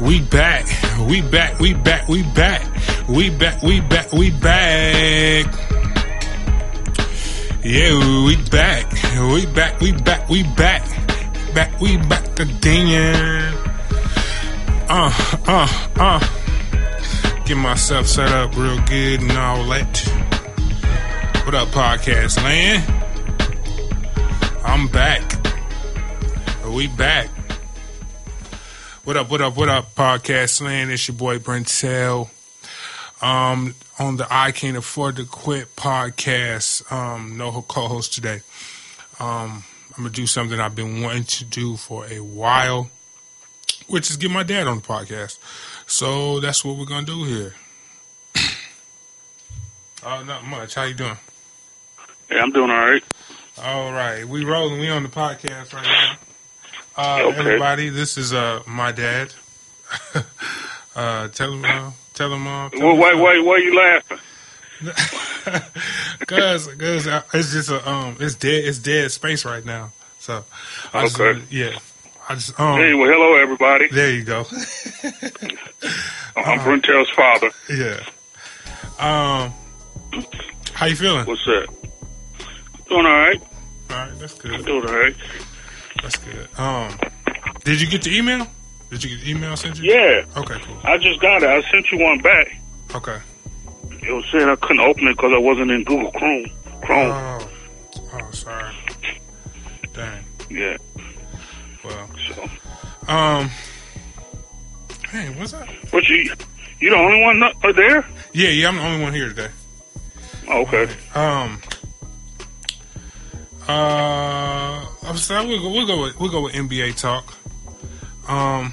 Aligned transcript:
we 0.00 0.20
back. 0.20 0.66
We 1.08 1.22
back. 1.22 1.60
We 1.60 1.74
back. 1.74 2.08
We 2.08 2.22
back. 2.24 2.66
We 3.08 3.30
back. 3.30 3.62
We 3.62 3.80
back. 3.80 4.12
We 4.12 4.30
back. 4.30 5.46
Yeah, 7.64 8.24
we 8.24 8.36
back. 8.50 8.92
We 9.32 9.46
back. 9.46 9.80
We 9.80 9.92
back. 9.92 10.28
We 10.28 10.42
back. 10.42 10.82
Back. 11.54 11.80
We 11.80 11.98
back 11.98 12.40
again. 12.40 13.54
Uh, 14.88 15.12
uh, 15.46 15.88
uh. 15.96 16.18
Get 17.44 17.56
myself 17.56 18.08
set 18.08 18.30
up 18.32 18.56
real 18.56 18.80
good 18.86 19.22
and 19.22 19.32
all 19.32 19.64
that. 19.68 20.00
What 21.44 21.54
up, 21.54 21.68
podcast 21.68 22.42
land? 22.42 22.82
I'm 24.64 24.88
back. 24.88 25.39
We 26.70 26.86
back. 26.86 27.28
What 29.02 29.16
up, 29.16 29.28
what 29.28 29.40
up, 29.40 29.56
what 29.56 29.68
up, 29.68 29.94
podcast 29.96 30.62
land? 30.62 30.92
It's 30.92 31.08
your 31.08 31.16
boy 31.16 31.38
Brentel. 31.38 32.30
Um, 33.20 33.74
on 33.98 34.16
the 34.16 34.26
I 34.30 34.52
Can't 34.52 34.76
Afford 34.76 35.16
to 35.16 35.24
Quit 35.24 35.74
podcast. 35.74 36.90
Um, 36.92 37.36
no 37.36 37.50
co-host 37.62 38.14
today. 38.14 38.42
Um, 39.18 39.64
I'm 39.96 40.04
gonna 40.04 40.10
do 40.10 40.28
something 40.28 40.60
I've 40.60 40.76
been 40.76 41.02
wanting 41.02 41.24
to 41.24 41.44
do 41.44 41.76
for 41.76 42.06
a 42.06 42.20
while, 42.20 42.88
which 43.88 44.08
is 44.08 44.16
get 44.16 44.30
my 44.30 44.44
dad 44.44 44.68
on 44.68 44.76
the 44.76 44.82
podcast. 44.82 45.38
So 45.88 46.38
that's 46.38 46.64
what 46.64 46.76
we're 46.76 46.86
gonna 46.86 47.06
do 47.06 47.24
here. 47.24 47.54
Oh, 50.02 50.22
not 50.22 50.46
much. 50.46 50.76
How 50.76 50.84
you 50.84 50.94
doing? 50.94 51.18
Yeah, 52.30 52.40
I'm 52.40 52.52
doing 52.52 52.70
all 52.70 52.78
right. 52.78 53.04
All 53.62 53.92
right, 53.92 54.24
we 54.24 54.46
rolling. 54.46 54.80
We 54.80 54.88
on 54.88 55.02
the 55.02 55.10
podcast 55.10 55.74
right 55.74 55.84
now. 55.84 56.16
Uh, 56.96 57.22
Okay. 57.26 57.38
Everybody, 57.38 57.88
this 57.88 58.16
is 58.18 58.32
uh 58.32 58.62
my 58.66 58.92
dad. 58.92 59.32
uh, 60.96 61.28
tell 61.28 61.52
him, 61.52 61.64
uh, 61.64 61.90
tell 62.14 62.32
him, 62.32 62.46
uh, 62.46 62.68
tell 62.70 62.80
Well, 62.80 62.96
why, 62.96 63.14
why, 63.14 63.38
why 63.40 63.52
are 63.54 63.58
you 63.58 63.74
laughing? 63.76 64.18
Cause, 66.26 66.66
cause 66.78 67.06
uh, 67.06 67.22
it's 67.34 67.52
just 67.52 67.70
a 67.70 67.88
um, 67.90 68.16
it's 68.20 68.34
dead, 68.34 68.64
it's 68.64 68.78
dead 68.78 69.10
space 69.10 69.44
right 69.44 69.64
now. 69.64 69.90
So, 70.18 70.44
I 70.94 71.04
Okay. 71.06 71.42
yeah, 71.50 71.78
I 72.28 72.34
just 72.34 72.58
um, 72.60 72.78
Hey, 72.78 72.94
well, 72.94 73.10
hello, 73.10 73.34
everybody. 73.36 73.88
there 73.88 74.10
you 74.12 74.22
go. 74.24 74.44
I'm 75.02 75.10
Uh-huh. 76.36 76.58
Brentel's 76.70 77.10
father. 77.10 77.50
yeah. 77.68 78.00
Um, 78.98 79.52
how 80.74 80.86
you 80.86 80.96
feeling? 80.96 81.26
What's 81.26 81.44
that? 81.46 81.66
Doing 82.88 83.06
all 83.06 83.12
right. 83.12 83.40
All 83.40 83.96
right, 83.96 84.08
right, 84.10 84.18
that's 84.18 84.34
good. 84.34 84.64
Doing 84.64 84.86
all 84.86 84.94
right. 84.94 85.14
That's 86.02 86.16
good. 86.18 86.48
Um, 86.58 86.98
did 87.64 87.80
you 87.80 87.88
get 87.88 88.02
the 88.02 88.16
email? 88.16 88.46
Did 88.90 89.04
you 89.04 89.10
get 89.16 89.24
the 89.24 89.30
email 89.30 89.52
I 89.52 89.54
sent 89.54 89.78
you? 89.78 89.92
Yeah, 89.92 90.24
Okay, 90.36 90.58
cool. 90.64 90.76
I 90.84 90.98
just 90.98 91.20
got 91.20 91.42
it. 91.42 91.48
I 91.48 91.60
sent 91.70 91.90
you 91.92 91.98
one 91.98 92.18
back. 92.20 92.48
Okay. 92.94 93.18
It 94.02 94.12
was 94.12 94.24
saying 94.32 94.48
I 94.48 94.56
couldn't 94.56 94.80
open 94.80 95.06
it 95.08 95.16
because 95.16 95.32
I 95.34 95.38
wasn't 95.38 95.70
in 95.70 95.84
Google 95.84 96.10
Chrome. 96.12 96.46
Chrome. 96.82 97.10
Oh, 97.12 97.50
oh, 98.14 98.30
sorry. 98.32 98.72
Dang. 99.94 100.24
yeah. 100.48 100.76
Well, 101.84 102.10
So, 102.34 102.48
um, 103.12 103.50
hey, 105.10 105.28
what's 105.38 105.52
up? 105.54 105.68
but 105.92 106.08
you, 106.08 106.16
you 106.80 106.90
the 106.90 106.96
only 106.96 107.20
one 107.22 107.42
uh, 107.42 107.72
there? 107.72 108.04
Yeah, 108.32 108.48
yeah, 108.48 108.68
I'm 108.68 108.76
the 108.76 108.82
only 108.82 109.02
one 109.02 109.12
here 109.12 109.28
today. 109.28 109.48
Oh, 110.48 110.62
okay. 110.62 110.88
Um, 111.14 111.60
uh, 113.68 114.86
I'm 115.02 115.16
sorry, 115.16 115.46
we'll 115.46 115.60
go, 115.62 115.70
we'll 115.70 115.86
go 115.86 116.02
with 116.02 116.20
we'll 116.20 116.30
go 116.30 116.42
with 116.42 116.54
NBA 116.54 117.00
talk. 117.00 117.34
Um, 118.28 118.72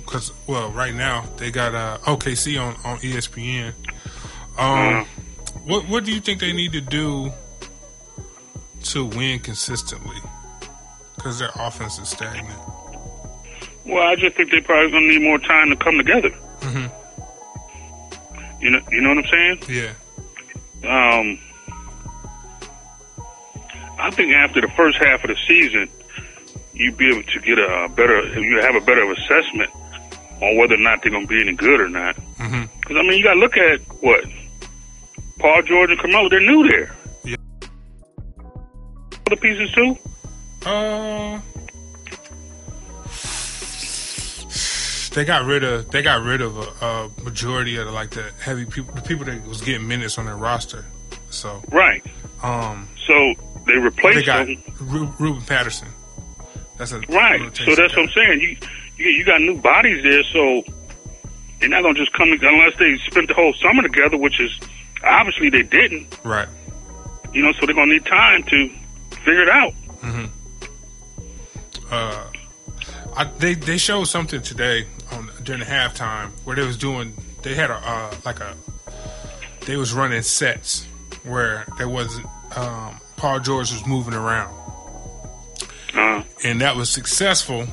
because 0.00 0.32
well, 0.46 0.70
right 0.72 0.94
now 0.94 1.24
they 1.38 1.50
got 1.50 1.74
uh 1.74 1.98
OKC 2.02 2.60
on 2.60 2.74
on 2.84 2.98
ESPN. 2.98 3.72
Um, 4.58 5.06
what 5.64 5.88
what 5.88 6.04
do 6.04 6.12
you 6.12 6.20
think 6.20 6.40
they 6.40 6.52
need 6.52 6.72
to 6.72 6.80
do 6.80 7.32
to 8.84 9.04
win 9.06 9.38
consistently? 9.40 10.16
Because 11.16 11.38
their 11.38 11.50
offense 11.56 11.98
is 11.98 12.08
stagnant. 12.08 12.58
Well, 13.86 14.06
I 14.06 14.16
just 14.16 14.36
think 14.36 14.50
they're 14.50 14.62
probably 14.62 14.90
gonna 14.92 15.06
need 15.06 15.22
more 15.22 15.38
time 15.38 15.70
to 15.70 15.76
come 15.76 15.96
together. 15.96 16.30
Mhm. 16.60 16.92
You 18.60 18.70
know, 18.70 18.80
you 18.90 19.00
know 19.00 19.08
what 19.08 19.18
I'm 19.18 19.26
saying? 19.30 19.62
Yeah. 19.68 19.92
Um, 20.84 21.38
I 24.02 24.10
think 24.10 24.32
after 24.32 24.60
the 24.60 24.68
first 24.68 24.98
half 24.98 25.22
of 25.24 25.28
the 25.28 25.36
season, 25.46 25.88
you'd 26.74 26.96
be 26.96 27.08
able 27.10 27.22
to 27.22 27.40
get 27.40 27.58
a 27.58 27.88
better, 27.94 28.26
you 28.40 28.60
have 28.60 28.74
a 28.74 28.80
better 28.80 29.10
assessment 29.12 29.70
on 30.42 30.56
whether 30.56 30.74
or 30.74 30.78
not 30.78 31.02
they're 31.02 31.12
going 31.12 31.26
to 31.26 31.28
be 31.28 31.40
any 31.40 31.52
good 31.54 31.80
or 31.80 31.88
not. 31.88 32.16
Mhm. 32.38 32.68
Because 32.80 32.96
I 32.96 33.02
mean, 33.02 33.18
you 33.18 33.22
got 33.22 33.34
to 33.34 33.40
look 33.40 33.56
at 33.56 33.80
what 34.02 34.24
Paul 35.38 35.62
George 35.62 35.90
and 35.90 35.98
Carmelo. 36.00 36.28
They're 36.28 36.40
new 36.40 36.68
there. 36.68 36.92
Yeah. 37.24 37.36
Other 39.26 39.36
pieces 39.36 39.70
too. 39.72 39.96
Uh, 40.66 41.40
they 45.14 45.24
got 45.24 45.44
rid 45.44 45.62
of 45.64 45.90
they 45.90 46.02
got 46.02 46.22
rid 46.22 46.40
of 46.40 46.56
a, 46.56 46.86
a 46.86 47.10
majority 47.22 47.76
of 47.76 47.86
the, 47.86 47.92
like 47.92 48.10
the 48.10 48.30
heavy 48.40 48.64
people, 48.64 48.94
the 48.94 49.02
people 49.02 49.24
that 49.26 49.44
was 49.46 49.60
getting 49.60 49.86
minutes 49.86 50.18
on 50.18 50.26
their 50.26 50.36
roster. 50.36 50.84
So, 51.30 51.62
Right. 51.70 52.04
um, 52.42 52.88
So 53.06 53.34
they 53.66 53.74
replaced 53.74 54.20
they 54.20 54.24
got 54.24 54.46
them. 54.46 54.62
Ru- 54.80 55.14
Ruben 55.18 55.42
Patterson. 55.42 55.88
That's 56.78 56.92
a 56.92 57.00
Right. 57.00 57.56
So 57.56 57.74
that's 57.74 57.94
what 57.96 58.04
I'm 58.04 58.08
saying. 58.10 58.40
You, 58.40 58.56
you 58.96 59.10
you 59.10 59.24
got 59.24 59.40
new 59.40 59.60
bodies 59.60 60.02
there, 60.02 60.22
so 60.24 60.62
they're 61.60 61.68
not 61.68 61.82
gonna 61.82 61.94
just 61.94 62.12
come 62.12 62.32
unless 62.32 62.76
they 62.78 62.96
spent 62.98 63.28
the 63.28 63.34
whole 63.34 63.52
summer 63.54 63.82
together, 63.82 64.16
which 64.16 64.40
is 64.40 64.58
obviously 65.04 65.50
they 65.50 65.62
didn't. 65.62 66.18
Right. 66.24 66.48
You 67.32 67.42
know, 67.42 67.52
so 67.52 67.66
they're 67.66 67.74
gonna 67.74 67.92
need 67.92 68.06
time 68.06 68.42
to 68.44 68.68
figure 69.24 69.42
it 69.42 69.48
out. 69.48 69.74
Uh, 71.90 72.24
I, 73.16 73.24
they 73.38 73.54
they 73.54 73.76
showed 73.76 74.04
something 74.04 74.40
today 74.40 74.86
on 75.12 75.30
during 75.42 75.60
the 75.60 75.66
halftime 75.66 76.30
where 76.44 76.56
they 76.56 76.64
was 76.64 76.76
doing 76.78 77.14
they 77.42 77.54
had 77.54 77.70
a 77.70 77.74
uh, 77.74 78.14
like 78.24 78.40
a 78.40 78.56
they 79.66 79.76
was 79.76 79.92
running 79.92 80.22
sets 80.22 80.86
where 81.24 81.66
there 81.78 81.88
wasn't 81.88 82.26
um, 82.56 82.98
Paul 83.22 83.38
George 83.38 83.70
was 83.70 83.86
moving 83.86 84.14
around. 84.14 84.52
Uh, 85.94 86.24
and 86.42 86.60
that 86.60 86.74
was 86.74 86.90
successful 86.90 87.68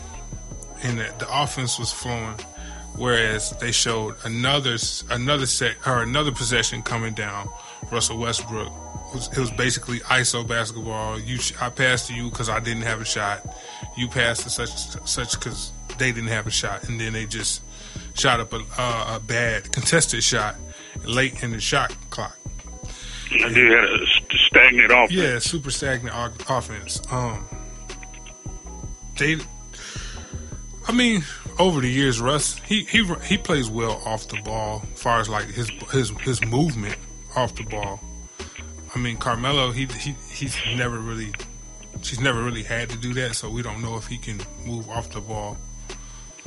and 0.83 0.99
that 0.99 1.17
the 1.17 1.25
offense 1.27 1.79
was 1.79 1.91
flowing 1.91 2.35
whereas 2.95 3.49
they 3.59 3.71
showed 3.71 4.13
another 4.25 4.77
another 5.09 5.47
set 5.47 5.75
or 5.87 6.03
another 6.03 6.31
possession 6.31 6.83
coming 6.83 7.15
down. 7.15 7.49
Russell 7.91 8.19
Westbrook 8.19 8.67
it 8.67 9.15
was, 9.15 9.27
it 9.29 9.39
was 9.39 9.49
basically 9.49 10.01
ISO 10.01 10.47
basketball. 10.47 11.19
You 11.19 11.39
I 11.59 11.69
passed 11.69 12.09
to 12.09 12.13
you 12.13 12.29
because 12.29 12.47
I 12.47 12.59
didn't 12.59 12.83
have 12.83 13.01
a 13.01 13.05
shot. 13.05 13.41
You 13.97 14.07
passed 14.07 14.43
to 14.43 14.51
such 14.51 14.69
such 15.09 15.39
because 15.39 15.71
they 15.97 16.11
didn't 16.11 16.29
have 16.29 16.45
a 16.45 16.51
shot. 16.51 16.87
And 16.87 17.01
then 17.01 17.13
they 17.13 17.25
just 17.25 17.63
shot 18.13 18.39
up 18.39 18.53
a, 18.53 18.61
uh, 18.77 19.15
a 19.15 19.19
bad 19.19 19.71
contested 19.71 20.23
shot 20.23 20.57
late 21.05 21.41
in 21.41 21.53
the 21.53 21.59
shot 21.59 21.95
clock. 22.11 22.37
They 23.31 23.65
had 23.65 23.83
a 23.83 24.05
stagnant 24.49 24.91
offense. 24.91 25.11
yeah, 25.11 25.39
super 25.39 25.71
stagnant 25.71 26.15
o- 26.15 26.57
offense. 26.57 27.01
Um, 27.11 27.45
they, 29.17 29.37
I 30.87 30.91
mean, 30.91 31.23
over 31.57 31.81
the 31.81 31.89
years, 31.89 32.19
Russ 32.21 32.57
he 32.59 32.83
he 32.85 33.03
he 33.23 33.37
plays 33.37 33.69
well 33.69 34.01
off 34.05 34.27
the 34.27 34.41
ball, 34.41 34.83
as 34.93 35.01
far 35.01 35.19
as 35.19 35.29
like 35.29 35.45
his 35.45 35.69
his 35.91 36.09
his 36.21 36.43
movement 36.45 36.97
off 37.35 37.55
the 37.55 37.63
ball. 37.63 37.99
I 38.95 38.99
mean, 38.99 39.17
Carmelo 39.17 39.71
he 39.71 39.85
he 39.85 40.15
he's 40.31 40.57
never 40.75 40.97
really 40.97 41.31
she's 42.01 42.19
never 42.19 42.41
really 42.43 42.63
had 42.63 42.89
to 42.89 42.97
do 42.97 43.13
that, 43.15 43.35
so 43.35 43.49
we 43.49 43.61
don't 43.61 43.81
know 43.81 43.97
if 43.97 44.07
he 44.07 44.17
can 44.17 44.39
move 44.65 44.89
off 44.89 45.11
the 45.11 45.21
ball. 45.21 45.57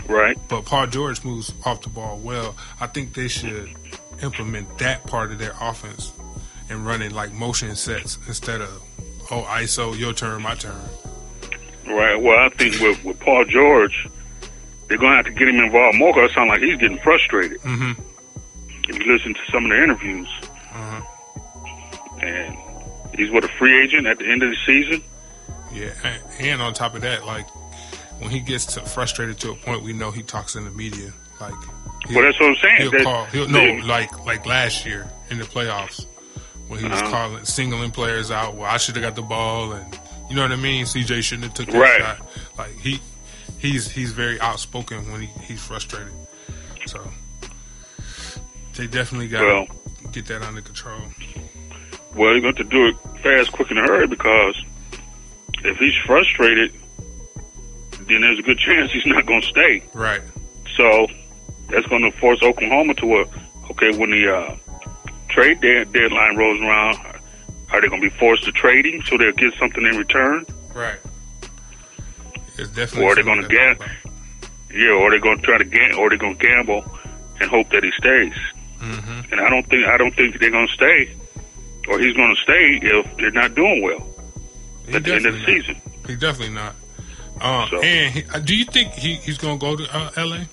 Right. 0.08 0.36
But 0.48 0.64
Paul 0.64 0.88
George 0.88 1.22
moves 1.24 1.52
off 1.64 1.82
the 1.82 1.88
ball 1.88 2.18
well. 2.18 2.56
I 2.80 2.86
think 2.88 3.14
they 3.14 3.28
should 3.28 3.70
implement 4.20 4.78
that 4.78 5.06
part 5.06 5.30
of 5.30 5.38
their 5.38 5.54
offense 5.60 6.12
and 6.70 6.86
running 6.86 7.12
like 7.12 7.32
motion 7.32 7.74
sets 7.76 8.18
instead 8.26 8.60
of 8.60 8.82
oh 9.30 9.42
ISO 9.48 9.96
your 9.98 10.12
turn 10.12 10.42
my 10.42 10.54
turn. 10.54 10.74
Right. 11.86 12.20
Well, 12.20 12.38
I 12.38 12.48
think 12.50 12.78
with, 12.80 13.02
with 13.04 13.18
Paul 13.20 13.44
George, 13.44 14.08
they're 14.88 14.98
gonna 14.98 15.16
have 15.16 15.24
to 15.26 15.32
get 15.32 15.48
him 15.48 15.56
involved 15.58 15.98
more. 15.98 16.12
Cause 16.14 16.30
it 16.30 16.34
sounds 16.34 16.48
like 16.48 16.60
he's 16.62 16.78
getting 16.78 16.98
frustrated. 16.98 17.60
Mhm. 17.62 17.98
If 18.88 18.98
you 18.98 19.12
listen 19.12 19.34
to 19.34 19.40
some 19.50 19.64
of 19.64 19.70
the 19.70 19.82
interviews, 19.82 20.28
Uh-huh. 20.72 22.18
and 22.20 22.56
he's 23.16 23.30
what 23.30 23.44
a 23.44 23.48
free 23.48 23.82
agent 23.82 24.06
at 24.06 24.18
the 24.18 24.26
end 24.26 24.42
of 24.42 24.50
the 24.50 24.56
season. 24.66 25.02
Yeah, 25.72 25.90
and, 26.04 26.22
and 26.40 26.62
on 26.62 26.74
top 26.74 26.94
of 26.94 27.00
that, 27.02 27.26
like 27.26 27.46
when 28.20 28.30
he 28.30 28.40
gets 28.40 28.66
to 28.74 28.80
frustrated 28.80 29.38
to 29.40 29.50
a 29.52 29.54
point, 29.56 29.82
we 29.82 29.92
know 29.92 30.10
he 30.10 30.22
talks 30.22 30.54
in 30.54 30.64
the 30.64 30.70
media. 30.70 31.12
Like, 31.40 31.54
Well, 32.10 32.22
that's 32.22 32.38
what 32.38 32.50
I'm 32.50 32.56
saying. 32.56 32.76
he'll 32.82 32.90
That- 32.90 33.02
call. 33.04 33.24
He'll, 33.26 33.48
no, 33.48 33.58
they- 33.60 33.80
like 33.82 34.24
like 34.24 34.46
last 34.46 34.84
year 34.86 35.08
in 35.30 35.38
the 35.38 35.44
playoffs 35.44 36.06
when 36.72 36.80
he 36.80 36.88
was 36.88 37.00
Uh-huh. 37.02 37.10
calling 37.10 37.44
singling 37.44 37.90
players 37.90 38.30
out. 38.30 38.54
Well, 38.54 38.64
I 38.70 38.78
should 38.78 38.96
have 38.96 39.02
got 39.04 39.14
the 39.14 39.20
ball, 39.22 39.72
and 39.72 39.98
you 40.30 40.34
know 40.34 40.42
what 40.42 40.52
I 40.52 40.56
mean. 40.56 40.86
CJ 40.86 41.20
shouldn't 41.22 41.44
have 41.44 41.54
took 41.54 41.66
that 41.66 41.78
Right. 41.78 42.00
shot. 42.00 42.26
Like 42.58 42.78
he 42.80 42.98
he's 43.58 43.90
he's 43.90 44.12
very 44.12 44.40
outspoken 44.40 45.12
when 45.12 45.20
he, 45.22 45.28
he's 45.44 45.62
frustrated. 45.62 46.12
So 46.86 46.98
they 48.74 48.86
definitely 48.86 49.28
got 49.28 49.40
to 49.40 49.46
Well- 49.46 49.66
get 50.12 50.26
that 50.26 50.42
under 50.42 50.62
control. 50.62 51.00
Well, 52.14 52.32
you're 52.32 52.40
going 52.40 52.54
to 52.56 52.64
do 52.64 52.88
it 52.88 52.96
fast, 53.22 53.52
quick, 53.52 53.70
and 53.70 53.78
hurry 53.78 54.06
because 54.06 54.56
if 55.64 55.76
he's 55.78 55.94
frustrated, 56.06 56.72
then 58.08 58.20
there's 58.22 58.38
a 58.38 58.42
good 58.42 58.58
chance 58.58 58.90
he's 58.92 59.06
not 59.06 59.24
going 59.26 59.40
to 59.42 59.46
stay. 59.46 59.82
Right. 59.94 60.20
So 60.76 61.06
that's 61.68 61.86
going 61.86 62.02
to 62.02 62.10
force 62.18 62.42
Oklahoma 62.42 62.94
to 62.94 63.20
a 63.20 63.24
okay 63.70 63.96
when 63.96 64.10
the 64.10 64.34
uh, 64.34 64.56
trade 65.32 65.60
dead, 65.60 65.92
deadline 65.92 66.36
rolls 66.36 66.60
around. 66.60 66.98
Are 67.70 67.80
they 67.80 67.88
going 67.88 68.02
to 68.02 68.10
be 68.10 68.14
forced 68.16 68.44
to 68.44 68.52
trading 68.52 69.02
so 69.02 69.16
they'll 69.16 69.32
get 69.32 69.54
something 69.54 69.84
in 69.84 69.96
return? 69.96 70.44
Right. 70.74 70.98
It's 72.58 72.68
definitely. 72.70 73.04
Or 73.06 73.14
they're 73.14 73.24
something 73.24 73.48
gonna 73.48 73.48
to 73.48 73.72
about. 73.72 73.88
Yeah, 74.74 74.90
or 74.90 75.10
they're 75.10 75.20
going 75.20 75.38
to 75.38 75.42
try 75.42 75.58
to 75.58 75.64
gam- 75.64 75.98
or 75.98 76.08
they're 76.10 76.18
going 76.18 76.36
to 76.36 76.46
gamble 76.46 76.84
and 77.40 77.50
hope 77.50 77.70
that 77.70 77.82
he 77.82 77.90
stays. 77.92 78.34
Mhm. 78.80 79.32
And 79.32 79.40
I 79.40 79.48
don't 79.48 79.66
think 79.68 79.86
I 79.86 79.96
don't 79.96 80.14
think 80.14 80.38
they're 80.38 80.50
going 80.50 80.66
to 80.66 80.72
stay, 80.74 81.10
or 81.88 81.98
he's 81.98 82.14
going 82.14 82.34
to 82.34 82.40
stay 82.42 82.78
if 82.82 83.16
they're 83.16 83.30
not 83.30 83.54
doing 83.54 83.80
well 83.82 84.06
He 84.86 84.94
at 84.94 85.04
the 85.04 85.14
end 85.14 85.26
of 85.26 85.32
the 85.34 85.38
not. 85.40 85.46
season. 85.46 85.80
He's 86.06 86.18
definitely 86.18 86.54
not. 86.54 86.74
Uh, 87.40 87.66
So- 87.68 87.80
And 87.82 88.12
he, 88.14 88.24
uh, 88.34 88.38
do 88.40 88.54
you 88.56 88.64
think 88.64 88.92
he, 88.92 89.14
he's 89.14 89.38
going 89.38 89.58
to 89.58 89.64
go 89.64 89.76
to 89.76 89.96
uh, 89.96 90.10
L.A.? 90.16 90.46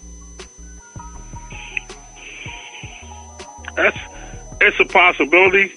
That's 3.76 3.98
it's 4.62 4.80
a 4.80 4.86
possibility. 4.86 5.74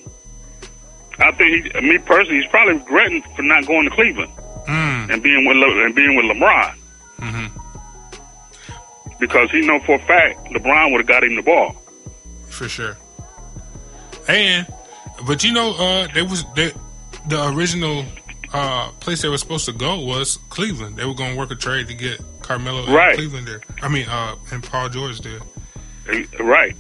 I 1.19 1.31
think 1.33 1.73
he, 1.75 1.81
me 1.81 1.99
personally, 1.99 2.41
he's 2.41 2.51
probably 2.51 2.75
regretting 2.75 3.23
for 3.37 3.43
not 3.43 3.67
going 3.67 3.85
to 3.89 3.95
Cleveland 3.95 4.33
Mm. 4.69 5.13
and 5.13 5.23
being 5.23 5.45
with 5.45 5.57
Le, 5.57 5.85
and 5.85 5.95
being 5.95 6.15
with 6.17 6.25
LeBron 6.27 6.75
hmm 7.19 7.47
because 9.19 9.51
he 9.53 9.61
know 9.67 9.79
for 9.81 9.97
a 9.97 9.99
fact 10.01 10.45
LeBron 10.53 10.91
would 10.93 10.99
have 11.01 11.07
got 11.07 11.23
him 11.25 11.37
the 11.37 11.43
ball. 11.43 11.73
For 12.49 12.69
sure. 12.69 12.97
And, 14.29 14.67
but 15.27 15.45
you 15.45 15.53
know, 15.53 15.75
uh, 15.79 16.09
there 16.15 16.25
was 16.25 16.45
the 16.55 16.75
the 17.29 17.49
original 17.55 18.05
uh, 18.53 18.91
place 19.01 19.23
they 19.23 19.29
were 19.29 19.39
supposed 19.39 19.65
to 19.67 19.73
go 19.73 19.99
was 20.01 20.39
Cleveland. 20.49 20.97
They 20.97 21.05
were 21.05 21.15
going 21.15 21.33
to 21.33 21.39
work 21.39 21.51
a 21.53 21.55
trade 21.55 21.87
to 21.89 21.95
get 21.95 22.21
Carmelo 22.43 22.85
and 22.85 22.95
Right. 22.95 23.15
Cleveland 23.15 23.47
there. 23.47 23.61
I 23.81 23.89
mean, 23.89 24.09
uh, 24.09 24.35
and 24.51 24.63
Paul 24.63 24.89
George 24.89 25.21
there. 25.21 25.41
Right. 26.41 26.77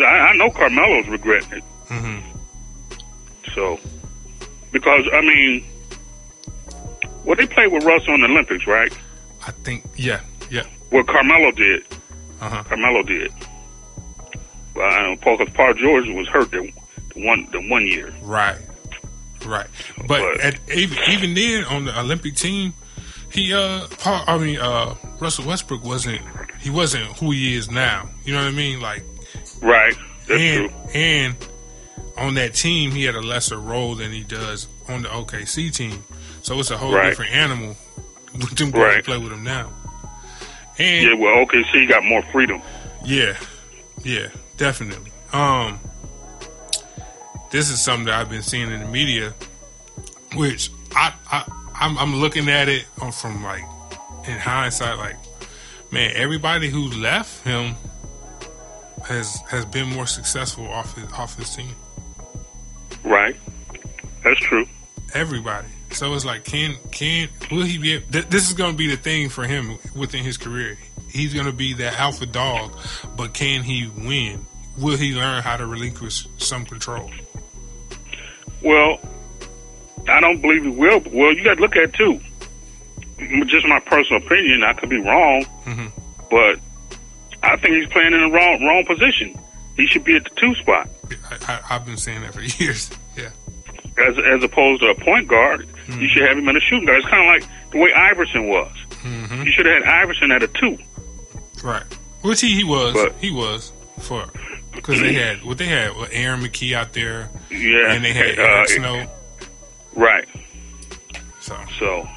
I, 0.00 0.28
I 0.30 0.36
know 0.36 0.50
Carmelo's 0.50 1.08
regretting 1.08 1.58
it. 1.58 1.64
hmm 1.88 2.18
So 3.54 3.78
because 4.72 5.04
I 5.12 5.20
mean, 5.20 5.64
well, 7.24 7.36
they 7.36 7.46
played 7.46 7.72
with 7.72 7.84
Russell 7.84 8.14
in 8.14 8.20
the 8.22 8.28
Olympics, 8.28 8.66
right? 8.66 8.92
I 9.46 9.50
think, 9.52 9.84
yeah, 9.96 10.20
yeah. 10.50 10.64
Well, 10.90 11.04
Carmelo 11.04 11.50
did. 11.52 11.84
Uh 12.40 12.48
huh. 12.48 12.62
Carmelo 12.64 13.02
did. 13.02 13.32
Well, 14.74 14.86
I 14.90 15.02
know 15.10 15.16
Paul, 15.16 15.36
because 15.38 15.52
Paul 15.54 15.74
George 15.74 16.08
was 16.08 16.28
hurt 16.28 16.50
the, 16.50 16.72
the 17.14 17.26
one 17.26 17.46
the 17.52 17.60
one 17.68 17.86
year. 17.86 18.12
Right, 18.22 18.58
right. 19.44 19.66
But, 19.98 20.08
But- 20.08 20.40
at, 20.40 20.58
even, 20.74 20.98
even 21.08 21.34
then, 21.34 21.64
on 21.64 21.84
the 21.84 21.98
Olympic 21.98 22.34
team, 22.36 22.72
he 23.32 23.52
uh, 23.52 23.86
Paul, 23.98 24.24
I 24.26 24.38
mean, 24.38 24.58
uh, 24.58 24.94
Russell 25.20 25.46
Westbrook 25.46 25.84
wasn't 25.84 26.20
he 26.60 26.70
wasn't 26.70 27.04
who 27.18 27.30
he 27.32 27.54
is 27.56 27.70
now. 27.70 28.08
You 28.24 28.32
know 28.34 28.42
what 28.42 28.48
I 28.48 28.56
mean? 28.56 28.80
Like, 28.80 29.02
Right. 29.60 29.94
That's 30.26 30.40
and 30.40 30.70
true. 30.70 30.78
and 30.94 31.34
on 32.16 32.34
that 32.34 32.54
team, 32.54 32.90
he 32.90 33.04
had 33.04 33.14
a 33.14 33.20
lesser 33.20 33.58
role 33.58 33.94
than 33.94 34.12
he 34.12 34.22
does 34.22 34.68
on 34.88 35.02
the 35.02 35.08
OKC 35.08 35.70
team. 35.74 36.04
So 36.42 36.58
it's 36.60 36.70
a 36.70 36.76
whole 36.78 36.92
Right. 36.94 37.08
different 37.10 37.32
animal 37.32 37.76
with 38.34 38.56
them 38.56 38.70
going 38.70 38.84
Right. 38.84 39.04
play 39.04 39.18
with 39.18 39.32
him 39.32 39.44
now. 39.44 39.70
And 40.78 41.06
Yeah. 41.06 41.14
Well, 41.14 41.34
OKC 41.46 41.86
got 41.88 42.04
more 42.04 42.22
freedom. 42.32 42.60
yeah, 43.04 43.36
yeah, 44.02 44.28
definitely. 44.56 45.10
Um, 45.32 45.78
this 47.50 47.70
is 47.70 47.82
something 47.82 48.06
that 48.06 48.14
I've 48.14 48.30
been 48.30 48.42
seeing 48.42 48.70
in 48.70 48.80
the 48.80 48.86
media, 48.86 49.34
which 50.34 50.70
I, 50.94 51.12
I 51.30 51.44
I'm, 51.80 51.96
I'm 51.98 52.16
looking 52.16 52.48
at 52.48 52.68
it 52.68 52.84
from 53.12 53.42
like 53.42 53.62
in 54.26 54.38
hindsight, 54.38 54.98
like 54.98 55.16
man, 55.90 56.12
everybody 56.14 56.68
who 56.70 56.88
left 56.90 57.44
him 57.44 57.74
has 59.06 59.36
has 59.48 59.64
been 59.64 59.88
more 59.88 60.06
successful 60.06 60.66
off 60.68 60.94
his 60.96 61.10
off 61.12 61.36
his 61.36 61.54
team. 61.54 61.74
Right. 63.04 63.36
That's 64.22 64.40
true. 64.40 64.66
Everybody. 65.14 65.66
So 65.92 66.14
it's 66.14 66.24
like, 66.24 66.44
can 66.44 66.76
can 66.92 67.28
will 67.50 67.62
he 67.64 67.78
be? 67.78 68.00
Th- 68.00 68.26
this 68.26 68.48
is 68.48 68.54
going 68.54 68.72
to 68.72 68.76
be 68.78 68.88
the 68.88 68.96
thing 68.96 69.28
for 69.28 69.44
him 69.44 69.78
within 69.96 70.22
his 70.22 70.36
career. 70.36 70.78
He's 71.10 71.34
going 71.34 71.46
to 71.46 71.52
be 71.52 71.72
that 71.74 71.98
alpha 71.98 72.26
dog, 72.26 72.76
but 73.16 73.34
can 73.34 73.62
he 73.62 73.88
win? 73.88 74.46
Will 74.78 74.96
he 74.96 75.12
learn 75.14 75.42
how 75.42 75.56
to 75.56 75.66
relinquish 75.66 76.26
some 76.38 76.64
control? 76.64 77.10
Well, 78.62 79.00
I 80.08 80.20
don't 80.20 80.40
believe 80.40 80.62
he 80.62 80.70
will. 80.70 81.00
but- 81.00 81.12
Well, 81.12 81.32
you 81.34 81.42
got 81.42 81.56
to 81.56 81.60
look 81.60 81.74
at 81.76 81.82
it, 81.84 81.92
too. 81.94 82.20
Just 83.46 83.66
my 83.66 83.80
personal 83.80 84.22
opinion. 84.24 84.62
I 84.62 84.72
could 84.74 84.88
be 84.88 84.98
wrong, 84.98 85.44
Mhm. 85.66 85.90
but 86.30 86.58
I 87.42 87.56
think 87.56 87.74
he's 87.76 87.86
playing 87.88 88.12
in 88.12 88.20
the 88.20 88.30
wrong 88.30 88.64
wrong 88.64 88.84
position. 88.86 89.38
He 89.76 89.86
should 89.86 90.04
be 90.04 90.16
at 90.16 90.24
the 90.24 90.30
two 90.30 90.54
spot 90.56 90.88
I, 91.48 91.60
I've 91.70 91.86
been 91.86 91.96
saying 91.96 92.20
that 92.22 92.34
for 92.34 92.40
years. 92.62 92.90
Yeah, 93.16 93.30
as 93.98 94.18
as 94.18 94.42
opposed 94.44 94.82
to 94.82 94.88
a 94.90 94.94
point 94.94 95.28
guard. 95.28 95.66
You 95.88 96.06
should 96.08 96.22
have 96.22 96.38
him 96.38 96.48
in 96.48 96.56
a 96.56 96.60
shooting 96.60 96.84
guard. 96.86 96.98
It's 96.98 97.08
kind 97.08 97.22
of 97.22 97.26
like 97.48 97.70
the 97.72 97.78
way 97.78 97.92
Iverson 97.92 98.46
was. 98.48 98.70
hmm 99.00 99.42
You 99.42 99.50
should 99.50 99.66
have 99.66 99.82
had 99.82 99.92
Iverson 99.92 100.30
at 100.30 100.42
a 100.44 100.46
two. 100.48 100.78
right. 101.64 101.82
Which 102.22 102.40
he, 102.42 102.54
he 102.54 102.62
was. 102.64 102.92
But- 102.94 103.14
he 103.20 103.30
was 103.32 103.72
for 103.98 104.24
because 104.72 105.00
they 105.00 105.14
had 105.14 105.42
what 105.42 105.58
they 105.58 105.66
had. 105.66 105.96
What 105.96 106.10
Aaron 106.12 106.40
McKie 106.40 106.74
out 106.74 106.92
there, 106.92 107.28
Yeah, 107.50 107.92
and 107.92 108.04
they 108.04 108.12
had 108.12 108.38
uh, 108.38 108.66
Snow. 108.66 109.10
Right. 109.96 110.28
So 111.40 111.56
So, 111.78 112.08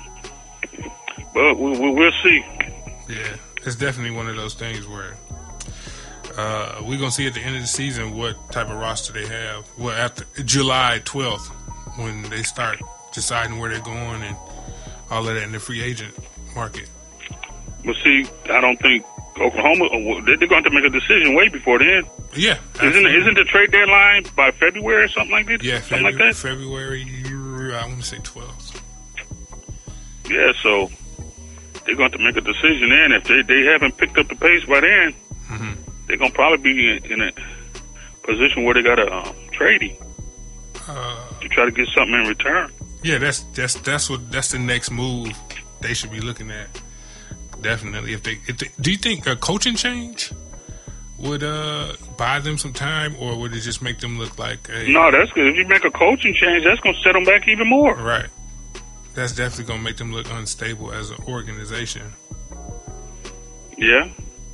but 1.33 1.57
we, 1.57 1.71
we, 1.79 1.89
we'll 1.91 2.11
see. 2.21 2.45
Yeah, 3.09 3.35
it's 3.65 3.75
definitely 3.75 4.15
one 4.15 4.27
of 4.27 4.36
those 4.36 4.54
things 4.54 4.88
where 4.88 5.13
uh, 6.38 6.81
we're 6.83 6.98
gonna 6.98 7.12
see 7.12 7.27
at 7.27 7.33
the 7.33 7.39
end 7.42 7.56
of 7.56 7.62
the 7.62 7.68
season 7.68 8.18
what 8.18 8.51
type 8.51 8.69
of 8.69 8.77
roster 8.77 9.13
they 9.13 9.27
have. 9.27 9.68
Well, 9.77 9.95
after 9.95 10.25
July 10.44 11.01
twelfth, 11.06 11.48
when 12.00 12.24
they 12.30 12.44
start 12.44 12.80
deciding 13.13 13.60
where 13.60 13.69
they're 13.69 13.81
going 13.81 14.24
and 14.24 14.36
all 15.12 15.27
of 15.27 15.36
that 15.36 15.44
in 15.44 15.51
the 15.51 15.60
free 15.60 15.81
agent 15.83 16.13
market. 16.56 16.89
Well, 17.86 17.94
see, 18.03 18.25
I 18.50 18.62
don't 18.62 18.77
think 18.79 19.05
Oklahoma. 19.39 19.86
uh, 19.86 20.22
They're 20.25 20.48
going 20.48 20.63
to 20.63 20.70
make 20.72 20.86
a 20.86 20.89
decision 20.89 21.36
way 21.36 21.50
before 21.50 21.77
then. 21.79 22.03
Yeah, 22.36 22.53
Isn't 22.75 22.86
absolutely. 22.86 23.15
isn't 23.17 23.34
the 23.36 23.43
trade 23.43 23.72
deadline 23.72 24.25
by 24.36 24.50
February 24.51 25.03
or 25.03 25.08
something 25.08 25.32
like 25.32 25.46
that? 25.48 25.62
yeah 25.63 25.82
something 25.82 26.05
February, 26.05 26.13
like 26.13 26.34
that. 26.34 26.36
February? 26.36 27.74
I 27.75 27.86
want 27.86 28.00
to 28.00 28.05
say 28.08 28.17
twelfth. 28.24 28.82
Yeah, 30.29 30.51
so 30.62 30.89
they're 31.85 31.95
going 31.95 32.11
to 32.11 32.17
make 32.19 32.35
a 32.37 32.41
decision 32.41 32.89
then. 32.89 33.11
If 33.11 33.23
they 33.25 33.41
they 33.41 33.63
haven't 33.65 33.97
picked 33.97 34.17
up 34.17 34.27
the 34.27 34.35
pace 34.35 34.63
by 34.65 34.79
then, 34.81 35.13
Mhm. 35.51 35.77
they're 36.07 36.17
going 36.17 36.31
to 36.31 36.35
probably 36.35 36.73
be 36.73 36.89
in, 36.97 37.05
in 37.11 37.21
a 37.21 37.31
position 38.23 38.63
where 38.63 38.73
they 38.73 38.81
got 38.81 38.95
to 38.95 39.11
um, 39.13 39.35
trade 39.51 39.81
him 39.81 39.97
Uh, 40.87 41.17
to 41.41 41.47
try 41.49 41.65
to 41.65 41.71
get 41.71 41.87
something 41.89 42.13
in 42.15 42.27
return. 42.27 42.71
yeah, 43.03 43.17
that's 43.17 43.41
that's 43.55 43.75
that's 43.75 44.09
what 44.09 44.31
that's 44.31 44.51
the 44.51 44.59
next 44.59 44.91
move 44.91 45.31
they 45.81 45.93
should 45.93 46.11
be 46.11 46.19
looking 46.21 46.49
at. 46.51 46.67
Definitely, 47.61 48.13
if 48.13 48.23
they, 48.23 48.39
if 48.47 48.57
they 48.57 48.69
do 48.81 48.91
you 48.91 48.97
think 48.97 49.25
a 49.27 49.35
coaching 49.35 49.75
change 49.75 50.31
would 51.17 51.43
uh 51.43 51.93
buy 52.17 52.39
them 52.39 52.57
some 52.57 52.73
time, 52.73 53.15
or 53.19 53.37
would 53.37 53.53
it 53.53 53.61
just 53.61 53.81
make 53.81 53.99
them 53.99 54.17
look 54.19 54.37
like 54.37 54.67
a 54.69 54.89
No, 54.91 55.11
that's 55.11 55.31
good. 55.31 55.47
If 55.47 55.55
you 55.57 55.65
make 55.67 55.85
a 55.85 55.91
coaching 55.91 56.33
change, 56.33 56.63
that's 56.65 56.81
going 56.81 56.95
to 56.95 57.01
set 57.01 57.13
them 57.13 57.23
back 57.23 57.47
even 57.47 57.67
more. 57.69 57.95
right? 57.95 58.27
That's 59.15 59.34
definitely 59.34 59.65
gonna 59.65 59.84
make 59.84 59.98
them 59.98 60.12
look 60.12 60.29
unstable 60.32 60.91
as 60.91 61.12
an 61.12 61.17
organization. 61.27 62.13
Yeah. 63.77 64.10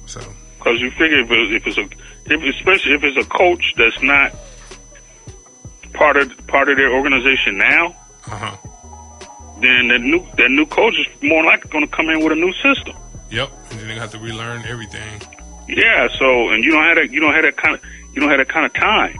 So 0.06 0.22
Because 0.58 0.82
you 0.82 0.92
figure 0.92 1.20
if, 1.20 1.32
it, 1.32 1.54
if 1.54 1.68
it's 1.68 1.78
a, 1.78 1.88
if, 2.34 2.56
especially 2.56 2.94
if 2.94 3.04
it's 3.04 3.18
a 3.18 3.30
coach 3.30 3.74
that's 3.78 4.02
not 4.02 4.34
part 5.94 6.18
of 6.18 6.48
part 6.48 6.70
of 6.70 6.78
their 6.78 6.94
organization 6.94 7.58
now, 7.58 7.96
uh 8.28 8.38
huh. 8.38 8.58
then 9.62 9.88
that 9.90 10.02
new 10.02 10.26
that 10.38 10.52
new 10.52 10.66
coach 10.66 10.98
is 11.00 11.08
more 11.22 11.44
likely 11.44 11.70
going 11.72 11.86
to 11.86 11.92
come 11.92 12.10
in 12.10 12.24
with 12.24 12.34
a 12.34 12.36
new 12.36 12.54
system. 12.54 12.96
Yep. 13.32 13.52
And 13.72 13.80
then 13.80 13.88
they 13.88 13.96
have 13.96 14.12
to 14.12 14.20
relearn 14.20 14.66
everything. 14.66 15.22
Yeah. 15.68 16.08
So 16.18 16.50
and 16.50 16.64
you 16.64 16.72
don't 16.72 16.84
have 16.84 16.96
that 16.96 17.12
you 17.12 17.20
don't 17.20 17.34
have 17.34 17.44
that 17.44 17.58
kind 17.58 17.76
of 17.76 17.82
you 18.14 18.22
don't 18.22 18.30
have 18.30 18.40
that 18.40 18.50
kind 18.50 18.66
of 18.66 18.74
time 18.74 19.18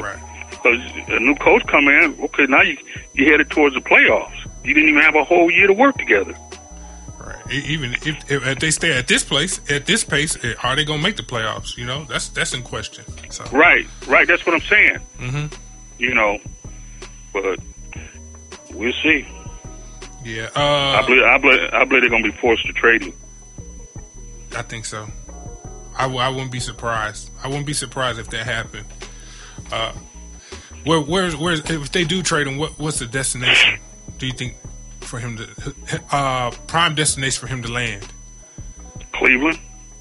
Right. 0.00 0.18
Because 0.62 0.80
a 1.08 1.20
new 1.20 1.34
coach 1.36 1.66
come 1.66 1.88
in. 1.88 2.16
Okay, 2.20 2.46
now 2.46 2.62
you 2.62 2.76
you 3.14 3.26
headed 3.30 3.50
towards 3.50 3.74
the 3.74 3.80
playoffs. 3.80 4.36
You 4.64 4.74
didn't 4.74 4.90
even 4.90 5.02
have 5.02 5.14
a 5.14 5.24
whole 5.24 5.50
year 5.50 5.66
to 5.66 5.72
work 5.72 5.96
together. 5.96 6.34
Right. 7.18 7.52
Even 7.52 7.94
if, 7.94 8.30
if, 8.30 8.46
if 8.46 8.58
they 8.58 8.70
stay 8.70 8.96
at 8.96 9.06
this 9.08 9.22
place, 9.24 9.60
at 9.70 9.86
this 9.86 10.04
pace, 10.04 10.42
eh, 10.44 10.54
are 10.62 10.74
they 10.76 10.84
gonna 10.84 11.02
make 11.02 11.16
the 11.16 11.22
playoffs? 11.22 11.76
You 11.76 11.86
know, 11.86 12.04
that's 12.04 12.28
that's 12.28 12.54
in 12.54 12.62
question. 12.62 13.04
So. 13.30 13.44
Right. 13.52 13.86
Right. 14.06 14.26
That's 14.26 14.44
what 14.46 14.54
I'm 14.54 14.60
saying. 14.62 14.98
hmm 15.18 15.46
You 15.98 16.14
know, 16.14 16.38
but 17.32 17.58
we'll 18.72 18.92
see. 19.02 19.26
Yeah, 20.24 20.50
uh, 20.54 21.00
I 21.02 21.06
believe 21.06 21.22
I 21.22 21.38
believe 21.38 21.70
I 21.72 21.84
believe 21.84 22.02
they're 22.02 22.10
gonna 22.10 22.24
be 22.24 22.36
forced 22.38 22.66
to 22.66 22.72
trade 22.74 23.02
him. 23.04 23.12
I 24.56 24.62
think 24.62 24.84
so. 24.84 25.06
I 25.96 26.02
w- 26.02 26.20
I 26.20 26.28
wouldn't 26.28 26.52
be 26.52 26.60
surprised. 26.60 27.30
I 27.42 27.48
wouldn't 27.48 27.66
be 27.66 27.72
surprised 27.72 28.18
if 28.18 28.28
that 28.30 28.44
happened. 28.44 28.86
Uh, 29.72 29.92
where 30.84 31.00
where's 31.00 31.36
where's 31.36 31.60
if 31.70 31.92
they 31.92 32.04
do 32.04 32.22
trade 32.22 32.46
him? 32.46 32.56
What 32.56 32.78
what's 32.78 32.98
the 32.98 33.06
destination? 33.06 33.78
Do 34.18 34.26
you 34.26 34.32
think 34.32 34.56
for 35.00 35.18
him 35.18 35.36
to 35.36 36.00
uh 36.10 36.50
prime 36.66 36.94
destination 36.94 37.40
for 37.40 37.46
him 37.46 37.62
to 37.62 37.70
land? 37.70 38.06
Cleveland, 39.12 39.58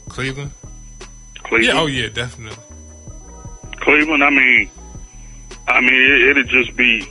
Cleveland. 0.07 0.51
Cleveland. 1.43 1.65
Yeah. 1.65 1.81
Oh 1.81 1.87
yeah, 1.87 2.09
definitely. 2.09 2.57
Cleveland. 3.77 4.23
I 4.23 4.29
mean, 4.29 4.69
I 5.67 5.81
mean, 5.81 5.93
it, 5.93 6.21
it'd 6.29 6.47
just 6.47 6.75
be 6.75 7.01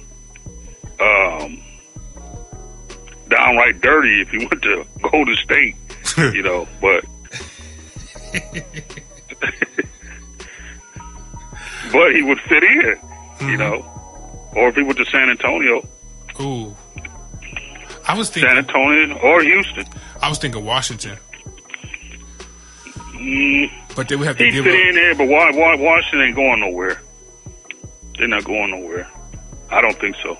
um, 1.00 1.60
downright 3.28 3.80
dirty 3.80 4.20
if 4.20 4.30
he 4.30 4.38
went 4.50 4.62
to 4.62 4.84
Golden 5.02 5.36
State, 5.36 5.76
you 6.16 6.42
know. 6.42 6.66
But 6.80 7.04
but 11.92 12.14
he 12.14 12.22
would 12.22 12.40
fit 12.42 12.62
in, 12.62 12.96
you 13.40 13.56
know. 13.56 13.84
Or 14.56 14.68
if 14.68 14.74
he 14.76 14.82
went 14.82 14.98
to 14.98 15.04
San 15.06 15.28
Antonio, 15.30 15.86
Ooh. 16.40 16.74
I 18.06 18.16
was 18.16 18.30
thinking 18.30 18.48
San. 18.48 18.58
Antonio, 18.58 19.18
or 19.18 19.42
Houston. 19.42 19.84
I 20.22 20.28
was 20.28 20.38
thinking 20.38 20.64
Washington, 20.64 21.18
Mm, 23.14 23.70
but 23.96 24.08
they 24.08 24.16
would 24.16 24.26
have 24.26 24.36
to 24.38 24.50
give 24.50 24.64
fit 24.64 24.72
up. 24.74 24.80
in 24.88 24.94
there, 24.94 25.14
but 25.14 25.28
why, 25.28 25.50
why, 25.50 25.74
Washington 25.74 26.22
ain't 26.28 26.36
going 26.36 26.60
nowhere. 26.60 27.00
They're 28.16 28.28
not 28.28 28.44
going 28.44 28.70
nowhere. 28.70 29.08
I 29.70 29.80
don't 29.80 29.98
think 29.98 30.16
so. 30.22 30.36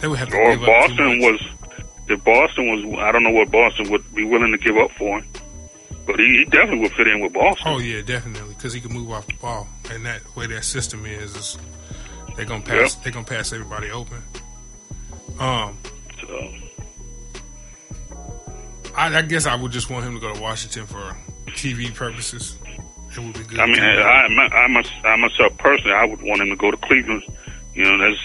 They 0.00 0.08
would 0.08 0.18
have 0.18 0.30
to 0.30 0.36
Or 0.36 0.54
give 0.56 0.62
if 0.62 0.68
up. 0.68 0.86
too 0.88 0.96
Boston 0.96 1.18
was, 1.20 1.40
if 2.08 2.24
Boston 2.24 2.66
was, 2.68 2.98
I 2.98 3.12
don't 3.12 3.22
know 3.22 3.30
what 3.30 3.50
Boston 3.50 3.90
would 3.90 4.14
be 4.14 4.24
willing 4.24 4.52
to 4.52 4.58
give 4.58 4.76
up 4.76 4.90
for 4.92 5.20
him, 5.20 5.26
but 6.06 6.18
he, 6.18 6.38
he 6.38 6.44
definitely 6.44 6.80
would 6.80 6.92
fit 6.92 7.06
in 7.08 7.20
with 7.20 7.32
Boston. 7.32 7.72
Oh 7.72 7.78
yeah, 7.78 8.02
definitely, 8.02 8.54
because 8.54 8.72
he 8.72 8.80
can 8.80 8.92
move 8.92 9.10
off 9.10 9.26
the 9.26 9.34
ball, 9.34 9.68
and 9.90 10.04
that 10.06 10.20
way 10.36 10.46
that 10.46 10.64
system 10.64 11.06
is, 11.06 11.34
is 11.36 11.58
they're 12.36 12.44
gonna 12.44 12.62
pass. 12.62 12.94
They're 12.96 13.12
gonna 13.12 13.24
pass 13.24 13.52
everybody 13.52 13.90
open. 13.90 14.22
Um, 15.38 15.78
So, 16.20 16.52
I, 18.96 19.16
I 19.16 19.22
guess 19.22 19.46
I 19.46 19.54
would 19.56 19.72
just 19.72 19.90
want 19.90 20.04
him 20.04 20.14
to 20.14 20.20
go 20.20 20.32
to 20.32 20.40
Washington 20.40 20.86
for 20.86 21.16
TV 21.48 21.94
purposes. 21.94 22.56
It 23.14 23.18
would 23.18 23.34
be 23.34 23.44
good. 23.44 23.58
I 23.58 23.66
mean, 23.66 23.80
I, 23.80 24.26
I, 24.26 24.64
I, 24.64 24.66
must, 24.68 24.90
I 25.04 25.16
myself 25.16 25.56
personally, 25.58 25.94
I 25.94 26.04
would 26.04 26.22
want 26.22 26.40
him 26.40 26.48
to 26.48 26.56
go 26.56 26.70
to 26.70 26.76
Cleveland. 26.78 27.22
You 27.74 27.84
know, 27.84 27.98
that's 27.98 28.18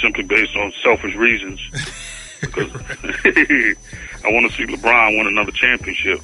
simply 0.00 0.24
based 0.24 0.56
on 0.56 0.72
selfish 0.82 1.14
reasons. 1.14 1.60
Because 2.40 2.70
I 2.74 3.74
want 4.26 4.50
to 4.50 4.54
see 4.54 4.66
LeBron 4.66 5.16
win 5.16 5.26
another 5.28 5.50
championship. 5.50 6.20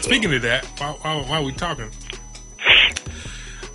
Speaking 0.00 0.32
of 0.34 0.42
that, 0.42 0.64
while, 0.78 0.94
while, 1.02 1.24
while 1.24 1.44
we 1.44 1.52
talking, 1.52 1.90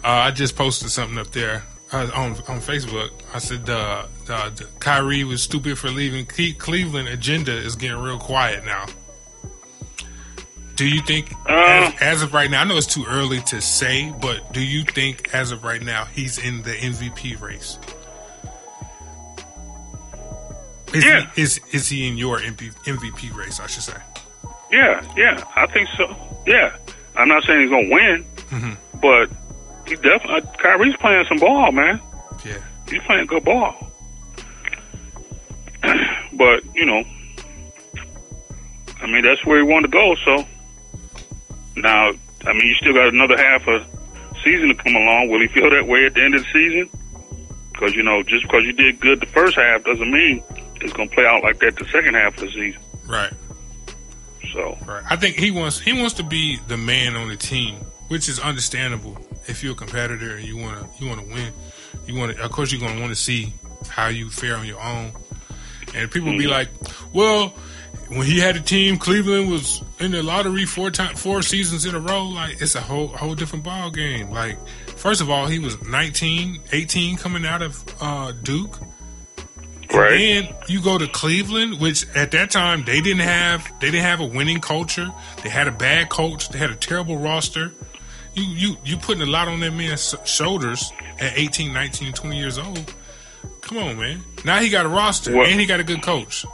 uh, 0.04 0.08
I 0.08 0.32
just 0.32 0.56
posted 0.56 0.90
something 0.90 1.18
up 1.18 1.32
there 1.32 1.64
uh, 1.92 2.10
on 2.16 2.32
on 2.48 2.60
Facebook. 2.62 3.12
I 3.34 3.40
said 3.40 3.70
uh, 3.70 4.08
uh, 4.30 4.52
Kyrie 4.80 5.24
was 5.24 5.42
stupid 5.44 5.78
for 5.78 5.90
leaving 5.90 6.26
Cle- 6.26 6.54
Cleveland. 6.58 7.08
Agenda 7.08 7.56
is 7.56 7.76
getting 7.76 7.98
real 7.98 8.20
quiet 8.20 8.66
now. 8.66 8.86
Do 10.76 10.86
you 10.86 11.02
think, 11.04 11.32
Uh, 11.48 11.90
as, 11.96 12.02
as 12.02 12.22
of 12.24 12.34
right 12.34 12.52
now, 12.52 12.60
I 12.60 12.66
know 12.66 12.76
it's 12.76 12.86
too 12.86 13.06
early 13.08 13.40
to 13.44 13.62
say, 13.62 14.14
but 14.20 14.52
do 14.52 14.60
you 14.60 14.84
think, 14.84 15.34
as 15.34 15.52
of 15.52 15.64
right 15.64 15.82
now, 15.82 16.04
he's 16.04 16.38
in 16.38 16.64
the 16.64 16.74
MVP 16.74 17.40
race? 17.42 17.80
Is 20.94 21.06
Yeah. 21.06 21.30
He, 21.34 21.42
is 21.44 21.62
is 21.72 21.88
he 21.88 22.08
in 22.08 22.18
your 22.18 22.40
MP, 22.40 22.74
MVP 22.86 23.34
race? 23.34 23.60
I 23.62 23.68
should 23.68 23.84
say. 23.84 23.94
Yeah, 24.72 25.04
yeah, 25.16 25.44
I 25.56 25.66
think 25.68 25.90
so. 25.98 26.16
Yeah, 26.48 26.76
I'm 27.16 27.28
not 27.28 27.44
saying 27.44 27.62
he's 27.62 27.70
gonna 27.70 27.90
win, 27.92 28.26
Mm-hmm. 28.50 29.00
but 29.00 29.30
he 29.88 29.96
definitely. 29.96 30.42
Uh, 30.42 30.42
Kyrie's 30.58 30.96
playing 30.98 31.26
some 31.26 31.38
ball, 31.38 31.72
man. 31.72 32.00
Yeah. 32.46 32.58
He's 32.90 33.02
playing 33.04 33.26
good 33.28 33.44
ball. 33.44 33.76
but 36.34 36.64
you 36.76 36.86
know, 36.86 37.04
I 39.02 39.08
mean, 39.08 39.24
that's 39.24 39.46
where 39.46 39.58
he 39.58 39.64
wanted 39.64 39.92
to 39.92 39.94
go. 39.94 40.16
So 40.16 40.46
now, 41.76 42.12
I 42.46 42.54
mean, 42.54 42.68
you 42.68 42.76
still 42.76 42.94
got 42.94 43.08
another 43.14 43.38
half 43.38 43.68
of 43.68 43.84
season 44.44 44.70
to 44.70 44.76
come 44.76 44.96
along. 44.96 45.30
Will 45.30 45.42
he 45.42 45.48
feel 45.48 45.70
that 45.70 45.88
way 45.88 46.06
at 46.06 46.14
the 46.14 46.24
end 46.24 46.36
of 46.36 46.44
the 46.44 46.50
season? 46.52 46.90
Because 47.72 47.94
you 47.96 48.04
know, 48.04 48.24
just 48.24 48.44
because 48.44 48.64
you 48.64 48.74
did 48.74 49.00
good 49.00 49.20
the 49.20 49.26
first 49.28 49.56
half 49.58 49.84
doesn't 49.84 50.10
mean 50.12 50.44
it's 50.82 50.94
to 50.94 51.08
play 51.08 51.26
out 51.26 51.44
like 51.44 51.60
that 51.60 51.76
the 51.78 51.86
second 51.86 52.16
half 52.16 52.36
of 52.36 52.42
the 52.42 52.52
season. 52.52 52.82
Right. 53.08 53.32
So 54.56 54.78
Right. 54.86 55.04
I 55.10 55.18
think 55.18 55.36
he 55.36 55.52
wants 55.52 55.80
he 55.80 55.92
wants 55.94 56.14
to 56.16 56.24
be 56.24 56.58
the 56.68 56.78
man 56.78 57.16
on 57.18 57.28
the 57.28 57.36
team, 57.36 57.76
which 58.08 58.30
is 58.30 58.40
understandable. 58.40 59.18
If 59.48 59.64
you're 59.64 59.74
a 59.74 59.76
competitor 59.76 60.38
and 60.38 60.46
you 60.46 60.58
want 60.58 60.80
to 60.80 61.04
you 61.04 61.10
want 61.10 61.22
to 61.22 61.28
win, 61.28 61.54
you 62.08 62.18
want. 62.18 62.40
Of 62.40 62.52
course, 62.52 62.72
you're 62.72 62.80
going 62.80 62.96
to 62.96 63.02
want 63.02 63.12
to 63.12 63.22
see 63.22 63.54
how 63.90 64.08
you 64.08 64.30
fare 64.30 64.56
on 64.56 64.66
your 64.66 64.82
own. 64.82 65.12
And 65.94 66.10
people 66.10 66.32
be 66.38 66.48
like, 66.48 66.70
"Well, 67.14 67.50
when 68.10 68.26
he 68.26 68.40
had 68.40 68.56
a 68.56 68.62
team, 68.62 68.98
Cleveland 68.98 69.52
was 69.52 69.82
in 70.00 70.12
the 70.12 70.24
lottery 70.24 70.66
four 70.66 70.90
time, 70.90 71.16
four 71.16 71.42
seasons 71.42 71.86
in 71.86 71.94
a 71.94 72.00
row. 72.00 72.24
Like 72.26 72.62
it's 72.62 72.76
a 72.76 72.82
whole 72.82 73.08
whole 73.08 73.36
different 73.36 73.66
ball 73.66 73.92
game. 73.92 74.30
Like 74.32 74.58
first 74.88 75.22
of 75.22 75.30
all, 75.30 75.48
he 75.48 75.60
was 75.60 75.82
19, 75.84 76.62
18 76.72 77.18
coming 77.18 77.46
out 77.46 77.62
of 77.62 77.84
uh, 78.00 78.32
Duke. 78.32 78.80
Right, 79.94 80.12
And 80.20 80.56
you 80.68 80.82
go 80.82 80.98
to 80.98 81.08
Cleveland, 81.08 81.80
which 81.80 82.06
at 82.16 82.32
that 82.32 82.52
time 82.52 82.84
they 82.86 83.02
didn't 83.02 83.22
have 83.22 83.68
they 83.80 83.92
didn't 83.92 84.04
have 84.06 84.20
a 84.22 84.26
winning 84.26 84.60
culture. 84.62 85.10
They 85.44 85.50
had 85.50 85.68
a 85.68 85.72
bad 85.72 86.10
coach. 86.10 86.50
They 86.50 86.58
had 86.60 86.70
a 86.72 86.76
terrible 86.76 87.18
roster. 87.18 87.72
You 88.34 88.44
you 88.44 88.78
you 88.84 88.98
putting 88.98 89.22
a 89.22 89.26
lot 89.26 89.48
on 89.48 89.60
that 89.62 89.72
man's 89.72 90.16
shoulders 90.26 90.92
at 91.20 91.38
18, 91.38 91.72
19, 91.74 92.14
20 92.14 92.38
years 92.38 92.58
old. 92.58 92.94
Come 93.62 93.78
on, 93.80 93.98
man. 93.98 94.22
Now 94.44 94.60
he 94.60 94.70
got 94.70 94.86
a 94.86 94.90
roster 94.90 95.36
Well- 95.36 95.46
and 95.50 95.60
he 95.60 95.66
got 95.66 95.80
a 95.80 95.84
good 95.84 96.02
coach. 96.02 96.46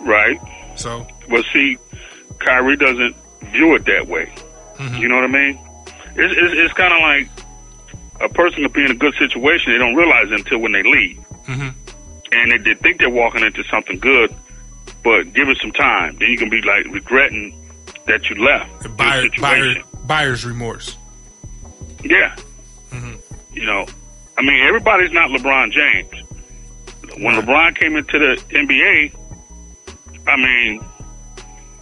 right. 0.00 0.38
So 0.76 1.06
But 1.28 1.44
see, 1.52 1.78
Kyrie 2.40 2.76
doesn't 2.76 3.16
view 3.52 3.74
it 3.76 3.84
that 3.86 4.06
way. 4.08 4.32
You 4.98 5.08
know 5.08 5.14
what 5.14 5.24
I 5.24 5.28
mean? 5.28 5.58
It's, 6.16 6.34
it's, 6.36 6.54
it's 6.54 6.74
kind 6.74 6.92
of 6.92 7.00
like 7.00 7.28
a 8.20 8.28
person 8.28 8.62
could 8.64 8.72
be 8.72 8.84
in 8.84 8.90
a 8.90 8.94
good 8.94 9.14
situation. 9.14 9.72
They 9.72 9.78
don't 9.78 9.94
realize 9.94 10.26
it 10.30 10.32
until 10.40 10.58
when 10.58 10.72
they 10.72 10.82
leave. 10.82 11.18
Mhm. 11.46 11.72
And 12.34 12.52
they, 12.52 12.58
they 12.58 12.74
think 12.74 12.98
they're 12.98 13.10
walking 13.10 13.42
into 13.42 13.62
something 13.64 13.98
good, 13.98 14.34
but 15.02 15.32
give 15.32 15.48
it 15.48 15.58
some 15.58 15.72
time. 15.72 16.16
Then 16.18 16.30
you 16.30 16.38
can 16.38 16.50
be 16.50 16.60
like 16.62 16.86
regretting 16.86 17.58
that 18.06 18.28
you 18.28 18.36
left 18.36 18.96
buyer, 18.96 19.28
buyer, 19.40 19.74
buyer's 20.04 20.44
remorse. 20.44 20.96
Yeah. 22.02 22.36
You 23.54 23.64
know, 23.66 23.86
I 24.36 24.42
mean, 24.42 24.60
everybody's 24.66 25.12
not 25.12 25.30
LeBron 25.30 25.70
James. 25.70 26.10
When 27.16 27.36
Right. 27.36 27.44
LeBron 27.44 27.78
came 27.78 27.96
into 27.96 28.18
the 28.18 28.34
NBA, 28.50 29.14
I 30.26 30.36
mean, 30.36 30.84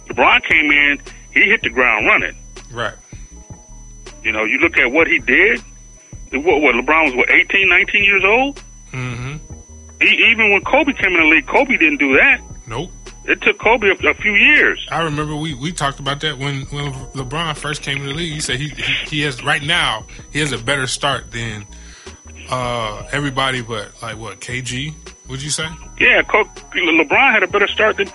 LeBron 0.07 0.43
came 0.43 0.71
in, 0.71 1.01
he 1.33 1.45
hit 1.45 1.63
the 1.63 1.69
ground 1.71 2.05
running. 2.05 2.37
Right. 2.71 2.93
You 4.23 4.31
know, 4.31 4.43
you 4.43 4.59
look 4.59 4.77
at 4.77 4.91
what 4.91 5.07
he 5.07 5.17
did. 5.19 5.59
What, 6.31 6.61
what 6.61 6.75
LeBron 6.75 7.05
was 7.05 7.15
what 7.15 7.29
18, 7.31 7.67
19 7.67 8.03
years 8.03 8.23
old. 8.23 8.61
Mm-hmm. 8.91 9.32
Even 10.03 10.51
when 10.51 10.63
Kobe 10.63 10.93
came 10.93 11.13
in 11.13 11.19
the 11.19 11.25
league, 11.35 11.47
Kobe 11.47 11.77
didn't 11.77 11.97
do 11.99 12.15
that. 12.17 12.41
Nope. 12.67 12.91
It 13.25 13.41
took 13.41 13.57
Kobe 13.57 13.87
a, 13.87 14.09
a 14.09 14.13
few 14.15 14.33
years. 14.33 14.85
I 14.91 15.01
remember 15.03 15.35
we, 15.35 15.53
we 15.53 15.71
talked 15.71 15.99
about 15.99 16.19
that 16.21 16.37
when, 16.37 16.61
when 16.65 16.91
LeBron 17.13 17.55
first 17.55 17.81
came 17.81 17.99
in 17.99 18.07
the 18.07 18.13
league. 18.13 18.33
He 18.33 18.41
said 18.41 18.59
he, 18.59 18.69
he 18.69 18.93
he 19.07 19.21
has 19.21 19.43
right 19.43 19.63
now 19.63 20.05
he 20.31 20.39
has 20.39 20.51
a 20.51 20.57
better 20.57 20.87
start 20.87 21.31
than 21.31 21.65
uh, 22.49 23.07
everybody, 23.11 23.61
but 23.61 23.89
like 24.01 24.17
what 24.17 24.41
KG? 24.41 24.93
Would 25.29 25.41
you 25.41 25.49
say? 25.49 25.67
Yeah, 25.99 26.21
Co- 26.23 26.43
LeBron 26.43 27.31
had 27.31 27.43
a 27.43 27.47
better 27.47 27.67
start 27.67 27.95
than 27.95 28.11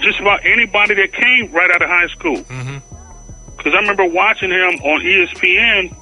just 0.00 0.20
about 0.20 0.44
anybody 0.44 0.94
that 0.94 1.12
came 1.12 1.50
right 1.50 1.70
out 1.70 1.80
of 1.80 1.88
high 1.88 2.08
school. 2.08 2.36
Mm-hmm. 2.36 2.78
Because 3.56 3.74
I 3.74 3.78
remember 3.78 4.04
watching 4.04 4.50
him 4.50 4.74
on 4.82 5.00
ESPN, 5.00 5.96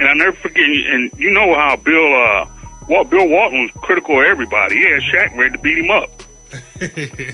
and 0.00 0.08
I 0.08 0.14
never 0.14 0.32
forget. 0.32 0.64
And 0.64 1.12
you 1.18 1.30
know 1.32 1.54
how 1.54 1.76
Bill, 1.76 2.14
uh, 2.14 2.46
well, 2.88 3.04
Bill 3.04 3.28
Walton 3.28 3.62
was 3.62 3.70
critical 3.82 4.20
of 4.20 4.26
everybody. 4.26 4.76
He 4.76 4.90
had 4.90 5.02
Shaq 5.02 5.36
ready 5.36 5.56
to 5.56 5.58
beat 5.58 5.78
him 5.78 5.90
up. 5.90 6.10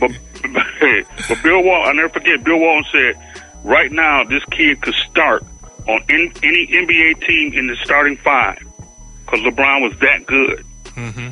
but, 0.00 0.12
but 1.28 1.42
Bill 1.42 1.62
Walton, 1.62 1.88
I 1.88 1.92
never 1.92 2.08
forget. 2.08 2.42
Bill 2.42 2.58
Walton 2.58 2.84
said, 2.90 3.42
"Right 3.64 3.92
now, 3.92 4.24
this 4.24 4.44
kid 4.46 4.80
could 4.80 4.94
start 4.94 5.44
on 5.86 6.00
in, 6.08 6.32
any 6.42 6.66
NBA 6.66 7.26
team 7.26 7.52
in 7.52 7.66
the 7.66 7.76
starting 7.76 8.16
five 8.16 8.58
because 9.24 9.40
LeBron 9.40 9.82
was 9.82 9.98
that 10.00 10.26
good." 10.26 10.64
Mm-hmm. 10.94 11.30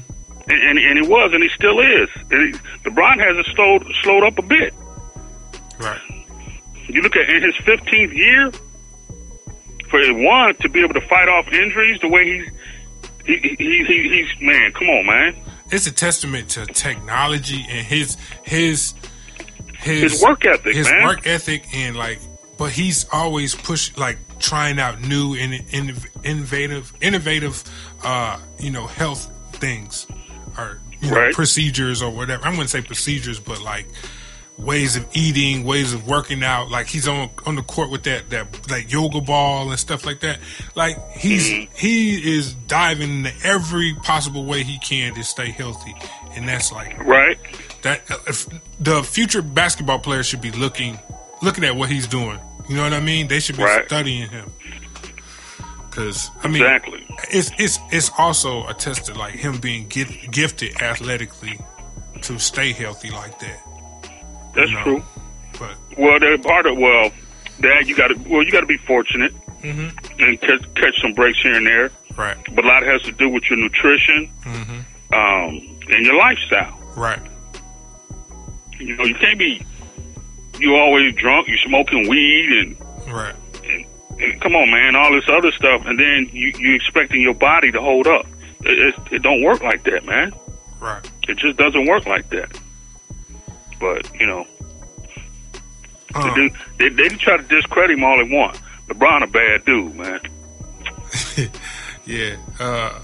and, 0.50 0.62
and, 0.62 0.78
and 0.78 0.98
he 0.98 1.06
was, 1.06 1.32
and 1.32 1.42
he 1.42 1.48
still 1.50 1.80
is. 1.80 2.08
And 2.30 2.54
he, 2.54 2.60
LeBron 2.88 3.18
hasn't 3.18 3.46
slowed 3.54 3.86
slowed 4.02 4.24
up 4.24 4.38
a 4.38 4.42
bit. 4.42 4.74
Right. 5.78 6.00
You 6.88 7.02
look 7.02 7.16
at 7.16 7.30
in 7.30 7.42
his 7.42 7.54
15th 7.56 8.14
year, 8.14 8.50
for 9.90 10.00
one 10.14 10.54
to 10.56 10.68
be 10.68 10.80
able 10.80 10.94
to 10.94 11.00
fight 11.00 11.28
off 11.28 11.48
injuries 11.52 12.00
the 12.00 12.08
way 12.08 12.38
he's 12.38 12.50
he, 13.26 13.36
he, 13.36 13.84
he, 13.84 14.08
he's 14.08 14.40
man, 14.40 14.72
come 14.72 14.88
on, 14.88 15.06
man. 15.06 15.36
it's 15.70 15.86
a 15.86 15.92
testament 15.92 16.50
to 16.50 16.66
technology 16.66 17.64
and 17.68 17.86
his 17.86 18.16
his 18.42 18.94
his, 19.80 20.12
his 20.12 20.22
work 20.22 20.44
ethic, 20.44 20.74
his 20.74 20.88
man. 20.88 21.04
work 21.04 21.26
ethic, 21.26 21.64
and 21.74 21.96
like, 21.96 22.18
but 22.58 22.70
he's 22.70 23.06
always 23.12 23.54
push 23.54 23.96
like 23.96 24.18
trying 24.38 24.78
out 24.78 25.00
new 25.00 25.34
and 25.34 25.54
innovative, 26.22 26.92
innovative, 27.00 27.64
uh, 28.02 28.38
you 28.58 28.70
know, 28.70 28.86
health 28.86 29.30
things 29.52 30.06
or 30.58 30.78
you 31.00 31.10
know, 31.10 31.16
right. 31.16 31.34
procedures 31.34 32.02
or 32.02 32.10
whatever. 32.10 32.44
I 32.46 32.50
wouldn't 32.50 32.70
say 32.70 32.82
procedures, 32.82 33.40
but 33.40 33.62
like 33.62 33.86
ways 34.60 34.96
of 34.96 35.06
eating, 35.14 35.64
ways 35.64 35.92
of 35.92 36.06
working 36.06 36.42
out. 36.42 36.70
Like 36.70 36.86
he's 36.86 37.08
on 37.08 37.30
on 37.46 37.56
the 37.56 37.62
court 37.62 37.90
with 37.90 38.04
that 38.04 38.30
that 38.30 38.70
like 38.70 38.92
yoga 38.92 39.20
ball 39.20 39.70
and 39.70 39.78
stuff 39.78 40.04
like 40.04 40.20
that. 40.20 40.38
Like 40.74 40.96
he's 41.12 41.50
mm-hmm. 41.50 41.72
he 41.74 42.36
is 42.36 42.54
diving 42.54 43.24
into 43.24 43.32
every 43.44 43.94
possible 43.94 44.44
way 44.44 44.62
he 44.62 44.78
can 44.78 45.14
to 45.14 45.24
stay 45.24 45.50
healthy, 45.50 45.94
and 46.34 46.48
that's 46.48 46.72
like 46.72 46.98
right. 47.04 47.38
That 47.82 48.02
if 48.26 48.46
the 48.78 49.02
future 49.02 49.42
basketball 49.42 49.98
players 49.98 50.26
should 50.26 50.42
be 50.42 50.50
looking 50.50 50.98
looking 51.42 51.64
at 51.64 51.76
what 51.76 51.90
he's 51.90 52.06
doing. 52.06 52.38
You 52.68 52.76
know 52.76 52.84
what 52.84 52.92
I 52.92 53.00
mean? 53.00 53.26
They 53.26 53.40
should 53.40 53.56
be 53.56 53.64
right. 53.64 53.84
studying 53.86 54.28
him. 54.28 54.52
Cause 55.90 56.30
I 56.44 56.48
mean, 56.48 56.62
exactly. 56.62 57.04
It's 57.30 57.50
it's 57.58 57.78
it's 57.90 58.10
also 58.16 58.66
attested 58.68 59.16
like 59.16 59.34
him 59.34 59.58
being 59.58 59.88
gifted 59.88 60.80
athletically 60.80 61.58
to 62.22 62.38
stay 62.38 62.72
healthy 62.72 63.10
like 63.10 63.38
that. 63.40 63.69
That's 64.54 64.70
you 64.70 64.76
know? 64.76 64.82
true. 64.84 65.02
But 65.58 65.98
well, 65.98 66.18
they're 66.18 66.38
part 66.38 66.66
of 66.66 66.78
well, 66.78 67.10
that 67.60 67.86
you 67.86 67.96
got 67.96 68.08
to 68.08 68.14
well, 68.28 68.42
you 68.42 68.50
got 68.50 68.60
to 68.60 68.66
be 68.66 68.78
fortunate 68.78 69.34
mm-hmm. 69.62 70.22
and 70.22 70.40
catch, 70.40 70.74
catch 70.74 71.00
some 71.00 71.12
breaks 71.12 71.40
here 71.42 71.54
and 71.54 71.66
there. 71.66 71.90
Right. 72.16 72.36
But 72.54 72.64
a 72.64 72.68
lot 72.68 72.82
has 72.82 73.02
to 73.02 73.12
do 73.12 73.28
with 73.28 73.48
your 73.48 73.58
nutrition 73.58 74.30
mm-hmm. 74.42 75.14
um, 75.14 75.78
and 75.88 76.06
your 76.06 76.16
lifestyle. 76.16 76.78
Right. 76.96 77.20
You 78.78 78.96
know, 78.96 79.04
you 79.04 79.14
can't 79.14 79.38
be 79.38 79.64
you 80.58 80.76
always 80.76 81.14
drunk. 81.14 81.48
You 81.48 81.56
smoking 81.58 82.08
weed 82.08 82.50
and 82.50 83.12
right. 83.12 83.34
And, 83.64 83.86
and 84.20 84.40
come 84.40 84.54
on, 84.54 84.70
man, 84.70 84.96
all 84.96 85.12
this 85.12 85.28
other 85.28 85.52
stuff, 85.52 85.82
and 85.86 85.98
then 85.98 86.28
you 86.32 86.52
you 86.58 86.74
expecting 86.74 87.20
your 87.20 87.34
body 87.34 87.72
to 87.72 87.80
hold 87.80 88.06
up. 88.06 88.26
It, 88.62 88.78
it, 88.78 89.12
it 89.12 89.22
don't 89.22 89.42
work 89.42 89.62
like 89.62 89.84
that, 89.84 90.04
man. 90.04 90.32
Right. 90.80 91.10
It 91.28 91.38
just 91.38 91.56
doesn't 91.56 91.86
work 91.86 92.06
like 92.06 92.28
that. 92.30 92.58
But 93.80 94.20
you 94.20 94.26
know, 94.26 94.46
uh, 96.14 96.34
they, 96.34 96.50
they, 96.78 96.88
they 96.90 97.08
try 97.16 97.38
to 97.38 97.42
discredit 97.42 97.98
him 97.98 98.04
all 98.04 98.18
they 98.18 98.32
want. 98.32 98.60
LeBron 98.88 99.22
a 99.22 99.26
bad 99.26 99.64
dude, 99.64 99.94
man. 99.96 100.20
yeah. 102.06 102.36
Uh, 102.58 103.02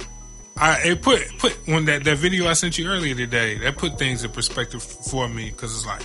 I 0.58 0.80
it 0.84 1.02
put 1.02 1.20
put 1.38 1.52
when 1.66 1.84
that 1.86 2.04
that 2.04 2.18
video 2.18 2.46
I 2.46 2.54
sent 2.54 2.78
you 2.78 2.88
earlier 2.88 3.14
today 3.14 3.58
that 3.58 3.76
put 3.76 3.98
things 3.98 4.24
in 4.24 4.30
perspective 4.30 4.82
for 4.82 5.28
me 5.28 5.50
because 5.50 5.74
it's 5.74 5.86
like 5.86 6.02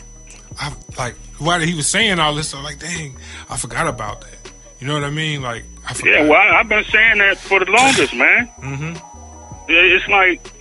I 0.60 0.74
like 0.98 1.16
while 1.38 1.60
he 1.60 1.74
was 1.74 1.88
saying 1.88 2.20
all 2.20 2.36
this, 2.36 2.54
I'm 2.54 2.64
like, 2.64 2.80
dang, 2.80 3.16
I 3.50 3.58
forgot 3.58 3.88
about 3.88 4.22
that. 4.22 4.52
You 4.80 4.88
know 4.88 4.94
what 4.94 5.04
I 5.04 5.10
mean? 5.10 5.42
Like, 5.42 5.64
I 5.88 5.94
forgot. 5.94 6.12
yeah. 6.12 6.28
Well, 6.28 6.56
I've 6.56 6.68
been 6.68 6.84
saying 6.86 7.20
that 7.20 7.38
for 7.38 7.60
the 7.60 7.72
longest, 7.72 8.16
man. 8.16 8.48
mm-hmm. 8.60 9.68
It's 9.70 10.08
like 10.08 10.61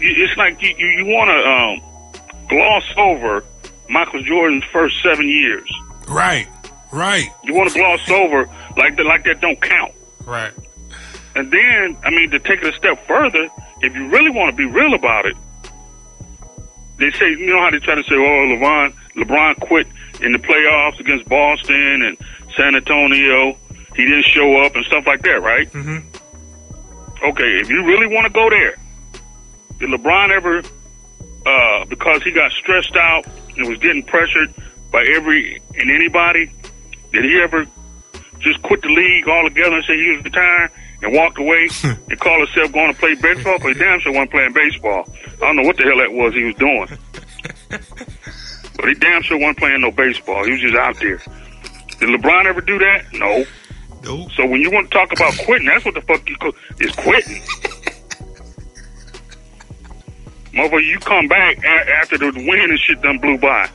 it's 0.00 0.36
like 0.36 0.60
you, 0.62 0.74
you, 0.76 1.06
want 1.06 1.30
to 1.30 1.48
um, 1.48 2.48
gloss 2.48 2.84
over 2.96 3.44
Michael 3.88 4.22
Jordan's 4.22 4.64
first 4.64 5.02
seven 5.02 5.28
years. 5.28 5.70
Right, 6.08 6.48
right. 6.92 7.28
You 7.44 7.54
want 7.54 7.70
to 7.70 7.78
gloss 7.78 8.08
over 8.10 8.48
like 8.76 8.96
that, 8.96 9.06
like 9.06 9.24
that 9.24 9.40
don't 9.40 9.60
count. 9.60 9.92
Right. 10.24 10.52
And 11.34 11.52
then, 11.52 11.96
I 12.04 12.10
mean, 12.10 12.30
to 12.30 12.38
take 12.38 12.62
it 12.62 12.74
a 12.74 12.76
step 12.76 13.06
further, 13.06 13.48
if 13.80 13.94
you 13.94 14.08
really 14.08 14.30
want 14.30 14.50
to 14.50 14.56
be 14.56 14.66
real 14.66 14.94
about 14.94 15.26
it, 15.26 15.36
they 16.98 17.10
say, 17.12 17.30
you 17.30 17.46
know 17.46 17.60
how 17.60 17.70
they 17.70 17.78
try 17.78 17.94
to 17.94 18.02
say, 18.04 18.14
oh, 18.14 18.18
LeBron, 18.18 18.92
LeBron 19.16 19.60
quit 19.60 19.86
in 20.20 20.32
the 20.32 20.38
playoffs 20.38 21.00
against 21.00 21.28
Boston 21.28 22.02
and 22.02 22.18
San 22.56 22.74
Antonio. 22.74 23.56
He 23.96 24.04
didn't 24.04 24.24
show 24.24 24.60
up 24.62 24.74
and 24.76 24.84
stuff 24.84 25.06
like 25.06 25.22
that, 25.22 25.42
right? 25.42 25.70
Mm-hmm. 25.72 27.24
Okay, 27.24 27.58
if 27.60 27.68
you 27.68 27.84
really 27.84 28.06
want 28.06 28.26
to 28.26 28.32
go 28.32 28.48
there, 28.50 28.76
did 29.80 29.88
LeBron 29.88 30.30
ever, 30.30 30.62
uh, 31.46 31.84
because 31.86 32.22
he 32.22 32.30
got 32.30 32.52
stressed 32.52 32.96
out 32.96 33.26
and 33.56 33.66
was 33.66 33.78
getting 33.78 34.02
pressured 34.02 34.52
by 34.92 35.04
every 35.16 35.60
and 35.74 35.90
anybody, 35.90 36.52
did 37.12 37.24
he 37.24 37.40
ever 37.40 37.66
just 38.38 38.62
quit 38.62 38.82
the 38.82 38.88
league 38.88 39.26
altogether 39.26 39.76
and 39.76 39.84
say 39.84 39.96
he 39.96 40.12
was 40.12 40.24
retiring 40.24 40.70
and 41.02 41.14
walked 41.14 41.38
away 41.38 41.68
and 41.82 42.20
call 42.20 42.38
himself 42.38 42.70
going 42.72 42.92
to 42.92 42.98
play 42.98 43.14
baseball? 43.14 43.58
Because 43.58 43.76
he 43.76 43.82
damn 43.82 44.00
sure 44.00 44.12
wasn't 44.12 44.30
playing 44.30 44.52
baseball. 44.52 45.08
I 45.36 45.46
don't 45.46 45.56
know 45.56 45.62
what 45.62 45.76
the 45.76 45.84
hell 45.84 45.98
that 45.98 46.12
was 46.12 46.34
he 46.34 46.44
was 46.44 46.54
doing. 46.56 46.88
but 48.76 48.88
he 48.88 48.94
damn 48.94 49.22
sure 49.22 49.38
wasn't 49.38 49.58
playing 49.58 49.80
no 49.80 49.90
baseball. 49.90 50.44
He 50.44 50.52
was 50.52 50.60
just 50.60 50.76
out 50.76 50.98
there. 50.98 51.18
Did 51.98 52.20
LeBron 52.20 52.44
ever 52.46 52.60
do 52.60 52.78
that? 52.78 53.04
No. 53.14 53.44
Nope. 54.02 54.30
So 54.32 54.46
when 54.46 54.60
you 54.60 54.70
want 54.70 54.90
to 54.90 54.96
talk 54.96 55.12
about 55.12 55.34
quitting, 55.44 55.66
that's 55.66 55.84
what 55.84 55.94
the 55.94 56.00
fuck 56.02 56.26
you 56.28 56.36
is 56.78 56.94
quitting. 56.96 57.42
Motherfucker, 60.52 60.84
you 60.84 60.98
come 60.98 61.28
back 61.28 61.58
a- 61.64 61.96
after 61.96 62.18
the 62.18 62.32
win 62.32 62.70
and 62.70 62.78
shit 62.78 63.00
done 63.02 63.18
blew 63.18 63.38
by. 63.38 63.68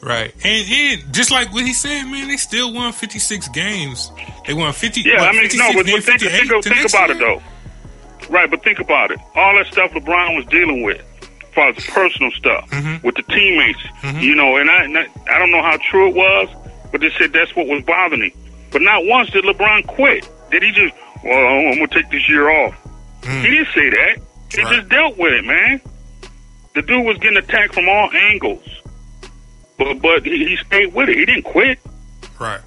Right. 0.00 0.32
And, 0.44 0.68
and 0.70 1.14
just 1.14 1.30
like 1.30 1.52
what 1.52 1.66
he 1.66 1.72
said, 1.72 2.04
man, 2.04 2.28
they 2.28 2.36
still 2.36 2.72
won 2.72 2.92
56 2.92 3.48
games. 3.48 4.10
They 4.46 4.54
won 4.54 4.72
50. 4.72 5.02
Yeah, 5.02 5.22
I 5.22 5.32
mean, 5.32 5.48
no, 5.54 5.72
but, 5.74 5.86
but 5.86 6.04
think, 6.04 6.20
think, 6.20 6.64
think 6.64 6.88
about 6.88 7.08
year? 7.08 7.16
it, 7.16 7.20
though. 7.20 7.42
Right, 8.30 8.50
but 8.50 8.62
think 8.62 8.78
about 8.78 9.10
it. 9.10 9.18
All 9.34 9.54
that 9.56 9.66
stuff 9.66 9.90
LeBron 9.92 10.36
was 10.36 10.46
dealing 10.46 10.82
with, 10.82 11.02
as 11.22 11.54
far 11.54 11.68
as 11.70 11.84
personal 11.86 12.30
stuff, 12.32 12.68
mm-hmm. 12.70 13.04
with 13.06 13.16
the 13.16 13.22
teammates, 13.22 13.80
mm-hmm. 14.02 14.20
you 14.20 14.34
know, 14.34 14.56
and 14.56 14.70
I, 14.70 14.84
and 14.84 14.98
I, 14.98 15.06
I 15.30 15.38
don't 15.38 15.50
know 15.50 15.62
how 15.62 15.78
true 15.90 16.08
it 16.08 16.14
was, 16.14 16.48
but 16.92 17.00
they 17.00 17.10
said 17.18 17.32
that's 17.32 17.54
what 17.56 17.66
was 17.66 17.82
bothering 17.84 18.22
him. 18.22 18.32
But 18.70 18.82
not 18.82 19.06
once 19.06 19.30
did 19.30 19.44
LeBron 19.44 19.86
quit. 19.86 20.28
Did 20.50 20.62
he 20.62 20.72
just, 20.72 20.94
well, 21.24 21.38
I'm 21.38 21.76
going 21.76 21.88
to 21.88 22.02
take 22.02 22.10
this 22.10 22.28
year 22.28 22.50
off? 22.50 22.74
Mm. 23.22 23.40
He 23.42 23.50
didn't 23.50 23.68
say 23.74 23.90
that. 23.90 24.18
He 24.52 24.62
right. 24.62 24.76
just 24.76 24.88
dealt 24.88 25.18
with 25.18 25.32
it, 25.32 25.44
man. 25.44 25.80
The 26.78 26.82
dude 26.82 27.04
was 27.04 27.18
getting 27.18 27.38
attacked 27.38 27.74
from 27.74 27.88
all 27.88 28.08
angles, 28.12 28.62
but 29.78 30.00
but 30.00 30.24
he, 30.24 30.50
he 30.50 30.56
stayed 30.58 30.94
with 30.94 31.08
it. 31.08 31.16
He 31.16 31.24
didn't 31.24 31.42
quit. 31.42 31.80
Right. 32.38 32.60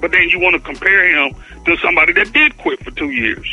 But 0.00 0.12
then 0.12 0.28
you 0.28 0.38
want 0.38 0.54
to 0.54 0.60
compare 0.60 1.08
him 1.08 1.34
to 1.64 1.76
somebody 1.78 2.12
that 2.12 2.32
did 2.32 2.56
quit 2.58 2.84
for 2.84 2.92
two 2.92 3.10
years. 3.10 3.44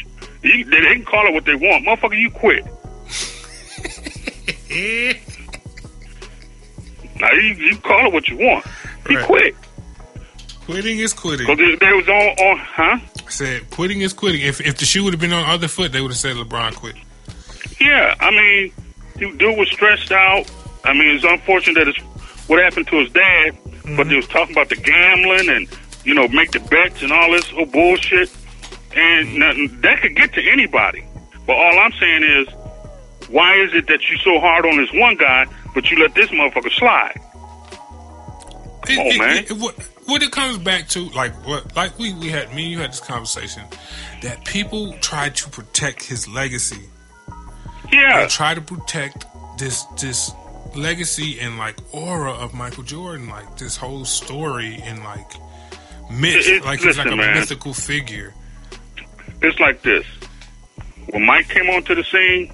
they, 0.44 0.62
they 0.62 0.94
can 0.94 1.06
call 1.06 1.26
it 1.26 1.34
what 1.34 1.46
they 1.46 1.56
want, 1.56 1.88
motherfucker. 1.88 2.20
You 2.20 2.30
quit. 2.30 2.66
now 7.20 7.32
you, 7.32 7.56
you 7.56 7.78
call 7.78 8.06
it 8.06 8.14
what 8.14 8.28
you 8.28 8.38
want. 8.38 8.64
He 9.08 9.16
right. 9.16 9.26
quit. 9.26 9.56
Quitting 10.66 11.00
is 11.00 11.14
quitting. 11.14 11.48
Because 11.48 11.80
they 11.80 11.94
was 11.94 12.08
on, 12.08 12.14
on, 12.14 12.58
huh? 12.60 13.00
I 13.26 13.30
said 13.30 13.68
quitting 13.72 14.02
is 14.02 14.14
quitting. 14.14 14.42
If 14.42 14.62
if 14.62 14.78
the 14.78 14.86
shoe 14.86 15.04
would 15.04 15.14
have 15.14 15.20
been 15.20 15.34
on 15.34 15.48
the 15.48 15.50
other 15.50 15.68
foot, 15.68 15.92
they 15.92 16.02
would 16.02 16.12
have 16.12 16.20
said 16.20 16.36
LeBron 16.36 16.76
quit. 16.76 16.94
Yeah, 17.80 18.16
I 18.20 18.32
mean, 18.32 18.72
dude 19.38 19.58
was 19.58 19.70
stressed 19.70 20.12
out. 20.12 20.50
I 20.84 20.94
mean, 20.94 21.16
it's 21.16 21.24
unfortunate 21.24 21.76
that 21.76 21.88
it's 21.90 22.00
what 22.48 22.64
happened 22.64 22.88
to 22.88 23.00
his 23.00 23.12
dad, 23.12 23.54
mm-hmm. 23.54 23.98
but 23.98 24.08
they 24.08 24.16
was 24.16 24.28
talking 24.28 24.56
about 24.56 24.70
the 24.70 24.76
gambling 24.76 25.50
and 25.50 25.68
you 26.04 26.14
know 26.14 26.28
make 26.30 26.52
the 26.52 26.60
bets 26.60 27.02
and 27.04 27.12
all 27.12 27.32
this 27.32 27.52
old 27.54 27.72
bullshit, 27.72 28.32
and 28.96 29.28
mm-hmm. 29.28 29.82
that 29.82 30.02
could 30.02 30.16
get 30.16 30.34
to 30.34 30.42
anybody. 30.50 31.06
But 31.46 31.54
all 31.54 31.80
I'm 31.80 31.92
saying 31.94 32.24
is, 32.24 32.48
why 33.30 33.56
is 33.56 33.74
it 33.74 33.88
that 33.88 34.10
you're 34.10 34.20
so 34.20 34.40
hard 34.40 34.66
on 34.66 34.78
this 34.78 34.90
one 34.94 35.16
guy, 35.16 35.46
but 35.74 35.90
you 35.92 36.00
let 36.00 36.16
this 36.16 36.30
motherfucker 36.30 36.72
slide? 36.72 37.20
Come 38.86 38.98
it, 38.98 39.14
on, 39.14 39.18
man. 39.18 39.38
It, 39.38 39.52
it, 39.52 39.58
what, 39.58 39.76
what 40.06 40.24
it 40.24 40.32
comes 40.32 40.58
back 40.58 40.88
to, 40.90 41.10
like 41.10 41.34
what, 41.46 41.76
like 41.76 41.98
we 42.00 42.14
we 42.14 42.30
had 42.30 42.54
me, 42.54 42.64
and 42.64 42.72
you 42.72 42.80
had 42.80 42.92
this 42.92 43.02
conversation, 43.02 43.64
that 44.22 44.46
people 44.46 44.94
try 45.00 45.30
to 45.30 45.50
protect 45.50 46.04
his 46.04 46.28
legacy 46.28 46.90
yeah. 47.92 48.22
They 48.22 48.28
try 48.28 48.54
to 48.54 48.62
protect 48.62 49.26
this 49.58 49.84
this 50.00 50.32
legacy 50.76 51.40
and 51.40 51.58
like 51.58 51.76
aura 51.94 52.32
of 52.32 52.54
Michael 52.54 52.84
Jordan, 52.84 53.30
like 53.30 53.58
this 53.58 53.78
whole 53.78 54.06
story 54.06 54.80
and 54.84 55.04
like 55.04 55.32
myth, 56.12 56.48
it, 56.48 56.64
like 56.64 56.84
listen, 56.84 56.88
he's 56.90 56.98
like 56.98 57.12
a 57.12 57.16
man, 57.16 57.36
mythical 57.36 57.74
figure. 57.74 58.34
It's 59.42 59.60
like 59.60 59.82
this. 59.82 60.06
When 61.10 61.26
Mike 61.26 61.48
came 61.48 61.70
onto 61.70 61.96
the 61.96 62.04
scene, 62.04 62.52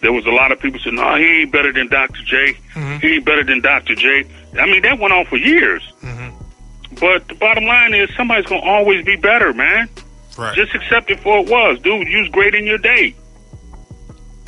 there 0.00 0.12
was 0.12 0.26
a 0.26 0.30
lot 0.30 0.52
of 0.52 0.60
people 0.60 0.80
saying, 0.80 0.96
"No, 0.96 1.14
he 1.16 1.42
ain't 1.42 1.52
better 1.52 1.72
than 1.72 1.88
Dr. 1.88 2.22
J. 2.24 2.54
Mm-hmm. 2.74 2.98
He 2.98 3.14
ain't 3.14 3.24
better 3.24 3.44
than 3.44 3.60
Dr. 3.60 3.94
J." 3.94 4.26
I 4.58 4.66
mean, 4.66 4.82
that 4.82 4.98
went 4.98 5.12
on 5.14 5.24
for 5.26 5.36
years. 5.36 5.82
Mm-hmm. 6.02 6.36
But 7.00 7.26
the 7.28 7.34
bottom 7.34 7.64
line 7.64 7.94
is, 7.94 8.14
somebody's 8.16 8.46
gonna 8.46 8.62
always 8.62 9.04
be 9.04 9.16
better, 9.16 9.52
man. 9.52 9.88
Right. 10.36 10.54
Just 10.54 10.74
accept 10.74 11.10
it 11.10 11.20
for 11.20 11.38
it 11.38 11.48
was, 11.48 11.78
dude. 11.80 12.08
You 12.08 12.18
was 12.20 12.28
great 12.28 12.54
in 12.54 12.64
your 12.64 12.78
day. 12.78 13.14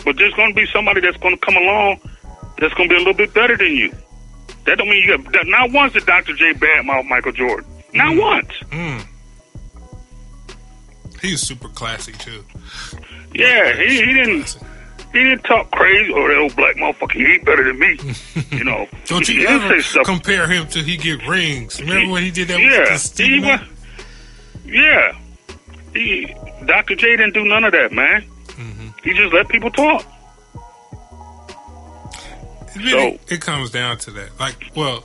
But 0.04 0.16
there's 0.16 0.34
going 0.34 0.50
to 0.50 0.54
be 0.54 0.66
somebody 0.72 1.00
that's 1.00 1.16
going 1.18 1.36
to 1.36 1.40
come 1.44 1.56
along 1.56 2.00
that's 2.58 2.74
going 2.74 2.88
to 2.88 2.94
be 2.94 2.96
a 2.96 2.98
little 2.98 3.14
bit 3.14 3.34
better 3.34 3.56
than 3.56 3.72
you. 3.72 3.92
That 4.66 4.78
don't 4.78 4.88
mean 4.88 5.02
you 5.04 5.12
have. 5.12 5.46
Not 5.46 5.72
once 5.72 5.92
did 5.92 6.06
Dr. 6.06 6.34
J 6.34 6.54
badmouth 6.54 7.06
Michael 7.06 7.32
Jordan. 7.32 7.68
Not 7.92 8.14
mm. 8.14 8.20
once. 8.20 8.52
Mm. 8.70 9.06
He's 11.20 11.40
super 11.40 11.68
classy 11.68 12.12
too. 12.12 12.44
Yeah, 13.32 13.74
he, 13.76 14.04
he 14.04 14.14
didn't. 14.14 14.58
He 15.12 15.22
didn't 15.22 15.44
talk 15.44 15.70
crazy 15.70 16.12
or 16.12 16.28
that 16.28 16.38
old 16.38 16.56
black 16.56 16.74
motherfucker. 16.76 17.12
He 17.12 17.24
ain't 17.24 17.44
better 17.44 17.64
than 17.64 17.78
me. 17.78 17.98
You 18.50 18.64
know. 18.64 18.86
Don't 19.06 19.28
you 19.28 19.40
he 19.40 19.46
ever 19.46 19.68
say 19.68 19.80
stuff. 19.80 20.06
compare 20.06 20.46
him 20.46 20.68
to 20.68 20.78
he 20.80 20.96
get 20.96 21.26
rings? 21.26 21.80
Remember 21.80 22.12
when 22.12 22.22
he 22.22 22.30
did 22.30 22.48
that 22.48 22.60
yeah, 22.60 22.80
with 22.80 22.90
he 22.90 22.96
Steve? 22.98 23.44
yeah. 24.64 25.12
He, 25.92 26.34
Dr. 26.64 26.94
J 26.94 27.16
didn't 27.16 27.34
do 27.34 27.44
none 27.44 27.64
of 27.64 27.72
that, 27.72 27.92
man. 27.92 28.24
Mm-hmm. 29.04 29.10
He 29.10 29.14
just 29.16 29.32
let 29.34 29.48
people 29.48 29.70
talk. 29.70 30.04
It, 32.76 32.76
really, 32.76 33.20
it 33.28 33.40
comes 33.40 33.70
down 33.70 33.98
to 33.98 34.10
that. 34.12 34.40
Like, 34.40 34.56
well, 34.74 35.02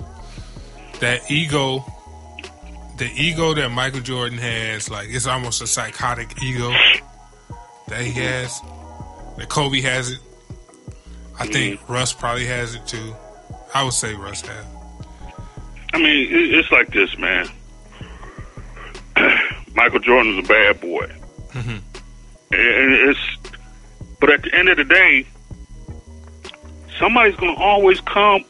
that 1.02 1.30
ego, 1.30 1.86
the 2.98 3.10
ego 3.16 3.54
that 3.54 3.70
Michael 3.70 4.00
Jordan 4.02 4.40
has, 4.40 4.90
like 4.90 5.10
it's 5.10 5.28
almost 5.28 5.62
a 5.62 5.68
psychotic 5.68 6.42
ego 6.42 6.72
that 7.90 8.02
he 8.02 8.12
has. 8.22 8.60
That 9.38 9.50
Kobe 9.50 9.82
has 9.82 10.12
it. 10.12 10.20
I 11.40 11.46
think 11.46 11.88
Russ 11.88 12.12
probably 12.12 12.46
has 12.48 12.76
it 12.76 12.86
too. 12.88 13.16
I 13.74 13.84
would 13.84 13.94
say 13.94 14.14
Russ 14.16 14.42
has. 14.42 14.66
I 15.94 15.98
mean, 15.98 16.28
it's 16.32 16.72
like 16.72 16.92
this, 16.92 17.18
man. 17.18 17.48
Michael 19.74 20.00
Jordan 20.00 20.36
was 20.36 20.46
a 20.46 20.48
bad 20.48 20.82
boy. 20.82 21.08
Mhm. 21.52 21.82
And 22.52 22.94
it's, 22.94 23.20
but 24.20 24.30
at 24.32 24.44
the 24.44 24.54
end 24.54 24.70
of 24.70 24.78
the 24.78 24.84
day, 24.84 25.26
somebody's 26.98 27.36
going 27.36 27.56
to 27.56 27.62
always 27.62 28.00
come 28.02 28.44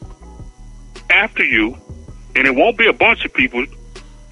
after 1.08 1.44
you, 1.44 1.76
and 2.36 2.46
it 2.46 2.54
won't 2.54 2.76
be 2.78 2.86
a 2.86 2.92
bunch 2.92 3.24
of 3.24 3.32
people 3.32 3.64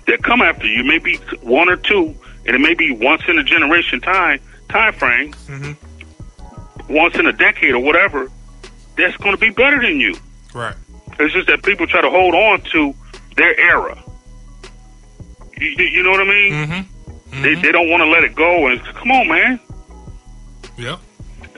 that 0.06 0.22
come 0.22 0.42
after 0.42 0.66
you. 0.66 0.84
Maybe 0.84 1.16
one 1.42 1.68
or 1.68 1.76
two, 1.76 2.14
and 2.46 2.54
it 2.56 2.60
may 2.60 2.74
be 2.74 2.92
once 2.92 3.22
in 3.28 3.38
a 3.38 3.44
generation 3.44 4.00
time 4.00 4.40
time 4.68 4.92
frame, 4.92 5.32
Mhm. 5.48 5.76
once 6.90 7.14
in 7.16 7.26
a 7.26 7.32
decade 7.32 7.70
or 7.72 7.78
whatever. 7.78 8.30
That's 8.96 9.16
going 9.16 9.34
to 9.34 9.40
be 9.40 9.48
better 9.50 9.80
than 9.80 9.98
you. 10.00 10.14
Right. 10.52 10.74
It's 11.18 11.32
just 11.32 11.46
that 11.48 11.62
people 11.62 11.86
try 11.86 12.00
to 12.02 12.10
hold 12.10 12.34
on 12.34 12.60
to 12.72 12.94
their 13.36 13.58
era. 13.58 13.96
You, 15.58 15.68
you- 15.86 16.02
know 16.02 16.10
what 16.10 16.20
I 16.20 16.24
mean? 16.24 16.52
Mm-hmm. 16.52 17.42
They, 17.42 17.54
they 17.54 17.72
don't 17.72 17.88
want 17.90 18.02
to 18.02 18.08
let 18.10 18.24
it 18.24 18.34
go. 18.34 18.66
And 18.68 18.80
come 18.82 19.10
on, 19.12 19.28
man. 19.28 19.60
Yep. 20.76 20.98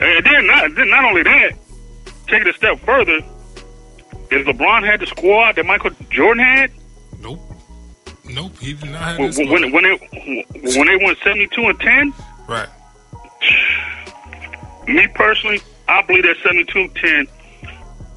And 0.01 0.25
then 0.25 0.47
not 0.47 0.75
then 0.75 0.89
not 0.89 1.05
only 1.05 1.23
that, 1.23 1.51
take 2.27 2.41
it 2.41 2.47
a 2.47 2.53
step 2.53 2.79
further. 2.79 3.19
did 4.29 4.45
LeBron 4.47 4.85
had 4.85 4.99
the 4.99 5.05
squad 5.07 5.55
that 5.55 5.65
Michael 5.65 5.91
Jordan 6.09 6.43
had, 6.43 6.71
Nope. 7.19 7.39
Nope. 8.29 8.57
He 8.59 8.73
did 8.73 8.89
not 8.91 9.01
have 9.01 9.17
when 9.37 9.49
when 9.49 9.71
when 9.71 9.83
they 9.83 10.45
when 10.53 10.87
they 10.87 10.97
went 11.05 11.17
seventy 11.23 11.47
two 11.47 11.63
and 11.67 11.79
ten, 11.79 12.13
right. 12.47 12.67
me 14.87 15.07
personally, 15.13 15.61
I 15.87 16.01
believe 16.03 16.23
that 16.23 16.37
72-10 16.37 17.27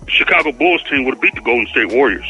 Chicago 0.08 0.52
Bulls 0.52 0.82
team 0.88 1.04
would 1.04 1.14
have 1.14 1.20
beat 1.20 1.34
the 1.34 1.40
Golden 1.40 1.66
State 1.68 1.92
Warriors. 1.92 2.26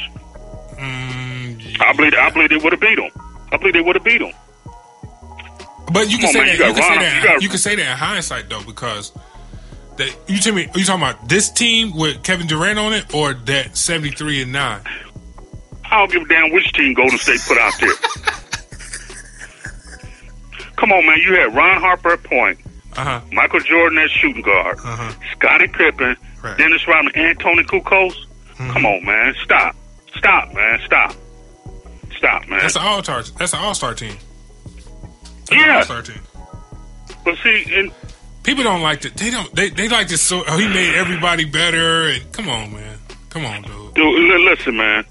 Mm, 0.79 1.81
I 1.81 1.93
believe 1.93 2.14
I 2.14 2.31
believe 2.31 2.51
they 2.51 2.57
would 2.57 2.73
have 2.73 2.81
beat 2.81 2.97
them. 2.97 3.11
I 3.53 3.57
believe 3.57 3.75
they 3.75 3.81
would 3.81 3.97
have 3.97 4.05
beat 4.05 4.19
them. 4.19 4.33
But 5.93 6.11
you 6.11 6.19
can 6.19 6.33
Come 6.33 6.33
say 6.33 6.38
man, 6.40 6.59
that. 6.59 6.59
you 6.59 6.67
You, 6.67 6.75
can 6.75 6.83
say 6.83 6.97
that. 6.99 7.43
you 7.43 7.49
can 7.49 7.59
say 7.59 7.75
that 7.77 7.83
in 7.93 7.97
hindsight 7.97 8.49
though, 8.49 8.62
because 8.64 9.12
that 9.96 10.16
you 10.26 10.38
tell 10.38 10.54
me. 10.54 10.66
Are 10.66 10.78
you 10.78 10.85
talking 10.85 11.02
about 11.02 11.28
this 11.28 11.50
team 11.50 11.94
with 11.96 12.22
Kevin 12.22 12.46
Durant 12.46 12.78
on 12.78 12.92
it, 12.92 13.14
or 13.14 13.35
that 13.35 13.76
seventy 13.76 14.11
three 14.11 14.42
and 14.42 14.52
nine? 14.52 14.80
I 15.85 15.98
don't 15.98 16.11
give 16.11 16.22
a 16.22 16.28
damn 16.28 16.52
which 16.52 16.72
team 16.72 16.94
Golden 16.94 17.18
State 17.18 17.40
put 17.46 17.59
out 17.59 17.72
there. 17.80 17.92
Come 20.76 20.92
on, 20.92 21.07
man. 21.07 21.18
You 21.20 21.35
had 21.37 21.54
Ron 21.54 21.80
Harper 21.80 22.12
at 22.14 22.22
point, 22.24 22.59
Uh 22.96 23.04
huh. 23.04 23.20
Michael 23.33 23.61
Jordan 23.61 23.98
at 23.98 24.11
shooting 24.11 24.42
guard, 24.42 24.78
Uh-huh. 24.78 25.12
Scottie 25.33 25.68
Pippen, 25.68 26.16
Right. 26.42 26.59
Dennis 26.59 26.87
Rodman, 26.87 27.12
and 27.14 27.38
Toni 27.40 27.62
Kukoc. 27.64 28.14
Come 28.59 28.85
on, 28.87 29.04
man. 29.04 29.35
Stop. 29.42 29.74
Stop, 30.16 30.52
man. 30.54 30.80
Stop. 30.85 31.14
Stop, 32.16 32.48
man. 32.48 32.61
That's 32.61 32.76
an 32.76 32.83
all 32.83 33.02
star. 33.02 33.22
That's 33.38 33.52
an 33.52 33.61
all 33.61 33.74
star 33.74 33.94
team. 33.94 34.16
That's 35.48 35.52
Yeah. 35.52 35.76
all 35.78 35.83
star 35.85 36.02
team. 36.02 36.20
but 37.24 37.37
see, 37.42 37.64
and 37.74 37.90
People 38.44 38.62
don't 38.64 38.83
like 38.83 39.00
that. 39.02 39.16
They 39.16 39.30
don't. 39.30 39.52
They 39.54 39.70
they 39.70 39.88
like 39.88 40.09
this. 40.09 40.20
So 40.22 40.44
oh, 40.46 40.59
he 40.59 40.68
made 40.68 40.94
everybody 40.94 41.44
better. 41.44 42.09
And 42.09 42.30
come 42.33 42.48
on, 42.48 42.72
man. 42.72 42.98
Come 43.30 43.44
on, 43.46 43.62
dude. 43.62 43.94
dude, 43.94 44.40
listen, 44.42 44.76
man. 44.76 45.04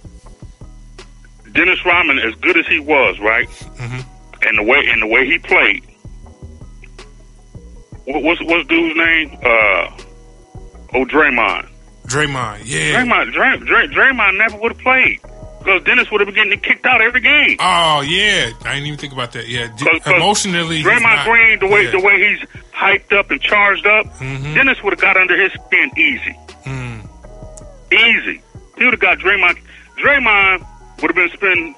Dennis 1.51 1.83
Rodman, 1.85 2.19
as 2.19 2.33
good 2.35 2.57
as 2.57 2.65
he 2.67 2.79
was, 2.79 3.19
right, 3.19 3.47
Mhm. 3.49 4.05
and 4.43 4.57
the 4.57 4.63
way 4.63 4.85
and 4.87 5.01
the 5.01 5.07
way 5.07 5.25
he 5.25 5.37
played. 5.39 5.83
What, 8.05 8.23
what's 8.23 8.41
what's 8.43 8.67
dude's 8.67 8.95
name? 8.97 9.37
Uh, 9.43 9.89
oh, 10.93 11.05
Draymond. 11.05 11.69
Draymond. 12.07 12.61
Yeah. 12.65 13.01
Draymond, 13.03 13.33
Dray, 13.33 13.57
Dray, 13.57 13.87
Draymond 13.87 14.37
never 14.37 14.57
would 14.57 14.73
have 14.73 14.81
played 14.81 15.19
because 15.63 15.83
Dennis 15.83 16.11
would 16.11 16.21
have 16.21 16.27
been 16.27 16.35
getting 16.35 16.59
kicked 16.59 16.85
out 16.85 17.01
every 17.01 17.21
game. 17.21 17.57
Oh 17.59 18.01
yeah. 18.01 18.51
I 18.65 18.73
didn't 18.75 18.87
even 18.87 18.99
think 18.99 19.13
about 19.13 19.31
that. 19.33 19.47
Yeah. 19.47 19.67
'Cause- 19.67 20.01
'cause 20.03 20.13
emotionally, 20.15 20.77
he's 20.77 20.85
Draymond 20.85 21.01
not- 21.03 21.25
Green, 21.25 21.59
the 21.59 21.67
way 21.67 21.85
yeah. 21.85 21.91
the 21.91 21.99
way 21.99 22.17
he's 22.37 22.47
hyped 22.73 23.13
up 23.17 23.31
and 23.31 23.41
charged 23.41 23.85
up, 23.87 24.05
Mhm. 24.19 24.53
Dennis 24.55 24.81
would 24.83 24.93
have 24.93 24.99
got 25.01 25.15
under 25.17 25.41
his 25.41 25.51
skin 25.53 25.91
easy, 25.97 26.35
Mm. 26.65 27.07
easy. 27.91 28.41
He 28.77 28.83
would 28.85 28.93
have 28.93 28.99
got 28.99 29.19
Draymond. 29.19 29.57
Draymond 30.01 30.65
would 31.01 31.09
have 31.11 31.15
been 31.15 31.29
spending 31.31 31.75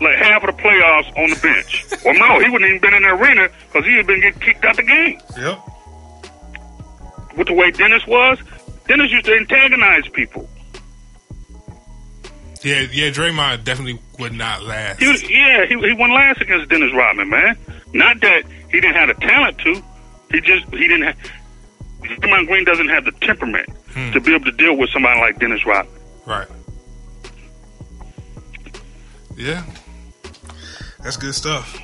like 0.00 0.16
half 0.16 0.42
of 0.44 0.56
the 0.56 0.62
playoffs 0.62 1.08
on 1.18 1.30
the 1.30 1.36
bench. 1.36 1.84
well, 2.04 2.14
no, 2.14 2.38
he 2.40 2.48
wouldn't 2.48 2.68
even 2.68 2.80
been 2.80 2.94
in 2.94 3.02
the 3.02 3.08
arena 3.08 3.48
because 3.70 3.86
he 3.86 3.96
had 3.96 4.06
been 4.06 4.20
getting 4.20 4.40
kicked 4.40 4.64
out 4.64 4.76
the 4.76 4.82
game. 4.82 5.20
Yep. 5.36 5.58
With 7.36 7.46
the 7.48 7.52
way 7.54 7.70
Dennis 7.70 8.06
was, 8.06 8.38
Dennis 8.86 9.10
used 9.10 9.26
to 9.26 9.36
antagonize 9.36 10.08
people. 10.08 10.48
Yeah. 12.62 12.80
Yeah. 12.92 13.10
Draymond 13.10 13.64
definitely 13.64 14.00
would 14.18 14.32
not 14.32 14.62
last. 14.64 15.00
He 15.00 15.06
yeah, 15.34 15.66
he, 15.66 15.74
he 15.78 15.92
won 15.94 16.12
last 16.12 16.40
against 16.40 16.68
Dennis 16.68 16.92
Rodman, 16.94 17.28
man. 17.30 17.56
Not 17.92 18.20
that 18.20 18.42
he 18.70 18.80
didn't 18.80 18.94
have 18.96 19.08
the 19.08 19.14
talent 19.26 19.58
to. 19.58 19.82
He 20.30 20.40
just 20.40 20.66
he 20.70 20.86
didn't 20.88 21.02
have. 21.02 21.16
Draymond 22.02 22.46
Green 22.46 22.64
doesn't 22.64 22.88
have 22.88 23.04
the 23.04 23.12
temperament 23.12 23.68
Hmm. 23.94 24.10
to 24.12 24.20
be 24.20 24.34
able 24.34 24.44
to 24.44 24.52
deal 24.52 24.76
with 24.76 24.90
somebody 24.90 25.18
like 25.20 25.38
Dennis 25.38 25.64
Rodman. 25.64 25.94
Right. 26.26 26.46
Yeah. 29.36 29.64
That's 31.02 31.16
good 31.16 31.34
stuff. 31.34 31.78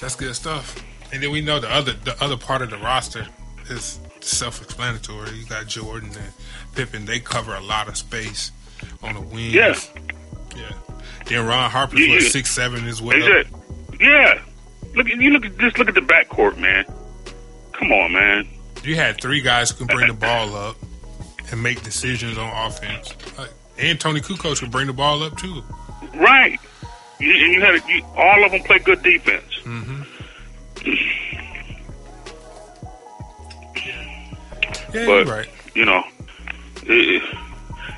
That's 0.00 0.16
good 0.16 0.34
stuff. 0.34 0.82
And 1.12 1.22
then 1.22 1.30
we 1.30 1.40
know 1.40 1.60
the 1.60 1.70
other 1.72 1.92
the 1.92 2.22
other 2.22 2.36
part 2.36 2.62
of 2.62 2.70
the 2.70 2.78
roster 2.78 3.26
is 3.68 3.98
self 4.20 4.62
explanatory. 4.62 5.30
You 5.32 5.46
got 5.46 5.66
Jordan 5.66 6.10
and 6.10 6.32
Pippen, 6.74 7.04
they 7.06 7.20
cover 7.20 7.54
a 7.54 7.60
lot 7.60 7.88
of 7.88 7.96
space 7.96 8.52
on 9.02 9.14
the 9.14 9.20
wings. 9.20 9.52
Yeah. 9.54 9.74
Yeah. 10.56 10.72
Then 11.26 11.46
Ron 11.46 11.70
Harper's 11.70 12.00
Yeah, 12.00 12.14
what 12.14 12.22
yeah. 12.22 12.28
six 12.28 12.50
seven 12.50 12.86
as 12.86 13.00
well. 13.00 13.18
Yeah. 14.00 14.40
Look, 14.94 15.08
at 15.08 15.16
you 15.20 15.30
look 15.30 15.44
at 15.46 15.56
just 15.58 15.78
look 15.78 15.88
at 15.88 15.94
the 15.94 16.00
backcourt, 16.00 16.58
man. 16.58 16.84
Come 17.72 17.92
on, 17.92 18.12
man. 18.12 18.48
You 18.82 18.96
had 18.96 19.20
three 19.20 19.40
guys 19.40 19.70
who 19.70 19.84
can 19.84 19.94
bring 19.96 20.08
the 20.08 20.14
ball 20.26 20.54
up 20.56 20.76
and 21.52 21.62
make 21.62 21.82
decisions 21.82 22.38
on 22.38 22.66
offense. 22.66 23.14
Like, 23.38 23.50
and 23.78 23.98
Toni 24.00 24.20
Kukoc 24.20 24.58
can 24.60 24.70
bring 24.70 24.86
the 24.86 24.92
ball 24.92 25.22
up 25.22 25.36
too. 25.36 25.62
Right. 26.14 26.58
You, 27.18 27.30
and 27.32 27.52
you 27.52 27.60
had 27.60 27.82
you, 27.88 28.02
all 28.16 28.44
of 28.44 28.50
them 28.52 28.62
play 28.62 28.78
good 28.78 29.02
defense. 29.02 29.44
Mm-hmm. 29.64 30.02
Yeah, 34.92 35.06
But- 35.06 35.12
you're 35.12 35.24
right. 35.26 35.48
You 35.74 35.84
know, 35.84 36.02
it, 36.82 37.22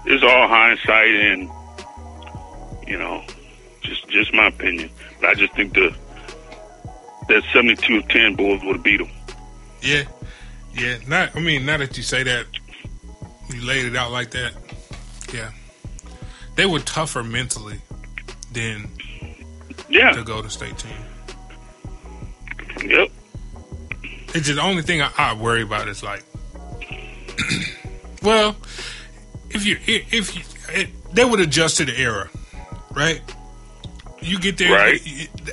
it's 0.06 0.22
all 0.22 0.48
hindsight, 0.48 1.08
and 1.14 1.50
you 2.88 2.98
know, 2.98 3.22
just 3.82 4.08
just 4.08 4.32
my 4.34 4.46
opinion. 4.48 4.90
But 5.20 5.30
I 5.30 5.34
just 5.34 5.52
think 5.54 5.74
the 5.74 5.94
that 7.28 7.42
seventy-two 7.52 8.02
ten 8.02 8.34
Bulls 8.34 8.62
would 8.64 8.76
have 8.76 8.82
beat 8.82 8.98
them. 8.98 9.10
Yeah, 9.80 10.04
yeah. 10.74 10.98
Not. 11.06 11.34
I 11.36 11.40
mean, 11.40 11.64
now 11.66 11.76
that 11.78 11.96
you 11.96 12.02
say 12.02 12.22
that, 12.22 12.46
you 13.50 13.62
laid 13.64 13.86
it 13.86 13.96
out 13.96 14.10
like 14.12 14.30
that. 14.32 14.52
Yeah, 15.32 15.50
they 16.56 16.66
were 16.66 16.80
tougher 16.80 17.22
mentally 17.22 17.78
than 18.52 18.88
Yeah. 19.88 20.12
the 20.14 20.22
Golden 20.22 20.50
State 20.50 20.76
team. 20.78 20.92
Yep. 22.90 23.08
It's 24.34 24.46
just 24.46 24.56
the 24.56 24.62
only 24.62 24.82
thing 24.82 25.00
I, 25.02 25.10
I 25.16 25.34
worry 25.34 25.62
about 25.62 25.88
is 25.88 26.02
like, 26.02 26.22
well, 28.22 28.56
if 29.54 29.66
you 29.66 29.78
if 29.86 30.36
you 30.36 30.42
it, 30.74 30.88
they 31.14 31.24
would 31.24 31.40
adjust 31.40 31.76
to 31.78 31.84
the 31.84 31.96
era, 31.98 32.28
right? 32.92 33.20
You 34.20 34.38
get 34.38 34.56
there, 34.56 34.72
Right. 34.72 35.00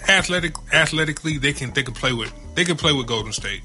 athletic 0.08 0.54
athletically, 0.72 1.38
they 1.38 1.54
can 1.54 1.72
they 1.74 1.84
can 1.84 1.94
play 1.94 2.14
with 2.14 2.32
they 2.56 2.66
can 2.66 2.76
play 2.78 2.94
with 2.94 3.08
Golden 3.08 3.34
State. 3.34 3.62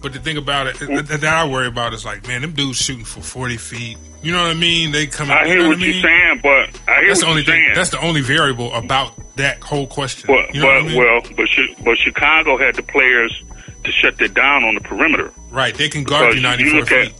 But 0.00 0.12
the 0.12 0.20
thing 0.20 0.36
about 0.36 0.68
it 0.68 0.76
mm. 0.76 1.06
that, 1.08 1.20
that 1.20 1.24
I 1.24 1.48
worry 1.48 1.66
about 1.66 1.92
is 1.92 2.04
like, 2.04 2.26
man, 2.28 2.42
them 2.42 2.52
dudes 2.52 2.78
shooting 2.78 3.04
for 3.04 3.20
forty 3.20 3.56
feet. 3.56 3.98
You 4.22 4.32
know 4.32 4.42
what 4.42 4.50
I 4.50 4.54
mean? 4.54 4.92
They 4.92 5.06
come. 5.06 5.30
I 5.30 5.42
you 5.42 5.48
hear 5.50 5.58
know 5.62 5.68
what 5.70 5.78
I 5.78 5.84
you're 5.84 6.02
saying, 6.02 6.40
but 6.42 6.80
I 6.88 7.00
hear 7.00 7.08
That's 7.08 7.20
the 7.20 7.26
only 7.26 7.42
thing. 7.42 7.54
saying. 7.54 7.74
That's 7.74 7.90
the 7.90 8.00
only 8.00 8.20
variable 8.20 8.72
about 8.74 9.12
that 9.36 9.62
whole 9.62 9.86
question. 9.86 10.26
but 10.26 10.52
you 10.54 10.60
know 10.60 10.66
but 10.66 10.74
what 10.74 10.84
I 10.84 10.88
mean? 10.88 10.96
well, 10.98 11.20
but 11.36 11.84
but 11.84 11.98
Chicago 11.98 12.56
had 12.58 12.74
the 12.74 12.82
players 12.82 13.42
to 13.84 13.92
shut 13.92 14.18
that 14.18 14.34
down 14.34 14.64
on 14.64 14.74
the 14.74 14.80
perimeter. 14.80 15.32
Right, 15.50 15.74
they 15.74 15.88
can 15.88 16.04
guard 16.04 16.34
you 16.34 16.40
Because 16.42 16.60
you 16.60 16.70
four 16.72 16.86
feet. 16.86 17.12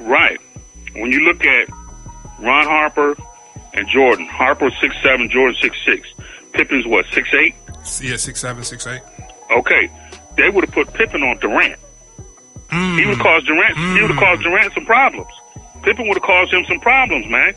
at 0.00 0.06
right 0.06 0.40
when 1.00 1.12
you 1.12 1.20
look 1.20 1.44
at 1.44 1.68
Ron 2.38 2.66
Harper 2.66 3.16
and 3.74 3.88
Jordan. 3.88 4.26
Harper 4.26 4.70
six 4.80 4.94
seven, 5.02 5.28
Jordan 5.30 5.56
six 5.60 5.76
six. 5.84 6.08
Pippen's 6.52 6.86
what 6.86 7.06
six 7.12 7.32
eight. 7.34 7.54
yeah, 8.00 8.16
six 8.16 8.40
seven, 8.40 8.64
six 8.64 8.86
eight. 8.86 9.02
Okay, 9.50 9.90
they 10.36 10.48
would 10.48 10.64
have 10.64 10.74
put 10.74 10.92
Pippen 10.92 11.22
on 11.22 11.38
Durant. 11.38 11.78
Mm. 12.68 12.98
He 12.98 13.06
would 13.06 13.16
have 13.16 13.24
caused 13.24 13.46
Durant. 13.46 13.76
He 13.76 14.02
would 14.02 14.10
have 14.10 14.18
caused 14.18 14.42
Durant 14.42 14.72
some 14.74 14.86
problems. 14.86 15.30
Pippen 15.82 16.08
would 16.08 16.16
have 16.16 16.22
caused 16.22 16.52
him 16.52 16.64
some 16.66 16.80
problems, 16.80 17.26
man. 17.28 17.54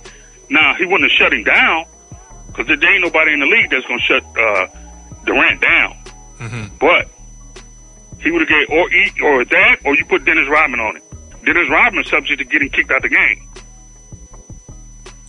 Now 0.49 0.75
he 0.75 0.85
wouldn't 0.85 1.09
have 1.09 1.17
shut 1.17 1.33
him 1.33 1.43
down 1.43 1.85
because 2.47 2.67
there 2.67 2.91
ain't 2.91 3.01
nobody 3.01 3.33
in 3.33 3.39
the 3.39 3.45
league 3.45 3.69
that's 3.69 3.85
gonna 3.85 3.99
shut 3.99 4.23
uh, 4.37 4.67
Durant 5.25 5.61
down. 5.61 5.95
Mm-hmm. 6.39 6.77
But 6.79 7.07
he 8.19 8.31
would 8.31 8.41
have 8.41 8.49
gave 8.49 8.69
or 8.69 8.91
eat 8.91 9.13
or 9.21 9.45
that 9.45 9.77
or 9.85 9.95
you 9.95 10.05
put 10.05 10.25
Dennis 10.25 10.47
Rodman 10.47 10.79
on 10.79 10.97
it. 10.97 11.03
Dennis 11.45 11.69
Rodman 11.69 12.03
is 12.03 12.09
subject 12.09 12.39
to 12.39 12.45
getting 12.45 12.69
kicked 12.69 12.91
out 12.91 12.97
of 12.97 13.03
the 13.03 13.09
game. 13.09 13.47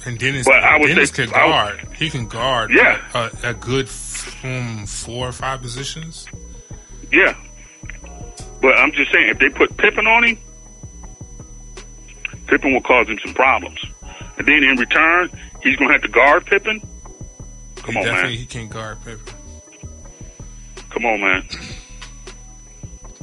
And 0.06 0.18
Dennis, 0.18 0.46
But 0.46 0.62
I 0.64 0.78
would 0.78 0.88
Dennis 0.88 1.10
say- 1.10 1.26
can 1.26 1.34
I 1.34 1.44
would- 1.44 1.50
guard. 1.78 1.88
he 1.96 2.10
can 2.10 2.26
guard. 2.26 2.70
Yeah. 2.72 3.00
a, 3.14 3.50
a 3.50 3.54
good 3.54 3.88
um, 4.44 4.86
four 4.86 5.28
or 5.28 5.32
five 5.32 5.60
positions. 5.60 6.26
Yeah. 7.12 7.34
But 8.62 8.78
I'm 8.78 8.92
just 8.92 9.12
saying, 9.12 9.28
if 9.28 9.38
they 9.38 9.48
put 9.50 9.76
Pippen 9.76 10.06
on 10.06 10.24
him, 10.24 10.38
Pippen 12.46 12.72
will 12.72 12.80
cause 12.82 13.08
him 13.08 13.18
some 13.24 13.34
problems. 13.34 13.78
And 14.38 14.46
then 14.48 14.62
in 14.62 14.76
return, 14.78 15.30
he's 15.62 15.76
going 15.76 15.88
to 15.88 15.92
have 15.94 16.02
to 16.02 16.08
guard 16.08 16.46
Pippen. 16.46 16.80
Come 17.76 17.92
he 17.94 17.98
on, 17.98 18.04
definitely 18.04 18.30
man. 18.30 18.38
he 18.38 18.46
can 18.46 18.68
guard 18.68 18.98
Pippen. 19.04 19.34
Come 20.90 21.04
on, 21.06 21.20
man. 21.20 21.44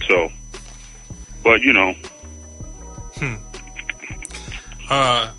So, 0.07 0.31
but 1.43 1.61
you 1.61 1.73
know, 1.73 1.93
Uh, 4.89 5.31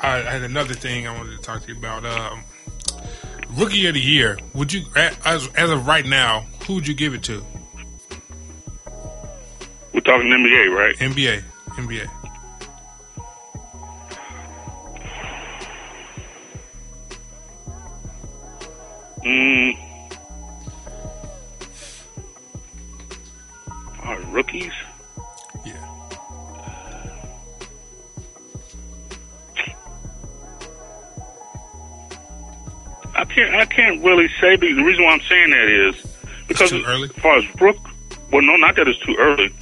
I, 0.00 0.18
I 0.18 0.30
had 0.30 0.42
another 0.42 0.74
thing 0.74 1.08
I 1.08 1.16
wanted 1.16 1.32
to 1.32 1.42
talk 1.42 1.62
to 1.62 1.72
you 1.72 1.76
about. 1.76 2.06
Um, 2.06 2.44
rookie 3.56 3.86
of 3.86 3.94
the 3.94 4.00
year. 4.00 4.38
Would 4.54 4.72
you, 4.72 4.84
as 4.94 5.48
as 5.56 5.70
of 5.70 5.86
right 5.86 6.06
now, 6.06 6.46
who 6.66 6.74
would 6.74 6.86
you 6.86 6.94
give 6.94 7.14
it 7.14 7.22
to? 7.24 7.44
we're 9.92 10.00
talking 10.00 10.28
NBA, 10.28 10.70
right? 10.74 10.96
NBA, 10.96 11.42
NBA. 11.76 12.10
Mm. 19.24 19.78
Our 24.02 24.20
rookies? 24.32 24.72
Can't. 33.34 33.54
I 33.54 33.66
can't 33.66 34.02
really 34.02 34.28
say. 34.40 34.56
The 34.56 34.72
reason 34.82 35.04
why 35.04 35.12
I'm 35.12 35.20
saying 35.22 35.50
that 35.50 35.68
is 35.68 36.16
because 36.48 36.72
as 36.72 37.10
far 37.22 37.36
as 37.36 37.44
Brook, 37.56 37.76
well, 38.30 38.42
no, 38.42 38.56
not 38.56 38.76
that 38.76 38.88
it's 38.88 38.98
too 39.00 39.16
early. 39.18 39.52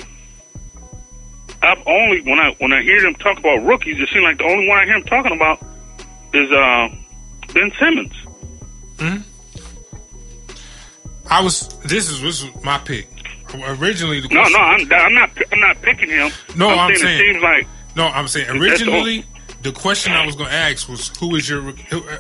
I've 1.63 1.87
only 1.87 2.21
when 2.23 2.39
I 2.39 2.55
when 2.59 2.73
I 2.73 2.83
hear 2.83 3.01
them 3.01 3.15
talk 3.15 3.39
about 3.39 3.65
rookies, 3.65 4.01
it 4.01 4.09
seems 4.09 4.25
like 4.25 4.39
the 4.39 4.45
only 4.45 4.69
one 4.69 4.79
I 4.79 4.85
hear 4.85 4.95
them 4.95 5.05
talking 5.05 5.33
about 5.33 5.65
is 6.35 6.51
uh, 6.51 6.89
Ben 7.55 7.73
Simmons. 7.79 8.13
Hmm. 8.99 9.17
I 11.31 11.43
was. 11.43 11.69
This 11.81 12.11
is 12.11 12.21
this 12.21 12.43
was 12.43 12.65
my 12.65 12.79
pick. 12.79 13.09
Originally, 13.55 14.21
the 14.21 14.29
No, 14.29 14.43
no, 14.45 14.59
I'm, 14.59 14.81
I'm 14.93 15.15
not. 15.15 15.31
I'm 15.53 15.61
not 15.61 15.81
picking 15.83 16.09
him. 16.09 16.31
No, 16.57 16.69
I'm 16.71 16.95
saying, 16.97 16.99
saying- 17.07 17.21
it 17.21 17.33
seems 17.33 17.43
like 17.43 17.67
No, 17.97 18.07
I'm 18.07 18.27
saying 18.29 18.49
originally 18.49 19.25
the 19.63 19.73
question 19.73 20.13
I 20.13 20.27
was 20.27 20.35
going 20.37 20.49
to 20.51 20.55
ask 20.57 20.89
was 20.89 21.09
who 21.19 21.35
is 21.37 21.49
your 21.49 21.73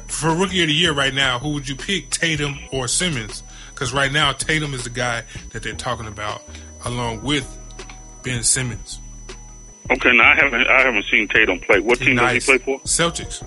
for 0.06 0.34
rookie 0.34 0.62
of 0.62 0.68
the 0.68 0.74
year 0.74 0.92
right 0.92 1.14
now? 1.14 1.38
Who 1.38 1.50
would 1.50 1.68
you 1.68 1.76
pick, 1.76 2.10
Tatum 2.10 2.58
or 2.72 2.88
Simmons? 2.88 3.42
Because 3.70 3.92
right 3.92 4.12
now 4.12 4.32
Tatum 4.32 4.74
is 4.74 4.84
the 4.84 4.90
guy 4.90 5.24
that 5.50 5.62
they're 5.62 5.74
talking 5.74 6.06
about, 6.06 6.42
along 6.84 7.22
with 7.22 7.46
Ben 8.22 8.42
Simmons. 8.42 9.00
okay. 9.90 10.12
Now 10.16 10.30
I 10.32 10.34
haven't. 10.36 10.66
I 10.68 10.80
haven't 10.82 11.04
seen 11.06 11.26
Tatum 11.28 11.58
play. 11.60 11.80
What 11.80 11.98
He's 11.98 12.08
team 12.08 12.16
nice. 12.16 12.46
does 12.46 12.54
he 12.54 12.58
play 12.58 12.76
for? 12.78 12.84
Celtics. 12.84 13.42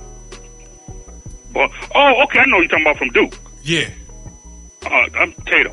Well, 1.53 1.69
oh, 1.93 2.23
okay. 2.23 2.39
I 2.39 2.45
know 2.45 2.57
you're 2.59 2.67
talking 2.67 2.85
about 2.85 2.97
from 2.97 3.09
Duke. 3.09 3.37
Yeah, 3.63 3.89
Uh, 4.85 5.07
I'm 5.17 5.31
Tatum. 5.45 5.71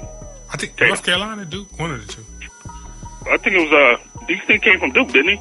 I 0.53 0.57
think 0.57 0.73
Tatum. 0.77 0.89
North 0.89 1.05
Carolina, 1.05 1.45
Duke, 1.45 1.79
one 1.79 1.91
of 1.91 2.07
the 2.07 2.13
two. 2.13 2.25
I 3.31 3.37
think 3.37 3.57
it 3.57 3.71
was. 3.71 3.73
Uh, 3.73 4.25
these 4.29 4.41
things 4.47 4.63
came 4.63 4.79
from 4.79 4.93
Duke, 4.93 5.09
didn't 5.09 5.37
he? 5.37 5.41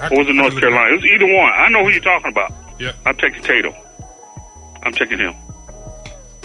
I, 0.00 0.08
Or 0.08 0.18
was 0.18 0.28
it 0.28 0.34
North 0.34 0.58
Carolina? 0.58 0.92
It 0.92 0.96
was 0.96 1.04
either 1.04 1.26
one. 1.26 1.52
I 1.54 1.68
know 1.68 1.84
who 1.84 1.90
you're 1.90 2.00
talking 2.02 2.30
about. 2.30 2.52
Yeah. 2.78 2.92
I'm 3.04 3.16
taking 3.16 3.42
Tatum. 3.42 3.72
I'm 4.82 4.92
taking 4.92 5.18
him. 5.18 5.34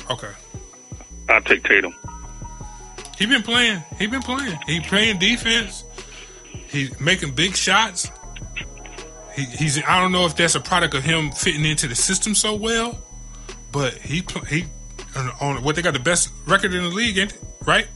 Okay. 0.10 0.32
I'll 1.30 1.42
take 1.42 1.64
Tatum. 1.64 1.94
He 3.18 3.26
been 3.26 3.44
playing. 3.44 3.84
He 4.00 4.08
been 4.08 4.22
playing. 4.22 4.58
He 4.66 4.80
playing 4.80 5.20
defense. 5.20 5.84
He's 6.68 7.00
making 7.00 7.32
big 7.34 7.56
shots. 7.56 8.10
He, 9.36 9.44
he's. 9.46 9.82
I 9.84 10.02
don't 10.02 10.12
know 10.12 10.26
if 10.26 10.36
that's 10.36 10.56
a 10.56 10.60
product 10.60 10.94
of 10.94 11.04
him 11.04 11.32
fitting 11.32 11.64
into 11.66 11.88
the 11.88 11.96
system 11.96 12.34
so 12.36 12.56
well, 12.56 12.98
but 13.72 13.94
he 13.94 14.24
he 14.50 14.66
on, 15.16 15.30
on 15.40 15.64
what 15.64 15.76
they 15.76 15.82
got 15.82 15.94
the 15.94 16.00
best 16.00 16.30
record 16.48 16.74
in 16.74 16.84
the 16.84 16.90
league, 16.90 17.18
ain't 17.18 17.34
it? 17.34 17.44
Right? 17.66 17.88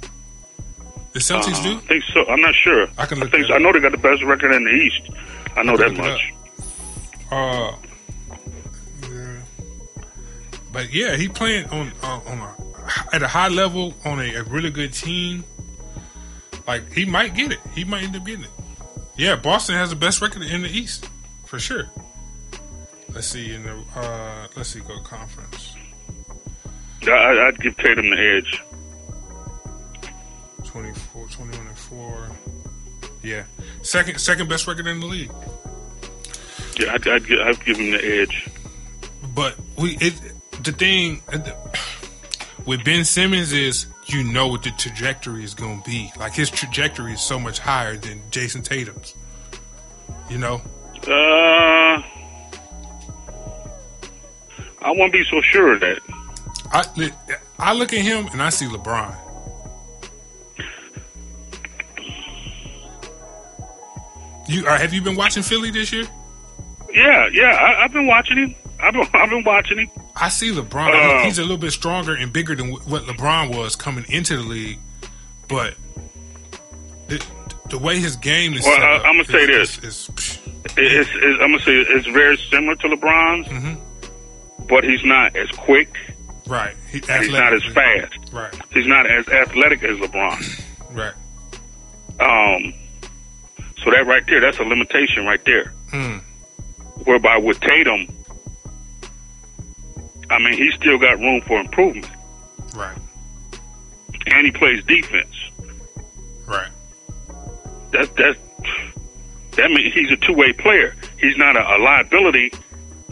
The 1.14 1.20
Celtics 1.20 1.60
Uh, 1.60 1.64
do. 1.64 1.76
I 1.78 1.80
think 1.80 2.04
so. 2.14 2.26
I'm 2.28 2.42
not 2.42 2.54
sure. 2.56 2.88
I 2.98 3.06
can 3.06 3.20
look 3.20 3.32
think 3.32 3.48
so. 3.48 3.56
I 3.56 3.58
know 3.58 3.72
they 3.74 3.80
got 3.80 3.92
the 3.94 3.98
best 3.98 4.22
record 4.24 4.52
in 4.52 4.64
the 4.66 4.72
East. 4.72 5.10
I 5.56 5.64
know 5.64 5.78
that 5.78 5.94
much. 5.96 6.34
Uh, 7.32 7.76
yeah. 9.10 9.38
but 10.72 10.94
yeah, 10.94 11.16
he 11.16 11.28
playing 11.28 11.66
on 11.70 11.92
uh, 12.04 12.20
on 12.26 12.38
a, 12.40 12.56
at 13.16 13.24
a 13.24 13.28
high 13.28 13.48
level 13.48 13.94
on 14.04 14.20
a, 14.20 14.36
a 14.36 14.44
really 14.44 14.70
good 14.70 14.94
team. 14.94 15.44
Like 16.68 16.92
he 16.92 17.06
might 17.06 17.36
get 17.36 17.52
it. 17.52 17.60
He 17.74 17.84
might 17.84 18.04
end 18.04 18.16
up 18.16 18.26
getting 18.26 18.46
it. 18.46 18.52
Yeah, 19.18 19.36
Boston 19.36 19.76
has 19.76 19.92
the 19.92 19.96
best 19.96 20.22
record 20.22 20.44
in 20.44 20.62
the 20.62 20.70
East 20.70 21.10
for 21.46 21.60
sure. 21.60 21.90
Let's 23.14 23.28
see 23.28 23.54
in 23.54 23.64
the 23.64 23.82
uh, 23.96 24.48
let's 24.56 24.70
see 24.70 24.82
go 24.82 25.00
conference 25.02 25.76
I, 27.08 27.48
I'd 27.48 27.60
give 27.60 27.78
Tatum 27.78 28.10
the 28.10 28.20
edge. 28.20 28.64
24, 30.66 31.28
21 31.28 31.68
and 31.68 31.78
four. 31.78 32.30
Yeah, 33.22 33.44
second 33.86 34.20
second 34.20 34.50
best 34.50 34.68
record 34.68 34.88
in 34.88 35.00
the 35.00 35.06
league. 35.06 35.32
Yeah, 36.78 36.94
I'd, 36.94 37.08
I'd, 37.08 37.32
I'd 37.32 37.64
give 37.66 37.78
him 37.78 37.92
the 37.92 38.04
edge. 38.22 38.48
But 39.34 39.56
we 39.78 39.98
it 40.02 40.14
the 40.64 40.72
thing 40.72 41.22
with 42.66 42.84
Ben 42.84 43.06
Simmons 43.06 43.54
is 43.54 43.88
you 44.08 44.24
know 44.24 44.48
what 44.48 44.64
the 44.64 44.72
trajectory 44.72 45.44
is 45.44 45.54
going 45.54 45.82
to 45.82 45.90
be. 45.90 46.12
Like 46.18 46.34
his 46.34 46.50
trajectory 46.50 47.14
is 47.14 47.22
so 47.22 47.40
much 47.40 47.60
higher 47.60 47.96
than 47.98 48.22
Jayson 48.32 48.62
Tatum's. 48.64 49.16
You 50.30 50.38
know, 50.38 50.62
Uh, 51.08 52.02
I 54.82 54.92
won't 54.92 55.14
be 55.14 55.24
so 55.24 55.42
sure 55.42 55.74
of 55.74 55.80
that. 55.82 56.00
I 56.72 56.84
I 57.60 57.74
look 57.74 57.94
at 57.94 58.00
him 58.00 58.28
and 58.28 58.42
I 58.42 58.50
see 58.50 58.66
LeBron. 58.66 59.16
You 64.48 64.66
uh, 64.68 64.78
have 64.78 64.94
you 64.94 65.02
been 65.02 65.16
watching 65.16 65.44
Philly 65.44 65.72
this 65.72 65.92
year? 65.92 66.06
Yeah, 66.94 67.28
yeah. 67.32 67.52
I, 67.56 67.84
I've 67.84 67.92
been 67.94 68.08
watching 68.08 68.38
him. 68.38 68.56
I've 68.80 68.94
been, 68.94 69.08
I've 69.14 69.30
been 69.30 69.44
watching 69.44 69.80
him. 69.80 69.90
I 70.16 70.30
see 70.30 70.52
LeBron. 70.52 70.94
Uh, 70.94 71.26
he's 71.26 71.40
a 71.40 71.42
little 71.42 71.58
bit 71.58 71.72
stronger 71.72 72.14
and 72.16 72.32
bigger 72.32 72.56
than 72.56 72.72
what 72.72 73.04
LeBron 73.04 73.56
was 73.58 73.76
coming 73.76 74.06
into 74.10 74.38
the 74.38 74.44
league, 74.44 74.80
but 75.48 75.76
the, 77.08 77.26
the 77.70 77.78
way 77.78 78.00
his 78.00 78.16
game 78.16 78.54
is. 78.54 78.64
Well, 78.64 78.82
I- 78.82 78.96
up 78.98 79.06
I'ma 79.06 79.24
say 79.24 79.46
this. 79.46 79.78
is- 79.80 79.84
is- 79.84 80.40
It's, 80.78 81.10
it's, 81.14 81.42
I'm 81.42 81.52
gonna 81.52 81.60
say 81.60 81.74
it's 81.78 82.08
very 82.08 82.38
similar 82.38 82.76
to 82.76 82.88
LeBron's, 82.88 83.48
Mhm. 83.48 83.78
but 84.68 84.84
he's 84.84 85.04
not 85.06 85.36
as 85.36 85.50
quick. 85.52 85.90
right. 86.48 86.76
He, 86.92 87.00
He's 87.00 87.30
not 87.32 87.54
as 87.54 87.64
fast. 87.66 88.14
Right. 88.32 88.54
He's 88.74 88.88
not 88.88 89.06
as 89.06 89.28
athletic 89.30 89.84
as 89.84 89.98
LeBron. 90.00 90.64
Right. 90.92 91.14
Um, 92.20 92.74
so 93.84 93.92
that 93.92 94.06
right 94.08 94.26
there, 94.28 94.40
that's 94.40 94.60
a 94.60 94.64
limitation 94.64 95.26
right 95.26 95.44
there. 95.46 95.72
Mm. 95.92 96.22
Whereby 97.06 97.38
with 97.38 97.60
Tatum, 97.60 98.08
I 100.30 100.40
mean, 100.40 100.54
he's 100.54 100.74
still 100.74 100.98
got 100.98 101.20
room 101.20 101.42
for 101.42 101.60
improvement, 101.60 102.08
Right. 102.74 102.98
and 104.28 104.46
he 104.46 104.52
plays 104.52 104.84
defense. 104.86 105.36
Right. 106.48 106.70
That's 107.92 108.10
that 108.12 108.38
that 109.52 109.72
means 109.72 109.94
he's 109.94 110.12
a 110.12 110.18
two 110.18 110.34
way 110.34 110.52
player. 110.54 110.96
He's 111.20 111.38
not 111.38 111.56
a, 111.56 111.76
a 111.76 111.78
liability 111.78 112.52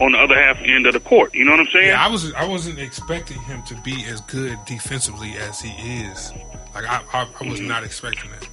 on 0.00 0.12
the 0.12 0.18
other 0.18 0.34
half 0.34 0.60
end 0.62 0.86
of 0.86 0.92
the 0.92 1.00
court. 1.00 1.34
You 1.34 1.44
know 1.44 1.52
what 1.52 1.60
I'm 1.60 1.66
saying? 1.68 1.88
Yeah, 1.88 2.04
I 2.04 2.08
was 2.08 2.32
I 2.34 2.46
wasn't 2.46 2.78
expecting 2.80 3.40
him 3.42 3.62
to 3.64 3.74
be 3.82 4.04
as 4.06 4.20
good 4.22 4.58
defensively 4.66 5.32
as 5.34 5.60
he 5.60 5.70
is. 6.02 6.32
Like 6.74 6.84
I 6.86 7.00
I, 7.12 7.28
I 7.40 7.48
was 7.48 7.60
not 7.60 7.84
expecting 7.84 8.30
that. 8.32 8.48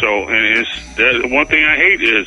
So, 0.00 0.28
and 0.28 0.58
it's 0.58 0.96
that 0.96 1.28
one 1.30 1.46
thing 1.46 1.64
I 1.64 1.76
hate 1.76 2.00
is 2.02 2.26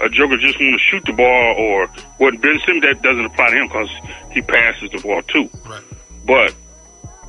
a 0.00 0.08
Joker 0.08 0.36
just 0.36 0.58
want 0.60 0.72
to 0.72 0.78
shoot 0.78 1.04
the 1.04 1.12
ball, 1.12 1.54
or 1.56 1.86
what 2.18 2.40
Ben 2.40 2.58
Simmons 2.66 2.84
that 2.84 3.02
doesn't 3.02 3.24
apply 3.26 3.50
to 3.50 3.56
him 3.56 3.68
because 3.68 3.90
he 4.32 4.42
passes 4.42 4.90
the 4.90 4.98
ball 4.98 5.22
too. 5.22 5.48
Right. 5.66 5.82
But 6.26 6.54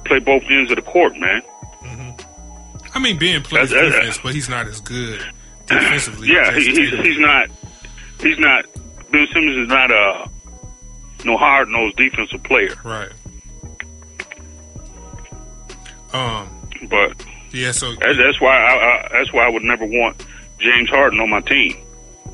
play 0.05 0.19
both 0.19 0.43
ends 0.49 0.71
of 0.71 0.77
the 0.77 0.81
court, 0.81 1.15
man. 1.17 1.41
I 2.93 2.99
mean, 2.99 3.17
Ben 3.17 3.41
plays 3.41 3.69
That's- 3.69 3.89
that's- 3.89 3.93
defense, 3.95 4.19
but 4.23 4.33
he's 4.33 4.49
not 4.49 4.67
as 4.67 4.81
good 4.81 5.23
defensively. 5.67 6.27
Yeah, 6.29 6.51
he, 6.51 6.65
he's 6.65 6.89
he's 6.99 7.19
not 7.19 7.49
he's 8.19 8.37
not 8.39 8.65
Ben 9.11 9.27
Simmons 9.33 9.57
is 9.57 9.67
not 9.69 9.91
a 9.91 10.29
no 11.23 11.37
hard 11.37 11.69
nosed 11.69 11.95
defensive 11.97 12.43
player, 12.43 12.73
right. 12.83 13.09
Um. 16.13 16.49
but 16.89 17.13
Yeah. 17.51 17.71
So 17.71 17.93
That's, 17.95 18.39
why 18.39 18.55
I, 18.55 18.73
I 18.73 19.09
that's 19.11 19.33
why 19.33 19.45
I 19.45 19.49
would 19.49 19.63
never 19.63 19.85
want 19.85 20.25
James 20.59 20.89
Harden 20.89 21.19
on 21.19 21.29
my 21.29 21.41
team. 21.41 21.75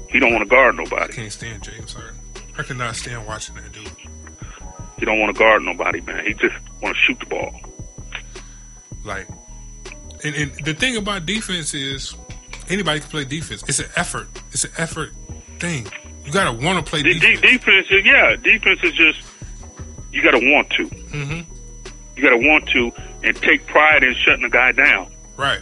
He 0.10 0.19
don't 0.19 0.32
want 0.32 0.43
to 0.43 0.49
guard 0.49 0.75
nobody. 0.75 1.03
I 1.03 1.08
can't 1.15 1.32
stand 1.32 1.63
James 1.63 1.93
Harden. 1.93 2.15
I 2.58 2.63
cannot 2.63 2.95
stand 2.95 3.25
watching 3.27 3.56
that 3.56 3.71
dude. 3.71 3.91
He 4.97 5.06
don't 5.06 5.19
want 5.19 5.36
to 5.36 5.39
guard 5.39 5.63
nobody, 5.63 6.01
man. 6.01 6.25
He 6.25 6.34
just 6.34 6.56
want 6.82 6.95
to 6.95 7.01
shoot 7.01 7.19
the 7.19 7.25
ball. 7.27 7.53
Like, 9.03 9.27
and, 10.23 10.36
and 10.36 10.51
the 10.65 10.73
thing 10.73 10.97
about 10.97 11.25
defense 11.25 11.73
is 11.73 12.15
anybody 12.69 12.99
can 12.99 13.10
play 13.10 13.25
defense. 13.25 13.63
It's 13.67 13.80
an 13.80 13.89
effort. 13.95 14.27
It's 14.51 14.63
an 14.63 14.71
effort 14.77 15.12
thing. 15.60 15.88
You 16.25 16.32
gotta 16.32 16.51
want 16.65 16.84
to 16.84 16.89
play 16.89 17.03
De- 17.03 17.13
de- 17.13 17.19
defense. 17.19 17.41
defense 17.41 17.88
is 17.89 18.06
yeah, 18.06 18.36
defense 18.36 18.80
is 18.84 18.93
just 18.93 19.21
you 20.12 20.23
got 20.23 20.32
to 20.32 20.51
want 20.51 20.69
to. 20.71 20.88
Mm-hmm. 20.88 21.53
You 22.15 22.23
got 22.23 22.30
to 22.32 22.38
want 22.38 22.67
to 22.69 22.91
and 23.28 23.36
take 23.38 23.66
pride 23.68 24.04
in 24.04 24.13
shutting 24.16 24.44
the 24.44 24.50
guy 24.50 24.72
down. 24.72 25.12
Right. 25.36 25.62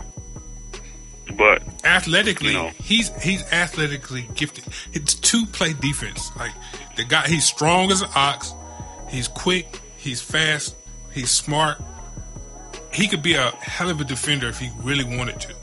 But 1.37 1.63
Athletically, 1.83 2.49
You 2.51 2.53
know. 2.53 2.71
he's 2.81 3.09
he's 3.23 3.43
athletically 3.51 4.27
gifted. 4.35 4.63
It's 4.93 5.15
two 5.15 5.45
play 5.47 5.73
defense. 5.73 6.31
Like 6.37 6.51
the 6.95 7.03
guy, 7.03 7.27
he's 7.27 7.45
strong 7.45 7.91
as 7.91 8.01
an 8.01 8.09
ox. 8.15 8.53
He's 9.09 9.27
quick. 9.27 9.79
He's 9.97 10.21
fast. 10.21 10.75
He's 11.13 11.31
smart. 11.31 11.81
He 12.93 13.07
could 13.07 13.21
be 13.23 13.33
a 13.33 13.49
hell 13.59 13.89
of 13.89 13.99
a 13.99 14.03
defender 14.05 14.47
if 14.47 14.59
he 14.59 14.69
really 14.81 15.03
wanted 15.17 15.39
to. 15.41 15.55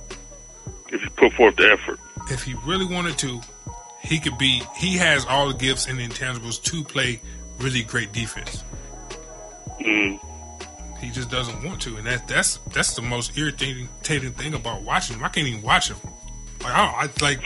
if 0.91 1.01
he 1.01 1.09
put 1.11 1.33
forth 1.33 1.57
the 1.57 1.71
effort, 1.73 1.99
if 2.31 2.43
he 2.43 2.55
really 2.67 2.85
wanted 2.85 3.17
to, 3.19 3.41
he 4.01 4.19
could 4.19 4.37
be. 4.39 4.63
He 4.77 4.97
has 4.99 5.25
all 5.27 5.49
the 5.49 5.55
gifts 5.59 5.87
and 5.87 5.99
intangibles 5.99 6.63
to 6.65 6.83
play 6.85 7.21
really 7.59 7.83
great 7.83 8.13
defense. 8.13 8.65
mm, 9.81 10.21
He 11.03 11.11
just 11.11 11.31
doesn't 11.31 11.65
want 11.65 11.83
to, 11.83 11.97
and 11.97 12.07
that 12.07 12.27
that's 12.29 12.59
that's 12.73 12.95
the 12.95 13.03
most 13.03 13.37
irritating 13.37 13.89
thing 14.33 14.55
about 14.55 14.83
watching 14.83 15.17
him. 15.17 15.25
I 15.25 15.29
can't 15.29 15.47
even 15.49 15.61
watch 15.63 15.89
him. 15.91 15.97
Like 16.63 16.73
I, 16.75 16.85
I 16.85 17.09
like 17.21 17.41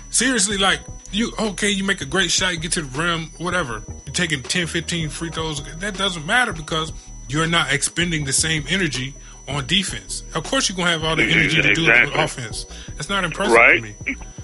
seriously, 0.10 0.56
like 0.56 0.80
you 1.12 1.32
okay, 1.38 1.68
you 1.70 1.84
make 1.84 2.00
a 2.00 2.06
great 2.06 2.30
shot, 2.30 2.52
you 2.52 2.58
get 2.60 2.72
to 2.72 2.82
the 2.82 2.98
rim, 2.98 3.30
whatever. 3.38 3.82
You're 4.06 4.14
taking 4.14 4.42
10, 4.42 4.66
15 4.68 5.08
free 5.08 5.30
throws. 5.30 5.62
That 5.78 5.96
doesn't 5.98 6.24
matter 6.26 6.52
because 6.52 6.92
you're 7.28 7.46
not 7.48 7.72
expending 7.72 8.24
the 8.24 8.32
same 8.32 8.64
energy 8.68 9.14
on 9.48 9.66
defense. 9.66 10.22
Of 10.34 10.44
course, 10.44 10.68
you're 10.68 10.76
gonna 10.76 10.90
have 10.90 11.04
all 11.04 11.16
the 11.16 11.24
energy 11.24 11.56
to 11.62 11.74
do 11.74 11.82
it 11.84 11.88
Exactly. 11.88 12.12
with 12.12 12.20
offense. 12.20 12.66
That's 12.94 13.08
not 13.08 13.24
impressive 13.24 13.54
right? 13.56 13.76
to 13.76 13.82
me. 13.82 13.94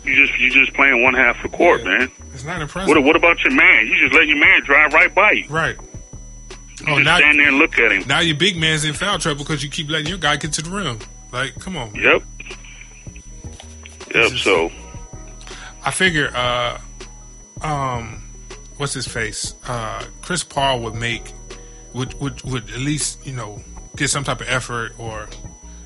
You 0.05 0.26
just 0.26 0.38
you 0.40 0.50
just 0.50 0.72
playing 0.74 1.00
one 1.05 1.14
half 1.14 1.44
of 1.44 1.50
the 1.52 1.57
court, 1.57 1.83
Yeah. 1.85 1.98
man. 1.98 2.11
It's 2.35 2.44
not 2.44 2.61
impressive. 2.61 2.88
What 2.88 3.02
what 3.05 3.14
about 3.14 3.42
your 3.44 3.52
man? 3.55 3.87
You 3.87 3.96
just 4.00 4.14
let 4.14 4.26
your 4.26 4.38
man 4.38 4.62
drive 4.64 4.92
right 4.92 5.14
by 5.14 5.31
you. 5.33 5.44
Right. 5.48 5.76
Oh, 6.88 6.96
just 6.96 7.04
now, 7.04 7.18
stand 7.18 7.38
there 7.38 7.48
and 7.48 7.58
look 7.58 7.78
at 7.78 7.92
him. 7.92 8.04
now 8.08 8.20
your 8.20 8.36
big 8.36 8.56
man's 8.56 8.84
in 8.84 8.92
foul 8.94 9.18
trouble 9.18 9.44
because 9.44 9.62
you 9.62 9.70
keep 9.70 9.88
letting 9.88 10.06
your 10.08 10.18
guy 10.18 10.36
get 10.36 10.52
to 10.54 10.62
the 10.62 10.70
rim. 10.70 10.98
Like, 11.32 11.58
come 11.58 11.76
on. 11.76 11.92
man. 11.92 12.02
Yep. 12.02 12.22
Yep. 14.14 14.30
just- 14.32 14.44
So 14.44 14.70
I 15.84 15.90
figure, 15.90 16.30
uh, 16.34 16.78
um, 17.62 18.22
what's 18.76 18.94
his 18.94 19.06
face? 19.06 19.54
Uh, 19.66 20.04
Chris 20.22 20.44
Paul 20.44 20.80
would 20.80 20.94
make, 20.94 21.32
would, 21.94 22.14
would, 22.20 22.42
would 22.42 22.70
at 22.70 22.78
least, 22.80 23.26
you 23.26 23.32
know, 23.32 23.62
get 23.96 24.08
some 24.10 24.24
type 24.24 24.40
of 24.40 24.48
effort 24.48 24.92
or, 24.98 25.28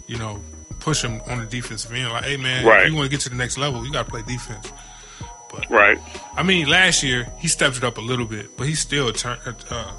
you 0.06 0.16
know, 0.18 0.40
push 0.80 1.02
him 1.02 1.20
on 1.28 1.38
the 1.38 1.46
defensive 1.46 1.92
end. 1.92 2.10
Like, 2.10 2.24
hey, 2.24 2.36
man, 2.36 2.64
Right. 2.64 2.84
if 2.86 2.90
you 2.90 2.96
want 2.96 3.06
to 3.06 3.10
get 3.10 3.20
to 3.22 3.28
the 3.28 3.36
next 3.36 3.58
level, 3.58 3.84
you 3.84 3.92
got 3.92 4.04
to 4.06 4.10
play 4.10 4.22
defense. 4.22 4.72
But 5.50 5.68
right. 5.70 5.98
I 6.36 6.42
mean, 6.42 6.68
last 6.68 7.02
year 7.02 7.28
he 7.38 7.48
stepped 7.48 7.76
it 7.76 7.84
up 7.84 7.98
a 7.98 8.00
little 8.00 8.26
bit, 8.26 8.56
but 8.56 8.66
he's 8.66 8.80
still 8.80 9.08
a 9.08 9.12
turn. 9.12 9.38
Uh, 9.46 9.52
uh, 9.70 9.92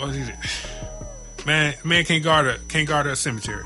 what 0.00 0.14
is 0.16 0.28
he? 0.28 0.34
Man, 1.46 1.74
man 1.84 2.04
can't 2.04 2.22
guard 2.24 2.46
a 2.46 2.58
can't 2.68 2.88
guard 2.88 3.06
a 3.06 3.16
cemetery. 3.16 3.64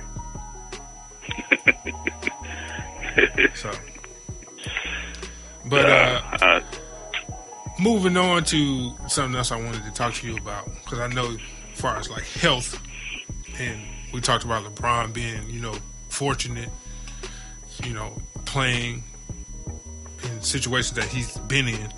so, 3.55 3.71
but 5.67 5.87
uh, 5.87 6.21
Uh, 6.41 6.45
uh, 6.45 6.61
moving 7.79 8.17
on 8.17 8.45
to 8.45 8.95
something 9.09 9.37
else 9.37 9.53
I 9.53 9.57
wanted 9.57 9.85
to 9.85 9.91
talk 9.93 10.15
to 10.15 10.27
you 10.27 10.37
about 10.37 10.67
because 10.85 10.99
I 11.01 11.09
know, 11.09 11.31
as 11.31 11.81
far 11.81 11.97
as 11.97 12.11
like 12.11 12.25
health, 12.25 12.81
and 13.59 13.81
we 14.13 14.21
talked 14.21 14.45
about 14.45 14.65
LeBron 14.65 15.13
being, 15.13 15.49
you 15.49 15.61
know, 15.61 15.75
fortunate, 16.09 16.71
you 17.83 17.93
know, 17.93 18.13
playing 18.45 19.03
in 20.23 20.41
situations 20.43 20.97
that 20.97 21.07
he's 21.09 21.37
been 21.39 21.69
in. 21.69 21.93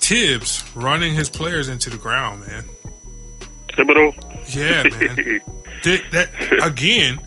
Tibbs 0.00 0.64
running 0.74 1.14
his 1.14 1.30
players 1.30 1.68
into 1.68 1.88
the 1.88 1.96
ground, 1.96 2.46
man. 2.46 2.64
Thibodeau. 3.72 4.14
Yeah, 4.54 4.82
man. 4.84 5.40
That, 5.84 6.02
that 6.12 6.66
again, 6.66 7.18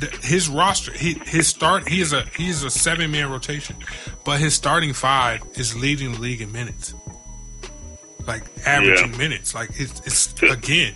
th- 0.00 0.16
his 0.16 0.48
roster, 0.48 0.92
he, 0.92 1.14
his 1.26 1.46
start, 1.48 1.88
he 1.88 2.00
is 2.00 2.12
a 2.12 2.22
he 2.36 2.48
is 2.48 2.62
a 2.64 2.70
seven 2.70 3.10
man 3.10 3.30
rotation, 3.30 3.76
but 4.24 4.40
his 4.40 4.54
starting 4.54 4.92
five 4.92 5.42
is 5.54 5.74
leading 5.76 6.12
the 6.12 6.18
league 6.20 6.40
in 6.42 6.52
minutes, 6.52 6.94
like 8.26 8.42
averaging 8.66 9.12
Yeah. 9.12 9.18
minutes. 9.18 9.54
Like 9.54 9.70
it's, 9.80 10.00
it's 10.06 10.42
again, 10.42 10.94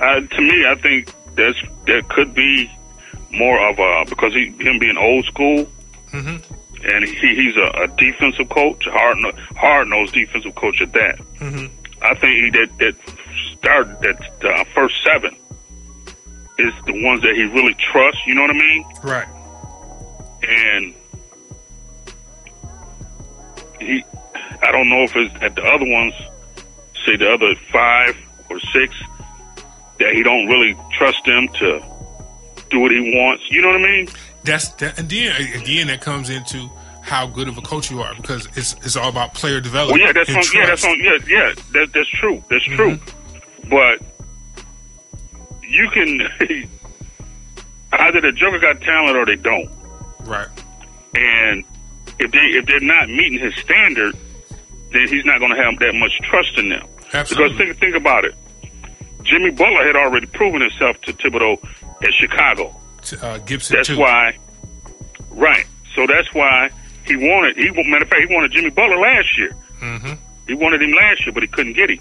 Uh, 0.00 0.20
to 0.20 0.40
me, 0.40 0.66
I 0.66 0.74
think 0.76 1.12
that's 1.34 1.58
that 1.86 2.08
could 2.08 2.34
be 2.34 2.70
more 3.32 3.58
of 3.68 3.78
a 3.78 4.04
because 4.08 4.32
he 4.34 4.46
him 4.60 4.78
being 4.78 4.96
old 4.96 5.24
school, 5.26 5.66
Mhm. 6.12 6.42
and 6.84 7.04
he, 7.04 7.34
he's 7.34 7.56
a, 7.56 7.70
a 7.84 7.88
defensive 7.96 8.48
coach, 8.48 8.84
hard 8.86 9.16
hard 9.56 9.88
nosed 9.88 10.14
defensive 10.14 10.54
coach 10.54 10.80
at 10.80 10.92
that. 10.92 11.18
Mhm. 11.40 11.70
I 12.02 12.14
think 12.14 12.44
he, 12.44 12.50
that 12.50 12.78
that 12.78 12.94
started 13.60 13.98
that 14.00 14.44
uh, 14.44 14.64
first 14.74 15.02
seven 15.04 15.36
is 16.58 16.72
the 16.86 17.04
ones 17.04 17.22
that 17.22 17.34
he 17.34 17.44
really 17.44 17.74
trusts. 17.74 18.20
You 18.26 18.34
know 18.34 18.42
what 18.42 18.50
I 18.50 18.54
mean? 18.54 18.84
right? 19.04 19.28
And 20.48 20.94
he, 23.80 24.04
I 24.62 24.72
don't 24.72 24.88
know 24.88 25.02
if 25.02 25.14
it's 25.16 25.34
at 25.42 25.54
the 25.54 25.62
other 25.64 25.86
ones, 25.88 26.14
say 27.04 27.16
the 27.16 27.30
other 27.32 27.54
five 27.72 28.16
or 28.50 28.58
six, 28.60 28.94
that 29.98 30.14
he 30.14 30.22
don't 30.22 30.46
really 30.46 30.76
trust 30.92 31.24
them 31.24 31.48
to 31.48 31.82
do 32.70 32.80
what 32.80 32.90
he 32.92 33.12
wants. 33.14 33.44
You 33.50 33.62
know 33.62 33.68
what 33.68 33.80
I 33.80 33.82
mean? 33.84 34.08
That's 34.44 34.68
that, 34.74 34.98
and 34.98 35.08
then 35.08 35.34
again 35.60 35.88
that 35.88 36.00
comes 36.00 36.30
into 36.30 36.68
how 37.02 37.26
good 37.26 37.48
of 37.48 37.58
a 37.58 37.62
coach 37.62 37.90
you 37.90 38.00
are 38.02 38.14
because 38.14 38.46
it's 38.56 38.74
it's 38.84 38.96
all 38.96 39.08
about 39.08 39.34
player 39.34 39.54
Well, 39.54 39.62
development. 39.62 40.02
yeah, 40.02 40.12
that's 40.12 40.30
on. 40.30 40.42
Yeah, 40.54 40.66
that's 40.66 40.84
on. 40.84 40.98
Yeah, 41.00 41.18
yeah, 41.26 41.52
that, 41.72 41.90
that's 41.92 42.08
true. 42.08 42.42
That's 42.48 42.64
true. 42.64 42.98
But 43.68 44.00
you 45.62 45.88
can 45.90 46.20
either 47.92 48.20
the 48.20 48.32
Joker 48.32 48.58
got 48.58 48.80
talent 48.80 49.16
or 49.16 49.26
they 49.26 49.36
don't. 49.36 49.70
right. 50.24 50.48
And 51.14 51.64
if 52.18 52.30
they 52.32 52.38
if 52.38 52.66
they're 52.66 52.80
not 52.80 53.08
meeting 53.08 53.38
his 53.38 53.54
standard, 53.56 54.14
then 54.92 55.08
he's 55.08 55.24
not 55.24 55.38
going 55.38 55.54
to 55.54 55.62
have 55.62 55.78
that 55.78 55.94
much 55.94 56.18
trust 56.20 56.58
in 56.58 56.68
them. 56.68 56.86
Absolutely. 57.12 57.48
Because 57.56 57.58
think 57.58 57.78
think 57.78 57.96
about 57.96 58.24
it. 58.24 58.34
Jimmy 59.22 59.50
Butler 59.50 59.84
had 59.86 59.96
already 59.96 60.26
proven 60.26 60.60
himself 60.60 61.00
to 61.02 61.12
Thibodeau 61.12 61.58
at 62.02 62.12
Chicago. 62.14 62.74
Uh, 63.22 63.38
Gibson 63.38 63.76
That's 63.76 63.88
too. 63.88 63.98
why, 63.98 64.36
right? 65.30 65.66
So 65.94 66.06
that's 66.06 66.32
why 66.34 66.70
he 67.06 67.16
wanted. 67.16 67.56
He 67.56 67.70
matter 67.70 68.04
of 68.04 68.10
fact, 68.10 68.28
he 68.28 68.34
wanted 68.34 68.52
Jimmy 68.52 68.70
Butler 68.70 68.98
last 68.98 69.38
year. 69.38 69.50
Mm-hmm. 69.80 70.12
He 70.46 70.54
wanted 70.54 70.82
him 70.82 70.92
last 70.92 71.26
year, 71.26 71.32
but 71.32 71.42
he 71.42 71.48
couldn't 71.48 71.72
get 71.74 71.90
him 71.90 72.00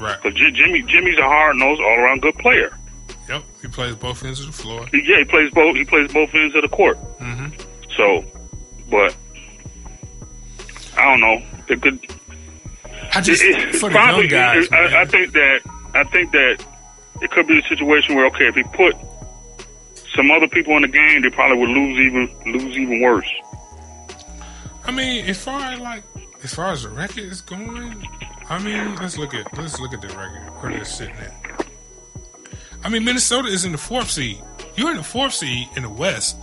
Right. 0.00 0.20
because 0.22 0.38
Jimmy 0.54 0.82
Jimmy's 0.82 1.18
a 1.18 1.22
hard 1.22 1.56
nosed, 1.56 1.80
all 1.80 1.98
around 1.98 2.22
good 2.22 2.34
player. 2.36 2.76
Yep. 3.28 3.42
He 3.62 3.68
plays 3.68 3.94
both 3.94 4.24
ends 4.24 4.40
of 4.40 4.46
the 4.46 4.52
floor. 4.52 4.86
He, 4.90 5.02
yeah, 5.06 5.18
he 5.18 5.24
plays 5.24 5.52
both. 5.52 5.76
He 5.76 5.84
plays 5.84 6.12
both 6.12 6.34
ends 6.34 6.54
of 6.56 6.62
the 6.62 6.68
court. 6.68 6.96
hmm 6.96 7.48
So, 7.96 8.24
but 8.90 9.14
I 10.96 11.04
don't 11.04 11.20
know. 11.20 11.42
It 11.68 11.80
could. 11.82 11.98
I 13.14 13.20
just 13.20 13.42
It- 13.42 13.76
for 13.76 13.88
the 13.88 13.94
probably, 13.94 14.22
young 14.28 14.54
guys, 14.54 14.64
it- 14.64 14.72
I, 14.72 15.02
I 15.02 15.04
think 15.04 15.32
that 15.32 15.60
I 15.94 16.04
think 16.04 16.32
that 16.32 16.64
it 17.22 17.30
could 17.30 17.46
be 17.46 17.58
a 17.58 17.62
situation 17.68 18.14
where 18.16 18.26
okay, 18.26 18.46
if 18.48 18.54
he 18.54 18.62
put 18.64 18.96
some 20.14 20.30
other 20.30 20.48
people 20.48 20.74
in 20.76 20.82
the 20.82 20.88
game, 20.88 21.22
they 21.22 21.30
probably 21.30 21.58
would 21.58 21.68
lose 21.70 21.98
even 22.00 22.52
lose 22.52 22.76
even 22.76 23.00
worse. 23.02 23.30
I 24.84 24.90
mean, 24.92 25.26
as 25.26 25.42
far 25.44 25.60
as 25.60 25.78
like 25.78 26.02
as 26.42 26.54
far 26.54 26.72
as 26.72 26.82
the 26.84 26.88
record 26.88 27.18
is 27.24 27.40
going, 27.42 28.08
I 28.50 28.58
mean, 28.58 28.96
let's 28.96 29.16
look 29.16 29.32
at 29.34 29.56
let's 29.56 29.78
look 29.80 29.94
at 29.94 30.00
the 30.00 30.08
record 30.08 30.42
where 30.60 30.72
they're 30.72 30.84
sitting 30.84 31.14
at. 31.16 31.66
I 32.82 32.88
mean, 32.88 33.04
Minnesota 33.04 33.48
is 33.48 33.64
in 33.64 33.72
the 33.72 33.78
fourth 33.78 34.10
seed. 34.10 34.38
you're 34.76 34.90
in 34.90 34.96
the 34.96 35.02
fourth 35.04 35.34
seed 35.34 35.68
in 35.76 35.82
the 35.84 35.90
West. 35.90 36.36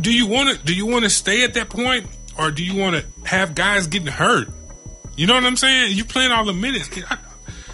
Do 0.00 0.12
you 0.12 0.26
want 0.26 0.56
to? 0.58 0.64
Do 0.64 0.74
you 0.74 0.86
want 0.86 1.04
to 1.04 1.10
stay 1.10 1.44
at 1.44 1.54
that 1.54 1.68
point, 1.68 2.06
or 2.38 2.50
do 2.50 2.64
you 2.64 2.80
want 2.80 2.96
to 2.96 3.28
have 3.28 3.54
guys 3.54 3.86
getting 3.86 4.08
hurt? 4.08 4.48
You 5.16 5.26
know 5.26 5.34
what 5.34 5.44
I'm 5.44 5.56
saying? 5.56 5.94
You 5.96 6.04
playing 6.04 6.32
all 6.32 6.44
the 6.46 6.54
minutes. 6.54 6.88
I, 7.10 7.18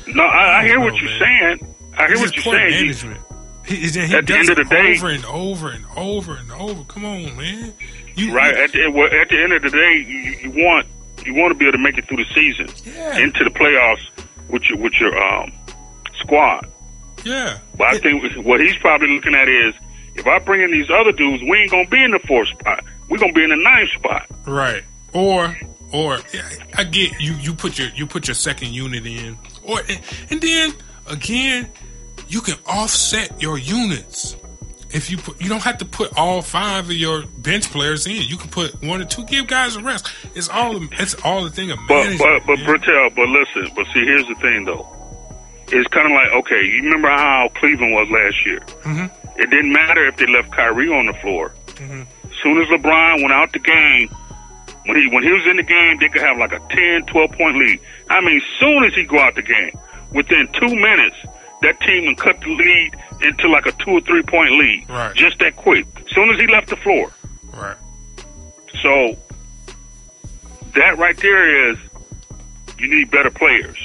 No, 0.08 0.24
I, 0.24 0.58
I 0.60 0.64
hear 0.64 0.74
don't 0.74 0.84
what 0.84 1.00
you're 1.00 1.10
man. 1.10 1.20
saying. 1.60 1.74
I 1.96 2.06
hear 2.06 2.12
It's 2.14 2.20
what 2.22 2.34
you're 2.34 2.54
saying. 2.54 2.70
Management. 2.82 3.20
He, 3.66 3.76
he, 3.76 3.88
he 4.06 4.14
At 4.16 4.26
the 4.26 4.36
end 4.36 4.48
of 4.48 4.56
the 4.56 4.64
day- 4.64 4.96
over 4.96 5.08
and 5.10 5.24
over 5.26 5.68
and 5.70 5.84
over 5.96 6.34
and 6.34 6.50
over. 6.52 6.82
Come 6.84 7.04
on, 7.04 7.36
man. 7.36 7.72
You, 8.16 8.34
Right 8.34 8.56
at 8.56 8.72
the, 8.72 8.88
well, 8.88 9.06
at 9.12 9.28
the 9.28 9.40
end 9.40 9.52
of 9.52 9.62
the 9.62 9.70
day, 9.70 10.04
you, 10.08 10.50
you 10.50 10.64
want 10.64 10.86
you 11.26 11.34
want 11.34 11.50
to 11.52 11.54
be 11.58 11.66
able 11.66 11.78
to 11.78 11.82
make 11.82 11.98
it 11.98 12.06
through 12.08 12.24
the 12.24 12.34
season 12.34 12.68
Yeah. 12.84 13.18
into 13.18 13.44
the 13.44 13.50
playoffs 13.50 14.06
with 14.48 14.68
your 14.68 14.78
with 14.78 14.94
your 15.00 15.16
um, 15.22 15.52
squad. 16.20 16.66
Yeah. 17.24 17.58
But 17.76 17.88
I 17.88 17.98
think 17.98 18.22
what 18.44 18.60
he's 18.60 18.76
probably 18.78 19.08
looking 19.14 19.34
at 19.34 19.48
is 19.48 19.74
if 20.14 20.26
I 20.26 20.38
bring 20.38 20.62
in 20.62 20.70
these 20.72 20.90
other 20.90 21.12
dudes, 21.12 21.42
we 21.42 21.58
ain't 21.58 21.70
gonna 21.70 21.88
be 21.88 22.02
in 22.02 22.10
the 22.12 22.18
fourth 22.20 22.48
spot. 22.48 22.84
We're 23.08 23.18
gonna 23.18 23.32
be 23.32 23.44
in 23.44 23.50
the 23.50 23.56
ninth 23.56 23.90
spot. 23.90 24.26
Right. 24.46 24.82
Or 25.12 25.56
or 25.92 26.18
I 26.76 26.84
get 26.84 27.12
you 27.20 27.32
you 27.34 27.54
put 27.54 27.78
your 27.78 27.88
you 27.94 28.06
put 28.06 28.28
your 28.28 28.34
second 28.34 28.68
unit 28.72 29.04
in. 29.06 29.36
Or 29.64 29.80
and, 29.88 30.00
and 30.30 30.40
then 30.40 30.72
again, 31.10 31.68
you 32.28 32.40
can 32.40 32.54
offset 32.66 33.40
your 33.40 33.58
units. 33.58 34.36
If 34.90 35.10
you 35.10 35.18
put 35.18 35.40
you 35.40 35.48
don't 35.50 35.62
have 35.62 35.78
to 35.78 35.84
put 35.84 36.16
all 36.16 36.40
five 36.40 36.86
of 36.86 36.92
your 36.92 37.22
bench 37.38 37.70
players 37.70 38.06
in. 38.06 38.16
You 38.16 38.36
can 38.38 38.48
put 38.50 38.82
one 38.82 39.02
or 39.02 39.04
two 39.04 39.24
give 39.26 39.46
guys 39.46 39.76
a 39.76 39.82
rest. 39.82 40.08
It's 40.34 40.48
all 40.48 40.80
it's 40.92 41.14
all 41.24 41.44
the 41.44 41.50
thing 41.50 41.70
of 41.70 41.78
But 41.88 42.04
management. 42.04 42.18
but 42.18 42.46
but 42.46 42.58
man. 42.60 42.66
Bertel, 42.80 43.14
but 43.14 43.28
listen, 43.28 43.72
but 43.76 43.86
see, 43.92 44.04
here's 44.04 44.26
the 44.28 44.34
thing 44.36 44.64
though. 44.64 44.88
It's 45.70 45.86
kind 45.88 46.06
of 46.06 46.12
like 46.12 46.30
okay, 46.32 46.64
you 46.64 46.82
remember 46.84 47.08
how 47.08 47.50
Cleveland 47.56 47.92
was 47.92 48.08
last 48.10 48.46
year? 48.46 48.60
Mhm. 48.84 49.10
It 49.36 49.50
didn't 49.50 49.72
matter 49.72 50.06
if 50.06 50.16
they 50.16 50.26
left 50.26 50.50
Kyrie 50.52 50.88
on 50.92 51.06
the 51.06 51.12
floor. 51.14 51.52
Mhm. 51.76 52.06
As 52.24 52.36
soon 52.42 52.60
as 52.62 52.68
LeBron 52.68 53.20
went 53.20 53.32
out 53.32 53.52
the 53.52 53.58
game, 53.58 54.08
when 54.86 54.96
he 54.96 55.06
when 55.08 55.22
he 55.22 55.30
was 55.32 55.46
in 55.46 55.56
the 55.58 55.62
game, 55.62 55.98
they 55.98 56.08
could 56.08 56.22
have 56.22 56.38
like 56.38 56.52
a 56.52 56.60
10, 56.70 57.02
12 57.04 57.32
point 57.32 57.58
lead. 57.58 57.78
I 58.08 58.22
mean, 58.22 58.40
soon 58.58 58.84
as 58.84 58.94
he 58.94 59.04
go 59.04 59.18
out 59.18 59.34
the 59.34 59.42
game, 59.42 59.72
within 60.12 60.48
two 60.54 60.74
minutes, 60.74 61.16
that 61.60 61.78
team 61.82 62.04
can 62.04 62.16
cut 62.16 62.40
the 62.40 62.48
lead 62.54 62.96
into 63.22 63.48
like 63.48 63.66
a 63.66 63.72
two 63.72 63.90
or 63.90 64.00
three 64.00 64.22
point 64.22 64.52
lead. 64.52 64.88
Right. 64.88 65.14
Just 65.14 65.38
that 65.40 65.56
quick. 65.56 65.86
As 65.96 66.10
soon 66.14 66.30
as 66.30 66.40
he 66.40 66.46
left 66.46 66.68
the 66.68 66.76
floor. 66.76 67.12
right. 67.52 67.76
So 68.82 69.16
that 70.74 70.96
right 70.98 71.16
there 71.16 71.70
is 71.70 71.78
you 72.78 72.88
need 72.88 73.10
better 73.10 73.30
players. 73.30 73.76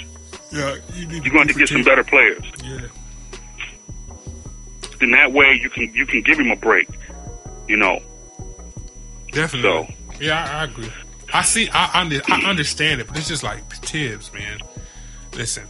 Yeah, 0.52 0.76
you 0.94 1.08
need 1.08 1.26
You're 1.26 1.34
going 1.34 1.48
to 1.48 1.54
get 1.54 1.70
some 1.70 1.84
better 1.84 2.04
players. 2.04 2.44
Yeah. 2.64 2.82
Then 5.00 5.12
that 5.12 5.32
way 5.32 5.60
you 5.60 5.70
can 5.70 5.94
you 5.94 6.06
can 6.06 6.22
give 6.22 6.40
him 6.40 6.52
a 6.52 6.56
break. 6.56 6.88
You 7.68 7.78
know. 7.78 8.02
Definitely. 9.32 9.96
Yeah, 10.20 10.44
I, 10.44 10.62
I 10.62 10.64
agree. 10.66 10.92
I 11.34 11.42
see. 11.42 11.68
I, 11.74 12.02
under, 12.02 12.22
I 12.28 12.42
understand 12.48 13.02
it, 13.02 13.08
but 13.08 13.18
it's 13.18 13.28
just 13.28 13.44
like 13.44 13.68
Tibbs, 13.82 14.32
man. 14.32 14.60
Listen, 15.34 15.66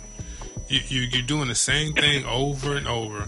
you, 0.67 0.81
you 0.89 1.01
you're 1.01 1.21
doing 1.21 1.47
the 1.47 1.55
same 1.55 1.93
thing 1.93 2.25
over 2.25 2.75
and 2.75 2.87
over, 2.87 3.27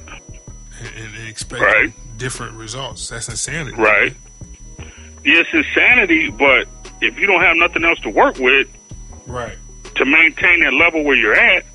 and, 0.96 1.28
expecting 1.30 1.66
Right. 1.68 2.18
different 2.18 2.54
results. 2.54 3.10
That's 3.10 3.28
insanity. 3.30 3.78
Right. 3.78 4.14
Yes, 5.24 5.48
insanity, 5.54 6.30
but 6.30 6.68
if 7.02 7.18
you 7.20 7.26
don't 7.28 7.42
have 7.42 7.58
nothing 7.58 7.84
else 7.84 8.00
to 8.02 8.10
work 8.10 8.38
with 8.38 8.68
Right. 9.26 9.58
to 9.96 10.06
maintain 10.06 10.64
that 10.64 10.74
level 10.74 11.04
where 11.04 11.16
you're 11.16 11.34
at, 11.36 11.66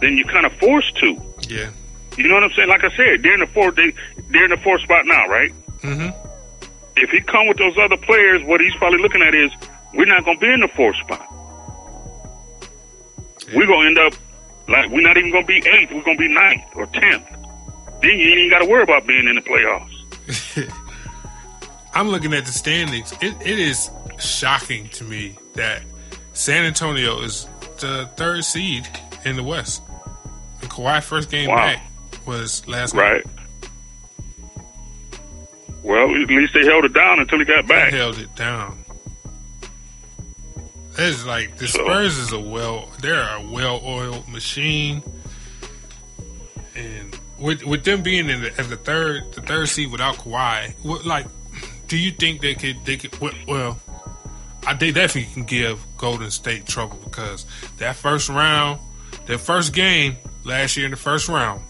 then 0.00 0.16
you're 0.16 0.28
kind 0.28 0.46
of 0.46 0.52
forced 0.54 0.96
to. 0.98 1.20
Yeah. 1.48 1.68
You 2.16 2.28
know 2.28 2.34
what 2.34 2.44
I'm 2.44 2.52
saying? 2.52 2.68
Like 2.68 2.84
I 2.84 2.90
said, 2.96 3.22
they're 3.22 3.34
in 3.34 3.40
the 3.40 3.46
fourth. 3.46 3.74
They, 3.76 3.92
they're 4.28 4.44
in 4.44 4.50
the 4.50 4.56
fourth 4.58 4.82
spot 4.82 5.06
now, 5.06 5.26
right? 5.28 5.50
Mm-hmm. 5.82 6.10
If 6.96 7.10
he 7.10 7.20
come 7.20 7.48
with 7.48 7.56
those 7.56 7.76
other 7.78 7.96
players, 7.96 8.42
what 8.44 8.60
he's 8.60 8.74
probably 8.76 9.00
looking 9.00 9.22
at 9.22 9.34
is 9.34 9.50
we're 9.94 10.04
not 10.04 10.24
going 10.24 10.38
to 10.38 10.40
be 10.46 10.52
in 10.52 10.60
the 10.60 10.68
fourth 10.68 10.96
spot. 10.96 11.26
We're 13.54 13.66
going 13.66 13.94
to 13.94 14.02
end 14.02 14.12
up 14.12 14.18
like 14.68 14.88
we're 14.90 15.00
not 15.02 15.16
even 15.16 15.30
going 15.32 15.42
to 15.44 15.48
be 15.48 15.66
eighth. 15.68 15.90
We're 15.92 16.02
going 16.02 16.16
to 16.16 16.28
be 16.28 16.32
ninth 16.32 16.62
or 16.74 16.86
tenth. 16.86 17.24
Then 18.02 18.18
you 18.18 18.28
ain't 18.30 18.38
even 18.38 18.50
got 18.50 18.58
to 18.60 18.66
worry 18.66 18.82
about 18.82 19.06
being 19.06 19.26
in 19.28 19.36
the 19.36 19.40
playoffs. 19.42 20.68
I'm 21.94 22.08
looking 22.08 22.32
at 22.34 22.44
the 22.46 22.52
standings. 22.52 23.12
It, 23.20 23.34
it 23.40 23.58
is 23.58 23.90
shocking 24.18 24.88
to 24.90 25.04
me 25.04 25.36
that 25.54 25.82
San 26.32 26.64
Antonio 26.64 27.20
is 27.20 27.46
the 27.80 28.08
third 28.16 28.44
seed 28.44 28.88
in 29.24 29.36
the 29.36 29.42
West. 29.42 29.82
And 30.60 30.70
Kawhi 30.70 31.02
first 31.02 31.30
game 31.30 31.48
Wow. 31.50 31.56
back 31.56 31.82
was 32.26 32.66
last 32.66 32.94
night. 32.94 33.02
Right. 33.02 33.24
Well, 35.82 36.10
at 36.14 36.28
least 36.28 36.54
they 36.54 36.64
held 36.64 36.84
it 36.84 36.92
down 36.92 37.18
until 37.20 37.38
he 37.40 37.44
got 37.44 37.62
They 37.66 37.74
back. 37.74 37.92
held 37.92 38.18
it 38.18 38.34
down. 38.36 38.78
It's 40.96 41.24
like 41.26 41.56
the 41.58 41.66
So- 41.68 41.84
Spurs 41.84 42.18
is 42.18 42.32
a 42.32 42.38
well, 42.40 42.88
they're 43.00 43.22
a 43.36 43.40
well-oiled 43.50 44.28
machine, 44.28 45.02
and 46.76 47.18
with 47.42 47.64
with 47.64 47.84
them 47.84 48.02
being 48.02 48.28
in 48.30 48.42
the, 48.42 48.48
at 48.58 48.68
the 48.68 48.76
third 48.76 49.32
the 49.32 49.42
third 49.42 49.68
seed 49.68 49.90
without 49.90 50.16
Kawhi, 50.16 50.72
what, 50.84 51.04
like, 51.04 51.26
do 51.88 51.96
you 51.98 52.10
think 52.10 52.40
they 52.40 52.54
could 52.54 52.76
they 52.84 52.96
could 52.96 53.12
well, 53.46 53.78
I, 54.66 54.74
they 54.74 54.92
definitely 54.92 55.32
can 55.34 55.44
give 55.44 55.78
Golden 55.98 56.30
State 56.30 56.66
trouble 56.66 56.98
because 57.04 57.44
that 57.78 57.96
first 57.96 58.28
round, 58.28 58.80
their 59.26 59.38
first 59.38 59.74
game 59.74 60.16
last 60.44 60.76
year 60.76 60.86
in 60.86 60.90
the 60.92 60.96
first 60.96 61.28
round 61.28 61.60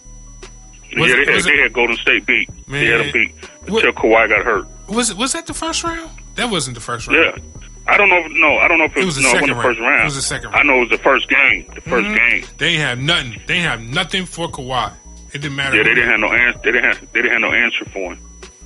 Was 0.96 1.10
yeah, 1.10 1.16
it- 1.22 1.26
they, 1.26 1.32
had, 1.32 1.40
it- 1.40 1.44
they 1.44 1.56
had 1.62 1.72
Golden 1.72 1.96
State 1.96 2.26
beat. 2.26 2.48
They 2.68 2.86
had 2.86 3.00
them 3.00 3.10
beat 3.12 3.34
What- 3.68 3.84
until 3.84 4.00
Kawhi 4.02 4.28
got 4.28 4.44
hurt. 4.44 4.66
was 4.88 5.10
it 5.10 5.16
was 5.16 5.32
that 5.32 5.46
the 5.46 5.54
first 5.54 5.82
round? 5.84 6.10
That 6.36 6.50
wasn't 6.50 6.74
the 6.74 6.80
first 6.82 7.08
round. 7.08 7.18
Yeah. 7.36 7.42
I 7.84 7.96
don't 7.96 8.08
know. 8.08 8.18
If, 8.18 8.30
no, 8.32 8.58
I 8.58 8.68
don't 8.68 8.78
know 8.78 8.84
if 8.84 8.96
it, 8.96 9.00
It 9.02 9.04
was, 9.06 9.16
the 9.16 9.22
no, 9.22 9.28
it 9.28 9.32
second 9.32 9.56
wasn't 9.56 9.56
the 9.56 9.62
first 9.64 9.80
round. 9.80 9.90
round. 9.90 10.02
It 10.02 10.04
was 10.04 10.14
the 10.14 10.22
second 10.22 10.54
I 10.54 10.62
know 10.62 10.76
it 10.76 10.80
was 10.80 10.90
the 10.90 10.98
first 10.98 11.28
game. 11.28 11.66
The 11.74 11.80
1st 11.80 12.06
Mhm. 12.06 12.16
game. 12.16 12.44
They 12.58 12.74
have 12.74 12.98
nothing. 13.00 13.42
They 13.48 13.58
have 13.58 13.82
nothing 13.82 14.24
for 14.24 14.48
Kawhi. 14.48 14.92
It 15.32 15.38
didn't 15.40 15.56
matter. 15.56 15.76
Yeah, 15.76 15.82
they 15.84 15.94
didn't 15.94 16.10
have 16.10 16.20
no 16.20 16.32
answer. 16.32 16.60
They 16.64 16.72
didn't 16.72 16.84
have. 16.84 17.12
They 17.12 17.22
didn't 17.22 17.32
have 17.32 17.40
no 17.40 17.52
answer 17.52 17.84
for 17.86 18.14
him. 18.14 18.18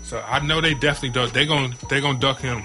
So 0.02 0.20
I 0.26 0.40
know 0.40 0.60
they 0.60 0.74
definitely 0.74 1.10
duck. 1.10 1.32
They 1.32 1.46
gon' 1.46 1.74
they 1.90 2.00
gonna 2.00 2.18
duck 2.18 2.40
him. 2.40 2.62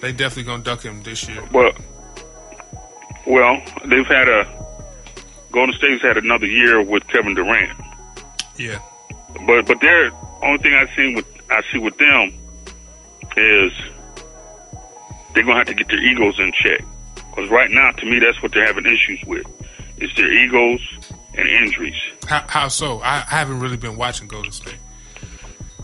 They 0.00 0.12
definitely 0.12 0.44
gonna 0.44 0.62
duck 0.62 0.82
him 0.82 1.02
this 1.02 1.28
year. 1.28 1.42
Well, 1.52 1.72
well, 3.26 3.62
they've 3.86 4.06
had 4.06 4.28
a 4.28 4.46
Golden 5.52 5.74
State's 5.74 6.02
had 6.02 6.16
another 6.18 6.46
year 6.46 6.82
with 6.82 7.06
Kevin 7.08 7.34
Durant. 7.34 7.78
Yeah, 8.56 8.78
But 9.46 9.66
but 9.66 9.80
their 9.80 10.10
only 10.42 10.58
thing 10.58 10.74
I 10.74 10.86
seen 10.94 11.14
with 11.14 11.26
I 11.50 11.62
see 11.72 11.78
with 11.78 11.96
them 11.98 12.32
is 13.36 13.72
they're 15.34 15.44
gonna 15.44 15.56
have 15.58 15.66
to 15.66 15.74
get 15.74 15.88
their 15.88 16.02
egos 16.02 16.38
in 16.38 16.52
check. 16.52 16.82
Because 17.14 17.50
right 17.50 17.70
now, 17.70 17.90
to 17.92 18.06
me, 18.06 18.18
that's 18.18 18.42
what 18.42 18.52
they're 18.52 18.66
having 18.66 18.86
issues 18.86 19.22
with. 19.26 19.46
It's 19.98 20.14
their 20.14 20.32
egos 20.32 20.80
and 21.36 21.48
injuries. 21.48 21.94
how, 22.26 22.44
how 22.48 22.68
so? 22.68 23.00
I, 23.00 23.16
I 23.18 23.34
haven't 23.36 23.60
really 23.60 23.76
been 23.76 23.96
watching 23.96 24.28
Golden 24.28 24.52
State. 24.52 24.76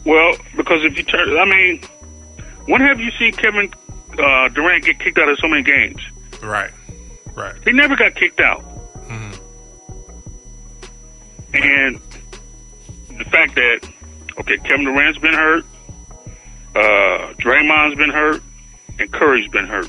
Well, 0.05 0.35
because 0.57 0.85
if 0.85 0.97
you 0.97 1.05
turn, 1.05 1.37
I 1.39 1.45
mean, 1.45 1.81
when 2.67 2.81
have 2.81 2.99
you 3.01 3.11
seen 3.13 3.33
Kevin 3.33 3.73
uh, 4.19 4.49
Durant 4.49 4.85
get 4.85 4.99
kicked 4.99 5.19
out 5.19 5.29
of 5.29 5.39
so 5.39 5.47
many 5.49 5.63
games? 5.63 6.01
Right, 6.43 6.71
right. 7.35 7.55
He 7.65 7.73
never 7.73 7.95
got 7.97 8.15
kicked 8.15 8.41
out. 8.41 8.65
Mhm. 9.07 9.39
And 11.55 12.01
the 13.19 13.25
fact 13.27 13.55
that, 13.57 13.81
okay, 14.41 14.57
Kevin 14.59 14.85
Durant's 14.87 15.19
been 15.19 15.35
hurt, 15.35 15.65
uh, 16.75 17.33
Draymond's 17.39 17.97
been 17.97 18.11
hurt, 18.11 18.43
and 18.99 19.13
Curry's 19.13 19.49
been 19.49 19.67
hurt. 19.67 19.89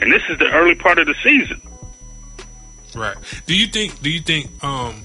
And 0.00 0.12
this 0.12 0.22
is 0.28 0.38
the 0.38 0.50
early 0.52 0.74
part 0.74 0.98
of 0.98 1.06
the 1.06 1.14
season. 1.24 1.60
Right. 2.98 3.16
Do 3.46 3.56
you 3.56 3.66
think? 3.68 4.02
Do 4.02 4.10
you 4.10 4.20
think? 4.20 4.50
Um, 4.62 5.02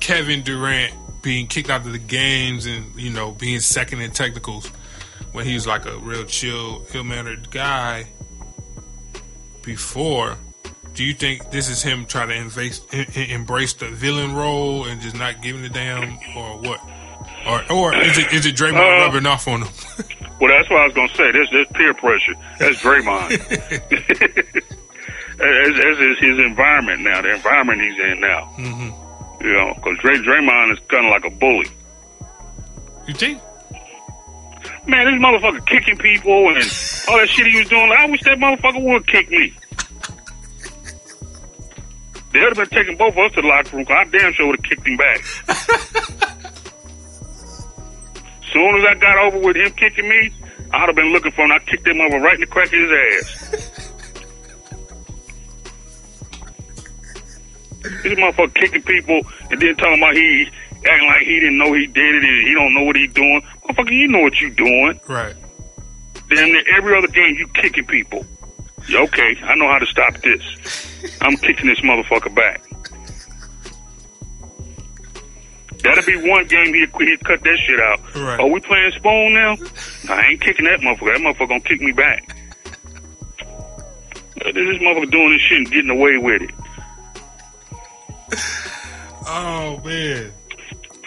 Kevin 0.00 0.42
Durant 0.42 0.92
being 1.22 1.46
kicked 1.46 1.70
out 1.70 1.86
of 1.86 1.92
the 1.92 1.98
games 1.98 2.66
and 2.66 2.84
you 2.96 3.10
know 3.10 3.32
being 3.32 3.60
second 3.60 4.00
in 4.00 4.10
technicals 4.10 4.66
when 5.32 5.44
he 5.46 5.54
was 5.54 5.66
like 5.66 5.86
a 5.86 5.96
real 5.98 6.24
chill, 6.24 6.84
ill 6.94 7.04
mannered 7.04 7.50
guy 7.50 8.06
before. 9.62 10.36
Do 10.94 11.02
you 11.04 11.12
think 11.14 11.50
this 11.50 11.68
is 11.68 11.82
him 11.82 12.06
trying 12.06 12.28
to 12.28 12.36
embrace, 12.36 12.80
em- 12.92 13.06
em- 13.16 13.30
embrace 13.30 13.72
the 13.72 13.86
villain 13.88 14.32
role 14.34 14.84
and 14.84 15.00
just 15.00 15.16
not 15.16 15.42
giving 15.42 15.64
a 15.64 15.68
damn, 15.68 16.18
or 16.36 16.58
what? 16.58 16.80
Or, 17.48 17.72
or 17.72 17.94
is 17.96 18.16
it 18.16 18.32
is 18.32 18.46
it 18.46 18.54
Draymond 18.54 18.76
Uh, 19.02 19.06
rubbing 19.06 19.26
off 19.26 19.48
on 19.48 19.62
him? 19.62 19.68
Well, 20.40 20.50
that's 20.50 20.68
what 20.68 20.80
I 20.80 20.84
was 20.86 20.94
going 20.94 21.08
to 21.08 21.14
say. 21.14 21.30
There's, 21.30 21.48
there's 21.52 21.68
peer 21.68 21.94
pressure. 21.94 22.34
That's 22.58 22.82
Draymond. 22.82 23.30
as, 25.44 25.74
as 25.78 25.98
is 25.98 26.18
his 26.18 26.38
environment 26.38 27.00
now, 27.02 27.20
the 27.22 27.34
environment 27.34 27.80
he's 27.82 27.98
in 27.98 28.20
now. 28.20 28.44
hmm 28.56 28.90
You 29.44 29.52
know, 29.52 29.72
because 29.74 29.98
Dray, 29.98 30.16
Draymond 30.18 30.72
is 30.72 30.78
kind 30.88 31.04
of 31.06 31.10
like 31.10 31.24
a 31.24 31.30
bully. 31.30 31.66
You 33.06 33.14
think? 33.14 33.40
Man, 34.86 35.06
this 35.06 35.14
motherfucker 35.22 35.64
kicking 35.66 35.96
people 35.96 36.48
and 36.48 36.56
all 37.08 37.18
that 37.18 37.28
shit 37.28 37.46
he 37.46 37.58
was 37.58 37.68
doing. 37.68 37.90
I 37.96 38.06
wish 38.06 38.22
that 38.22 38.38
motherfucker 38.38 38.82
would 38.82 39.06
kick 39.06 39.30
me. 39.30 39.52
They 42.32 42.40
would 42.40 42.56
have 42.56 42.68
been 42.68 42.78
taking 42.78 42.96
both 42.96 43.12
of 43.14 43.18
us 43.20 43.32
to 43.34 43.42
the 43.42 43.48
locker 43.48 43.76
room. 43.76 43.86
I 43.88 44.04
damn 44.04 44.32
sure 44.32 44.48
would 44.48 44.56
have 44.58 44.64
kicked 44.68 44.86
him 44.86 44.96
back. 44.96 45.22
Soon 48.52 48.76
as 48.76 48.84
I 48.88 48.94
got 48.94 49.18
over 49.18 49.38
with 49.38 49.56
him 49.56 49.70
kicking 49.72 50.08
me, 50.08 50.30
I'd 50.72 50.86
have 50.88 50.96
been 50.96 51.12
looking 51.12 51.32
for 51.32 51.42
him. 51.44 51.52
I 51.52 51.58
kicked 51.60 51.86
him 51.86 52.00
over 52.00 52.18
right 52.18 52.34
in 52.34 52.40
the 52.40 52.46
crack 52.46 52.66
of 52.66 52.72
his 52.72 52.90
ass. 52.90 53.73
This 58.02 58.18
motherfucker 58.18 58.54
kicking 58.54 58.82
people 58.82 59.20
and 59.50 59.60
then 59.60 59.76
talking 59.76 59.98
about 59.98 60.14
he 60.14 60.48
acting 60.86 61.08
like 61.08 61.22
he 61.22 61.40
didn't 61.40 61.58
know 61.58 61.72
he 61.72 61.86
did 61.86 62.14
it 62.14 62.24
and 62.24 62.46
he 62.46 62.54
don't 62.54 62.74
know 62.74 62.82
what 62.82 62.96
he 62.96 63.06
doing. 63.06 63.42
Motherfucker, 63.64 63.92
you 63.92 64.08
know 64.08 64.20
what 64.20 64.40
you're 64.40 64.50
doing. 64.50 65.00
Right. 65.08 65.34
Then 66.28 66.56
every 66.74 66.96
other 66.96 67.08
game 67.08 67.36
you 67.36 67.46
kicking 67.48 67.86
people. 67.86 68.24
Yeah, 68.88 69.00
okay, 69.00 69.36
I 69.42 69.54
know 69.54 69.68
how 69.68 69.78
to 69.78 69.86
stop 69.86 70.14
this. 70.18 70.42
I'm 71.20 71.36
kicking 71.36 71.66
this 71.66 71.80
motherfucker 71.80 72.34
back. 72.34 72.62
That'll 75.82 76.04
be 76.04 76.28
one 76.28 76.46
game 76.46 76.72
he'd, 76.72 76.90
he'd 76.98 77.24
cut 77.24 77.42
that 77.44 77.58
shit 77.58 77.80
out. 77.80 78.00
Right. 78.14 78.40
Oh, 78.40 78.46
we 78.46 78.60
playing 78.60 78.92
Spoon 78.92 79.34
now? 79.34 79.56
I 80.08 80.28
ain't 80.30 80.40
kicking 80.40 80.64
that 80.64 80.80
motherfucker. 80.80 81.14
That 81.14 81.20
motherfucker 81.20 81.48
gonna 81.48 81.60
kick 81.60 81.80
me 81.82 81.92
back. 81.92 82.36
This 84.36 84.54
motherfucker 84.54 85.10
doing 85.10 85.32
this 85.32 85.42
shit 85.42 85.58
and 85.58 85.70
getting 85.70 85.90
away 85.90 86.16
with 86.18 86.42
it. 86.42 86.50
Oh 89.26 89.80
man. 89.84 90.30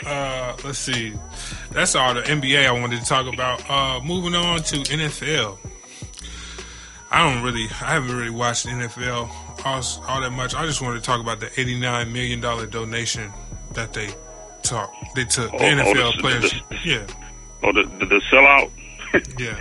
Uh, 0.05 0.55
let's 0.65 0.79
see. 0.79 1.13
That's 1.71 1.93
all 1.95 2.15
the 2.15 2.21
NBA 2.21 2.65
I 2.67 2.71
wanted 2.71 2.99
to 2.99 3.05
talk 3.05 3.31
about. 3.31 3.61
Uh, 3.69 3.99
moving 4.03 4.33
on 4.33 4.59
to 4.63 4.75
NFL. 4.77 5.57
I 7.11 7.23
don't 7.31 7.43
really, 7.43 7.65
I 7.65 7.93
haven't 7.93 8.15
really 8.15 8.31
watched 8.31 8.65
NFL 8.65 9.29
all, 9.65 9.81
all 10.07 10.21
that 10.21 10.31
much. 10.31 10.55
I 10.55 10.65
just 10.65 10.81
wanted 10.81 10.95
to 10.99 11.05
talk 11.05 11.21
about 11.21 11.39
the 11.39 11.49
eighty-nine 11.59 12.11
million 12.11 12.41
dollar 12.41 12.65
donation 12.65 13.31
that 13.73 13.93
they 13.93 14.07
took. 14.63 14.89
They 15.15 15.25
took 15.25 15.51
the 15.51 15.57
Oh, 15.57 15.59
oh, 15.59 15.93
NFL 15.93 16.15
the- 16.15 16.21
players. 16.21 16.51
the- 16.69 16.77
Yeah, 16.83 17.07
Oh, 17.63 17.71
the, 17.71 17.83
the, 17.99 18.05
the 18.07 18.21
sellout? 18.31 18.71
yeah. 19.39 19.59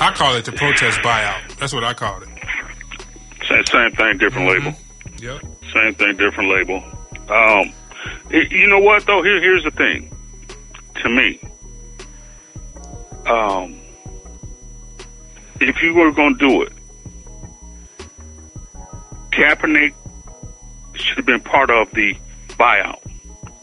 I 0.00 0.12
call 0.12 0.34
it 0.36 0.44
the 0.44 0.52
protest 0.52 1.00
buyout. 1.00 1.56
That's 1.58 1.72
what 1.72 1.84
I 1.84 1.92
called 1.94 2.22
it. 2.24 2.28
Same, 3.48 3.64
same 3.66 3.92
thing, 3.92 4.18
different 4.18 4.48
label. 4.48 4.74
Yep. 5.18 5.44
Same 5.72 5.94
thing, 5.94 6.16
different 6.16 6.50
label. 6.50 6.82
Um, 7.28 7.72
it- 8.30 8.50
you 8.50 8.66
know 8.66 8.78
what 8.78 9.06
though? 9.06 9.22
Here, 9.22 9.40
here's 9.40 9.64
the 9.64 9.70
thing. 9.70 10.10
To 11.02 11.08
me, 11.08 11.38
um, 13.26 13.78
if 15.60 15.82
you 15.82 15.94
were 15.94 16.10
going 16.10 16.36
to 16.38 16.48
do 16.48 16.62
it, 16.62 16.72
Kaepernick 19.30 19.94
should 20.94 21.16
have 21.18 21.26
been 21.26 21.40
part 21.40 21.70
of 21.70 21.90
the 21.92 22.16
buyout 22.58 22.98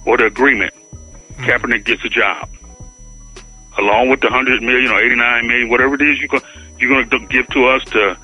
or 0.05 0.17
the 0.17 0.25
agreement. 0.25 0.73
Kaepernick 1.39 1.83
gets 1.83 2.05
a 2.05 2.09
job 2.09 2.49
along 3.77 4.09
with 4.09 4.21
the 4.21 4.29
hundred 4.29 4.61
million 4.63 4.91
or 4.91 5.01
eighty 5.01 5.15
nine 5.15 5.47
million, 5.47 5.69
whatever 5.69 5.95
it 5.95 6.01
is 6.01 6.19
you 6.19 6.27
go, 6.27 6.39
you're 6.79 6.89
going 6.89 7.09
to 7.09 7.27
give 7.27 7.47
to 7.49 7.65
us 7.67 7.83
to 7.85 8.17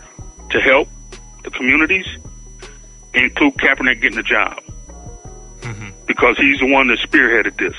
to 0.52 0.62
help 0.62 0.88
the 1.44 1.52
communities. 1.52 2.06
Include 3.14 3.56
Kaepernick 3.56 4.02
getting 4.02 4.18
the 4.18 4.24
job 4.24 4.62
because 6.12 6.38
he's 6.38 6.60
the 6.60 6.72
one 6.72 6.88
that 6.88 7.00
spearheaded 7.00 7.58
this. 7.58 7.76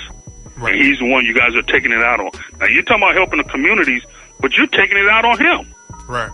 Right. 0.57 0.74
And 0.74 0.83
he's 0.83 0.99
the 0.99 1.11
one 1.11 1.24
you 1.24 1.35
guys 1.35 1.55
are 1.55 1.62
taking 1.62 1.93
it 1.93 2.03
out 2.03 2.20
on. 2.20 2.30
Now 2.59 2.66
you're 2.66 2.83
talking 2.83 3.03
about 3.03 3.14
helping 3.14 3.39
the 3.39 3.45
communities, 3.45 4.03
but 4.41 4.57
you're 4.57 4.66
taking 4.68 4.97
it 4.97 5.09
out 5.09 5.24
on 5.24 5.39
him. 5.39 5.74
Right. 6.09 6.30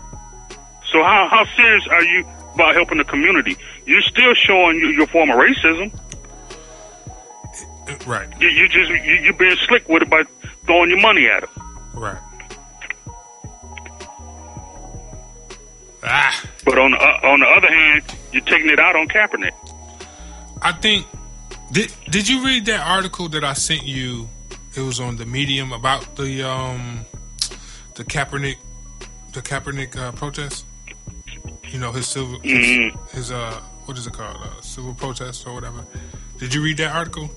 So 0.91 1.03
how 1.03 1.27
how 1.29 1.45
serious 1.55 1.87
are 1.87 2.03
you 2.03 2.25
about 2.53 2.75
helping 2.75 2.97
the 2.97 3.03
community? 3.03 3.57
You're 3.85 4.01
still 4.01 4.33
showing 4.33 4.79
your, 4.79 4.91
your 4.91 5.07
form 5.07 5.29
of 5.29 5.37
racism. 5.37 5.91
Right. 8.07 8.27
You, 8.39 8.47
you 8.47 8.69
just 8.69 8.89
you, 8.89 9.15
you're 9.15 9.33
being 9.33 9.57
slick 9.67 9.87
with 9.89 10.03
it 10.03 10.09
by 10.09 10.23
throwing 10.65 10.89
your 10.89 11.01
money 11.01 11.27
at 11.27 11.43
him. 11.43 11.49
Right. 11.93 12.17
Ah. 16.03 16.43
But 16.63 16.79
on 16.79 16.91
the 16.91 16.97
uh, 16.97 17.19
on 17.23 17.39
the 17.41 17.47
other 17.47 17.67
hand, 17.67 18.03
you're 18.31 18.43
taking 18.43 18.69
it 18.69 18.79
out 18.79 18.95
on 18.95 19.07
Kaepernick. 19.07 19.51
I 20.61 20.71
think 20.73 21.05
did 21.71 21.93
did 22.09 22.27
you 22.27 22.43
read 22.45 22.65
that 22.65 22.81
article 22.87 23.29
that 23.29 23.43
I 23.43 23.53
sent 23.53 23.83
you? 23.85 24.27
It 24.75 24.81
was 24.81 24.99
on 24.99 25.15
the 25.17 25.25
Medium 25.25 25.71
about 25.73 26.15
the 26.15 26.47
um 26.47 27.05
the 27.95 28.03
Kaepernick 28.03 28.57
the 29.33 29.41
Kaepernick 29.41 29.95
uh, 29.97 30.11
protest. 30.13 30.65
You 31.69 31.79
know 31.79 31.91
his 31.91 32.07
civil 32.07 32.39
his, 32.39 32.67
Mhm. 32.67 33.09
his 33.11 33.31
uh 33.31 33.59
what 33.85 33.97
is 33.97 34.05
it 34.07 34.13
called 34.13 34.37
uh, 34.41 34.61
civil 34.61 34.93
protest 34.93 35.47
or 35.47 35.53
whatever. 35.53 35.83
Did 36.37 36.53
you 36.53 36.61
read 36.63 36.77
that 36.77 36.95
article? 36.95 37.29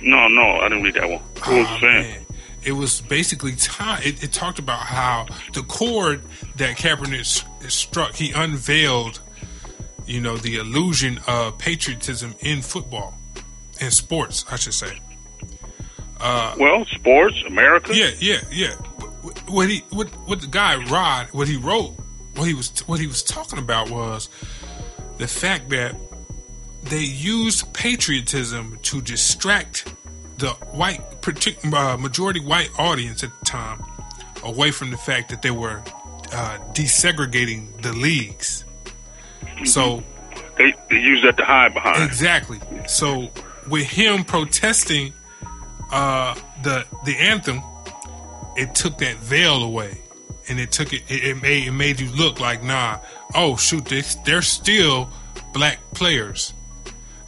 No, 0.00 0.28
no, 0.28 0.42
I 0.60 0.68
didn't 0.68 0.82
read 0.84 0.94
that 0.94 1.08
one. 1.08 1.20
It 1.46 1.82
man. 1.82 2.20
It 2.62 2.72
was 2.72 3.02
basically 3.02 3.52
time. 3.56 4.00
It, 4.02 4.22
it 4.24 4.32
talked 4.32 4.58
about 4.58 4.78
how 4.80 5.26
the 5.52 5.62
chord 5.62 6.22
that 6.56 6.76
Kaepernick 6.78 7.44
struck, 7.70 8.14
he 8.14 8.32
unveiled, 8.32 9.20
you 10.06 10.20
know, 10.20 10.36
the 10.36 10.56
illusion 10.56 11.18
of 11.26 11.58
patriotism 11.58 12.34
in 12.40 12.62
football, 12.62 13.14
in 13.80 13.90
sports, 13.90 14.44
I 14.50 14.56
should 14.56 14.74
say. 14.74 14.98
Well, 16.20 16.84
sports, 16.86 17.42
America. 17.46 17.94
Yeah, 17.94 18.10
yeah, 18.18 18.40
yeah. 18.50 18.74
What- 19.46 19.68
he, 19.68 19.84
what, 19.90 20.08
what 20.26 20.40
the 20.40 20.46
guy 20.46 20.76
Rod, 20.84 21.28
what 21.32 21.48
he 21.48 21.56
wrote, 21.56 21.94
what 22.36 22.46
he 22.46 22.54
was, 22.54 22.80
what 22.86 23.00
he 23.00 23.06
was 23.06 23.22
talking 23.22 23.58
about 23.58 23.90
was 23.90 24.28
the 25.18 25.26
fact 25.26 25.68
that 25.70 25.94
they 26.82 27.02
used 27.02 27.72
patriotism 27.72 28.78
to 28.82 29.00
distract 29.00 29.92
the 30.38 30.50
white, 30.72 31.00
uh, 31.72 31.96
majority 31.98 32.40
white 32.40 32.68
audience 32.78 33.22
at 33.22 33.30
the 33.38 33.46
time 33.46 33.82
away 34.42 34.70
from 34.70 34.90
the 34.90 34.96
fact 34.96 35.30
that 35.30 35.42
they 35.42 35.50
were 35.50 35.82
uh, 36.32 36.58
desegregating 36.72 37.80
the 37.82 37.92
leagues. 37.92 38.64
So 39.64 40.02
They, 40.58 40.74
they 40.90 41.00
use 41.00 41.22
that 41.22 41.36
to 41.38 41.44
hide 41.44 41.74
behind. 41.74 42.02
Exactly. 42.02 42.58
So 42.86 43.30
with 43.70 43.86
him 43.86 44.24
protesting 44.24 45.12
uh, 45.92 46.34
the 46.62 46.84
the 47.04 47.16
anthem, 47.16 47.60
it 48.56 48.74
took 48.74 48.98
that 48.98 49.16
veil 49.16 49.62
away, 49.62 49.98
and 50.48 50.58
it 50.60 50.70
took 50.72 50.92
it. 50.92 51.02
It, 51.08 51.24
it 51.24 51.42
made 51.42 51.66
it 51.68 51.72
made 51.72 52.00
you 52.00 52.10
look 52.10 52.40
like 52.40 52.62
nah. 52.62 52.98
Oh 53.34 53.56
shoot, 53.56 53.84
they, 53.86 54.02
they're 54.24 54.42
still 54.42 55.08
black 55.52 55.78
players. 55.94 56.52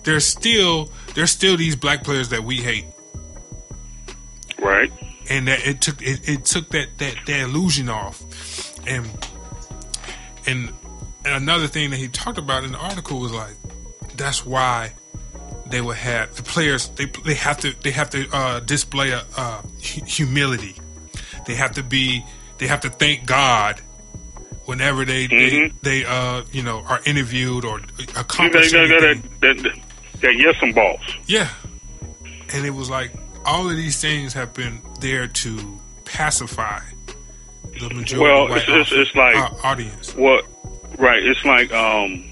There's 0.04 0.24
still 0.24 0.90
there's 1.14 1.30
still 1.30 1.56
these 1.56 1.74
black 1.76 2.04
players 2.04 2.28
that 2.30 2.42
we 2.44 2.56
hate, 2.56 2.84
Right. 4.60 4.92
and 5.28 5.48
that 5.48 5.66
it 5.66 5.80
took 5.80 6.00
it, 6.02 6.28
it 6.28 6.44
took 6.44 6.68
that 6.70 6.88
that 6.98 7.14
that 7.26 7.40
illusion 7.40 7.88
off, 7.88 8.22
and 8.86 9.08
and 10.46 10.72
another 11.34 11.66
thing 11.66 11.90
that 11.90 11.96
he 11.96 12.08
talked 12.08 12.38
about 12.38 12.64
in 12.64 12.72
the 12.72 12.78
article 12.78 13.18
was 13.20 13.32
like 13.32 13.54
that's 14.16 14.44
why 14.46 14.92
they 15.66 15.80
would 15.80 15.96
have 15.96 16.34
the 16.36 16.42
players 16.42 16.88
they 16.90 17.06
they 17.24 17.34
have 17.34 17.58
to 17.60 17.72
they 17.82 17.90
have 17.90 18.10
to 18.10 18.26
uh, 18.32 18.60
display 18.60 19.10
a 19.10 19.22
uh, 19.36 19.62
hu- 19.62 20.04
humility. 20.06 20.74
They 21.46 21.54
have 21.54 21.72
to 21.72 21.82
be 21.82 22.24
they 22.58 22.66
have 22.66 22.80
to 22.80 22.90
thank 22.90 23.26
God 23.26 23.80
whenever 24.64 25.04
they 25.04 25.28
Mhm. 25.28 25.72
they, 25.82 26.00
they 26.02 26.04
uh 26.04 26.42
you 26.52 26.62
know 26.62 26.80
are 26.88 27.00
interviewed 27.04 27.64
or 27.64 27.80
You 27.98 28.06
got, 28.06 28.20
accomplish 28.20 28.72
you 28.72 28.88
got 28.88 29.00
that, 29.00 29.22
that, 29.40 29.72
that 30.20 30.36
yes 30.36 30.56
and 30.62 30.74
balls. 30.74 31.00
Yeah. 31.26 31.48
And 32.52 32.64
it 32.64 32.70
was 32.70 32.88
like 32.90 33.10
all 33.44 33.68
of 33.68 33.76
these 33.76 34.00
things 34.00 34.32
have 34.34 34.54
been 34.54 34.80
there 35.00 35.26
to 35.28 35.80
pacify 36.04 36.80
the 37.80 37.90
majority 37.90 38.16
Well, 38.18 38.46
it's- 38.56 38.68
it's- 38.68 38.92
it's 38.92 39.14
like- 39.14 39.64
audience. 39.64 40.14
What? 40.14 40.46
Right. 40.98 41.22
It's 41.24 41.44
like 41.44 41.72
um. 41.72 42.24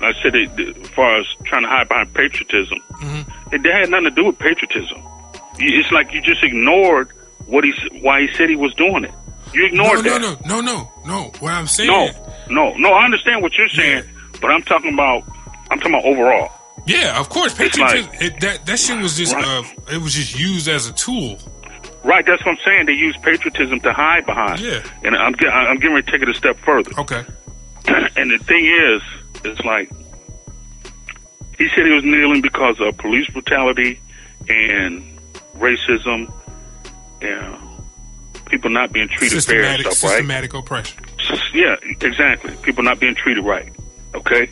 I 0.00 0.12
said 0.20 0.34
it, 0.34 0.50
as 0.58 0.88
far 0.90 1.16
as 1.20 1.26
trying 1.44 1.62
to 1.62 1.68
hide 1.68 1.88
behind 1.88 2.12
patriotism, 2.14 2.78
Mm-hmm. 3.02 3.54
it, 3.54 3.62
that 3.64 3.72
had 3.74 3.90
nothing 3.90 4.04
to 4.04 4.10
do 4.10 4.24
with 4.26 4.38
patriotism. 4.38 5.00
It's 5.58 5.90
like 5.92 6.12
you 6.12 6.20
just 6.22 6.42
ignored 6.42 7.08
what 7.46 7.64
he 7.64 7.72
why 8.00 8.22
he 8.22 8.28
said 8.36 8.48
he 8.48 8.56
was 8.56 8.72
doing 8.74 9.04
it. 9.04 9.12
You 9.52 9.66
ignored 9.66 10.04
no, 10.04 10.18
that. 10.18 10.20
no, 10.20 10.36
no, 10.46 10.60
no, 10.60 10.90
no. 11.06 11.32
What 11.40 11.52
I'm 11.52 11.66
saying, 11.66 11.88
no, 11.90 12.10
no, 12.48 12.74
no. 12.76 12.92
I 12.92 13.04
understand 13.04 13.42
what 13.42 13.56
you're 13.58 13.68
saying, 13.68 14.04
but 14.40 14.50
I'm 14.50 14.62
talking 14.62 14.94
about. 14.94 15.24
I'm 15.70 15.78
talking 15.78 15.94
about 15.94 16.04
overall. 16.04 16.48
yeah, 16.86 17.18
of 17.20 17.28
course, 17.28 17.54
patriotism. 17.54 18.10
like- 18.12 18.22
it, 18.22 18.40
that 18.40 18.66
that 18.66 18.78
shit 18.78 19.00
was 19.02 19.16
just 19.16 19.34
Right. 19.34 19.44
uh, 19.44 19.94
it 19.94 20.00
was 20.00 20.14
just 20.14 20.38
used 20.38 20.68
as 20.68 20.88
a 20.88 20.92
tool. 20.92 21.38
Right. 22.04 22.24
That's 22.26 22.44
what 22.44 22.52
I'm 22.52 22.64
saying. 22.64 22.86
They 22.86 22.92
use 22.92 23.16
patriotism 23.16 23.80
to 23.80 23.92
hide 23.92 24.26
behind. 24.26 24.60
Yeah. 24.60 24.82
And 25.04 25.16
I'm 25.16 25.34
I'm 25.50 25.76
getting 25.76 25.94
ready 25.94 26.06
to 26.06 26.10
take 26.10 26.22
it 26.22 26.28
a 26.28 26.34
step 26.34 26.56
further. 26.58 26.90
Okay, 26.98 27.24
and 28.16 28.30
the 28.30 28.38
thing 28.38 28.66
is, 28.66 29.02
it's 29.44 29.64
like 29.64 29.90
he 31.58 31.68
said 31.68 31.86
he 31.86 31.92
was 31.92 32.04
kneeling 32.04 32.42
because 32.42 32.80
of 32.80 32.96
police 32.98 33.28
brutality 33.28 34.00
and 34.48 35.02
racism 35.56 36.32
and 37.20 37.56
people 38.46 38.70
not 38.70 38.92
being 38.92 39.08
treated 39.08 39.42
fair 39.44 39.62
and 39.62 39.80
systematic 39.80 39.92
stuff, 39.92 40.10
right? 40.10 40.16
systematic 40.16 40.54
oppression. 40.54 41.04
Yeah, 41.54 41.76
exactly. 41.82 42.54
People 42.62 42.82
not 42.84 42.98
being 42.98 43.14
treated 43.14 43.44
right. 43.44 43.72
Okay? 44.14 44.50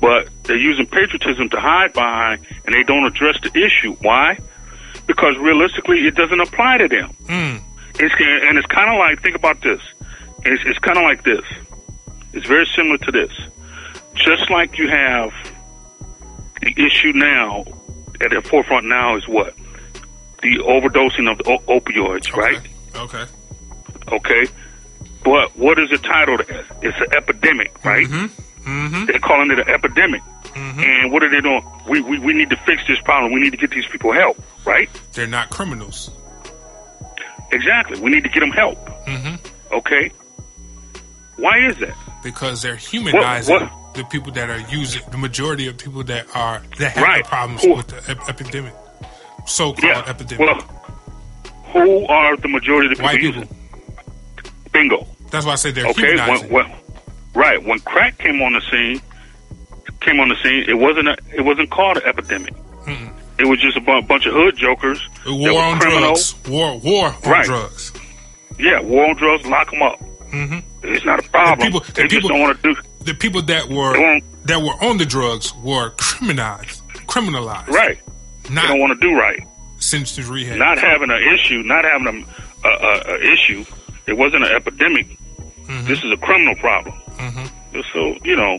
But 0.00 0.28
they're 0.44 0.56
using 0.56 0.86
patriotism 0.86 1.48
to 1.50 1.60
hide 1.60 1.92
behind 1.92 2.46
and 2.64 2.74
they 2.74 2.82
don't 2.82 3.04
address 3.04 3.38
the 3.42 3.50
issue. 3.58 3.94
Why? 4.00 4.38
Because 5.06 5.36
realistically, 5.38 6.06
it 6.06 6.14
doesn't 6.14 6.40
apply 6.40 6.78
to 6.78 6.88
them. 6.88 7.14
Mm. 7.24 7.62
It's, 7.94 8.14
and 8.18 8.58
it's 8.58 8.66
kind 8.66 8.90
of 8.90 8.98
like, 8.98 9.22
think 9.22 9.36
about 9.36 9.60
this. 9.62 9.80
It's, 10.44 10.62
it's 10.64 10.78
kind 10.78 10.96
of 10.98 11.04
like 11.04 11.24
this. 11.24 11.44
It's 12.32 12.46
very 12.46 12.66
similar 12.66 12.98
to 12.98 13.12
this. 13.12 13.32
Just 14.14 14.50
like 14.50 14.78
you 14.78 14.88
have 14.88 15.32
the 16.60 16.72
issue 16.76 17.12
now, 17.12 17.64
at 18.20 18.30
the 18.30 18.40
forefront 18.40 18.86
now 18.86 19.16
is 19.16 19.26
what? 19.26 19.54
The 20.42 20.58
overdosing 20.58 21.30
of 21.30 21.38
the 21.38 21.44
o- 21.50 21.80
opioids, 21.80 22.32
right? 22.34 22.60
Okay. 22.94 23.24
Okay. 24.08 24.46
But 25.24 25.56
what 25.56 25.78
is 25.78 25.92
it 25.92 26.02
titled 26.02 26.40
as? 26.42 26.64
It's 26.82 26.98
an 26.98 27.14
epidemic, 27.16 27.84
right? 27.84 28.06
Mm-hmm. 28.08 29.06
They're 29.06 29.18
calling 29.18 29.50
it 29.50 29.58
an 29.58 29.68
epidemic. 29.68 30.22
Mm-hmm. 30.44 30.80
And 30.80 31.12
what 31.12 31.22
are 31.22 31.30
they 31.30 31.40
doing? 31.40 31.64
We, 31.88 32.00
we, 32.00 32.18
we 32.18 32.32
need 32.32 32.50
to 32.50 32.56
fix 32.56 32.86
this 32.86 33.00
problem. 33.00 33.32
We 33.32 33.40
need 33.40 33.50
to 33.50 33.56
get 33.56 33.70
these 33.70 33.86
people 33.86 34.12
help, 34.12 34.36
right? 34.64 34.88
They're 35.12 35.26
not 35.26 35.50
criminals. 35.50 36.10
Exactly. 37.52 38.00
We 38.00 38.10
need 38.10 38.24
to 38.24 38.30
get 38.30 38.40
them 38.40 38.50
help. 38.50 38.78
Mm-hmm. 39.06 39.74
Okay. 39.74 40.10
Why 41.36 41.58
is 41.66 41.76
that? 41.78 41.94
Because 42.22 42.62
they're 42.62 42.76
humanizing 42.76 43.54
what- 43.54 43.72
the 43.94 44.04
people 44.04 44.32
that 44.32 44.48
are 44.48 44.60
using 44.70 45.02
the 45.10 45.18
majority 45.18 45.66
of 45.68 45.76
people 45.76 46.02
that 46.04 46.24
are 46.34 46.62
that 46.78 46.92
have 46.92 47.04
Right. 47.04 47.22
the 47.24 47.28
problems 47.28 47.62
Who- 47.62 47.74
with 47.74 47.88
the 47.88 48.10
ep- 48.10 48.26
epidemic, 48.26 48.72
so-called 49.46 49.82
Yeah. 49.84 50.02
epidemic. 50.06 50.38
Well, 50.46 50.62
who 51.74 52.06
are 52.06 52.34
the 52.38 52.48
majority 52.48 52.86
of 52.90 52.96
the 52.96 53.02
people? 53.02 53.04
White 53.12 53.20
using? 53.22 53.42
people. 53.42 53.56
Bingo. 54.72 55.06
That's 55.30 55.44
why 55.44 55.52
I 55.52 55.56
say 55.56 55.72
they're 55.72 55.86
Okay. 55.88 56.02
When, 56.16 56.18
humanizing. 56.18 56.50
when, 56.50 56.72
right. 57.34 57.62
When 57.62 57.80
crack 57.80 58.16
came 58.16 58.40
on 58.40 58.54
the 58.54 58.62
scene, 58.70 59.02
came 60.00 60.20
on 60.20 60.30
the 60.30 60.36
scene, 60.36 60.64
it 60.66 60.78
wasn't 60.78 61.08
a, 61.08 61.16
it 61.34 61.42
wasn't 61.42 61.68
called 61.70 61.98
an 61.98 62.04
epidemic. 62.06 62.54
Mm-mm. 62.86 63.12
It 63.42 63.48
was 63.48 63.58
just 63.60 63.76
a 63.76 63.80
bunch 63.80 64.24
of 64.26 64.34
hood 64.34 64.56
jokers. 64.56 65.00
War 65.26 65.52
were 65.54 65.60
on 65.60 65.78
criminals. 65.80 66.32
drugs. 66.34 66.48
War, 66.48 66.78
war 66.78 67.06
on 67.24 67.30
Right. 67.30 67.44
drugs. 67.44 67.92
Yeah, 68.58 68.80
war 68.80 69.08
on 69.10 69.16
drugs, 69.16 69.44
lock 69.46 69.70
them 69.70 69.82
up. 69.82 69.98
hmm 70.30 70.58
It's 70.84 71.04
not 71.04 71.18
a 71.18 71.28
problem. 71.28 71.58
The 71.58 71.64
people- 71.64 71.80
the 71.80 71.92
they 72.02 72.06
just 72.08 72.28
don't 72.28 72.40
want 72.40 72.62
to 72.62 72.74
do 72.74 72.80
The 73.04 73.14
people 73.14 73.42
that 73.42 73.68
were 73.68 74.20
that 74.44 74.60
were 74.62 74.76
on 74.88 74.98
the 74.98 75.06
drugs 75.06 75.52
were 75.56 75.90
criminalized, 75.96 76.80
criminalized, 77.06 77.68
right. 77.68 77.98
They 78.44 78.54
Not 78.54 78.68
don't 78.68 78.78
want 78.80 78.92
to 79.00 79.06
do 79.08 79.14
right. 79.18 79.40
sent 79.78 80.06
to 80.14 80.22
rehab. 80.22 80.58
Not 80.58 80.78
having 80.78 81.10
an 81.10 81.22
issue, 81.34 81.62
not 81.64 81.84
having 81.84 82.06
a, 82.64 82.68
a, 82.68 82.70
a, 82.70 83.14
a 83.14 83.32
issue. 83.32 83.64
It 84.06 84.16
wasn't 84.16 84.44
an 84.44 84.52
epidemic. 84.52 85.06
Mhm. 85.66 85.86
This 85.88 86.02
is 86.04 86.10
a 86.12 86.16
criminal 86.16 86.54
problem. 86.56 86.94
Mhm. 87.18 87.50
So 87.92 88.16
you 88.24 88.36
know, 88.36 88.58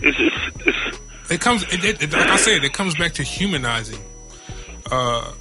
it's 0.00 0.16
it's, 0.20 0.66
it's 0.66 1.00
It 1.30 1.40
comes, 1.40 1.62
it, 1.64 1.84
it, 1.84 2.02
it- 2.02 2.12
like 2.12 2.28
I 2.28 2.36
said, 2.36 2.64
it 2.64 2.72
comes 2.72 2.94
back 2.96 3.12
to 3.14 3.22
humanizing. 3.22 4.00
Uh, 4.90 5.32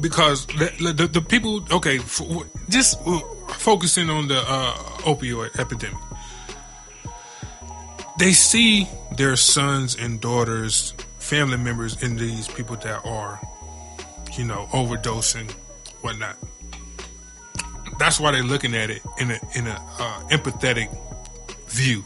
because 0.00 0.46
the, 0.46 0.92
the, 0.96 1.06
the 1.08 1.20
people, 1.20 1.64
okay, 1.72 1.98
f- 1.98 2.20
just 2.68 3.02
focusing 3.48 4.10
on 4.10 4.28
the 4.28 4.38
uh, 4.38 4.72
opioid 5.04 5.58
epidemic, 5.58 5.98
they 8.18 8.32
see 8.32 8.88
their 9.16 9.36
sons 9.36 9.96
and 9.96 10.20
daughters, 10.20 10.92
family 11.18 11.56
members 11.56 12.02
in 12.02 12.16
these 12.16 12.46
people 12.48 12.76
that 12.76 13.04
are, 13.04 13.40
you 14.36 14.44
know, 14.44 14.68
overdosing, 14.72 15.50
whatnot. 16.02 16.36
That's 17.98 18.20
why 18.20 18.32
they're 18.32 18.42
looking 18.42 18.74
at 18.74 18.90
it 18.90 19.02
in 19.18 19.30
a 19.30 19.38
in 19.54 19.66
a 19.66 19.82
uh, 19.98 20.20
empathetic 20.28 20.94
view. 21.68 22.04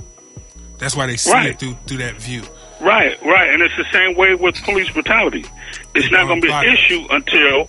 That's 0.78 0.94
why 0.94 1.06
they 1.06 1.16
see 1.16 1.32
Right. 1.32 1.46
it 1.50 1.58
through 1.58 1.74
through 1.86 1.98
that 1.98 2.14
view. 2.16 2.42
Right, 2.80 3.20
right, 3.22 3.50
and 3.50 3.62
it's 3.62 3.76
the 3.76 3.86
same 3.92 4.16
way 4.16 4.34
with 4.34 4.56
police 4.62 4.90
brutality. 4.90 5.44
It's 5.94 6.06
It 6.06 6.12
not 6.12 6.26
going 6.26 6.40
to 6.40 6.46
be 6.46 6.52
an 6.52 6.64
issue 6.64 7.06
until, 7.10 7.68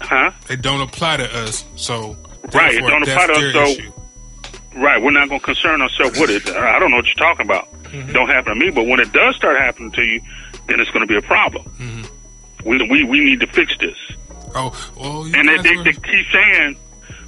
huh? 0.00 0.32
It 0.48 0.62
don't 0.62 0.80
apply 0.80 1.18
to 1.18 1.36
us, 1.44 1.64
so 1.76 2.16
Right, 2.54 2.74
it 2.74 2.80
don't 2.80 3.02
apply 3.02 3.26
to 3.26 3.32
us, 3.32 3.52
so- 3.52 3.62
issue. 3.66 3.92
Right, 4.76 5.02
we're 5.02 5.10
not 5.10 5.28
going 5.28 5.40
to 5.40 5.44
concern 5.44 5.82
ourselves 5.82 6.18
with 6.18 6.30
it. 6.30 6.48
I 6.54 6.78
don't 6.78 6.92
know 6.92 6.98
what 6.98 7.06
you're 7.06 7.14
talking 7.16 7.44
about. 7.44 7.70
Mm-hmm. 7.82 8.10
It 8.10 8.12
don't 8.12 8.28
happen 8.28 8.54
to 8.56 8.64
me, 8.64 8.70
but 8.70 8.86
when 8.86 9.00
it 9.00 9.12
does 9.12 9.34
start 9.34 9.58
happening 9.58 9.90
to 9.92 10.02
you, 10.02 10.20
then 10.68 10.78
it's 10.78 10.90
going 10.92 11.00
to 11.00 11.08
be 11.08 11.16
a 11.16 11.22
problem. 11.22 11.64
Mm-hmm. 11.64 12.68
We, 12.68 12.88
we 12.88 13.02
we 13.04 13.18
need 13.20 13.40
to 13.40 13.48
fix 13.48 13.76
this. 13.78 13.96
Oh, 14.54 14.70
well, 14.96 15.22
And 15.34 15.48
they, 15.48 15.56
they, 15.58 15.82
they 15.82 15.92
keep 15.92 16.26
saying, 16.32 16.76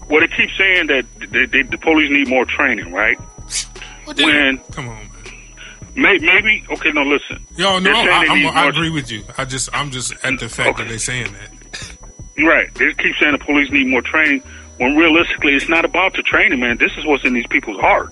well, 0.09 0.21
they 0.21 0.29
keep 0.29 0.51
saying 0.57 0.87
that 0.87 1.05
they, 1.19 1.63
the 1.63 1.79
police 1.79 2.11
need 2.11 2.29
more 2.29 2.45
training, 2.45 2.93
right? 2.93 3.19
the- 4.15 4.25
when- 4.25 4.59
come 4.71 4.89
on. 4.89 5.09
Maybe, 5.95 6.25
maybe 6.27 6.65
okay, 6.71 6.91
no, 6.93 7.03
listen. 7.03 7.45
Yo, 7.57 7.79
no, 7.79 7.93
I, 7.93 8.27
I'm, 8.29 8.57
I 8.57 8.67
agree 8.69 8.91
with 8.91 9.11
you. 9.11 9.25
I 9.37 9.45
just, 9.45 9.69
I'm 9.75 9.91
just 9.91 10.13
at 10.25 10.39
the 10.41 10.49
fact 10.49 10.71
Okay. 10.71 10.83
that 10.85 10.89
they're 10.89 10.99
saying 10.99 11.29
that. 11.33 11.97
Right, 12.45 12.75
they 12.75 12.93
keep 12.95 13.15
saying 13.17 13.33
the 13.33 13.39
police 13.39 13.71
need 13.71 13.89
more 13.89 14.01
training. 14.03 14.43
When 14.79 14.97
realistically, 14.97 15.55
it's 15.55 15.69
not 15.69 15.85
about 15.85 16.15
the 16.15 16.23
training, 16.23 16.61
man. 16.61 16.79
This 16.79 16.93
is 16.97 17.05
what's 17.05 17.25
in 17.25 17.35
these 17.35 17.47
people's 17.47 17.79
heart. 17.81 18.11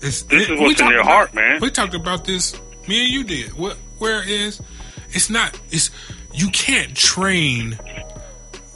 It's, 0.00 0.22
This 0.22 0.48
it- 0.48 0.52
is 0.54 0.60
what's 0.60 0.80
in 0.80 0.86
their 0.86 1.00
about- 1.00 1.10
heart, 1.10 1.34
man. 1.34 1.60
We 1.60 1.70
talked 1.70 1.94
about 1.94 2.24
this. 2.24 2.58
Me 2.88 3.02
and 3.04 3.12
you 3.12 3.24
did. 3.24 3.52
What? 3.54 3.76
Where 3.98 4.22
is? 4.26 4.62
It's 5.10 5.28
not. 5.28 5.60
It's 5.70 5.90
you 6.32 6.48
can't 6.50 6.96
train 6.96 7.70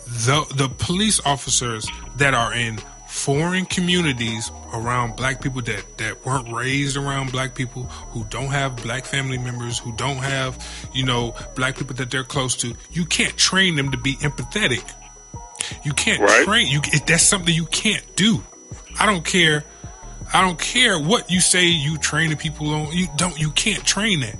the 0.07 0.45
the 0.57 0.69
police 0.79 1.21
officers 1.25 1.89
that 2.17 2.35
are 2.35 2.53
in 2.53 2.79
foreign 3.15 3.65
communities 3.65 4.51
around 4.73 5.15
black 5.15 5.41
people 5.41 5.63
that 5.63 5.85
that 5.99 6.27
weren't 6.27 6.53
raised 6.53 6.97
around 6.97 7.31
black 7.31 7.55
people 7.55 7.85
who 8.11 8.25
don't 8.25 8.49
have 8.51 8.75
black 8.83 9.05
family 9.05 9.39
members 9.39 9.79
who 9.79 9.93
don't 9.93 10.17
have 10.17 10.59
you 10.93 11.05
know 11.05 11.33
black 11.55 11.79
people 11.79 11.95
that 11.95 12.11
they're 12.11 12.25
close 12.25 12.57
to 12.57 12.75
you 12.91 13.05
can't 13.05 13.37
train 13.37 13.77
them 13.77 13.93
to 13.93 13.97
be 13.99 14.15
empathetic 14.17 14.83
you 15.85 15.93
can't 15.93 16.21
Right. 16.21 16.45
train 16.45 16.67
you 16.67 16.81
that's 17.07 17.23
something 17.23 17.55
you 17.55 17.67
can't 17.67 18.05
do 18.17 18.43
i 18.99 19.07
don't 19.07 19.25
care 19.25 19.65
I 20.33 20.41
don't 20.41 20.59
care 20.59 20.99
what 20.99 21.31
you 21.31 21.39
say 21.39 21.67
you 21.67 21.97
train 21.99 22.31
the 22.31 22.37
people 22.37 22.71
on. 22.75 22.91
You 22.93 23.07
don't. 23.17 23.39
You 23.39 23.51
can't 23.51 23.85
train 23.85 24.21
that 24.21 24.37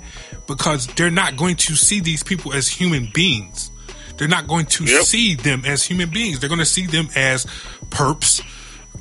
because 0.47 0.87
they're 0.87 1.11
not 1.11 1.37
going 1.37 1.55
to 1.57 1.75
see 1.75 1.99
these 2.01 2.21
people 2.23 2.53
as 2.53 2.67
human 2.67 3.07
beings. 3.13 3.69
They're 4.17 4.27
not 4.27 4.47
going 4.47 4.65
to 4.65 4.83
Yep. 4.83 5.03
see 5.03 5.35
them 5.35 5.61
as 5.63 5.83
human 5.85 6.09
beings. 6.09 6.39
They're 6.39 6.49
going 6.49 6.59
to 6.59 6.65
see 6.65 6.87
them 6.87 7.07
as 7.15 7.45
perps, 7.91 8.41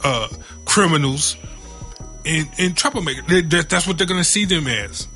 uh, 0.04 0.28
criminals, 0.64 1.36
and 2.24 2.48
and 2.58 2.74
troublemakers. 2.76 3.26
They- 3.26 3.40
that- 3.42 3.68
That's 3.70 3.86
what 3.86 3.98
they're 3.98 4.06
going 4.06 4.20
to 4.20 4.24
see 4.28 4.44
them 4.44 4.66
as. 4.66 5.08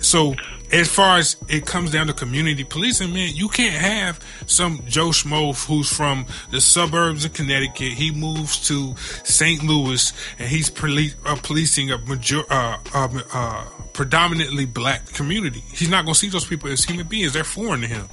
So, 0.00 0.34
as 0.72 0.88
far 0.88 1.18
as 1.18 1.36
it 1.48 1.64
comes 1.64 1.92
down 1.92 2.08
to 2.08 2.12
community 2.12 2.64
policing, 2.64 3.12
man, 3.12 3.30
you 3.36 3.48
can't 3.48 3.74
have 3.80 4.18
some 4.46 4.82
Joe 4.88 5.10
Schmo 5.10 5.54
who's 5.66 5.88
from 5.94 6.26
the 6.50 6.60
suburbs 6.60 7.24
of 7.24 7.32
Connecticut. 7.34 7.92
He 7.92 8.10
moves 8.10 8.66
to 8.68 8.96
St. 9.22 9.62
Louis 9.62 10.12
and 10.40 10.48
he's 10.48 10.70
poli- 10.70 11.12
uh, 11.24 11.36
policing 11.36 11.92
a 11.92 11.98
major, 11.98 12.40
uh, 12.50 12.78
uh, 12.94 13.08
uh, 13.32 13.64
predominantly 13.92 14.64
black 14.64 15.06
community. 15.12 15.62
He's 15.72 15.90
not 15.90 16.04
going 16.04 16.14
to 16.14 16.18
see 16.20 16.30
those 16.30 16.46
people 16.46 16.68
as 16.70 16.82
human 16.82 17.06
beings. 17.06 17.34
They're 17.34 17.44
foreign 17.44 17.82
to 17.82 17.86
him. 17.86 18.08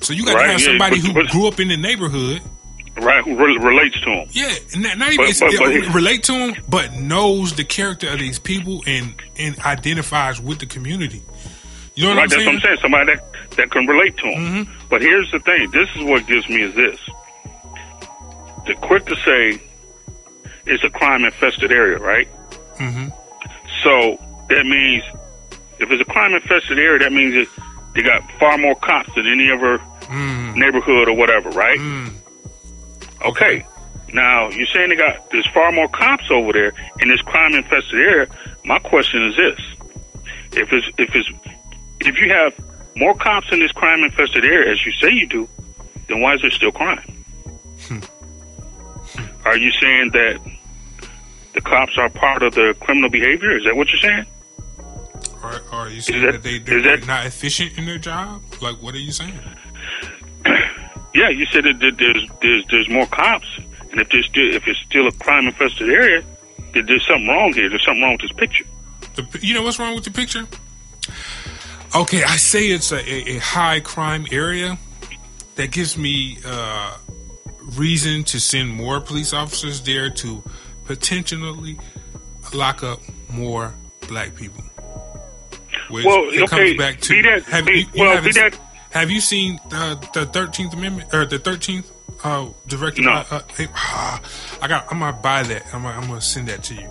So 0.00 0.12
you 0.12 0.24
got 0.24 0.32
to 0.32 0.36
Right, 0.38 0.50
have 0.50 0.60
yeah, 0.60 0.66
somebody 0.66 1.00
but- 1.00 1.06
who 1.08 1.14
but- 1.14 1.28
grew 1.32 1.48
up 1.48 1.58
in 1.58 1.66
the 1.68 1.76
neighborhood 1.76 2.42
Right, 3.00 3.22
who 3.24 3.36
re- 3.36 3.56
relates 3.58 3.98
to 4.00 4.06
them. 4.06 4.26
yeah, 4.32 4.52
not, 4.76 4.98
not 4.98 5.12
even 5.12 5.26
But- 5.26 5.36
but- 5.40 5.58
but 5.58 5.72
it- 5.72 5.94
relate 5.94 6.22
to 6.24 6.32
them, 6.32 6.54
but 6.68 6.94
knows 6.94 7.54
the 7.54 7.64
character 7.64 8.08
of 8.08 8.18
these 8.18 8.38
people 8.38 8.82
and 8.86 9.14
and 9.38 9.58
identifies 9.60 10.40
with 10.40 10.58
the 10.58 10.66
community. 10.66 11.22
You 11.94 12.04
know 12.04 12.10
what 12.10 12.16
Right, 12.16 12.22
I'm 12.24 12.28
that's 12.28 12.34
saying? 12.34 12.46
what 12.46 12.54
I'm 12.54 12.60
saying. 12.62 12.78
Somebody 12.80 13.06
that, 13.14 13.56
that 13.56 13.70
can 13.70 13.86
relate 13.86 14.16
to 14.18 14.22
them. 14.24 14.64
Mhm. 14.66 14.68
But 14.88 15.02
here's 15.02 15.30
the 15.32 15.38
thing. 15.40 15.70
This 15.70 15.88
is 15.96 16.02
what 16.02 16.26
gives 16.26 16.48
me 16.48 16.62
is 16.62 16.74
this. 16.74 16.98
The 18.66 18.74
quick 18.74 19.06
to 19.06 19.16
say 19.16 19.60
it's 20.66 20.84
a 20.84 20.90
crime 20.90 21.24
infested 21.24 21.72
area, 21.72 21.98
right? 21.98 22.28
Mhm. 22.78 23.12
So 23.82 24.18
that 24.48 24.66
means 24.66 25.02
if 25.78 25.90
it's 25.90 26.02
a 26.02 26.04
crime 26.04 26.34
infested 26.34 26.78
area, 26.78 26.98
that 27.00 27.12
means 27.12 27.34
that 27.34 27.46
they 27.94 28.02
got 28.02 28.22
far 28.38 28.58
more 28.58 28.74
cops 28.76 29.14
than 29.14 29.26
any 29.26 29.50
other 29.50 29.78
Mm, 30.08 30.54
neighborhood 30.56 31.08
or 31.08 31.12
whatever, 31.14 31.50
right? 31.50 31.78
mm. 31.78 32.10
Okay. 33.24 33.66
Now 34.12 34.48
you're 34.50 34.66
saying 34.66 34.88
they 34.90 34.96
got 34.96 35.30
there's 35.30 35.46
far 35.48 35.70
more 35.72 35.88
cops 35.88 36.30
over 36.30 36.52
there 36.52 36.72
in 37.00 37.08
this 37.08 37.20
crime 37.22 37.54
infested 37.54 37.98
area. 38.00 38.26
My 38.64 38.78
question 38.78 39.22
is 39.26 39.36
this: 39.36 39.60
if 40.52 40.72
it's 40.72 40.86
if 40.98 41.14
it's 41.14 41.28
if 42.00 42.18
you 42.18 42.30
have 42.30 42.54
more 42.96 43.14
cops 43.14 43.52
in 43.52 43.60
this 43.60 43.72
crime 43.72 44.02
infested 44.02 44.44
area 44.44 44.72
as 44.72 44.84
you 44.86 44.92
say 44.92 45.10
you 45.10 45.26
do, 45.26 45.48
then 46.08 46.20
why 46.20 46.34
is 46.34 46.40
there 46.42 46.50
still 46.50 46.72
crime? 46.72 47.00
Hmm. 47.86 47.98
Are 49.44 49.56
you 49.56 49.70
saying 49.72 50.10
that 50.12 50.40
the 51.54 51.60
cops 51.60 51.98
are 51.98 52.08
part 52.08 52.42
of 52.42 52.54
the 52.54 52.74
criminal 52.80 53.10
behavior? 53.10 53.56
Is 53.56 53.64
that 53.64 53.76
what 53.76 53.88
you're 53.90 53.98
saying? 54.00 54.26
Or, 55.42 55.52
or 55.72 55.78
are 55.86 55.88
you 55.88 56.00
saying 56.00 56.22
that- 56.22 56.32
that, 56.32 56.42
they, 56.42 56.54
is 56.56 56.64
they're 56.64 56.82
that- 56.98 57.06
not 57.06 57.26
efficient 57.26 57.76
in 57.78 57.84
their 57.86 57.98
job? 57.98 58.42
Like, 58.60 58.76
what 58.82 58.94
are 58.94 58.98
you 58.98 59.12
saying? 59.12 59.38
Yeah, 61.14 61.28
you 61.28 61.46
said 61.46 61.64
that 61.64 61.78
that 61.80 61.98
there's 61.98 62.28
there's 62.42 62.66
there's 62.66 62.88
more 62.88 63.06
cops 63.06 63.58
And 63.90 64.00
if 64.00 64.08
there's 64.10 64.26
still 64.26 64.54
if 64.54 64.66
it's 64.66 64.78
still 64.80 65.06
a 65.06 65.12
crime 65.12 65.46
infested 65.46 65.88
area, 65.88 66.22
then 66.74 66.86
there's 66.86 67.06
something 67.06 67.26
wrong 67.26 67.52
here. 67.52 67.68
There's 67.68 67.84
something 67.84 68.02
wrong 68.02 68.12
with 68.12 68.22
this 68.22 68.32
picture. 68.32 68.64
The, 69.14 69.38
you 69.42 69.54
know 69.54 69.62
what's 69.62 69.78
wrong 69.78 69.94
with 69.94 70.04
the 70.04 70.10
picture? 70.10 70.46
Okay, 71.94 72.22
I 72.22 72.36
say 72.36 72.66
it's 72.66 72.92
a, 72.92 72.98
a, 72.98 73.36
a 73.36 73.38
high 73.38 73.80
crime 73.80 74.26
area. 74.30 74.78
That 75.56 75.72
gives 75.72 75.96
me 75.98 76.38
uh, 76.46 76.96
reason 77.76 78.22
to 78.24 78.38
send 78.38 78.70
more 78.70 79.00
police 79.00 79.32
officers 79.32 79.80
there 79.80 80.10
to 80.10 80.42
potentially 80.84 81.78
lock 82.54 82.82
up 82.82 83.00
more 83.32 83.74
black 84.06 84.34
people. 84.34 84.62
Which 85.90 86.04
well, 86.04 86.28
it 86.28 86.42
okay, 86.42 86.46
comes 86.46 86.76
back 86.76 87.00
to 87.00 87.22
that, 87.22 87.42
have 87.44 87.66
be, 87.66 87.72
you, 87.72 87.78
you 87.94 88.02
well, 88.02 88.22
that, 88.22 88.58
have 88.98 89.10
you 89.10 89.20
seen 89.20 89.60
the 89.68 90.28
Thirteenth 90.32 90.74
Amendment 90.74 91.14
or 91.14 91.24
the 91.24 91.38
Thirteenth 91.38 91.90
uh, 92.24 92.48
directed? 92.66 93.04
No. 93.04 93.24
By, 93.30 93.36
uh, 93.36 93.42
uh, 93.58 94.18
I 94.62 94.68
got. 94.68 94.90
I'm 94.90 94.98
gonna 94.98 95.16
buy 95.16 95.42
that. 95.44 95.66
I'm 95.72 95.82
gonna, 95.82 95.96
I'm 95.96 96.08
gonna 96.08 96.20
send 96.20 96.48
that 96.48 96.64
to 96.64 96.74
you. 96.74 96.88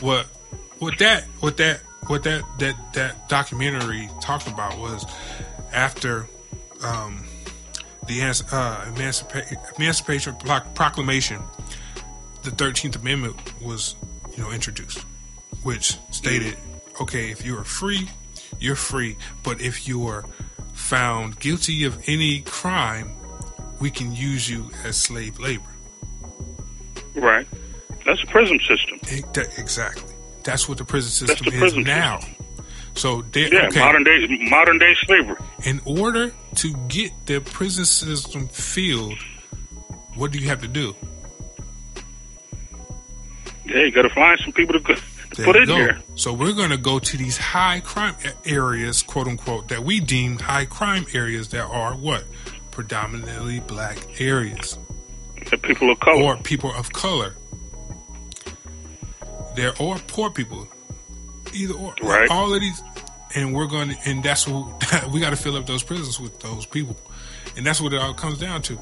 What? 0.00 0.26
What 0.78 0.98
that? 0.98 1.24
What 1.40 1.56
that? 1.58 1.80
What 2.06 2.22
that? 2.24 2.42
That 2.58 2.94
that 2.94 3.28
documentary 3.28 4.08
talked 4.20 4.48
about 4.48 4.78
was 4.78 5.04
after 5.72 6.26
um, 6.84 7.24
the 8.06 8.22
uh, 8.52 8.84
Emancipation, 8.94 9.58
Emancipation 9.76 10.36
Proclamation, 10.74 11.40
the 12.42 12.50
Thirteenth 12.50 12.96
Amendment 12.96 13.36
was, 13.62 13.96
you 14.36 14.42
know, 14.42 14.50
introduced, 14.50 15.00
which 15.62 15.96
stated, 16.10 16.56
okay, 17.00 17.30
if 17.30 17.44
you 17.44 17.56
are 17.56 17.64
free, 17.64 18.08
you're 18.58 18.76
free, 18.76 19.16
but 19.42 19.60
if 19.60 19.88
you 19.88 20.06
are 20.06 20.24
found 20.92 21.40
guilty 21.40 21.84
of 21.84 22.06
any 22.06 22.42
crime, 22.42 23.10
we 23.80 23.90
can 23.90 24.14
use 24.14 24.50
you 24.50 24.70
as 24.84 24.94
slave 24.94 25.38
labor. 25.38 25.64
Right. 27.14 27.46
That's 28.04 28.22
a 28.22 28.26
prison 28.26 28.60
system. 28.60 29.00
exactly. 29.56 30.12
That's 30.44 30.68
what 30.68 30.76
the 30.76 30.84
prison 30.84 31.10
system 31.10 31.46
the 31.46 31.58
prison 31.58 31.80
is 31.80 31.86
now. 31.86 32.18
System. 32.18 32.44
So 32.94 33.24
yeah, 33.34 33.68
okay. 33.68 33.80
modern 33.80 34.04
day 34.04 34.48
modern 34.50 34.78
day 34.78 34.94
slavery. 35.06 35.36
In 35.64 35.80
order 35.86 36.30
to 36.56 36.74
get 36.88 37.10
the 37.24 37.40
prison 37.40 37.86
system 37.86 38.46
filled, 38.48 39.18
what 40.14 40.30
do 40.30 40.38
you 40.38 40.48
have 40.48 40.60
to 40.60 40.68
do? 40.68 40.94
Yeah, 43.64 43.84
you 43.84 43.92
got 43.92 44.02
to 44.02 44.10
find 44.10 44.38
some 44.40 44.52
people 44.52 44.78
to, 44.78 45.00
to 45.34 45.44
put 45.44 45.56
in 45.56 45.66
go. 45.66 45.76
there. 45.76 46.02
So 46.14 46.32
we're 46.32 46.52
going 46.52 46.70
to 46.70 46.76
go 46.76 46.98
to 46.98 47.16
these 47.16 47.36
high 47.36 47.80
crime 47.80 48.14
areas, 48.44 49.02
quote 49.02 49.28
unquote, 49.28 49.68
that 49.68 49.82
we 49.84 50.00
deem 50.00 50.38
high 50.38 50.64
crime 50.64 51.06
areas 51.12 51.48
that 51.48 51.64
are 51.64 51.94
what 51.94 52.24
predominantly 52.70 53.60
black 53.60 54.20
areas. 54.20 54.78
The 55.50 55.58
people 55.58 55.90
of 55.90 56.00
color 56.00 56.22
or 56.22 56.36
people 56.38 56.72
of 56.74 56.92
color. 56.92 57.34
There 59.54 59.72
are 59.80 59.98
poor 60.06 60.30
people 60.30 60.66
either 61.52 61.74
or. 61.74 61.94
Right. 62.02 62.28
All 62.30 62.52
of 62.54 62.60
these, 62.60 62.82
and 63.34 63.54
we're 63.54 63.66
going 63.66 63.90
to, 63.90 63.96
and 64.06 64.22
that's 64.22 64.48
what 64.48 64.66
we 65.12 65.20
got 65.20 65.30
to 65.30 65.36
fill 65.36 65.56
up 65.56 65.66
those 65.66 65.82
prisons 65.82 66.18
with 66.18 66.40
those 66.40 66.66
people, 66.66 66.96
and 67.56 67.66
that's 67.66 67.80
what 67.80 67.92
it 67.92 68.00
all 68.00 68.14
comes 68.14 68.38
down 68.38 68.62
to. 68.62 68.78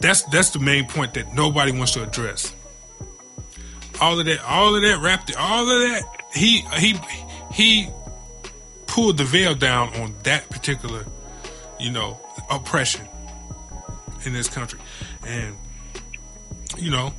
That's 0.00 0.22
that's 0.24 0.50
the 0.50 0.58
main 0.58 0.86
point 0.86 1.14
that 1.14 1.34
nobody 1.34 1.72
wants 1.72 1.92
to 1.92 2.02
address. 2.02 2.54
All 4.00 4.18
of 4.18 4.26
that, 4.26 4.42
all 4.44 4.74
of 4.74 4.82
that 4.82 5.00
wrapped, 5.00 5.30
it 5.30 5.36
all 5.36 5.62
of 5.62 5.80
that. 5.80 6.02
He 6.34 6.60
he 6.78 6.96
he 7.52 7.88
pulled 8.86 9.18
the 9.18 9.24
veil 9.24 9.54
down 9.54 9.94
on 10.00 10.14
that 10.24 10.48
particular, 10.48 11.04
you 11.78 11.90
know, 11.90 12.18
oppression 12.50 13.06
in 14.24 14.32
this 14.32 14.48
country, 14.48 14.80
and 15.26 15.56
you 16.78 16.90
know, 16.90 17.12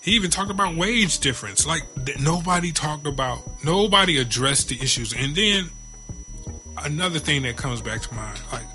he 0.00 0.12
even 0.12 0.30
talked 0.30 0.50
about 0.50 0.76
wage 0.76 1.18
difference. 1.18 1.66
Like 1.66 1.82
nobody 2.18 2.72
talked 2.72 3.06
about, 3.06 3.64
nobody 3.64 4.18
addressed 4.18 4.68
the 4.68 4.80
issues. 4.80 5.12
And 5.12 5.34
then 5.34 5.70
another 6.78 7.18
thing 7.18 7.42
that 7.42 7.56
comes 7.56 7.82
back 7.82 8.00
to 8.02 8.14
mind, 8.14 8.40
like 8.52 8.66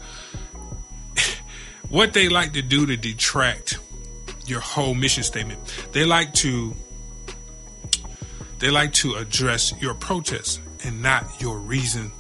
what 1.90 2.14
they 2.14 2.30
like 2.30 2.54
to 2.54 2.62
do 2.62 2.86
to 2.86 2.98
detract 2.98 3.80
your 4.46 4.60
whole 4.60 4.94
mission 4.94 5.24
statement. 5.24 5.60
They 5.92 6.06
like 6.06 6.34
to 6.36 6.76
they 8.64 8.72
like 8.72 8.94
to 8.94 9.16
address 9.16 9.74
your 9.82 9.94
protest 9.94 10.62
and 10.86 11.02
not 11.02 11.42
your 11.42 11.58
reason 11.58 12.12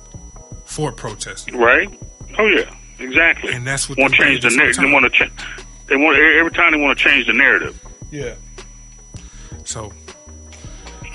for 0.65 0.91
protesting. 0.91 1.57
Right? 1.57 1.89
Oh 2.37 2.47
yeah, 2.47 2.75
exactly. 2.99 3.53
And 3.53 3.65
that's 3.65 3.87
what 3.87 3.95
they 3.95 4.01
want 4.01 4.15
to 4.15 4.23
change 4.23 4.41
the 4.41 4.49
narrative. 4.49 4.83
They 4.83 4.91
want 4.91 5.05
to 5.05 5.09
change. 5.09 5.31
They 5.87 5.95
want 5.95 6.17
every 6.17 6.51
time 6.51 6.73
they 6.73 6.77
want 6.77 6.97
to 6.97 7.03
change 7.03 7.27
the 7.27 7.33
narrative. 7.33 7.81
Yeah. 8.11 8.35
So 9.63 9.93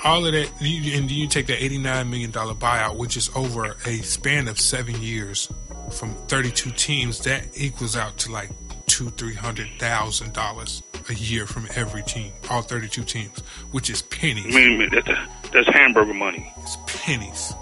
all 0.03 0.25
of 0.25 0.31
that, 0.31 0.49
and 0.61 1.11
you 1.11 1.27
take 1.27 1.45
that 1.47 1.61
eighty-nine 1.63 2.09
million 2.09 2.31
dollar 2.31 2.55
buyout, 2.55 2.95
which 2.95 3.15
is 3.15 3.29
over 3.35 3.75
a 3.85 3.97
span 3.97 4.47
of 4.47 4.59
seven 4.59 4.99
years, 5.01 5.51
from 5.91 6.15
thirty-two 6.27 6.71
teams, 6.71 7.19
that 7.25 7.47
equals 7.53 7.95
out 7.95 8.17
to 8.19 8.31
like 8.31 8.49
two, 8.89 9.09
three 9.11 9.35
hundred 9.35 9.69
thousand 9.77 10.33
dollars 10.33 10.83
a 11.09 11.13
year 11.13 11.45
from 11.45 11.67
every 11.75 12.03
team, 12.03 12.33
all 12.49 12.61
thirty-two 12.61 13.03
teams, 13.03 13.39
which 13.71 13.89
is 13.89 14.01
pennies. 14.01 14.53
I 14.53 14.59
mean, 14.59 14.89
that's, 14.91 15.07
that's 15.51 15.67
hamburger 15.69 16.13
money. 16.13 16.51
It's 16.57 16.77
pennies, 16.87 17.53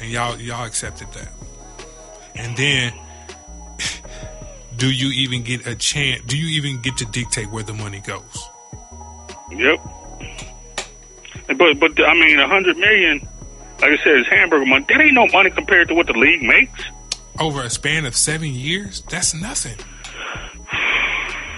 and 0.00 0.10
y'all 0.10 0.38
y'all 0.38 0.64
accepted 0.64 1.08
that, 1.12 1.32
and 2.36 2.56
then. 2.56 2.92
Do 4.76 4.90
you 4.90 5.10
even 5.12 5.44
get 5.44 5.68
a 5.68 5.76
chance? 5.76 6.22
Do 6.26 6.36
you 6.36 6.60
even 6.60 6.82
get 6.82 6.96
to 6.96 7.04
dictate 7.04 7.48
where 7.48 7.62
the 7.62 7.72
money 7.72 8.00
goes? 8.00 8.48
Yep. 9.52 9.78
But 11.56 11.78
but 11.78 12.04
I 12.04 12.14
mean, 12.14 12.40
a 12.40 12.48
hundred 12.48 12.76
million, 12.76 13.20
like 13.80 13.92
I 13.92 13.96
said, 14.02 14.16
is 14.18 14.26
hamburger 14.26 14.66
money. 14.66 14.84
That 14.88 15.00
ain't 15.00 15.14
no 15.14 15.28
money 15.28 15.50
compared 15.50 15.88
to 15.88 15.94
what 15.94 16.08
the 16.08 16.14
league 16.14 16.42
makes. 16.42 16.84
Over 17.38 17.62
a 17.62 17.70
span 17.70 18.04
of 18.06 18.14
seven 18.16 18.54
years, 18.54 19.02
that's 19.02 19.34
nothing. 19.34 19.76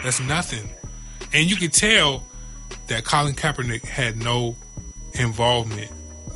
That's 0.03 0.21
nothing. 0.21 0.71
And 1.33 1.51
you 1.51 1.57
can 1.57 1.71
tell 1.71 2.25
that 2.87 3.05
Colin 3.05 3.35
Kaepernick 3.35 3.85
had 3.85 4.17
no 4.17 4.57
involvement 5.15 5.91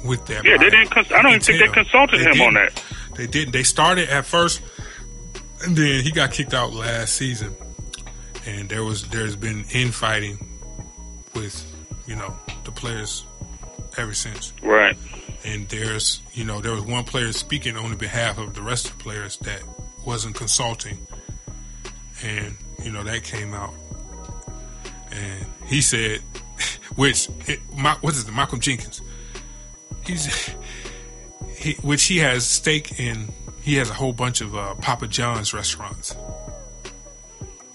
with 0.05 0.27
that. 0.27 0.45
Yeah, 0.45 0.57
they 0.57 0.71
didn't. 0.71 0.91
Cons- 0.91 1.13
I 1.13 1.23
don't 1.23 1.33
even 1.33 1.41
think 1.41 1.61
they 1.61 1.69
consulted 1.69 2.21
they 2.21 2.31
him 2.33 2.41
on 2.43 2.55
that. 2.55 2.83
They 3.15 3.27
didn't. 3.27 3.53
They 3.53 3.63
started 3.63 4.09
at 4.09 4.27
first, 4.27 4.61
and 5.65 5.77
then 5.77 6.03
he 6.03 6.11
got 6.11 6.33
kicked 6.33 6.55
out 6.55 6.73
last 6.73 7.15
season. 7.15 7.55
And 8.47 8.69
there 8.69 8.85
was 8.85 9.09
there's 9.09 9.37
been 9.37 9.65
infighting 9.73 10.39
with, 11.35 11.65
you 12.07 12.17
know, 12.17 12.35
the 12.65 12.73
players 12.73 13.25
ever 13.97 14.15
since. 14.15 14.53
Right. 14.63 14.97
And 15.45 15.69
there's, 15.69 16.21
you 16.35 16.45
know, 16.45 16.61
there 16.61 16.73
was 16.73 16.83
one 16.83 17.05
player 17.05 17.33
speaking 17.33 17.77
on 17.77 17.91
the 17.91 17.97
behalf 17.97 18.39
of 18.39 18.55
the 18.55 18.63
rest 18.63 18.91
of 18.91 18.99
the 18.99 19.03
players 19.03 19.37
that 19.39 19.63
wasn't 20.05 20.35
consulting. 20.35 20.99
And, 22.23 22.57
you 22.83 22.93
know, 22.93 23.03
that 23.05 23.23
came 23.23 23.55
out. 23.55 23.73
And 25.11 25.47
he 25.67 25.81
said, 25.81 26.21
which, 26.97 27.29
it, 27.47 27.61
my, 27.77 27.95
what 28.01 28.15
is 28.15 28.29
it, 28.29 28.33
Malcolm 28.33 28.61
Jenkins? 28.61 29.01
He's, 30.07 30.55
he, 31.57 31.73
which 31.83 32.05
he 32.05 32.19
has 32.19 32.47
stake 32.47 33.01
in, 33.01 33.29
he 33.63 33.77
has 33.77 33.91
a 33.91 33.95
whole 33.95 34.13
bunch 34.13 34.41
of 34.41 34.55
uh, 34.55 34.75
Papa 34.77 35.07
John's 35.07 35.55
restaurants. 35.55 36.15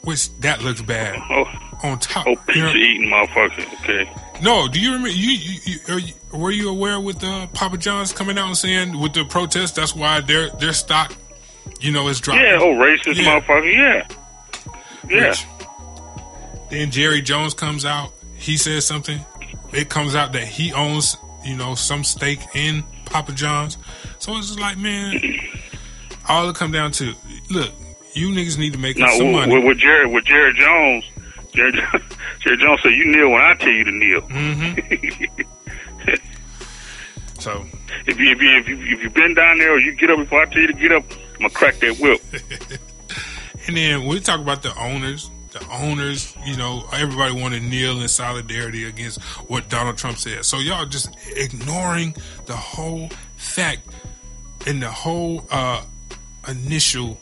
Which 0.02 0.32
that 0.42 0.62
looks 0.62 0.84
bad. 0.84 1.20
Oh, 1.32 1.46
on 1.82 1.98
top. 1.98 2.28
Oh, 2.28 2.36
pizza 2.36 2.60
you 2.60 2.64
know, 2.64 2.74
eating 2.74 3.10
motherfucker. 3.10 3.74
Okay. 3.82 4.12
No, 4.42 4.68
do 4.68 4.80
you 4.80 4.90
remember? 4.90 5.10
You, 5.10 5.32
you, 5.32 5.80
you, 5.88 6.14
were 6.34 6.52
you 6.52 6.70
aware 6.70 7.00
with 7.00 7.24
uh, 7.24 7.48
Papa 7.48 7.78
John's 7.78 8.12
coming 8.12 8.38
out 8.38 8.48
and 8.48 8.58
saying 8.58 9.00
with 9.00 9.14
the 9.14 9.26
protest 9.26 9.76
that's 9.76 9.96
why 9.96 10.22
their 10.22 10.50
their 10.52 10.74
stock, 10.74 11.16
you 11.80 11.92
know, 11.92 12.08
is 12.08 12.20
dropping. 12.20 12.44
Yeah, 12.44 12.60
oh 12.60 12.76
racist 12.76 13.16
yeah. 13.16 13.40
motherfucker. 13.40 13.74
Yeah. 13.74 14.08
Yeah. 15.10 15.30
Which, 15.30 15.46
then 16.70 16.92
Jerry 16.92 17.22
Jones 17.22 17.54
comes 17.54 17.86
out. 17.86 18.12
He 18.36 18.58
says 18.58 18.86
something. 18.86 19.20
It 19.72 19.90
comes 19.90 20.16
out 20.16 20.34
that 20.34 20.44
he 20.44 20.74
owns, 20.74 21.18
you 21.44 21.56
know, 21.56 21.76
some 21.76 22.04
stake 22.04 22.40
in 22.54 22.84
Papa 23.06 23.34
John's. 23.34 23.78
So 24.20 24.36
it's 24.38 24.48
just 24.48 24.60
like, 24.60 24.78
man, 24.78 25.22
all 26.28 26.50
it 26.50 26.56
come 26.56 26.72
down 26.72 26.92
to, 26.94 27.14
look, 27.50 27.72
you 28.14 28.30
niggas 28.30 28.58
need 28.58 28.74
to 28.74 28.80
make 28.80 28.98
now, 28.98 29.10
some 29.10 29.32
money. 29.32 29.56
With, 29.56 29.66
with 29.66 29.78
Jerry, 29.78 30.08
with 30.08 30.26
Jerry 30.26 30.54
Jones, 30.54 31.06
Jerry, 31.56 31.72
Jerry 32.40 32.58
Jones 32.58 32.82
said, 32.82 32.92
"You 32.92 33.06
kneel 33.06 33.32
when 33.32 33.42
I 33.42 33.56
tell 33.56 33.70
you 33.70 33.84
to 33.84 33.92
kneel." 33.92 34.22
Mm-hmm. 34.22 35.42
so, 37.40 37.66
if 38.06 38.20
you 38.20 38.32
if 38.32 38.42
you 38.42 38.50
if 38.58 38.68
you 38.68 38.78
if 38.78 39.04
you 39.04 39.10
been 39.10 39.34
down 39.34 39.58
there 39.58 39.74
or 39.74 39.80
you 39.80 39.96
get 39.96 40.10
up 40.10 40.18
before 40.20 40.42
I 40.42 40.46
tell 40.46 40.62
you 40.62 40.68
to 40.68 40.74
get 40.74 40.92
up, 40.92 41.04
I'm 41.36 41.42
gonna 41.42 41.50
crack 41.50 41.76
that 41.80 41.98
whip. 42.00 42.22
and 43.68 43.78
then 43.78 44.06
we 44.06 44.20
talk 44.20 44.40
about 44.40 44.64
the 44.64 44.78
owners. 44.78 45.30
The 45.52 45.66
owners, 45.72 46.36
you 46.46 46.58
know, 46.58 46.84
everybody 46.92 47.40
want 47.40 47.54
to 47.54 47.62
kneel 47.62 48.02
in 48.02 48.10
solidarity 48.10 48.84
against 48.84 49.22
what 49.48 49.70
Donald 49.70 49.98
Trump 49.98 50.18
said. 50.18 50.44
So 50.44 50.58
y'all 50.60 50.86
just 50.86 51.16
ignoring 51.34 52.14
the 52.46 52.58
whole 52.58 53.10
fact 53.38 53.88
and 54.68 54.82
the 54.82 54.92
whole 54.92 55.46
uh, 55.50 55.82
initial 56.50 57.18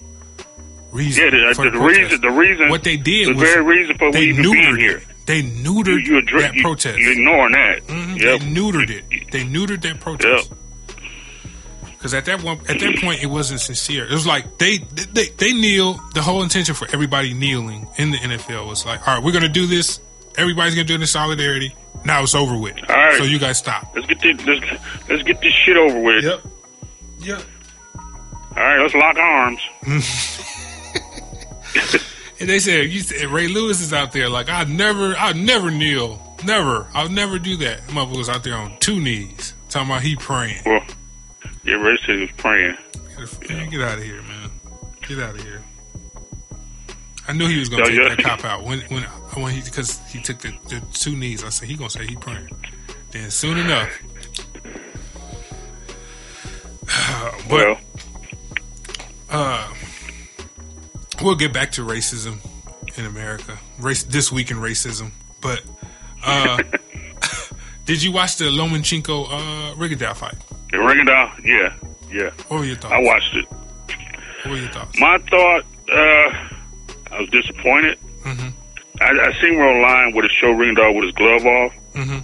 reason. 0.93 1.23
Yeah, 1.25 1.29
the, 1.31 1.37
the, 1.55 1.63
the, 1.63 1.69
the 1.71 1.79
reason, 1.85 2.21
the 2.21 2.29
reason, 2.31 2.69
what 2.69 2.83
they 2.83 2.97
did 2.97 3.27
the 3.29 3.33
was 3.33 3.41
very 3.49 3.63
reason 3.63 3.97
for 3.97 4.07
we 4.07 4.11
they 4.11 4.23
even 4.25 4.43
being 4.51 4.75
here. 4.77 4.97
it. 4.97 5.03
They 5.25 5.37
You, 5.39 5.63
neutered 5.63 6.05
you, 6.05 6.17
address, 6.17 6.41
that 6.43 6.55
you, 6.55 6.61
protest. 6.61 6.99
you 6.99 7.11
ignoring 7.11 7.53
that. 7.53 7.87
Mhm, 7.87 8.19
Yep. 8.19 8.39
They 8.41 8.45
neutered 8.47 8.89
it. 8.89 9.31
They 9.31 9.43
neutered 9.43 9.81
that 9.81 9.99
protest. 9.99 10.51
Because 11.85 12.13
at 12.13 12.25
that 12.25 12.43
one, 12.43 12.59
at 12.67 12.79
that 12.81 12.97
point, 13.01 13.23
it 13.23 13.27
wasn't 13.27 13.61
sincere. 13.61 14.05
It 14.05 14.11
was 14.11 14.27
like 14.27 14.57
they 14.57 14.79
they 14.79 15.27
they 15.37 15.53
kneel. 15.53 15.97
The 16.13 16.21
whole 16.21 16.43
intention 16.43 16.75
for 16.75 16.85
everybody 16.91 17.33
kneeling 17.33 17.87
in 17.97 18.11
the 18.11 18.17
NFL 18.17 18.67
was 18.67 18.85
like, 18.85 19.07
all 19.07 19.15
right, 19.15 19.23
we're 19.23 19.31
gonna 19.31 19.47
do 19.47 19.65
this. 19.65 20.01
Everybody's 20.37 20.75
gonna 20.75 20.83
do 20.87 20.95
it 20.95 21.01
in 21.01 21.07
solidarity. 21.07 21.73
Now 22.03 22.21
it's 22.23 22.35
over 22.35 22.57
with. 22.57 22.75
All 22.89 22.95
right. 22.97 23.17
So 23.17 23.23
you 23.23 23.39
guys 23.39 23.57
stop. 23.57 23.93
Let's 23.95 24.07
get 24.07 24.19
this, 24.19 24.45
let's, 24.45 25.09
let's 25.09 25.23
get 25.23 25.39
this 25.39 25.53
shit 25.53 25.77
over 25.77 25.97
with. 26.01 26.25
Yep. 26.25 26.41
Yep. 27.19 27.41
All 27.95 28.61
right, 28.61 28.79
let's 28.81 28.93
lock 28.93 29.15
arms. 29.15 29.61
And 32.39 32.49
they 32.49 32.59
said, 32.59 32.89
you 32.89 32.99
said 32.99 33.27
Ray 33.27 33.47
Lewis 33.47 33.79
is 33.79 33.93
out 33.93 34.11
there 34.11 34.27
like 34.27 34.49
I 34.49 34.63
never, 34.65 35.15
I 35.15 35.33
never 35.33 35.69
kneel, 35.69 36.21
never, 36.43 36.87
I'll 36.93 37.07
never 37.07 37.39
do 37.39 37.55
that. 37.57 37.81
Motherfucker 37.83 38.17
was 38.17 38.27
out 38.27 38.43
there 38.43 38.55
on 38.55 38.75
two 38.79 38.99
knees 38.99 39.53
talking 39.69 39.89
about 39.89 40.01
he 40.01 40.15
praying. 40.15 40.61
Well, 40.65 40.81
yeah, 41.63 41.75
Ray 41.75 41.95
said 41.97 42.15
he 42.15 42.21
was 42.21 42.31
praying. 42.31 42.75
Man, 43.47 43.69
get 43.69 43.81
out 43.81 43.97
of 43.97 44.03
here, 44.03 44.21
man. 44.23 44.51
Get 45.07 45.19
out 45.19 45.35
of 45.35 45.41
here. 45.41 45.63
I 47.27 47.33
knew 47.33 47.47
he 47.47 47.59
was 47.59 47.69
gonna 47.69 47.85
take 47.85 47.95
that 47.95 48.17
cop 48.17 48.43
out 48.43 48.63
when 48.63 48.81
when 48.81 49.03
when 49.03 49.53
he 49.53 49.61
because 49.61 49.99
he 50.11 50.21
took 50.21 50.39
the, 50.39 50.53
the 50.67 50.81
two 50.91 51.15
knees. 51.15 51.43
I 51.43 51.49
said 51.49 51.69
he 51.69 51.75
gonna 51.75 51.89
say 51.89 52.05
he 52.05 52.15
praying. 52.15 52.49
Then 53.11 53.31
soon 53.31 53.57
enough, 53.57 53.89
but 57.47 57.49
well, 57.49 57.79
uh, 59.29 59.73
we'll 61.23 61.35
get 61.35 61.53
back 61.53 61.71
to 61.73 61.81
racism 61.81 62.37
in 62.97 63.05
America. 63.05 63.57
Race 63.79 64.03
this 64.03 64.31
week 64.31 64.51
in 64.51 64.57
racism. 64.57 65.11
But 65.41 65.61
uh, 66.23 66.61
did 67.85 68.01
you 68.03 68.11
watch 68.11 68.37
the 68.37 68.45
Lomachenko 68.45 69.27
uh, 69.29 69.75
Rigondeaux 69.75 70.15
fight? 70.15 70.35
the 70.71 70.77
down. 71.05 71.31
Yeah, 71.43 71.75
yeah. 72.11 72.29
What 72.47 72.59
were 72.61 72.65
your 72.65 72.75
thoughts? 72.75 72.93
I 72.93 72.99
watched 73.01 73.35
it. 73.35 73.45
What 73.45 74.51
were 74.51 74.57
your 74.57 74.69
thoughts? 74.69 74.99
My 74.99 75.17
thought, 75.19 75.63
uh, 75.91 76.47
I 77.11 77.19
was 77.19 77.29
disappointed. 77.29 77.97
hmm 78.23 78.49
I, 79.01 79.09
I 79.09 79.33
seen 79.41 79.55
him 79.55 79.59
online 79.61 80.13
with 80.15 80.23
his 80.23 80.31
show 80.31 80.51
dog 80.75 80.95
with 80.95 81.05
his 81.05 81.13
glove 81.13 81.45
off. 81.45 81.73
hmm 81.95 82.19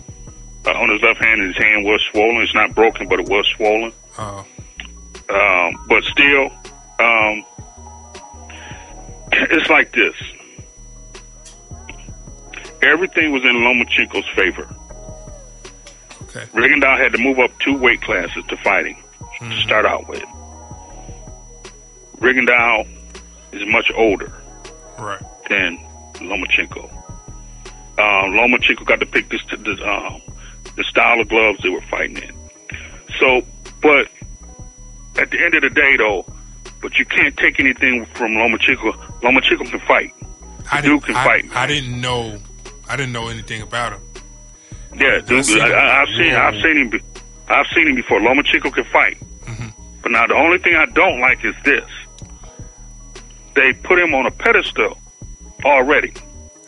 Uh, 0.66 0.72
on 0.72 0.90
his 0.90 1.02
left 1.02 1.20
hand, 1.24 1.42
his 1.42 1.58
hand 1.58 1.86
was 1.86 2.02
swollen. 2.12 2.42
It's 2.42 2.54
not 2.54 2.74
broken, 2.76 3.08
but 3.08 3.20
it 3.20 3.28
was 3.30 3.46
swollen. 3.48 3.92
Oh, 4.18 4.46
Um, 5.30 5.86
but 5.88 6.04
still, 6.06 6.52
um, 7.00 7.44
it's 9.52 9.70
like 9.70 9.92
this. 9.94 10.16
Everything 12.82 13.32
was 13.32 13.44
in 13.44 13.56
Lomachenko's 13.58 14.28
favor. 14.36 14.68
okay. 16.24 16.46
Rigondeaux 16.54 16.98
had 16.98 17.12
to 17.14 17.18
move 17.18 17.40
up 17.40 17.52
two 17.60 17.78
weight 17.78 18.02
classes 18.02 18.44
to 18.48 18.58
fighting 18.58 18.98
to 19.40 19.52
start 19.62 19.86
out 19.86 20.08
with. 20.08 20.24
Rigondeaux 22.20 22.88
is 23.52 23.68
much 23.68 23.92
older 23.96 24.32
Right. 24.98 25.22
than 25.50 25.78
Lomachenko. 26.16 26.86
Um, 27.98 28.32
Lomachenko 28.34 28.86
got 28.86 29.00
to 29.02 29.06
pick 29.06 29.30
this 29.30 29.42
the, 29.50 29.72
um, 29.90 30.22
the 30.78 30.84
style 30.86 31.20
of 31.20 31.28
gloves 31.28 31.62
they 31.64 31.70
were 31.70 31.82
fighting 31.82 32.18
in. 32.18 32.34
So, 33.20 33.42
but 33.82 34.08
at 35.18 35.32
the 35.32 35.44
end 35.44 35.56
of 35.56 35.64
the 35.64 35.70
day, 35.70 35.98
though, 35.98 36.26
but 36.82 36.98
you 36.98 37.04
can't 37.06 37.36
take 37.36 37.60
anything 37.60 38.06
from 38.06 38.32
Lomachenko. 38.34 39.09
Lomachenko 39.22 39.70
can 39.70 39.80
fight. 39.82 40.14
I 40.72 40.82
didn't, 40.82 41.02
can 41.02 41.16
I, 41.16 41.24
fight. 41.24 41.46
I 41.56 41.68
didn't 41.68 42.00
know. 42.00 42.38
I 42.88 42.96
didn't 42.96 43.14
know 43.14 43.28
anything 43.28 43.62
about 43.62 43.94
him. 43.94 44.02
Yeah, 44.96 45.20
it. 45.28 45.32
I, 45.32 46.02
I've 46.02 46.08
seen 46.10 46.34
I've 46.34 46.62
seen 46.62 46.78
him. 46.78 47.02
I've 47.48 47.68
seen 47.68 47.88
him 47.88 47.96
before. 47.96 48.20
Lomachenko 48.20 48.74
can 48.74 48.84
fight. 48.86 49.18
Mhm. 49.46 49.74
But 50.02 50.12
now 50.12 50.28
the 50.28 50.36
only 50.36 50.58
thing 50.58 50.76
I 50.76 50.86
don't 50.88 51.20
like 51.20 51.44
is 51.44 51.56
this. 51.64 51.86
They 53.56 53.74
put 53.74 54.00
him 54.00 54.14
on 54.16 54.26
a 54.26 54.32
pedestal 54.32 54.98
already. 55.66 56.14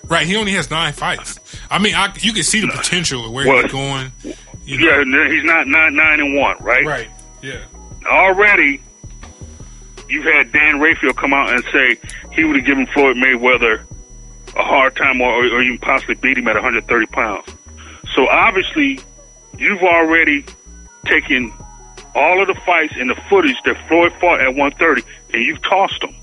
Right. 0.08 0.28
He 0.28 0.36
only 0.36 0.52
has 0.54 0.70
nine 0.70 0.94
fights. 0.94 1.40
I 1.70 1.80
mean, 1.80 1.96
I, 1.96 2.14
you 2.20 2.34
can 2.34 2.44
see 2.44 2.60
the 2.62 2.68
potential 2.68 3.26
of 3.26 3.32
where 3.32 3.48
Well, 3.48 3.62
he's 3.64 3.72
going. 3.72 4.12
You 4.66 4.78
know. 4.78 5.18
Yeah, 5.18 5.30
he's 5.30 5.44
not 5.44 5.68
nine 5.68 5.96
nine 5.96 6.20
and 6.20 6.36
one, 6.36 6.58
right? 6.60 6.86
Right. 6.86 7.10
Yeah. 7.42 7.62
Already, 8.06 8.82
you've 10.12 10.26
had 10.26 10.52
Dan 10.52 10.80
Rafael 10.80 11.14
come 11.14 11.34
out 11.34 11.54
and 11.54 11.64
say 11.72 11.98
he 12.32 12.44
would 12.44 12.58
have 12.58 12.66
given 12.66 12.86
Floyd 12.88 13.16
Mayweather 13.16 13.84
a 14.56 14.64
hard 14.64 14.96
time, 14.96 15.22
or, 15.22 15.46
or 15.46 15.62
even 15.62 15.78
possibly 15.78 16.16
beat 16.16 16.38
him 16.38 16.48
at 16.48 16.56
130 16.56 17.06
pounds. 17.08 17.48
So 18.14 18.28
obviously, 18.28 19.00
you've 19.58 19.82
already 19.82 20.46
taken 21.06 21.54
all 22.14 22.42
of 22.42 22.48
the 22.48 22.56
fights 22.66 22.94
and 22.98 23.10
the 23.10 23.16
footage 23.30 23.56
that 23.64 23.78
Floyd 23.88 24.12
fought 24.20 24.42
at 24.42 24.54
130, 24.56 25.04
and 25.34 25.44
you've 25.46 25.62
tossed 25.62 26.02
them. 26.02 26.16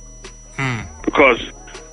Hmm. 0.56 0.80
Because 1.02 1.40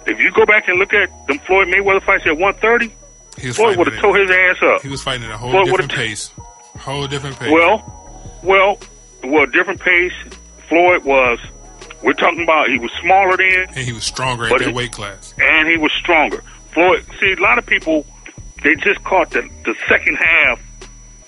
if 0.06 0.20
you 0.20 0.32
go 0.32 0.46
back 0.46 0.68
and 0.68 0.78
look 0.78 0.94
at 0.94 1.10
them 1.28 1.40
Floyd 1.40 1.68
Mayweather 1.68 2.04
fights 2.04 2.26
at 2.26 2.38
130, 2.38 2.94
He 3.40 3.48
was 3.48 3.56
Floyd 3.56 3.78
would 3.78 3.88
have 3.88 4.02
tore 4.02 4.18
his 4.18 4.30
ass 4.30 4.58
up. 4.62 4.82
He 4.82 4.90
was 4.90 5.02
fighting 5.02 5.24
at 5.24 5.32
a 5.32 5.38
whole 5.38 5.52
Floyd 5.52 5.68
different 5.68 5.92
pace. 5.94 6.32
Whole 6.80 7.08
different 7.08 7.40
pace. 7.40 7.52
Well, 7.52 8.40
well, 8.44 8.78
well, 9.24 9.46
different 9.46 9.80
pace. 9.80 10.14
Floyd 10.68 11.06
was. 11.06 11.40
We're 12.04 12.14
talking 12.14 12.44
about 12.44 12.70
he 12.70 12.78
was 12.78 12.92
smaller 13.02 13.38
then, 13.38 13.68
and 13.70 13.78
he 13.78 13.92
was 13.94 14.04
stronger 14.04 14.46
at 14.46 14.58
that 14.60 14.68
he- 14.68 14.74
weight 14.74 14.92
class. 14.92 15.34
and 15.42 15.68
he 15.68 15.78
was 15.78 15.92
stronger. 15.94 16.44
Floyd. 16.72 17.06
See, 17.20 17.32
a 17.34 17.42
lot 17.42 17.58
of 17.58 17.66
people 17.66 18.06
they 18.64 18.76
just 18.76 19.04
caught 19.04 19.32
the 19.32 19.42
the 19.64 19.76
second 19.88 20.16
half 20.18 20.60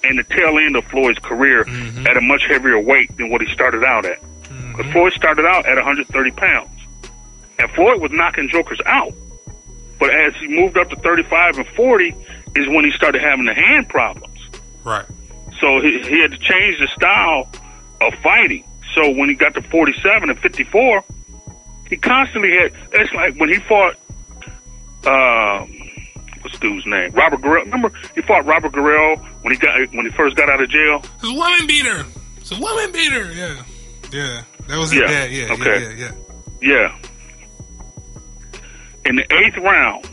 and 0.03 0.19
the 0.19 0.23
tail 0.23 0.57
end 0.59 0.75
of 0.75 0.83
Floyd's 0.85 1.19
career 1.19 1.65
Mhm. 1.65 2.07
at 2.07 2.15
a 2.17 2.21
much 2.21 2.45
heavier 2.45 2.79
weight 2.79 3.15
than 3.17 3.29
what 3.29 3.41
he 3.41 3.51
started 3.51 3.83
out 3.83 4.05
at. 4.05 4.21
Mm-hmm. 4.21 4.75
Because 4.77 4.91
Floyd 4.91 5.13
started 5.13 5.45
out 5.45 5.65
at 5.65 5.75
130 5.77 6.31
pounds, 6.31 6.69
and 7.59 7.69
Floyd 7.71 7.99
was 8.01 8.11
knocking 8.11 8.47
jokers 8.49 8.79
out. 8.85 9.13
But 9.99 10.11
as 10.11 10.35
he 10.35 10.47
moved 10.47 10.77
up 10.77 10.89
to 10.91 10.95
35 10.97 11.57
and 11.57 11.67
40, 11.69 12.13
is 12.55 12.67
when 12.67 12.85
he 12.85 12.91
started 12.91 13.21
having 13.21 13.45
the 13.45 13.53
hand 13.53 13.89
problems. 13.89 14.39
Right. 14.83 15.05
So 15.59 15.79
he, 15.81 15.99
he 16.03 16.19
had 16.21 16.31
to 16.31 16.37
change 16.37 16.79
the 16.79 16.87
style 16.87 17.49
of 18.01 18.13
fighting. 18.15 18.63
So 18.97 19.11
when 19.11 19.29
he 19.29 19.35
got 19.35 19.53
to 19.53 19.61
47 19.61 20.27
and 20.27 20.39
54, 20.39 21.03
he 21.87 21.97
constantly 21.97 22.51
had. 22.57 22.71
It's 22.93 23.13
like 23.13 23.35
when 23.35 23.49
he 23.49 23.59
fought. 23.59 23.95
Um, 25.05 25.71
what's 26.41 26.57
dude's 26.57 26.85
name? 26.87 27.11
Robert 27.11 27.41
Guerrero. 27.41 27.63
Remember 27.63 27.91
he 28.15 28.21
fought 28.23 28.43
Robert 28.45 28.71
Guerrero 28.71 29.17
when 29.43 29.53
he 29.53 29.59
got 29.59 29.77
when 29.93 30.05
he 30.07 30.11
first 30.13 30.35
got 30.35 30.49
out 30.49 30.61
of 30.63 30.69
jail. 30.69 31.03
It's 31.15 31.23
a 31.29 31.33
woman 31.33 31.67
beater. 31.67 32.05
It's 32.37 32.51
a 32.51 32.59
woman 32.59 32.91
beater. 32.91 33.31
Yeah. 33.33 33.63
Yeah. 34.11 34.41
That 34.67 34.79
was 34.79 34.89
his 34.91 35.01
Yeah. 35.01 35.07
dad. 35.07 35.31
Yeah. 35.31 35.53
Okay. 35.53 35.95
Yeah. 35.95 36.09
Yeah. 36.61 36.89
Yeah. 36.89 36.95
In 39.05 39.15
the 39.15 39.31
eighth 39.31 39.57
round, 39.57 40.09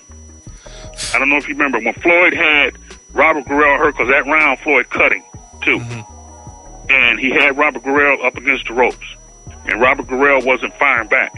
I 1.15 1.19
don't 1.19 1.31
know 1.31 1.39
if 1.39 1.49
you 1.49 1.55
remember 1.55 1.81
when 1.81 1.95
Floyd 1.95 2.35
had 2.35 2.75
Robert 3.15 3.47
Guerrero 3.47 3.79
hurt 3.79 3.95
because 3.97 4.11
that 4.11 4.27
round 4.27 4.59
Floyd 4.61 4.91
cut 4.91 5.11
him 5.13 5.23
too, 5.63 5.81
and 6.89 7.19
he 7.19 7.31
had 7.31 7.57
Robert 7.57 7.83
Guerrero 7.83 8.21
up 8.23 8.37
against 8.37 8.67
the 8.67 8.75
ropes, 8.75 9.07
and 9.67 9.81
Robert 9.81 10.07
Guerrero 10.07 10.45
wasn't 10.45 10.75
firing 10.75 11.09
back. 11.09 11.33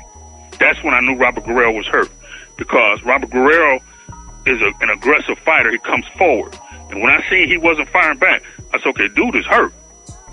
That's 0.59 0.83
when 0.83 0.95
I 0.95 1.01
knew 1.01 1.15
Robert 1.15 1.45
Guerrero 1.45 1.73
was 1.73 1.87
hurt 1.87 2.11
because 2.57 3.03
Robert 3.03 3.31
Guerrero 3.31 3.81
is 4.47 4.61
a, 4.63 4.73
an 4.81 4.91
aggressive 4.91 5.39
fighter. 5.41 5.71
He 5.71 5.79
comes 5.79 6.07
forward, 6.19 6.59
and 6.91 7.03
when 7.03 7.13
I 7.13 7.25
seen 7.29 7.49
he 7.49 7.57
wasn't 7.57 7.89
firing 7.89 8.19
back, 8.19 8.43
I 8.73 8.79
said, 8.79 8.89
"Okay, 8.89 9.09
dude 9.09 9.37
is 9.37 9.47
hurt." 9.47 9.73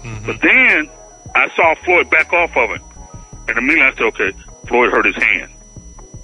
Mm-hmm. 0.04 0.26
But 0.26 0.42
then 0.42 0.90
I 1.36 1.50
saw 1.56 1.76
Floyd 1.84 2.10
back 2.10 2.32
off 2.34 2.56
of 2.56 2.72
it, 2.72 2.82
and 3.48 3.58
immediately 3.58 3.84
I 3.84 3.92
said, 3.92 4.02
"Okay, 4.02 4.32
Floyd 4.68 4.92
hurt 4.92 5.06
his 5.06 5.16
hand. 5.16 5.52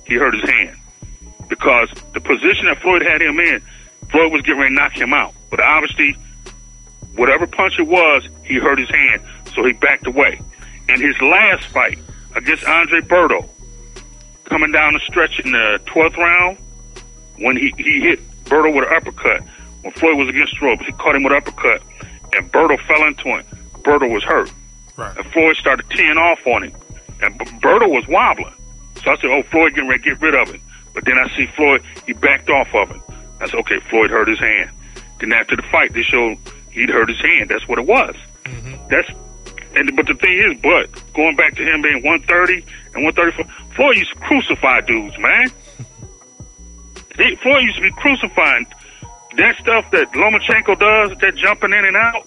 He 0.06 0.16
hurt 0.16 0.34
his 0.34 0.50
hand 0.50 0.78
because 1.50 1.90
the 2.14 2.22
position 2.22 2.68
that 2.68 2.80
Floyd 2.82 3.02
had 3.02 3.22
him 3.22 3.40
in, 3.40 3.62
Floyd 4.10 4.32
was 4.32 4.42
getting 4.44 4.62
ready 4.62 4.74
to 4.74 4.82
knock 4.82 4.94
him 4.94 5.14
out. 5.14 5.34
But 5.50 5.60
obviously, 5.60 6.16
whatever 7.16 7.48
punch 7.48 7.80
it 7.80 7.88
was, 7.88 8.28
he 8.50 8.56
hurt 8.56 8.80
his 8.80 8.90
hand, 8.90 9.22
so 9.54 9.64
he 9.64 9.74
backed 9.74 10.08
away. 10.08 10.42
In 10.90 11.00
his 11.00 11.20
last 11.22 11.66
fight 11.68 12.00
against 12.36 12.66
Andre 12.66 13.00
Berto, 13.02 13.48
coming 14.46 14.72
down 14.72 14.94
the 14.94 15.00
stretch 15.00 15.40
in 15.40 15.52
the 15.52 15.80
12th 15.86 16.18
round, 16.18 16.58
when 17.38 17.56
he, 17.56 17.74
he 17.78 18.02
hit 18.02 18.20
Berto 18.46 18.76
with 18.76 18.88
an 18.90 18.94
uppercut, 18.94 19.42
when 19.84 19.94
Floyd 19.94 20.18
was 20.18 20.28
against 20.28 20.60
the 20.60 20.66
ropes, 20.66 20.86
he 20.86 20.92
caught 20.94 21.16
him 21.16 21.24
with 21.24 21.32
an 21.32 21.38
uppercut, 21.38 21.82
and 22.36 22.52
Berto 22.52 22.80
fell 22.82 23.06
into 23.06 23.30
him. 23.30 23.46
Berto 23.84 24.12
was 24.12 24.24
hurt. 24.24 24.52
Right. 24.98 25.16
And 25.16 25.26
Floyd 25.28 25.56
started 25.56 25.90
teeing 25.92 26.18
off 26.18 26.46
on 26.46 26.64
him. 26.64 26.74
And 27.22 27.38
B- 27.38 27.46
Berto 27.46 27.90
was 27.90 28.06
wobbling. 28.08 28.54
So 29.04 29.12
I 29.12 29.16
said, 29.18 29.30
oh, 29.30 29.44
Floyd 29.44 29.76
getting 29.76 29.90
ready 29.90 30.04
to 30.04 30.10
get 30.10 30.22
rid 30.22 30.36
of 30.36 30.54
it. 30.54 30.60
But 30.94 31.06
then 31.06 31.18
I 31.18 31.30
see 31.38 31.46
Floyd, 31.46 31.84
he 32.06 32.14
backed 32.14 32.50
off 32.50 32.74
of 32.76 32.92
it. 32.92 33.02
I 33.40 33.46
said, 33.48 33.60
okay, 33.62 33.80
Floyd 33.90 34.10
hurt 34.10 34.28
his 34.28 34.40
hand. 34.40 34.72
Then 35.20 35.32
after 35.32 35.56
the 35.56 35.62
fight, 35.62 35.94
they 35.94 36.02
showed 36.02 36.38
he'd 36.72 36.90
hurt 36.90 37.08
his 37.10 37.22
hand. 37.22 37.50
That's 37.50 37.68
what 37.68 37.80
it 37.80 37.86
was. 37.86 38.16
Mm-hmm. 38.50 38.88
That's 38.90 39.10
And 39.76 39.96
but 39.96 40.08
the 40.08 40.16
thing 40.16 40.38
is, 40.38 40.62
but 40.62 41.14
going 41.14 41.36
back 41.36 41.56
to 41.56 41.64
him 41.64 41.82
being 41.82 42.04
130 42.04 42.66
and 42.96 43.06
134, 43.06 43.46
Floyd 43.76 43.98
used 43.98 44.12
to 44.12 44.20
crucify 44.20 44.82
dudes, 44.82 45.18
man. 45.18 45.50
He, 47.18 47.36
Floyd 47.36 47.64
used 47.64 47.76
to 47.76 47.82
be 47.82 47.92
crucifying 47.92 48.66
that 49.36 49.58
stuff 49.58 49.92
that 49.92 50.12
Lomachenko 50.14 50.80
does, 50.80 51.18
that 51.20 51.36
jumping 51.36 51.74
in 51.74 51.86
and 51.86 51.98
out. 51.98 52.26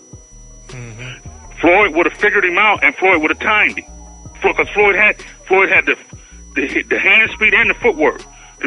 Floyd 1.61 1.95
would 1.95 2.07
have 2.07 2.19
figured 2.19 2.45
him 2.45 2.59
out, 2.59 2.83
and 2.83 2.95
Floyd 2.97 3.23
would 3.23 3.31
have 3.31 3.41
timed 3.41 3.79
him. 3.79 3.91
Because 4.43 4.69
Floyd 4.71 4.97
had 4.97 5.17
Floyd 5.47 5.69
had 5.69 5.87
the, 5.87 5.97
the 6.55 6.83
the 6.83 6.99
hand 6.99 7.31
speed 7.31 7.55
and 7.55 7.71
the 7.71 7.75
footwork. 7.75 8.23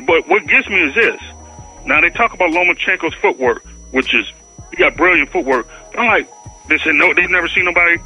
But 0.05 0.27
what 0.29 0.47
gets 0.47 0.69
me 0.69 0.81
is 0.81 0.95
this. 0.95 1.21
Now 1.85 1.99
they 2.01 2.09
talk 2.09 2.33
about 2.33 2.51
Lomachenko's 2.51 3.13
footwork, 3.15 3.65
which 3.91 4.13
is 4.13 4.31
he 4.71 4.77
got 4.77 4.95
brilliant 4.95 5.29
footwork. 5.29 5.67
But 5.91 5.99
I'm 5.99 6.07
like, 6.07 6.29
they 6.67 6.77
said 6.79 6.95
no, 6.95 7.13
they've 7.13 7.29
never 7.29 7.47
seen 7.47 7.65
nobody 7.65 7.97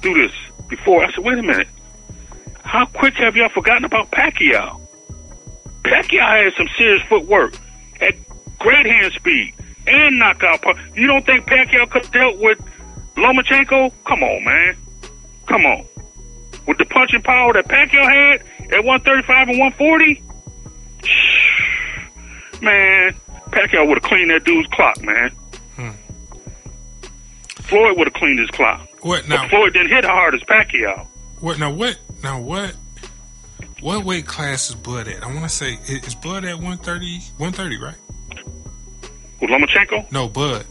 do 0.00 0.14
this 0.14 0.32
before. 0.68 1.04
I 1.04 1.12
said, 1.12 1.24
wait 1.24 1.38
a 1.38 1.42
minute, 1.42 1.68
how 2.62 2.86
quick 2.86 3.14
have 3.14 3.36
y'all 3.36 3.48
forgotten 3.48 3.84
about 3.84 4.10
Pacquiao? 4.10 4.80
Pacquiao 5.84 6.44
had 6.44 6.52
some 6.54 6.68
serious 6.76 7.02
footwork, 7.02 7.54
at 8.00 8.14
great 8.58 8.86
hand 8.86 9.12
speed, 9.12 9.54
and 9.86 10.18
knockout 10.18 10.62
power. 10.62 10.74
You 10.94 11.06
don't 11.06 11.24
think 11.24 11.46
Pacquiao 11.46 11.88
could 11.90 12.04
have 12.04 12.12
dealt 12.12 12.38
with 12.38 12.58
Lomachenko? 13.16 13.92
Come 14.04 14.22
on, 14.22 14.44
man. 14.44 14.76
Come 15.46 15.64
on. 15.64 15.86
With 16.66 16.78
the 16.78 16.84
punching 16.86 17.22
power 17.22 17.52
that 17.52 17.68
Pacquiao 17.68 18.04
had 18.04 18.40
at 18.72 18.84
135 18.84 19.48
and 19.48 19.58
140, 19.60 20.22
man, 22.64 23.14
Pacquiao 23.50 23.86
would 23.86 23.98
have 23.98 24.02
cleaned 24.02 24.30
that 24.30 24.44
dude's 24.44 24.68
clock, 24.68 25.00
man. 25.02 25.30
Floyd 27.66 27.98
would 27.98 28.06
have 28.06 28.14
cleaned 28.14 28.38
his 28.38 28.50
clock. 28.50 28.88
What 29.02 29.28
now? 29.28 29.42
But 29.42 29.50
Floyd 29.50 29.72
didn't 29.72 29.90
hit 29.90 30.04
hard 30.04 30.34
as 30.34 30.42
Pacquiao. 30.42 31.06
What 31.40 31.58
now? 31.58 31.72
What 31.72 31.98
now? 32.22 32.40
What? 32.40 32.74
What 33.80 34.04
weight 34.04 34.26
class 34.26 34.70
is 34.70 34.74
Bud 34.74 35.06
at? 35.06 35.22
I 35.22 35.26
want 35.26 35.42
to 35.42 35.48
say 35.48 35.74
is 35.88 36.14
Bud 36.14 36.44
at 36.44 36.56
130? 36.56 37.18
130, 37.36 37.78
right? 37.78 37.94
With 39.40 39.50
Lomachenko? 39.50 40.10
No, 40.10 40.28
Bud. 40.28 40.64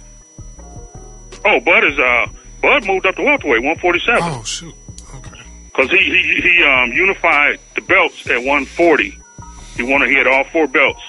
Oh, 1.45 1.59
Bud 1.59 1.83
is 1.83 1.99
uh 1.99 2.27
Bud 2.61 2.85
moved 2.87 3.05
up 3.05 3.15
to 3.15 3.23
welterweight, 3.23 3.61
147. 3.61 4.21
Oh 4.23 4.43
shoot. 4.43 4.73
Okay. 5.15 5.39
Because 5.65 5.91
he, 5.91 5.97
he 5.97 6.41
he 6.41 6.63
um 6.63 6.91
unified 6.91 7.59
the 7.75 7.81
belts 7.81 8.27
at 8.29 8.37
140. 8.39 9.17
He 9.75 9.83
wanted 9.83 10.09
he 10.09 10.15
had 10.15 10.27
all 10.27 10.43
four 10.45 10.67
belts. 10.67 11.01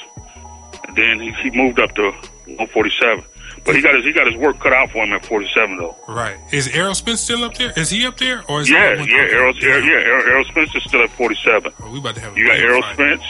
And 0.86 0.96
then 0.96 1.20
he, 1.20 1.30
he 1.42 1.50
moved 1.50 1.80
up 1.80 1.94
to 1.94 2.10
147. 2.44 3.24
But 3.66 3.74
he 3.74 3.82
got 3.82 3.96
his 3.96 4.04
he 4.04 4.12
got 4.12 4.28
his 4.28 4.36
work 4.36 4.60
cut 4.60 4.72
out 4.72 4.90
for 4.92 5.04
him 5.04 5.12
at 5.12 5.26
47 5.26 5.76
though. 5.76 5.96
Right. 6.08 6.38
Is 6.52 6.68
Errol 6.68 6.94
Spence 6.94 7.20
still 7.20 7.42
up 7.42 7.54
there? 7.54 7.72
Is 7.76 7.90
he 7.90 8.06
up 8.06 8.16
there 8.16 8.44
or 8.48 8.60
is 8.60 8.68
he 8.68 8.74
Yeah, 8.74 8.94
yeah, 8.94 9.02
okay, 9.02 9.12
Errol, 9.32 9.54
yeah, 9.56 9.68
Errol, 9.68 10.28
Errol 10.28 10.44
Spencer's 10.44 10.84
still 10.84 11.02
at 11.02 11.10
47. 11.10 11.72
Oh, 11.82 11.90
we 11.90 11.98
about 11.98 12.14
to 12.14 12.20
have 12.20 12.36
a 12.36 12.38
You 12.38 12.46
got 12.46 12.56
Errol. 12.58 12.82
Spence. 12.94 13.24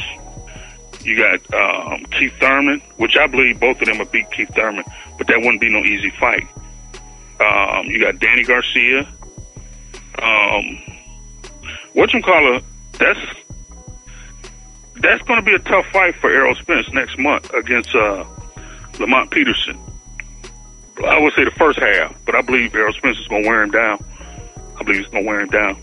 You 1.02 1.16
got 1.16 1.54
um, 1.54 2.04
Keith 2.06 2.34
Thurman, 2.38 2.82
which 2.96 3.16
I 3.16 3.26
believe 3.26 3.58
both 3.60 3.80
of 3.80 3.86
them 3.86 3.98
would 3.98 4.10
beat 4.10 4.30
Keith 4.30 4.52
Thurman, 4.54 4.84
but 5.16 5.26
that 5.28 5.38
wouldn't 5.38 5.60
be 5.60 5.70
no 5.70 5.78
easy 5.78 6.10
fight. 6.10 6.46
Um, 7.40 7.86
you 7.86 8.00
got 8.00 8.18
Danny 8.18 8.42
Garcia. 8.42 9.08
Um, 10.20 10.78
what 11.92 12.12
you 12.12 12.22
call 12.22 12.56
it? 12.56 12.64
That's 12.98 13.20
that's 14.96 15.22
going 15.22 15.38
to 15.38 15.44
be 15.44 15.54
a 15.54 15.58
tough 15.60 15.86
fight 15.92 16.14
for 16.16 16.30
Errol 16.30 16.54
Spence 16.56 16.92
next 16.92 17.18
month 17.18 17.52
against 17.54 17.94
uh, 17.94 18.24
Lamont 18.98 19.30
Peterson. 19.30 19.78
I 21.04 21.18
would 21.18 21.32
say 21.34 21.44
the 21.44 21.50
first 21.50 21.78
half, 21.78 22.14
but 22.24 22.34
I 22.34 22.40
believe 22.42 22.74
Errol 22.74 22.92
Spence 22.92 23.18
is 23.18 23.26
going 23.28 23.42
to 23.42 23.48
wear 23.48 23.62
him 23.62 23.70
down. 23.70 24.02
I 24.78 24.82
believe 24.82 25.00
he's 25.00 25.08
going 25.08 25.24
to 25.24 25.28
wear 25.28 25.40
him 25.40 25.48
down. 25.50 25.82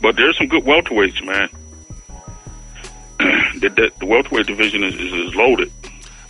But 0.00 0.16
there's 0.16 0.36
some 0.36 0.46
good 0.46 0.64
welterweights, 0.64 1.24
man. 1.24 1.48
the, 3.60 3.68
the, 3.70 3.90
the 3.98 4.06
welterweight 4.06 4.46
division 4.46 4.84
is, 4.84 4.94
is, 4.94 5.12
is 5.12 5.34
loaded, 5.34 5.72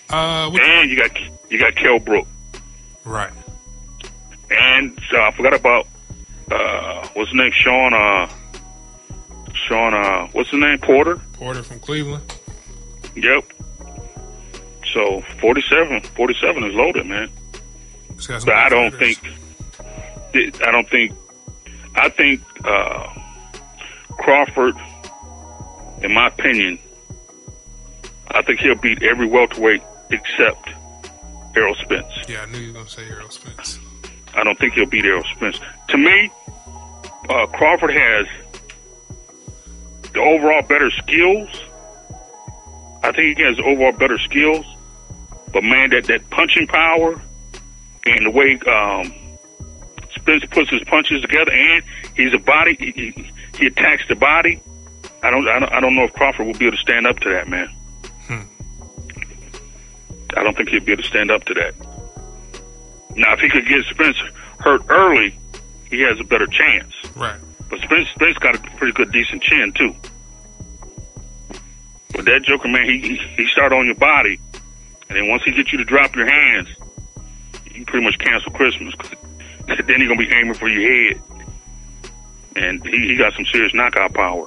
Uh, 0.09 0.51
and 0.61 0.89
you 0.91 0.97
got 0.97 1.11
you 1.51 1.59
got 1.59 1.75
Kell 1.75 1.99
Brook, 1.99 2.27
right. 3.05 3.33
and 4.51 4.99
uh, 5.13 5.23
I 5.23 5.31
forgot 5.33 5.53
about 5.55 5.89
uh, 6.51 7.09
what's 7.15 7.31
his 7.31 7.37
name, 7.37 7.51
Sean. 7.51 7.93
Uh, 7.93 8.29
Sean. 9.53 9.95
Uh, 9.95 10.29
what's 10.29 10.51
his 10.51 10.61
name, 10.61 10.79
Porter? 10.79 11.17
Porter 11.33 11.63
from 11.65 11.81
Cleveland. 11.81 12.23
Yep. 13.17 13.45
So 14.97 15.21
47, 15.43 16.01
47 16.01 16.65
is 16.65 16.75
loaded, 16.75 17.05
man. 17.05 17.29
He's 18.15 18.27
got 18.29 18.41
some 18.41 18.47
But 18.47 18.55
I 18.57 18.69
don't 18.71 18.93
fighters. 18.93 19.19
think. 20.33 20.63
I 20.67 20.71
don't 20.71 20.89
think. 20.89 21.13
I 21.95 22.09
think 22.09 22.41
uh, 22.65 23.07
Crawford, 24.13 24.75
in 26.03 26.15
my 26.15 26.29
opinion, 26.29 26.79
I 28.29 28.41
think 28.41 28.61
he'll 28.61 28.75
beat 28.75 29.03
every 29.03 29.27
welterweight 29.27 29.83
except 30.09 30.71
Errol 31.55 31.75
Spence. 31.75 32.07
Yeah, 32.27 32.41
I 32.41 32.47
knew 32.47 32.57
you 32.59 32.69
were 32.69 32.79
gonna 32.79 32.89
say 32.89 33.07
Errol 33.07 33.29
Spence. 33.29 33.79
I 34.35 34.45
don't 34.45 34.59
think 34.59 34.73
he'll 34.73 34.87
beat 34.87 35.05
Errol 35.05 35.25
Spence. 35.37 35.61
To 35.89 35.99
me, 35.99 36.31
uh, 37.29 37.45
Crawford 37.49 37.93
has 37.93 38.27
the 40.15 40.21
overall 40.21 40.63
better 40.63 40.91
skills. 40.91 41.51
I 43.03 43.13
think 43.13 43.37
he 43.37 43.43
has 43.45 43.59
overall 43.61 43.93
better 43.93 44.19
skills. 44.19 44.65
But 45.57 45.65
man, 45.65 45.89
that, 45.89 46.05
that 46.05 46.29
punching 46.29 46.67
power 46.67 47.19
and 48.05 48.27
the 48.27 48.31
way 48.31 48.59
um, 48.67 49.11
Spence 50.15 50.45
puts 50.51 50.69
his 50.69 50.85
punches 50.85 51.23
together, 51.23 51.51
and 51.51 51.83
he's 52.15 52.35
a 52.35 52.39
body. 52.39 52.77
He, 52.79 53.33
he, 53.57 53.67
attacks 53.67 54.07
the 54.07 54.17
body. 54.17 54.61
I 55.23 55.31
don't, 55.31 55.49
I 55.49 55.59
don't. 55.59 55.73
I 55.73 55.81
don't 55.81 55.95
know 55.95 56.05
if 56.05 56.13
Crawford 56.13 56.47
will 56.47 56.53
be 56.53 56.67
able 56.67 56.77
to 56.77 56.83
stand 56.83 57.07
up 57.07 57.21
to 57.21 57.31
that, 57.31 57.49
man. 57.49 57.75
I 60.37 60.43
don't 60.43 60.55
think 60.55 60.69
he'll 60.69 60.85
be 60.85 60.93
able 60.93 61.05
to 61.05 61.09
stand 61.09 61.31
up 61.31 61.45
to 61.45 61.55
that. 61.55 61.75
Now, 63.17 63.33
if 63.33 63.41
he 63.41 63.49
could 63.49 63.67
get 63.67 63.83
Spence 63.87 64.19
hurt 64.59 64.83
early, 64.91 65.39
he 65.89 66.03
has 66.03 66.21
a 66.21 66.25
better 66.25 66.47
chance. 66.49 66.93
Right. 67.17 67.41
But 67.71 67.81
Spence, 67.81 68.11
Spence 68.11 68.37
got 68.37 68.57
a 68.57 68.59
pretty 68.77 68.93
good, 68.93 69.11
decent 69.11 69.43
chin 69.43 69.73
too. 69.73 69.97
But 72.13 72.27
that 72.27 72.43
Joker 72.43 72.69
man, 72.69 72.85
he 72.85 73.01
he, 73.01 73.17
he 73.17 73.47
start 73.47 73.73
on 73.73 73.87
your 73.87 73.95
body, 73.95 74.39
and 75.09 75.17
then 75.17 75.29
once 75.29 75.43
he 75.45 75.53
gets 75.53 75.73
you 75.73 75.79
to 75.79 75.85
drop 75.85 76.15
your 76.17 76.27
hands, 76.31 76.69
you 77.65 77.71
can 77.73 77.85
pretty 77.87 78.05
much 78.05 78.19
cancel 78.19 78.53
Christmas. 78.53 78.95
then 79.67 80.01
he's 80.01 80.09
gonna 80.09 80.17
be 80.17 80.31
aiming 80.33 80.55
for 80.55 80.69
your 80.69 81.13
head, 81.13 81.21
and 82.57 82.85
he, 82.87 83.09
he 83.09 83.17
got 83.17 83.33
some 83.35 83.45
serious 83.47 83.75
knockout 83.75 84.13
power. 84.15 84.47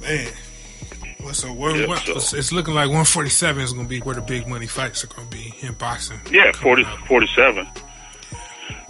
Man. 0.00 0.28
Well, 1.20 1.34
so 1.34 1.52
what, 1.52 1.76
Yeah, 1.76 1.86
what, 1.86 1.98
so- 1.98 2.36
it's, 2.38 2.52
looking 2.52 2.74
like 2.74 2.86
147 2.86 3.62
is 3.62 3.72
going 3.72 3.84
to 3.84 3.88
be 3.88 4.00
where 4.00 4.14
the 4.14 4.20
big 4.22 4.46
money 4.46 4.66
fights 4.66 5.02
are 5.04 5.08
going 5.08 5.28
to 5.28 5.36
be 5.36 5.52
in 5.60 5.72
boxing. 5.74 6.20
Yeah, 6.30 6.52
Coming 6.52 6.84
40, 6.84 6.84
up. 6.84 6.98
47. 7.06 7.66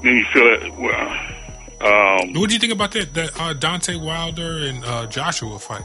Then 0.03 0.16
you 0.16 0.24
feel 0.32 0.47
it. 0.47 0.74
Well, 0.76 1.09
um, 1.80 2.34
What 2.34 2.49
do 2.49 2.55
you 2.55 2.61
think 2.61 2.72
about 2.72 2.93
that 2.93 3.14
that 3.14 3.30
uh, 3.41 3.55
Deontay 3.55 4.01
Wilder 4.05 4.59
and 4.59 4.84
uh, 4.84 5.07
Joshua 5.07 5.59
fight? 5.59 5.82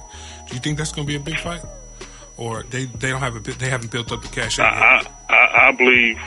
Do 0.49 0.53
you 0.55 0.59
think 0.61 0.77
that's 0.77 0.91
going 0.91 1.07
to 1.07 1.11
be 1.11 1.15
a 1.15 1.19
big 1.19 1.39
fight, 1.39 1.61
or 2.37 2.63
they 2.63 2.85
they 2.85 3.09
don't 3.09 3.21
have 3.21 3.35
a 3.35 3.39
they 3.39 3.69
haven't 3.69 3.91
built 3.91 4.11
up 4.11 4.21
the 4.21 4.27
cash 4.29 4.57
yet? 4.57 4.67
I, 4.67 5.05
I, 5.29 5.67
I 5.67 5.71
believe. 5.71 6.17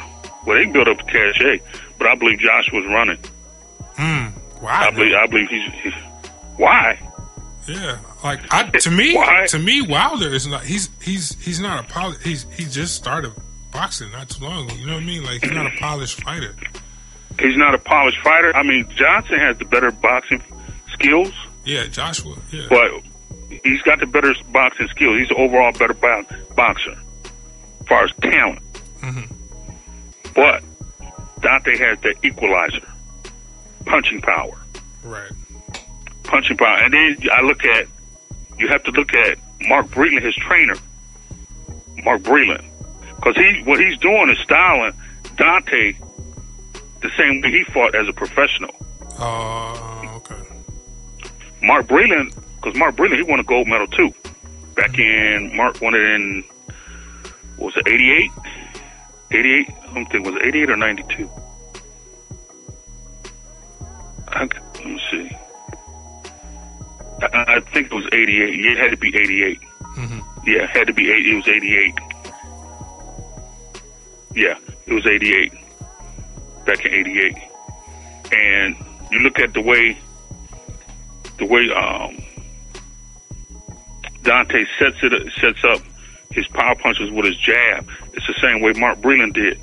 Well, 0.47 0.57
they 0.57 0.67
built 0.67 0.87
up 0.89 0.99
the 0.99 1.05
cachet, 1.05 1.61
but 1.99 2.07
I 2.07 2.15
believe 2.15 2.39
Joshua's 2.39 2.87
running. 2.87 3.19
Hmm. 3.97 4.29
Wow. 4.63 4.71
I 4.71 4.91
believe. 4.91 5.15
I 5.15 5.27
believe 5.27 5.49
he's. 5.49 5.73
he's 5.83 5.93
why? 6.57 6.99
Yeah, 7.69 7.99
like 8.23 8.41
I, 8.55 8.71
to 8.71 8.91
me, 8.93 9.15
Why? 9.17 9.47
to 9.49 9.59
me, 9.59 9.83
Wilder 9.83 10.29
is 10.33 10.47
not. 10.47 10.63
He's 10.65 10.89
he's 11.03 11.35
he's 11.45 11.59
not 11.59 11.85
a 11.85 11.89
poli- 11.93 12.17
He's 12.23 12.45
he 12.57 12.65
just 12.65 12.95
started 12.95 13.33
boxing 13.73 14.13
not 14.13 14.29
too 14.29 14.45
long 14.45 14.67
ago. 14.67 14.75
You 14.77 14.87
know 14.87 14.95
what 14.95 15.03
I 15.03 15.07
mean? 15.07 15.25
Like 15.25 15.43
he's 15.43 15.51
not 15.53 15.67
a 15.67 15.77
polished 15.77 16.23
fighter. 16.23 16.55
He's 17.41 17.57
not 17.57 17.75
a 17.75 17.79
polished 17.79 18.19
fighter. 18.21 18.55
I 18.55 18.63
mean, 18.63 18.89
Johnson 18.95 19.39
has 19.41 19.59
the 19.59 19.65
better 19.65 19.91
boxing 19.91 20.43
skills, 20.93 21.33
Yeah, 21.65 21.87
Joshua. 21.87 22.37
Yeah, 22.53 22.67
but 22.71 23.03
he's 23.63 23.83
got 23.83 24.01
the 24.01 24.07
better 24.07 24.35
boxing 24.51 24.89
skills. 24.89 25.19
He's 25.19 25.31
an 25.31 25.37
overall 25.39 25.73
better 25.73 25.95
bo- 25.95 26.25
boxer, 26.55 26.93
as 27.81 27.87
far 27.89 28.05
as 28.05 28.13
talent. 28.21 28.61
Mhm. 29.01 29.31
But 30.35 30.63
Deontay 31.41 31.79
has 31.79 31.99
the 32.01 32.15
equalizer, 32.27 32.81
punching 33.85 34.21
power. 34.23 34.57
right. 35.05 35.31
punching 36.25 36.57
power. 36.57 36.79
And 36.83 36.93
then 36.93 37.17
I 37.33 37.41
look 37.43 37.65
at, 37.65 37.87
you 38.59 38.67
have 38.67 38.83
to 38.85 38.91
look 38.91 39.15
at 39.15 39.39
Mark 39.69 39.87
Breland, 39.87 40.23
his 40.23 40.35
trainer, 40.35 40.75
Mark 42.05 42.23
Breland, 42.23 42.65
because 43.15 43.37
he 43.37 43.63
what 43.65 43.79
he's 43.79 43.97
doing 43.99 44.31
is 44.31 44.39
styling 44.41 44.93
Deontay 45.37 45.97
the 47.03 47.11
same 47.17 47.41
way 47.43 47.53
he 47.53 47.63
fought 47.65 47.95
as 47.95 48.09
a 48.09 48.13
professional. 48.13 48.75
Uh, 49.19 50.17
okay. 50.17 50.35
Mark 51.63 51.87
Breland, 51.87 52.35
because 52.67 52.81
Mark 52.81 52.97
Breland 52.97 53.17
he 53.17 53.23
won 53.23 53.39
a 53.39 53.45
gold 53.45 53.69
medal 53.69 53.87
too. 53.87 54.13
Back 54.75 54.91
mm-hmm. 54.93 55.47
in 55.47 55.57
Mark 55.57 55.81
won 55.81 55.95
it 55.95 56.01
in 56.01 56.43
what 57.59 57.67
was 57.67 57.77
it 57.77 57.87
88, 57.87 58.31
88? 59.31 59.71
I 59.71 59.95
don't 59.95 60.07
think 60.07 60.27
was 60.27 60.35
it 60.35 60.43
88 60.43 60.71
or 60.71 60.77
92. 60.77 61.31
I, 64.29 64.41
let 64.41 64.85
me 64.85 65.01
see. 65.11 65.31
I, 67.23 67.45
I, 67.57 67.61
think 67.61 67.87
it 67.87 67.95
was 67.95 68.07
88. 68.13 68.59
Yeah, 68.59 68.71
it 68.73 68.79
had 68.79 68.91
to 68.91 68.97
be 68.97 69.17
88. 69.17 69.61
Mm-hmm. 69.61 70.49
Yeah, 70.49 70.65
it 70.65 70.71
had 70.71 70.87
to 70.89 70.93
be 70.93 71.11
80. 71.13 71.31
It 71.31 71.37
was 71.37 71.49
88. 71.49 71.95
Yeah, 74.35 74.59
it 74.87 74.93
was 74.93 75.07
88. 75.07 75.53
Back 76.67 76.85
in 76.85 76.93
88. 76.93 77.39
And 78.33 78.77
you 79.13 79.21
look 79.21 79.39
at 79.39 79.55
the 79.55 79.63
way 79.63 79.97
the 81.39 81.47
way 81.47 81.71
um, 81.71 82.26
Deontay 84.27 84.67
sets 84.79 84.97
it 85.03 85.33
sets 85.41 85.63
up 85.65 85.81
his 86.33 86.47
power 86.49 86.75
punches 86.75 87.11
with 87.11 87.25
his 87.25 87.37
jab. 87.37 87.89
It's 88.13 88.27
the 88.27 88.35
same 88.41 88.61
way 88.61 88.73
Mark 88.73 88.99
Breland 88.99 89.35
did 89.35 89.61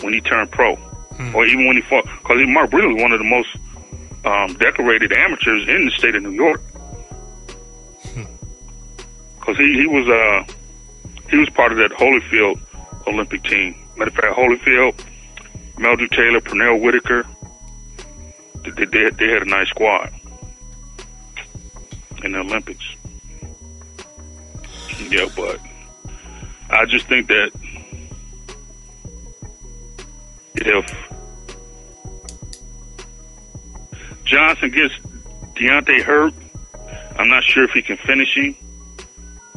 when 0.00 0.14
he 0.14 0.20
turned 0.20 0.50
pro, 0.50 0.78
or 1.34 1.44
even 1.44 1.66
when 1.66 1.76
he 1.76 1.82
fought. 1.82 2.04
Because 2.04 2.46
Mark 2.48 2.70
Breland 2.70 2.94
was 2.94 3.02
one 3.02 3.12
of 3.12 3.18
the 3.18 3.24
most 3.24 3.48
um, 4.24 4.54
decorated 4.58 5.12
amateurs 5.12 5.68
in 5.68 5.84
the 5.84 5.90
state 5.92 6.14
of 6.14 6.22
New 6.22 6.32
York. 6.32 6.62
Because 9.38 9.58
he, 9.58 9.80
he 9.80 9.86
was 9.86 10.08
uh 10.08 10.44
he 11.30 11.36
was 11.36 11.50
part 11.50 11.72
of 11.72 11.78
that 11.78 11.90
Holyfield 11.92 12.58
Olympic 13.06 13.42
team. 13.44 13.74
Matter 13.96 14.10
of 14.10 14.14
fact, 14.16 14.36
Holyfield, 14.36 14.94
Meldrick 15.76 16.10
Taylor, 16.10 16.40
Pernell 16.40 16.80
Whitaker, 16.80 17.26
they, 18.64 18.84
they, 18.84 19.10
they 19.10 19.28
had 19.28 19.42
a 19.42 19.46
nice 19.46 19.68
squad 19.68 20.10
in 22.24 22.32
the 22.32 22.38
Olympics. 22.38 22.84
Yeah, 25.08 25.26
but 25.34 25.58
I 26.70 26.84
just 26.86 27.06
think 27.06 27.28
that 27.28 27.50
if 30.54 31.10
Johnson 34.24 34.70
gets 34.70 34.94
Deontay 35.54 36.02
hurt, 36.02 36.34
I'm 37.18 37.28
not 37.28 37.42
sure 37.42 37.64
if 37.64 37.70
he 37.72 37.82
can 37.82 37.96
finish 37.96 38.36
him. 38.36 38.54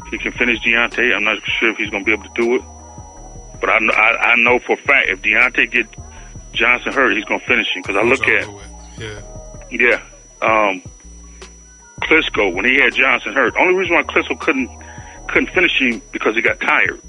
He 0.09 0.17
can 0.17 0.31
finish 0.31 0.59
Deontay. 0.59 1.15
I'm 1.15 1.23
not 1.23 1.43
sure 1.43 1.69
if 1.69 1.77
he's 1.77 1.89
going 1.89 2.03
to 2.03 2.05
be 2.05 2.13
able 2.13 2.23
to 2.23 2.41
do 2.41 2.55
it. 2.55 2.61
But 3.59 3.69
I, 3.69 3.77
I, 3.77 4.31
I 4.31 4.35
know 4.37 4.59
for 4.59 4.73
a 4.73 4.77
fact 4.77 5.09
if 5.09 5.21
Deontay 5.21 5.71
get 5.71 5.87
Johnson 6.53 6.91
hurt, 6.93 7.15
he's 7.15 7.25
going 7.25 7.39
to 7.39 7.45
finish 7.45 7.73
him. 7.75 7.81
Because 7.81 7.95
I 7.95 8.03
look 8.03 8.27
at. 8.27 8.47
Yeah. 8.99 9.21
yeah. 9.71 10.01
Um, 10.41 10.81
Klitschko, 12.01 12.53
when 12.53 12.65
he 12.65 12.81
had 12.81 12.93
Johnson 12.93 13.33
hurt, 13.33 13.55
only 13.57 13.75
reason 13.75 13.95
why 13.95 14.03
Klitschko 14.03 14.39
couldn't 14.39 14.69
couldn't 15.33 15.49
finish 15.53 15.79
him 15.81 16.01
because 16.11 16.35
he 16.35 16.41
got 16.41 16.59
tired, 16.61 17.01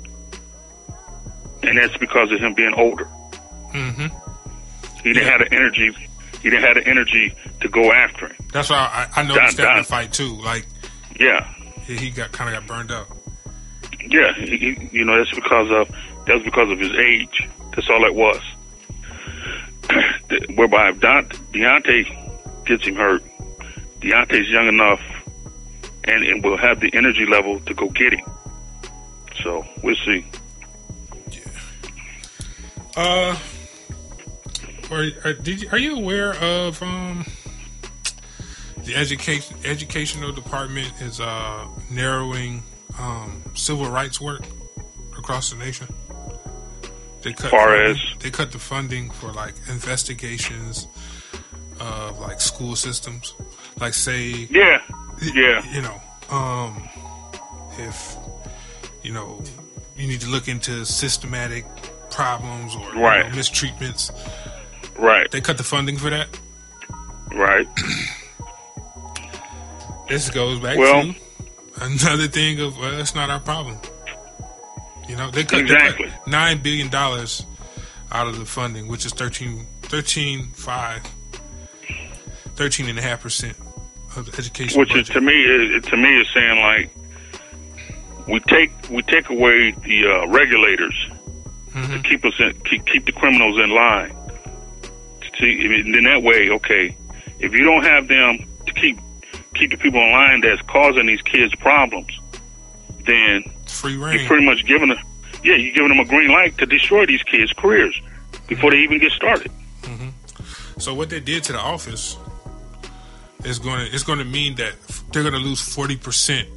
and 1.62 1.78
that's 1.78 1.96
because 1.98 2.32
of 2.32 2.40
him 2.40 2.54
being 2.54 2.74
older. 2.74 3.04
hmm 3.04 4.06
He 5.02 5.12
didn't 5.12 5.24
Yeah. 5.24 5.30
have 5.30 5.40
the 5.40 5.52
energy. 5.54 5.94
He 6.42 6.50
didn't 6.50 6.64
have 6.64 6.74
the 6.76 6.86
energy 6.88 7.34
to 7.60 7.68
go 7.68 7.92
after 7.92 8.28
him. 8.28 8.36
That's 8.52 8.70
why 8.70 8.76
I, 9.14 9.20
I 9.20 9.22
noticed 9.24 9.56
Don- 9.58 9.66
that 9.66 9.76
in 9.76 9.82
the 9.82 9.88
fight 9.88 10.12
too. 10.12 10.34
Like 10.42 10.66
Yeah, 11.20 11.46
he 11.86 12.10
got 12.10 12.32
kind 12.32 12.54
of 12.54 12.60
got 12.60 12.66
burned 12.76 12.90
out. 12.92 13.06
yeah. 14.08 14.32
He, 14.34 14.56
he- 14.56 14.88
you 14.92 15.04
know, 15.04 15.16
that's 15.18 15.34
because 15.34 15.70
of 15.70 15.94
that's 16.26 16.42
because 16.44 16.70
of 16.70 16.78
his 16.78 16.92
age. 16.94 17.48
That's 17.74 17.88
all 17.90 18.04
it 18.04 18.14
was. 18.14 18.40
Whereby 20.54 20.90
if 20.90 20.96
Deontay 21.00 22.64
gets 22.66 22.86
him 22.86 22.96
hurt, 22.96 23.22
Deontay's 24.00 24.48
young 24.48 24.68
enough 24.68 25.00
and, 26.04 26.22
and 26.24 26.42
will 26.44 26.56
have 26.56 26.80
the 26.80 26.90
energy 26.94 27.26
level 27.26 27.60
to 27.60 27.74
go 27.74 27.88
get 27.90 28.12
him. 28.14 28.24
So 29.42 29.64
we'll 29.82 29.96
see. 29.96 30.24
Uh, 32.96 33.36
or, 34.90 35.06
or 35.24 35.32
did 35.32 35.62
you, 35.62 35.68
are 35.72 35.78
you 35.78 35.96
aware 35.96 36.34
of 36.36 36.80
um 36.82 37.24
the 38.84 38.94
education 38.94 39.56
educational 39.64 40.30
department 40.30 40.92
is 41.00 41.18
uh 41.20 41.66
narrowing 41.90 42.62
um 42.98 43.42
civil 43.54 43.90
rights 43.90 44.20
work 44.20 44.42
across 45.18 45.50
the 45.50 45.56
nation? 45.56 45.88
They 47.22 47.32
cut 47.32 47.50
Far 47.50 47.68
funding- 47.70 47.96
as? 47.96 48.18
they 48.20 48.30
cut 48.30 48.52
the 48.52 48.58
funding 48.60 49.10
for 49.10 49.32
like 49.32 49.54
investigations 49.68 50.86
of 51.80 52.20
like 52.20 52.40
school 52.40 52.76
systems, 52.76 53.34
like 53.80 53.94
say 53.94 54.46
Yeah, 54.50 54.80
yeah, 55.22 55.62
you 55.74 55.82
know, 55.82 56.00
um, 56.30 56.88
if 57.78 58.16
you 59.02 59.12
know, 59.12 59.42
you 59.96 60.06
need 60.06 60.20
to 60.20 60.28
look 60.28 60.48
into 60.48 60.84
systematic 60.84 61.64
problems 62.10 62.74
or 62.76 62.80
you 62.88 62.94
know, 62.94 63.30
mistreatments. 63.32 64.10
right, 64.98 65.30
They 65.30 65.40
cut 65.40 65.56
the 65.58 65.64
funding 65.64 65.96
for 65.96 66.10
that. 66.10 66.28
right. 67.32 67.66
This 70.08 70.28
goes 70.30 70.60
back 70.60 70.76
Well- 70.76 71.02
to 71.02 71.14
another 71.80 72.28
thing 72.28 72.60
of 72.60 72.76
well, 72.78 72.90
that's 72.96 73.14
not 73.14 73.30
our 73.30 73.40
problem. 73.40 73.78
You 75.08 75.16
know, 75.16 75.30
they 75.30 75.44
cut, 75.44 75.60
Exactly. 75.60 76.06
they 76.06 76.12
cut 76.12 76.26
nine 76.28 76.58
billion 76.58 76.88
dollars 76.88 77.44
out 78.12 78.26
of 78.26 78.38
the 78.38 78.44
funding, 78.44 78.86
which 78.86 79.04
is 79.06 79.12
13, 79.12 79.66
13, 79.82 80.48
5, 80.48 81.02
13 82.56 82.88
and 82.88 82.98
a 82.98 83.02
half 83.02 83.22
percent 83.22 83.56
of 84.16 84.30
the 84.30 84.38
education 84.38 84.78
Which 84.78 84.94
is 84.94 85.08
to 85.10 85.20
me, 85.20 85.32
is, 85.32 85.84
to 85.86 85.96
me, 85.96 86.20
is 86.20 86.28
saying 86.32 86.60
like 86.60 86.90
we 88.28 88.40
take 88.40 88.70
we 88.90 89.02
take 89.02 89.28
away 89.28 89.72
the 89.72 90.06
uh, 90.06 90.26
regulators 90.28 91.08
to 91.72 92.00
keep 92.04 92.24
us 92.24 92.34
in, 92.38 92.54
keep 92.60 92.86
keep 92.86 93.04
the 93.06 93.12
criminals 93.12 93.58
in 93.58 93.70
line. 93.70 94.14
See, 95.38 95.66
then 95.66 96.04
that 96.04 96.22
way, 96.22 96.48
okay, 96.50 96.96
if 97.40 97.52
you 97.52 97.64
don't 97.64 97.82
have 97.82 98.06
them 98.06 98.38
to 98.66 98.72
keep 98.72 98.98
keep 99.54 99.72
the 99.72 99.76
people 99.76 100.00
in 100.00 100.12
line 100.12 100.40
that's 100.40 100.62
causing 100.62 101.06
these 101.06 101.22
kids 101.22 101.54
problems, 101.56 102.18
then 103.06 103.42
free 103.66 103.94
you're 103.94 104.26
pretty 104.26 104.46
much 104.46 104.64
giving 104.66 104.90
a 104.90 104.96
yeah, 105.42 105.56
you're 105.56 105.74
giving 105.74 105.88
them 105.88 105.98
a 105.98 106.04
green 106.04 106.30
light 106.30 106.56
to 106.58 106.66
destroy 106.66 107.04
these 107.06 107.22
kids' 107.24 107.52
careers 107.52 108.00
before 108.46 108.70
they 108.70 108.78
even 108.78 108.98
get 108.98 109.12
started. 109.12 109.50
So 110.78 110.92
what 110.92 111.08
they 111.08 111.20
did 111.20 111.44
to 111.44 111.52
the 111.52 111.60
office 111.60 112.16
is 113.44 113.58
going 113.58 113.86
to 113.86 113.92
it's 113.94 114.02
going 114.04 114.18
to 114.18 114.24
mean 114.24 114.54
that 114.56 114.74
they're 115.12 115.22
going 115.22 115.34
to 115.34 115.40
lose 115.40 115.60
forty 115.60 115.96
percent 115.96 116.48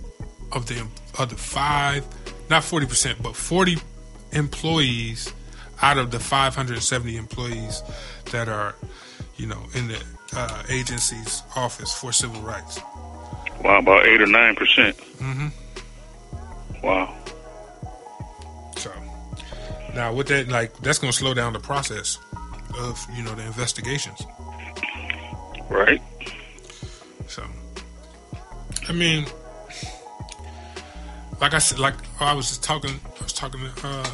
of 0.52 0.66
the 0.68 0.88
of 1.20 1.30
the 1.30 1.36
five, 1.36 2.06
not 2.50 2.64
forty 2.64 2.86
percent, 2.86 3.22
but 3.22 3.36
forty 3.36 3.78
employees 4.32 5.34
out 5.82 5.98
of 5.98 6.12
the 6.12 6.20
five 6.20 6.56
hundred 6.56 6.74
and 6.74 6.84
seventy 6.84 7.18
employees 7.18 7.84
that 8.32 8.48
are, 8.50 8.76
you 9.38 9.46
know, 9.48 9.62
in 9.76 9.88
the 9.88 10.04
uh, 10.36 10.64
agency's 10.70 11.44
office 11.56 11.94
for 11.94 12.12
civil 12.12 12.42
rights. 12.42 12.80
Wow, 13.64 13.80
about 13.80 14.06
eight 14.06 14.22
or 14.22 14.28
nine 14.28 14.56
percent. 14.56 14.98
Mhm. 15.18 15.52
Wow. 16.84 17.14
So 18.78 18.92
now 19.96 20.14
with 20.14 20.28
that, 20.28 20.48
like 20.48 20.78
that's 20.80 21.00
going 21.00 21.12
to 21.12 21.18
slow 21.18 21.34
down 21.34 21.54
the 21.54 21.60
process 21.60 22.18
of 22.80 23.04
you 23.16 23.24
know 23.24 23.34
the 23.36 23.44
investigations. 23.46 24.22
Right. 25.70 26.02
I 28.90 28.94
mean, 28.94 29.26
like 31.42 31.54
I 31.54 31.60
said, 31.60 31.80
like 31.80 31.96
I 32.22 32.34
was 32.34 32.48
just 32.48 32.64
talking, 32.64 33.00
I 33.20 33.24
was 33.24 33.34
talking 33.34 33.60
to 33.62 33.88
uh, 33.88 34.10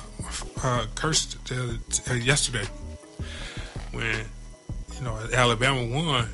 uh, 0.64 0.86
Kirst 0.95 1.38
uh, 1.52 2.12
uh, 2.12 2.16
yesterday 2.16 2.66
when 3.91 4.16
you 4.98 5.02
know 5.04 5.18
Alabama 5.34 5.86
won. 5.86 6.28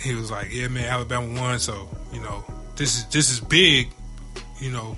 He 0.00 0.14
was 0.14 0.30
like, 0.30 0.52
"Yeah, 0.52 0.68
man, 0.68 0.84
Alabama 0.84 1.40
won, 1.40 1.58
so 1.58 1.88
you 2.12 2.20
know 2.20 2.44
this 2.76 2.96
is 2.96 3.06
this 3.06 3.30
is 3.30 3.40
big, 3.40 3.88
you 4.60 4.70
know, 4.70 4.96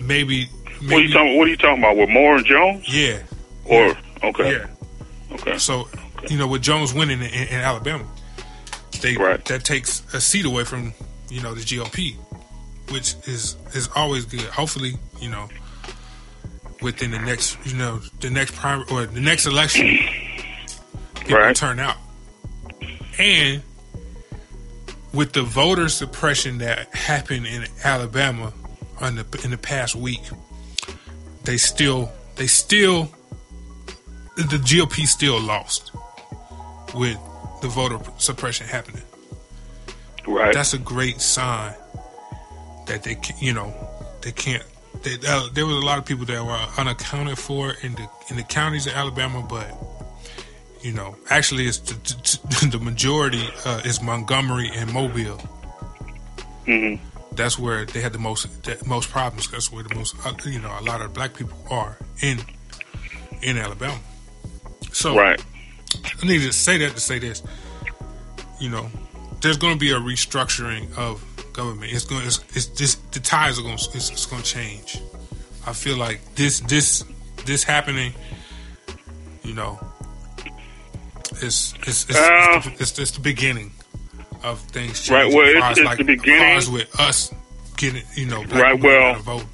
maybe, 0.00 0.46
What 0.82 0.92
are 0.96 1.00
you 1.00 1.12
talking? 1.12 1.38
What 1.38 1.46
are 1.46 1.50
you 1.50 1.56
talking 1.56 1.78
about? 1.82 1.96
With 1.96 2.08
Moore 2.10 2.36
and 2.36 2.46
Jones? 2.46 2.84
yeah, 2.92 3.22
Or 3.64 3.96
okay, 4.24 4.52
yeah." 4.52 4.66
okay, 5.34 5.58
So, 5.58 5.88
you 6.28 6.36
know, 6.36 6.46
with 6.46 6.62
Jones 6.62 6.92
winning 6.92 7.20
in, 7.20 7.30
in 7.32 7.54
Alabama, 7.60 8.04
they 9.00 9.16
Right. 9.16 9.44
that 9.46 9.64
takes 9.64 10.02
a 10.12 10.20
seat 10.20 10.44
away 10.44 10.64
from 10.64 10.92
you 11.30 11.40
know 11.42 11.54
the 11.54 11.62
GOP, 11.62 12.16
which 12.90 13.14
is 13.26 13.56
is 13.74 13.88
always 13.94 14.24
good. 14.24 14.40
Hopefully, 14.42 14.94
you 15.20 15.28
know, 15.30 15.48
within 16.82 17.10
the 17.10 17.18
next 17.18 17.56
you 17.64 17.74
know 17.76 17.98
the 18.20 18.30
next 18.30 18.54
prime 18.54 18.84
or 18.90 19.06
the 19.06 19.20
next 19.20 19.46
election, 19.46 19.98
people 21.16 21.36
Right. 21.38 21.54
turn 21.56 21.78
out, 21.80 21.96
and 23.18 23.62
with 25.12 25.32
the 25.32 25.42
voter 25.42 25.88
suppression 25.88 26.58
that 26.58 26.94
happened 26.94 27.46
in 27.46 27.66
Alabama 27.84 28.52
on 29.00 29.16
the 29.16 29.40
in 29.44 29.50
the 29.50 29.58
past 29.58 29.94
week, 29.94 30.22
they 31.44 31.56
still 31.56 32.10
they 32.36 32.46
still 32.46 33.10
the 34.36 34.58
GOP 34.64 35.04
still 35.06 35.40
lost 35.40 35.90
with 36.94 37.18
the 37.60 37.68
voter 37.68 37.98
suppression 38.18 38.66
happening. 38.66 39.02
right. 40.26 40.52
That's 40.52 40.74
a 40.74 40.78
great 40.78 41.20
sign 41.20 41.74
that 42.86 43.02
they, 43.02 43.14
ca- 43.14 43.36
you 43.40 43.52
know, 43.52 43.72
they 44.22 44.32
can't. 44.32 44.64
They, 45.02 45.16
uh, 45.26 45.48
there 45.52 45.66
was 45.66 45.76
a 45.76 45.86
lot 45.86 45.98
of 45.98 46.06
people 46.06 46.24
that 46.26 46.44
were 46.44 46.80
unaccounted 46.80 47.38
for 47.38 47.72
in 47.82 47.94
the 47.94 48.08
in 48.30 48.36
the 48.36 48.42
counties 48.42 48.86
of 48.86 48.94
Alabama, 48.94 49.46
but 49.48 49.70
you 50.82 50.92
know, 50.92 51.16
actually, 51.30 51.66
it's 51.66 51.78
the, 51.78 51.94
the, 51.94 52.78
the 52.78 52.84
majority 52.84 53.44
uh, 53.64 53.82
is 53.84 54.00
Montgomery 54.02 54.70
and 54.74 54.92
Mobile. 54.92 55.38
Mm-hmm. 56.66 57.04
That's 57.34 57.58
where 57.58 57.84
they 57.84 58.00
had 58.00 58.12
the 58.12 58.18
most 58.18 58.64
the 58.64 58.76
most 58.86 59.10
problems. 59.10 59.50
That's 59.50 59.70
where 59.70 59.82
the 59.84 59.94
most 59.94 60.14
uh, 60.26 60.32
you 60.44 60.60
know 60.60 60.76
a 60.78 60.82
lot 60.82 61.00
of 61.00 61.14
black 61.14 61.34
people 61.34 61.56
are 61.70 61.96
in 62.22 62.40
in 63.42 63.56
Alabama. 63.56 63.98
So 64.92 65.16
Right. 65.16 65.40
I 66.22 66.26
need 66.26 66.42
to 66.42 66.52
say 66.52 66.78
that 66.78 66.94
to 66.94 67.00
say 67.00 67.18
this. 67.18 67.42
You 68.60 68.70
know, 68.70 68.90
there's 69.40 69.56
going 69.56 69.74
to 69.74 69.78
be 69.78 69.92
a 69.92 69.96
restructuring 69.98 70.96
of 70.98 71.22
government. 71.52 71.92
It's 71.92 72.04
going. 72.04 72.26
It's, 72.26 72.44
it's 72.54 72.66
just 72.66 73.12
the 73.12 73.20
ties 73.20 73.58
are 73.58 73.62
going. 73.62 73.74
It's, 73.74 74.10
it's 74.10 74.26
going 74.26 74.42
to 74.42 74.48
change. 74.48 75.00
I 75.66 75.72
feel 75.72 75.96
like 75.96 76.20
this 76.34 76.60
this 76.60 77.04
this 77.44 77.62
happening. 77.64 78.12
You 79.44 79.54
know, 79.54 79.78
it's 81.42 81.74
it's 81.86 82.04
it's, 82.08 82.16
Uh, 82.18 82.52
it's, 82.56 82.66
the, 82.66 82.72
it's, 82.82 82.98
it's 82.98 83.10
the 83.12 83.20
beginning 83.20 83.72
of 84.42 84.60
things. 84.60 85.08
Right, 85.10 85.22
changing 85.22 85.38
well, 85.38 85.48
it's- 85.48 85.64
as, 85.72 85.78
it's 85.78 85.86
like, 85.86 85.98
the 85.98 86.04
beginning. 86.04 86.56
As 86.56 86.68
with 86.70 87.00
us 87.00 87.32
getting, 87.76 88.02
you 88.14 88.26
know, 88.26 88.44
Right, 88.44 88.78
well- 88.80 89.14
vote. 89.20 89.44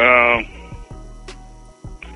Um, 0.00 0.46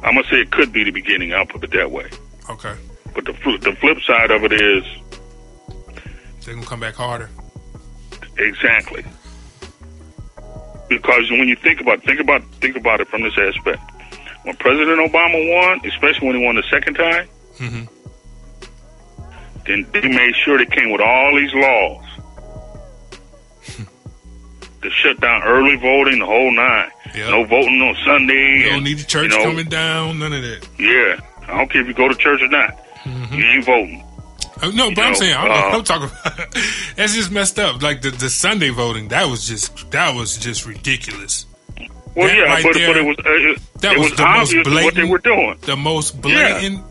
I'm 0.05 0.15
gonna 0.15 0.25
say 0.31 0.37
it 0.41 0.51
could 0.53 0.73
be 0.73 0.85
the 0.85 0.91
beginning. 0.93 1.33
I'll 1.35 1.47
put 1.47 1.65
it 1.65 1.71
that 1.73 1.91
way. 1.91 2.09
Okay, 2.53 2.75
But 3.15 3.25
the 3.25 3.33
the 3.61 3.73
flip 3.81 3.99
side 4.03 4.31
of 4.31 4.45
it 4.45 4.53
is 4.53 4.85
they're 6.45 6.55
gonna 6.55 6.67
come 6.67 6.81
back 6.81 6.95
harder. 6.95 7.31
exactly 8.39 9.05
because 10.89 11.31
when 11.31 11.49
you 11.49 11.57
think 11.57 11.81
about 11.81 12.03
think 12.03 12.21
about 12.21 12.43
think 12.61 12.77
about 12.77 13.01
it 13.01 13.09
from 13.09 13.23
this 13.23 13.37
aspect. 13.39 13.81
When 14.45 14.57
President 14.57 14.99
Obama 15.11 15.39
won, 15.55 15.81
especially 15.87 16.27
when 16.27 16.37
he 16.37 16.45
won 16.45 16.57
the 16.57 16.65
second 16.65 16.95
time, 16.95 17.27
hmm 17.59 17.83
then 19.65 19.87
they 19.93 20.09
made 20.09 20.35
sure 20.45 20.59
they 20.59 20.67
came 20.67 20.91
with 20.91 21.01
all 21.01 21.37
these 21.37 21.55
laws 21.55 22.05
to 24.83 24.91
shut 24.91 25.21
down 25.21 25.41
early 25.45 25.77
voting, 25.77 26.19
the 26.19 26.27
whole 26.27 26.51
nine. 26.53 26.91
Yeah. 27.15 27.31
No 27.31 27.45
voting 27.45 27.81
on 27.81 27.95
Sunday. 28.05 28.35
You 28.59 28.65
don't 28.65 28.75
and, 28.79 28.85
need 28.85 28.99
the 28.99 29.05
church 29.05 29.31
you 29.31 29.39
know, 29.39 29.45
coming 29.45 29.69
down. 29.69 30.19
None 30.19 30.33
of 30.33 30.43
that. 30.43 30.69
Yeah, 30.81 31.21
I 31.49 31.59
don't 31.59 31.71
care 31.71 31.83
if 31.83 31.89
you 31.89 31.95
go 31.95 32.09
to 32.09 32.15
church 32.15 32.41
or 32.43 32.49
not. 32.49 32.79
You 33.33 33.45
ain't 33.45 33.65
voting. 33.65 34.05
Uh, 34.63 34.71
No, 34.71 34.91
but 34.91 34.99
You 34.99 35.03
I'm 35.05 35.15
saying 35.15 35.35
I'm, 35.37 35.51
uh, 35.51 35.77
I'm 35.77 35.85
talking 35.85 36.09
about 36.09 36.53
that's 36.97 37.15
just 37.15 37.31
messed 37.33 37.59
up. 37.59 37.83
Like 37.83 38.03
the, 38.03 38.11
the 38.11 38.31
Sunday 38.31 38.71
voting, 38.71 39.09
that 39.09 39.29
was 39.29 39.47
just 39.47 39.91
that 39.91 40.15
was 40.15 40.37
just 40.39 40.67
ridiculous. 40.67 41.47
Well, 42.15 42.29
That 42.29 42.37
yeah, 42.37 42.43
right 42.45 42.63
but, 42.63 42.75
there, 42.75 42.89
but 42.89 42.97
it 42.99 43.05
was 43.07 43.17
uh, 43.19 43.23
it, 43.27 43.81
that 43.81 43.93
it 43.95 43.99
was 43.99 44.11
was, 44.11 44.19
the 44.19 44.25
most 44.25 44.49
obvious 44.55 44.67
what 44.67 44.75
they 44.75 44.81
blatant- 44.83 45.11
were 45.11 45.19
doing. 45.19 45.59
The 45.63 45.77
most 45.77 46.21
blatant 46.21 46.85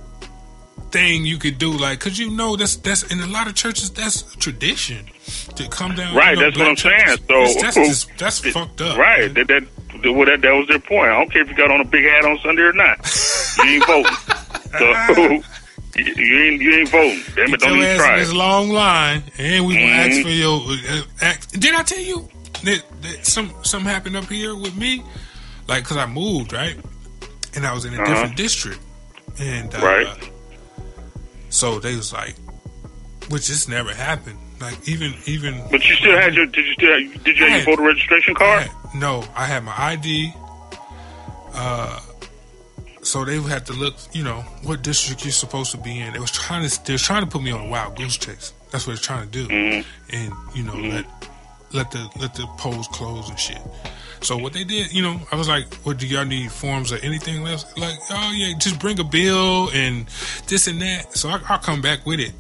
thing 0.92 1.26
you 1.26 1.38
could 1.38 1.58
do, 1.58 1.72
like, 1.72 2.00
cause 2.02 2.20
you 2.20 2.30
know 2.32 2.56
that's 2.58 2.76
that's 2.76 3.04
in 3.04 3.20
a 3.22 3.28
lot 3.28 3.48
of 3.48 3.56
churches 3.56 3.90
that's 3.92 4.36
tradition 4.36 5.06
to 5.56 5.70
come 5.70 5.96
down. 5.96 6.14
Right, 6.16 6.36
you 6.36 6.42
know, 6.44 6.50
that's 6.50 6.58
what 6.58 6.68
I'm 6.68 6.76
saying. 6.76 7.18
So 7.28 7.62
that's 7.62 7.76
just, 7.76 8.18
that's 8.18 8.40
fucked 8.40 8.82
up. 8.82 8.98
Right, 8.98 9.34
that, 9.34 9.48
that 9.48 9.64
well, 10.04 10.26
that 10.26 10.42
that 10.42 10.52
was 10.52 10.68
their 10.68 10.80
point. 10.80 11.10
I 11.12 11.18
don't 11.20 11.32
care 11.32 11.44
if 11.44 11.50
you 11.50 11.56
got 11.56 11.72
on 11.72 11.80
a 11.80 11.86
big 11.86 12.04
hat 12.04 12.26
on 12.26 12.38
Sunday 12.40 12.64
or 12.64 12.74
not. 12.74 12.98
you 13.64 13.70
ain't 13.76 13.86
voting. 13.86 14.12
So 15.94 16.00
you, 16.00 16.06
you 16.16 16.40
ain't 16.44 16.62
you 16.62 16.72
ain't 16.76 16.90
voting. 16.90 17.22
Damn 17.36 17.54
it, 17.54 17.60
don't 17.60 17.78
even 17.78 17.98
try. 17.98 18.18
this 18.18 18.32
long 18.32 18.70
line, 18.70 19.24
and 19.38 19.66
we 19.66 19.74
gonna 19.74 19.88
ask 19.88 20.12
Mhm. 20.18 20.24
for 20.24 20.30
your. 20.30 20.62
Uh, 20.90 21.04
act. 21.22 21.60
Did 21.60 21.76
I 21.76 21.84
tell 21.84 22.00
you 22.00 22.30
that, 22.64 22.82
that 23.02 23.26
some 23.26 23.52
something 23.64 23.90
happened 23.92 24.16
up 24.16 24.26
here 24.30 24.56
with 24.56 24.76
me? 24.78 25.04
Like, 25.68 25.84
cause 25.84 25.98
I 25.98 26.06
moved 26.06 26.54
right, 26.54 26.78
and 27.56 27.66
I 27.66 27.74
was 27.74 27.84
in 27.84 27.94
a 27.94 27.98
Uh-huh. 28.02 28.06
different 28.14 28.38
district, 28.38 28.80
and 29.40 29.76
uh, 29.76 29.80
Right. 29.80 30.30
So 31.50 31.80
they 31.80 31.96
was 31.98 32.14
like, 32.14 32.36
which 33.30 33.48
just 33.48 33.68
never 33.68 33.94
happened. 33.94 34.40
Like 34.62 34.88
even 34.88 35.14
even. 35.26 35.62
But 35.70 35.84
you 35.90 35.96
still 35.96 36.16
had 36.18 36.34
your 36.36 36.46
did 36.46 36.66
you 36.66 36.74
still 36.74 36.92
have, 36.94 37.24
did 37.26 37.38
you 37.38 37.46
I 37.46 37.50
have 37.50 37.60
had- 37.60 37.68
your 37.68 37.76
voter 37.76 37.88
registration 37.90 38.34
I 38.38 38.40
card? 38.40 38.62
had- 38.64 38.96
no, 38.96 39.24
I 39.36 39.46
had 39.46 39.64
my 39.66 39.74
ID. 39.78 40.32
Uh, 41.54 42.00
so 43.04 43.26
they 43.26 43.40
had 43.42 43.66
to 43.68 43.74
look, 43.74 43.96
you 44.14 44.24
know, 44.24 44.42
what 44.64 44.82
district 44.84 45.24
you're 45.26 45.32
supposed 45.32 45.72
to 45.72 45.78
be 45.78 46.00
in. 46.00 46.14
They 46.14 46.20
was 46.20 46.32
trying 46.32 46.68
to, 46.68 46.84
they 46.86 46.94
was 46.94 47.02
trying 47.02 47.24
to 47.24 47.28
put 47.30 47.42
me 47.42 47.52
on 47.52 47.62
a 47.66 47.70
wild 47.70 47.96
goose 47.98 48.18
chase. 48.18 48.54
That's 48.72 48.88
what 48.88 48.94
they're 48.96 49.02
trying 49.04 49.30
to 49.30 49.32
do, 49.32 49.48
Mhm. 49.48 49.86
and 50.12 50.34
you 50.56 50.64
know, 50.64 50.76
let 50.76 51.06
let 51.74 51.92
the 51.92 52.10
let 52.20 52.34
the 52.36 52.46
polls 52.58 52.88
close 52.90 53.30
and 53.30 53.40
shit. 53.40 53.60
So 54.22 54.38
what 54.38 54.54
they 54.54 54.64
did, 54.64 54.94
you 54.94 55.02
know, 55.02 55.20
I 55.32 55.36
was 55.36 55.48
like, 55.50 55.74
"What 55.84 55.98
do 55.98 56.06
y'all 56.08 56.26
need 56.26 56.52
forms 56.52 56.92
or 56.92 56.98
anything 56.98 57.46
else?" 57.48 57.66
Like, 57.76 57.98
oh 58.12 58.32
yeah, 58.34 58.54
just 58.58 58.78
bring 58.80 59.00
a 59.00 59.04
bill 59.04 59.70
and 59.74 60.06
this 60.48 60.68
and 60.68 60.82
that. 60.82 61.18
So 61.18 61.30
I, 61.30 61.40
I'll 61.50 61.58
come 61.58 61.82
back 61.82 62.06
with 62.06 62.20
it 62.20 62.34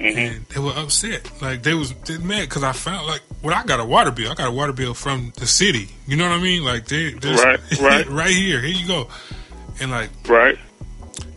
Mhm. 0.00 0.16
and 0.16 0.46
they 0.48 0.60
were 0.60 0.72
upset. 0.72 1.30
Like 1.40 1.62
they 1.62 1.74
was 1.74 1.94
they 2.06 2.18
mad 2.18 2.48
because 2.48 2.64
I 2.64 2.72
found 2.72 3.06
like 3.06 3.20
well 3.42 3.54
I 3.54 3.62
got 3.64 3.78
a 3.80 3.84
water 3.84 4.10
bill. 4.10 4.30
I 4.32 4.34
got 4.34 4.48
a 4.48 4.52
water 4.52 4.72
bill 4.72 4.94
from 4.94 5.32
the 5.36 5.46
city. 5.46 5.88
You 6.06 6.16
know 6.16 6.28
what 6.28 6.38
I 6.38 6.42
mean? 6.42 6.64
Like 6.64 6.86
they 6.88 7.14
Right, 7.14 7.60
right. 7.80 8.06
right 8.10 8.30
here. 8.34 8.60
Here 8.60 8.76
you 8.76 8.86
go. 8.86 9.08
And 9.80 9.90
like 9.90 10.10
Right. 10.28 10.58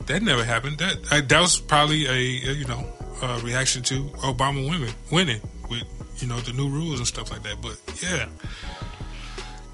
that 0.07 0.21
never 0.21 0.43
happened. 0.43 0.77
That 0.79 0.97
I, 1.11 1.21
that 1.21 1.39
was 1.41 1.59
probably 1.59 2.05
a, 2.05 2.11
a 2.11 2.53
you 2.53 2.65
know 2.65 2.85
a 3.21 3.39
reaction 3.39 3.81
to 3.83 4.03
Obama 4.23 4.69
women 4.69 4.93
winning 5.11 5.41
with 5.69 5.83
you 6.21 6.27
know 6.27 6.39
the 6.39 6.53
new 6.53 6.69
rules 6.69 6.99
and 6.99 7.07
stuff 7.07 7.31
like 7.31 7.43
that. 7.43 7.61
But 7.61 7.79
yeah, 8.01 8.27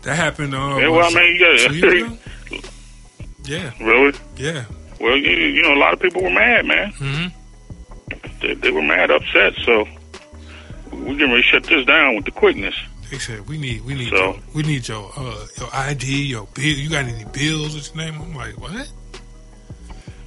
that 0.03 0.15
happened. 0.15 0.53
Uh, 0.55 0.77
Yeah, 0.79 0.89
well, 0.89 1.05
I 1.05 1.13
mean, 1.13 1.37
yeah. 1.39 1.67
two 1.67 1.75
years 1.75 2.03
ago? 2.03 2.17
yeah, 3.45 3.71
Really? 3.81 4.17
yeah. 4.37 4.65
Well, 4.99 5.17
you, 5.17 5.31
you 5.31 5.61
know, 5.63 5.73
a 5.73 5.79
lot 5.79 5.93
of 5.93 5.99
people 5.99 6.23
were 6.23 6.29
mad, 6.29 6.65
man. 6.65 6.91
hmm 6.93 7.27
They, 8.41 8.53
they 8.53 8.71
were 8.71 8.81
mad, 8.81 9.11
upset. 9.11 9.53
So 9.65 9.85
we're 10.91 11.17
to 11.17 11.41
shut 11.41 11.63
this 11.65 11.85
down 11.85 12.15
with 12.15 12.23
the 12.25 12.31
quickness. 12.31 12.75
They 13.13 13.19
said 13.19 13.47
we 13.47 13.59
need 13.59 13.85
we 13.85 13.93
need 13.93 14.09
So- 14.09 14.15
your, 14.15 14.35
we 14.55 14.63
need 14.63 14.87
your 14.87 15.11
uh, 15.15 15.45
your 15.59 15.69
ID, 15.71 16.23
your 16.23 16.47
bill. 16.55 16.65
You 16.65 16.89
got 16.89 17.05
any 17.05 17.25
bills 17.25 17.75
with 17.75 17.93
your 17.95 18.05
name? 18.05 18.19
I'm 18.19 18.33
like, 18.33 18.59
what? 18.59 18.89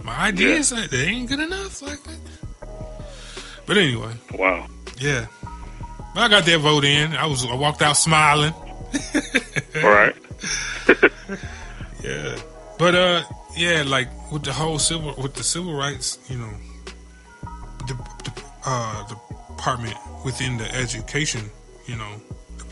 My 0.05 0.27
ID 0.27 0.41
Yeah. 0.45 0.49
is 0.55 0.71
that 0.71 0.93
they 0.93 1.07
ain't 1.09 1.29
good 1.29 1.41
enough 1.41 1.83
like 1.83 2.01
that. 2.05 2.69
But 3.67 3.77
anyway, 3.79 4.13
Wow. 4.39 4.69
yeah. 5.01 5.27
But 6.15 6.21
I 6.21 6.29
got 6.29 6.45
that 6.45 6.59
vote 6.61 6.85
in. 6.85 7.13
I 7.17 7.27
was 7.27 7.45
I 7.45 7.57
walked 7.57 7.83
out 7.83 7.97
smiling. 7.97 8.53
All 9.83 9.91
right. 9.91 10.15
Yeah. 12.05 12.37
But 12.79 12.95
uh, 12.95 13.23
yeah, 13.57 13.83
like 13.85 14.09
with 14.31 14.45
the 14.45 14.53
whole 14.53 14.79
civil 14.79 15.13
with 15.21 15.35
the 15.35 15.43
civil 15.43 15.75
rights, 15.75 16.19
you 16.31 16.39
know, 16.39 16.53
the, 17.89 17.95
the 18.23 18.45
uh 18.65 19.09
department 19.09 19.97
within 20.25 20.57
the 20.57 20.73
education, 20.73 21.51
you 21.89 21.97
know, 21.97 22.13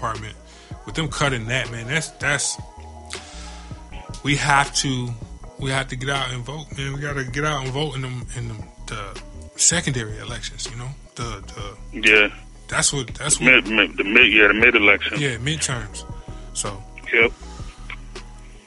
department, 0.05 0.37
with 0.87 0.95
them 0.95 1.09
cutting 1.09 1.47
that, 1.47 1.71
man, 1.71 1.87
that's 1.89 2.11
that's 2.21 2.59
we 4.23 4.37
have 4.37 4.75
to 4.77 5.09
we 5.59 5.71
have 5.71 5.89
to 5.89 5.97
get 5.97 6.11
out 6.11 6.31
and 6.33 6.43
vote, 6.45 6.67
man. 6.77 6.93
We 6.95 7.01
got 7.01 7.15
to 7.15 7.25
get 7.25 7.45
out 7.45 7.65
and 7.65 7.73
vote 7.73 7.95
in 7.97 8.03
them 8.03 8.27
in 8.37 8.49
them, 8.49 8.65
the 8.87 9.21
secondary 9.57 10.19
elections, 10.19 10.69
you 10.71 10.77
know, 10.77 10.89
the 11.15 11.77
the 11.93 12.09
Yeah. 12.11 12.29
that's 12.69 12.93
what 12.93 13.09
that's 13.15 13.41
what 13.41 13.47
Mid, 13.47 13.69
mid, 13.69 13.97
the 13.97 14.05
mid, 14.05 14.33
yeah, 14.33 14.49
the 14.49 14.55
mid 14.55 14.75
election. 14.75 15.21
yeah 15.21 15.37
midterms. 15.37 16.05
So 16.53 16.83
Yep. 17.13 17.33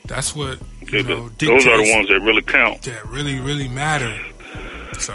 that's 0.05 0.35
what 0.35 0.59
Yeah, 0.81 0.99
you 0.99 1.03
know. 1.03 1.29
th- 1.37 1.51
those 1.51 1.67
are 1.67 1.77
the 1.77 1.93
ones 1.93 2.07
that 2.09 2.19
really 2.21 2.41
count. 2.41 2.81
that 2.83 3.05
really, 3.07 3.39
really 3.39 3.67
matter. 3.67 4.17
So, 4.99 5.13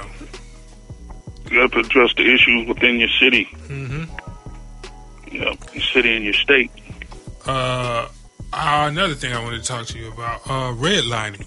You 1.51 1.59
have 1.61 1.73
to 1.73 1.81
address 1.81 2.15
the 2.15 2.33
issues 2.33 2.67
within 2.69 2.99
your 3.01 3.09
city, 3.21 3.47
mm-hmm. 3.69 4.05
Hmm 5.33 5.43
yep, 5.43 5.57
your 5.75 5.83
city 5.83 6.15
and 6.17 6.25
your 6.25 6.35
state. 6.35 6.71
uh, 7.47 8.09
uh, 8.55 8.87
another 8.91 9.15
thing 9.15 9.33
I 9.33 9.43
wanted 9.43 9.63
to 9.63 9.67
talk 9.69 9.87
to 9.87 9.99
you 9.99 10.09
about, 10.13 10.41
uh, 10.47 10.73
redlining. 10.75 11.47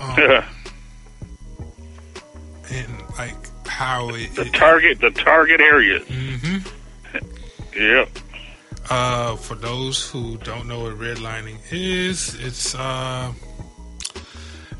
Um, 0.00 0.14
Yeah. 0.18 0.44
and 2.70 2.88
like 3.18 3.34
how 3.66 4.08
it, 4.10 4.34
The 4.34 4.42
it 4.46 4.52
target, 4.54 5.00
the 5.00 5.10
target 5.10 5.60
areas. 5.60 6.06
hmm 6.08 6.58
Yep. 7.76 8.08
uh, 8.90 9.36
for 9.36 9.54
those 9.56 10.08
who 10.08 10.36
don't 10.38 10.66
know 10.68 10.80
what 10.82 10.98
redlining 10.98 11.58
is, 11.72 12.34
it's 12.40 12.74
uh, 12.76 13.32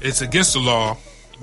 it's 0.01 0.21
against 0.21 0.53
the 0.53 0.61
law, 0.61 0.97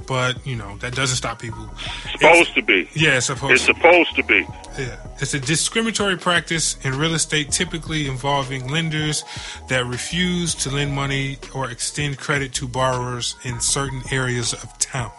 but 0.07 0.45
you 0.47 0.55
know 0.55 0.77
that 0.77 0.95
doesn't 0.95 1.18
stop 1.18 1.39
people. 1.41 1.69
Supposed 2.13 2.53
to 2.55 2.61
be. 2.61 2.88
Yeah, 2.93 3.18
it's 3.18 3.26
supposed 3.26 3.53
It's 3.53 3.65
to. 3.65 3.73
supposed 3.73 4.15
to 4.15 4.23
be. 4.23 4.45
Yeah. 4.77 4.95
It's 5.19 5.34
a 5.34 5.39
discriminatory 5.39 6.18
practice 6.18 6.77
in 6.85 6.98
real 6.98 7.14
estate 7.14 7.52
typically 7.52 8.07
involving 8.07 8.68
lenders 8.68 9.23
that 9.68 9.85
refuse 9.85 10.56
to 10.56 10.69
lend 10.69 10.93
money 10.93 11.38
or 11.53 11.69
extend 11.69 12.18
credit 12.18 12.53
to 12.53 12.68
borrowers 12.68 13.35
in 13.43 13.60
certain 13.60 14.02
areas 14.11 14.53
of 14.53 14.77
town. 14.80 15.11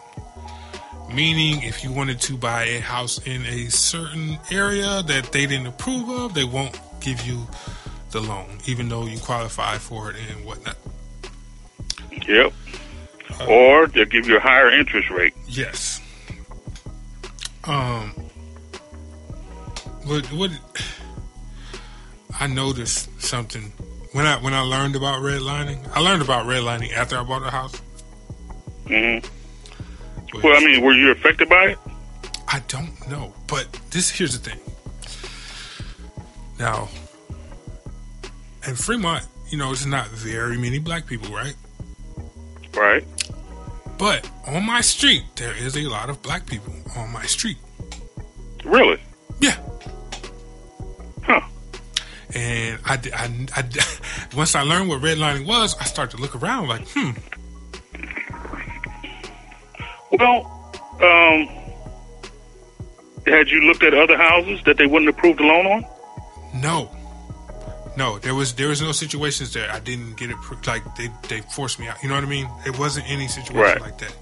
Meaning, 1.12 1.62
if 1.62 1.84
you 1.84 1.92
wanted 1.92 2.20
to 2.22 2.38
buy 2.38 2.64
a 2.64 2.80
house 2.80 3.18
in 3.26 3.44
a 3.44 3.68
certain 3.70 4.38
area 4.50 5.02
that 5.02 5.30
they 5.32 5.44
didn't 5.46 5.66
approve 5.66 6.08
of, 6.08 6.32
they 6.32 6.44
won't 6.44 6.80
give 7.00 7.26
you 7.26 7.46
the 8.12 8.20
loan, 8.20 8.58
even 8.66 8.88
though 8.88 9.04
you 9.04 9.18
qualify 9.18 9.76
for 9.76 10.10
it 10.10 10.16
and 10.30 10.46
whatnot. 10.46 10.76
Yep. 12.26 12.52
Or 13.48 13.86
they'll 13.88 14.04
give 14.06 14.26
you 14.26 14.36
a 14.36 14.40
higher 14.40 14.70
interest 14.70 15.10
rate. 15.10 15.34
Yes. 15.46 16.00
Um. 17.64 18.14
What 20.04 20.26
what 20.32 20.50
I 22.38 22.46
noticed 22.46 23.20
something 23.20 23.72
when 24.12 24.26
I 24.26 24.36
when 24.42 24.54
I 24.54 24.60
learned 24.60 24.96
about 24.96 25.22
redlining. 25.22 25.86
I 25.94 26.00
learned 26.00 26.22
about 26.22 26.46
redlining 26.46 26.92
after 26.92 27.16
I 27.16 27.22
bought 27.22 27.42
a 27.46 27.50
house. 27.50 27.76
hmm 28.86 29.18
Well, 30.42 30.56
I 30.56 30.60
mean, 30.64 30.82
were 30.82 30.94
you 30.94 31.10
affected 31.10 31.48
by 31.48 31.70
it? 31.70 31.78
I 32.48 32.60
don't 32.68 33.08
know, 33.08 33.32
but 33.46 33.66
this 33.90 34.10
here's 34.10 34.38
the 34.38 34.50
thing. 34.50 34.60
Now, 36.58 36.88
in 38.66 38.74
Fremont, 38.76 39.26
you 39.50 39.58
know, 39.58 39.72
it's 39.72 39.86
not 39.86 40.08
very 40.08 40.58
many 40.58 40.78
black 40.78 41.06
people, 41.06 41.34
right? 41.34 41.54
Right. 42.74 43.04
But 43.98 44.28
on 44.46 44.64
my 44.66 44.80
street, 44.80 45.24
there 45.36 45.54
is 45.56 45.76
a 45.76 45.82
lot 45.88 46.10
of 46.10 46.22
black 46.22 46.46
people 46.46 46.74
on 46.96 47.12
my 47.12 47.24
street. 47.24 47.58
Really? 48.64 48.98
Yeah. 49.40 49.56
Huh. 51.24 51.40
And 52.34 52.78
I, 52.84 52.94
I, 53.14 53.46
I 53.56 53.64
once 54.36 54.54
I 54.54 54.62
learned 54.62 54.88
what 54.88 55.00
redlining 55.02 55.46
was, 55.46 55.76
I 55.80 55.84
started 55.84 56.16
to 56.16 56.22
look 56.22 56.34
around 56.36 56.68
like, 56.68 56.86
hmm, 56.88 57.10
Well, 60.12 60.46
um, 61.00 61.48
had 63.26 63.48
you 63.48 63.62
looked 63.62 63.82
at 63.82 63.94
other 63.94 64.16
houses 64.16 64.60
that 64.66 64.76
they 64.76 64.86
wouldn't 64.86 65.08
approve 65.08 65.38
the 65.38 65.44
loan 65.44 65.66
on? 65.66 65.84
no, 66.60 66.90
no, 67.96 68.18
there 68.18 68.34
was 68.34 68.54
there 68.54 68.68
was 68.68 68.80
no 68.82 68.92
situations 68.92 69.52
there. 69.54 69.70
I 69.70 69.80
didn't 69.80 70.16
get 70.16 70.30
it 70.30 70.36
like 70.66 70.82
they 70.96 71.08
they 71.28 71.40
forced 71.42 71.78
me 71.78 71.88
out. 71.88 72.02
You 72.02 72.08
know 72.08 72.14
what 72.14 72.24
I 72.24 72.28
mean? 72.28 72.48
It 72.66 72.78
wasn't 72.78 73.08
any 73.10 73.26
situation 73.28 73.56
Right. 73.60 73.80
like 73.80 73.98
that. 73.98 74.14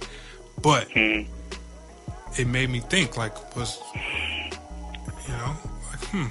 But 0.62 0.88
Hmm. 0.92 1.22
it 2.38 2.46
made 2.46 2.70
me 2.70 2.80
think 2.80 3.16
like 3.16 3.34
was 3.56 3.78
you 3.94 4.00
know 4.00 4.04
like 4.04 4.29
hmm 6.10 6.26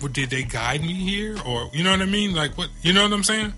well, 0.00 0.12
did 0.12 0.30
they 0.30 0.42
guide 0.42 0.82
me 0.82 0.92
here 0.94 1.36
or 1.46 1.70
you 1.72 1.82
know 1.82 1.90
what 1.90 2.02
i 2.02 2.04
mean 2.06 2.34
like 2.34 2.56
what 2.58 2.68
you 2.82 2.92
know 2.92 3.02
what 3.02 3.12
i'm 3.12 3.24
saying 3.24 3.52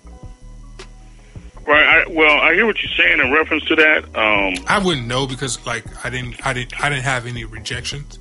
Right. 1.65 1.83
I, 1.85 2.09
well, 2.09 2.37
I 2.39 2.53
hear 2.53 2.65
what 2.65 2.81
you're 2.81 2.93
saying 2.93 3.19
in 3.19 3.29
reference 3.29 3.65
to 3.65 3.75
that. 3.75 4.05
Um, 4.15 4.53
i 4.69 4.79
wouldn't 4.81 5.05
know 5.05 5.27
because 5.27 5.65
like 5.65 5.83
i 6.05 6.09
didn't 6.09 6.35
i 6.47 6.53
didn't 6.53 6.81
i 6.81 6.87
didn't 6.87 7.03
have 7.03 7.25
any 7.25 7.43
rejections 7.43 8.19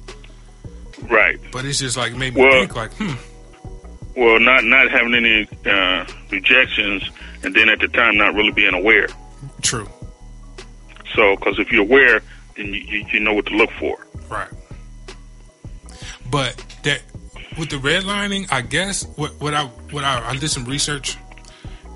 right. 1.08 1.38
but 1.52 1.64
it's 1.64 1.78
just 1.78 1.96
like 1.96 2.12
made 2.16 2.34
me 2.34 2.40
Well- 2.42 2.52
think 2.52 2.74
like 2.74 2.92
hmm 2.94 3.14
Well, 4.20 4.40
not 4.40 4.64
not 4.64 4.90
having 4.90 5.14
any 5.14 5.46
uh, 5.66 6.04
rejections, 6.30 7.08
and 7.44 7.54
then 7.54 7.68
at 7.68 7.78
the 7.80 7.86
time 7.88 8.16
not 8.16 8.34
really 8.34 8.50
being 8.50 8.74
aware. 8.74 9.06
true 9.62 9.88
So, 11.14 11.36
because 11.36 11.58
if 11.60 11.70
you're 11.70 11.82
aware, 11.82 12.22
then 12.56 12.66
you, 12.74 12.80
you, 12.80 13.06
you 13.12 13.20
know 13.20 13.34
what 13.34 13.46
to 13.46 13.54
look 13.54 13.70
for. 13.78 14.04
right 14.28 14.48
but 16.30 16.56
that 16.82 17.02
with 17.58 17.70
the 17.70 17.76
redlining 17.76 18.46
i 18.52 18.60
guess 18.60 19.04
what 19.16 19.32
what 19.40 19.54
i 19.54 19.64
what 19.64 20.04
i, 20.04 20.30
I 20.30 20.36
did 20.36 20.48
some 20.48 20.64
research 20.64 21.16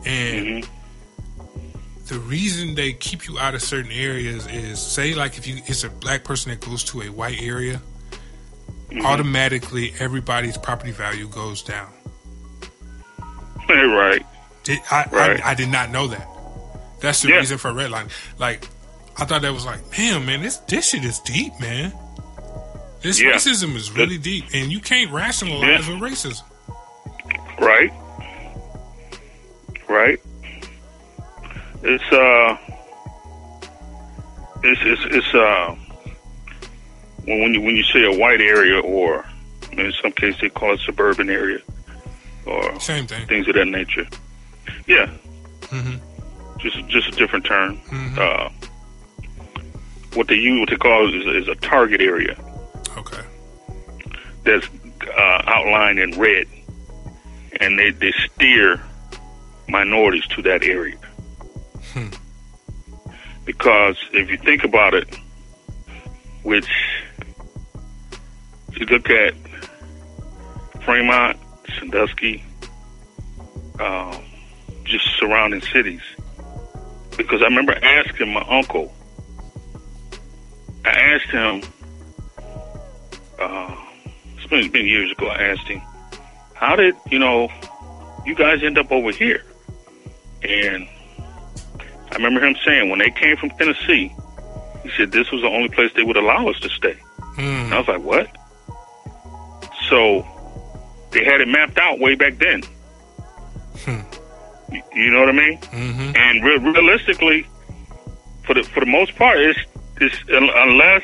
and 0.07 0.65
mm-hmm. 0.65 2.07
the 2.07 2.19
reason 2.21 2.75
they 2.75 2.93
keep 2.93 3.29
you 3.29 3.39
out 3.39 3.55
of 3.55 3.63
certain 3.63 3.93
areas 3.93 4.47
is 4.47 4.81
say 4.81 5.15
like 5.15 5.37
if 5.39 5.47
you 5.47 5.57
it's 5.67 5.85
a 5.85 5.91
black 5.91 6.25
person 6.25 6.51
that 6.51 6.61
goes 6.61 6.83
to 6.85 7.03
a 7.03 7.09
white 7.09 7.41
area 7.43 7.81
mm-hmm. 8.91 9.05
automatically 9.05 9.93
everybody's 9.99 10.57
property 10.57 10.93
value 10.93 11.29
goes 11.29 11.63
down 11.63 11.89
right. 13.69 14.25
did, 14.65 14.79
I, 14.91 15.07
Right. 15.13 15.45
I 15.45 15.51
i 15.51 15.55
did 15.55 15.69
not 15.69 15.91
know 15.91 16.07
that 16.09 16.27
that's 17.01 17.23
the 17.23 17.29
Yeah. 17.29 17.37
reason 17.37 17.59
for 17.59 17.71
redlining 17.71 18.11
like 18.39 18.67
i 19.19 19.25
thought 19.25 19.43
that 19.43 19.53
was 19.53 19.67
like 19.67 19.81
damn 19.95 20.25
man 20.25 20.43
this 20.43 20.57
this 20.59 20.89
shit 20.91 21.05
is 21.05 21.19
deep 21.21 21.53
man 21.61 21.93
this 23.03 23.21
Yeah. 23.21 23.33
racism 23.33 23.75
is 23.77 23.91
really 23.93 24.19
deep 24.19 24.45
and 24.55 24.71
you 24.73 24.81
can't 24.81 25.11
rationalize 25.11 25.89
with 25.89 25.99
racism 25.99 26.43
Right. 27.59 27.93
Right. 29.89 30.19
It's 31.83 32.05
uh 32.13 32.57
it's 34.63 34.81
it's 34.83 35.15
it's 35.17 35.35
uh 35.35 35.75
when 37.25 37.41
when 37.43 37.55
you 37.55 37.61
when 37.61 37.77
you 37.77 37.83
say 37.85 38.05
a 38.05 38.19
white 38.19 38.41
area 38.41 38.81
or 38.81 39.25
in 39.73 39.93
some 40.01 40.13
cases 40.13 40.41
they 40.41 40.49
call 40.49 40.73
it 40.75 40.81
suburban 40.81 41.29
area 41.29 41.59
or 42.47 42.79
same 42.81 43.07
thing 43.07 43.27
things 43.27 43.47
of 43.49 43.55
that 43.55 43.67
nature. 43.67 44.07
Yeah. 44.87 45.11
Mm-hmm. 45.63 45.97
Just 46.59 46.87
just 46.89 47.09
a 47.09 47.13
different 47.13 47.45
term. 47.45 47.79
Mhm. 47.89 48.19
Uh 48.19 48.49
what 50.15 50.29
they 50.29 50.35
use 50.35 50.61
what 50.61 50.71
they 50.71 50.77
call 50.77 51.09
is, 51.15 51.27
is 51.43 51.49
a 51.49 51.55
target 51.57 52.01
area 52.01 52.37
okay 52.97 53.23
that's 54.45 54.67
uh, 55.07 55.43
outlined 55.47 55.99
in 55.99 56.19
red, 56.19 56.47
and 57.61 57.79
they, 57.79 57.91
they 57.91 58.13
steer 58.13 58.81
minorities 59.69 60.27
to 60.29 60.43
that 60.43 60.63
area. 60.63 60.97
Hmm. 61.93 62.09
Because 63.45 63.97
if 64.13 64.31
you 64.31 64.39
think 64.39 64.65
about 64.65 64.95
it, 64.95 65.09
which 66.43 66.69
if 68.69 68.79
you 68.79 68.87
look 68.87 69.11
at 69.11 69.35
Fremont, 70.85 71.37
Sandusky, 71.79 72.43
um, 73.79 74.23
just 74.85 75.07
surrounding 75.19 75.61
cities, 75.61 76.03
because 77.17 77.43
I 77.43 77.45
remember 77.45 77.75
asking 77.83 78.33
my 78.33 78.45
uncle, 78.49 78.93
I 80.85 80.91
asked 80.91 81.31
him, 81.31 81.63
uh, 83.41 83.75
it's 84.37 84.47
been, 84.47 84.87
years 84.87 85.11
ago, 85.13 85.29
I 85.29 85.43
asked 85.43 85.67
him, 85.69 85.81
how 86.55 86.77
did, 86.77 86.95
you 87.11 87.19
know, 87.19 87.49
you 88.27 88.35
guys 88.35 88.63
end 88.63 88.79
up 88.79 88.91
over 88.93 89.11
here? 89.13 89.43
And 90.43 90.87
I 92.11 92.15
remember 92.15 92.45
him 92.45 92.57
saying 92.65 92.91
when 92.91 92.99
they 92.99 93.11
came 93.11 93.37
from 93.37 93.51
Tennessee, 93.51 94.15
he 94.83 94.91
said 94.97 95.13
this 95.13 95.31
was 95.31 95.43
the 95.43 95.49
only 95.49 95.69
place 95.69 95.93
they 95.95 96.03
would 96.03 96.17
allow 96.17 96.49
us 96.49 96.59
to 96.61 96.69
stay. 96.71 96.97
And 97.39 97.69
Hmm. 97.69 97.73
I 97.73 97.79
was 97.79 97.89
like, 97.89 98.03
what? 98.03 98.29
So 99.89 100.27
they 101.13 101.25
had 101.25 101.41
it 101.41 101.49
mapped 101.49 101.79
out 101.79 101.99
way 101.99 102.15
back 102.15 102.39
then. 102.39 102.63
Hmm. 103.85 104.01
You, 104.73 104.83
you 104.95 105.11
know 105.11 105.21
what 105.21 105.29
I 105.29 105.33
mean? 105.33 105.57
hmm 105.59 106.13
And 106.17 106.45
re- 106.45 106.59
realistically, 106.59 107.47
for 108.45 108.55
the 108.55 108.63
for 108.65 108.81
the 108.81 108.87
most 108.87 109.17
part, 109.17 109.39
it's, 109.39 109.59
it's 110.01 110.17
unless 110.29 111.03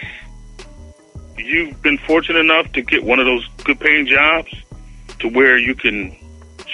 you've 1.38 1.80
been 1.82 1.98
fortunate 1.98 2.38
enough 2.40 2.72
to 2.72 2.82
get 2.82 3.04
one 3.04 3.18
of 3.18 3.26
those 3.26 3.46
good 3.64 3.78
paying 3.80 4.06
jobs 4.06 4.52
to 5.20 5.28
where 5.28 5.58
you 5.58 5.74
can 5.74 6.14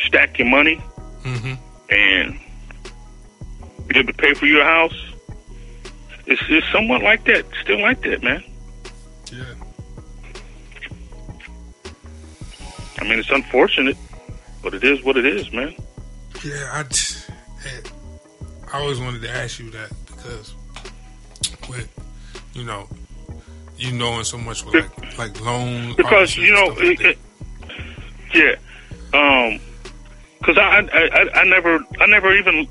stack 0.06 0.38
your 0.38 0.48
money 0.48 0.76
hmm 1.22 1.54
and 1.90 2.38
be 3.86 3.98
able 3.98 4.12
to 4.12 4.18
pay 4.18 4.32
for 4.34 4.46
your 4.46 4.64
house. 4.64 4.94
It's, 6.26 6.40
it's 6.48 6.66
somewhat 6.72 7.02
like 7.02 7.24
that, 7.24 7.44
still 7.62 7.80
like 7.80 8.00
that, 8.02 8.22
man. 8.22 8.42
yeah 9.32 9.44
I 12.98 13.04
mean, 13.04 13.18
it's 13.18 13.30
unfortunate, 13.30 13.96
but 14.62 14.74
it 14.74 14.84
is 14.84 15.02
what 15.02 15.16
it 15.16 15.26
is, 15.26 15.52
man. 15.52 15.74
Yeah, 16.44 16.70
I, 16.72 16.84
t- 16.84 17.32
I 18.72 18.78
always 18.80 19.00
wanted 19.00 19.22
to 19.22 19.30
ask 19.30 19.58
you 19.58 19.70
that 19.70 19.90
because 20.06 20.54
with 21.68 21.88
you 22.54 22.64
know 22.64 22.88
you 23.82 23.92
knowing 23.92 24.24
so 24.24 24.38
much 24.38 24.64
with 24.64 24.74
like 24.74 25.18
like 25.18 25.40
loan 25.40 25.94
because 25.96 26.36
you 26.36 26.52
know, 26.52 26.66
like 26.66 27.00
it, 27.00 27.00
it, 27.00 27.18
yeah, 28.34 28.54
um, 29.18 29.60
because 30.42 30.58
I, 30.58 30.80
I, 30.92 31.40
I, 31.40 31.44
never, 31.44 31.78
I 32.00 32.06
never 32.06 32.36
even, 32.36 32.66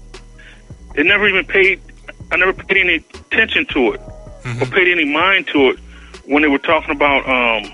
it 0.95 1.05
never 1.05 1.25
even 1.25 1.45
paid, 1.45 1.81
I 2.29 2.35
never 2.35 2.51
paid 2.51 2.77
any 2.77 2.95
attention 2.95 3.65
to 3.67 3.93
it 3.93 4.01
that. 4.43 4.61
or 4.61 4.65
paid 4.65 4.89
any 4.89 5.05
mind 5.05 5.47
to 5.47 5.69
it 5.69 5.79
when 6.25 6.41
they 6.41 6.49
were 6.49 6.57
talking 6.57 6.93
about, 6.93 7.25
um, 7.29 7.71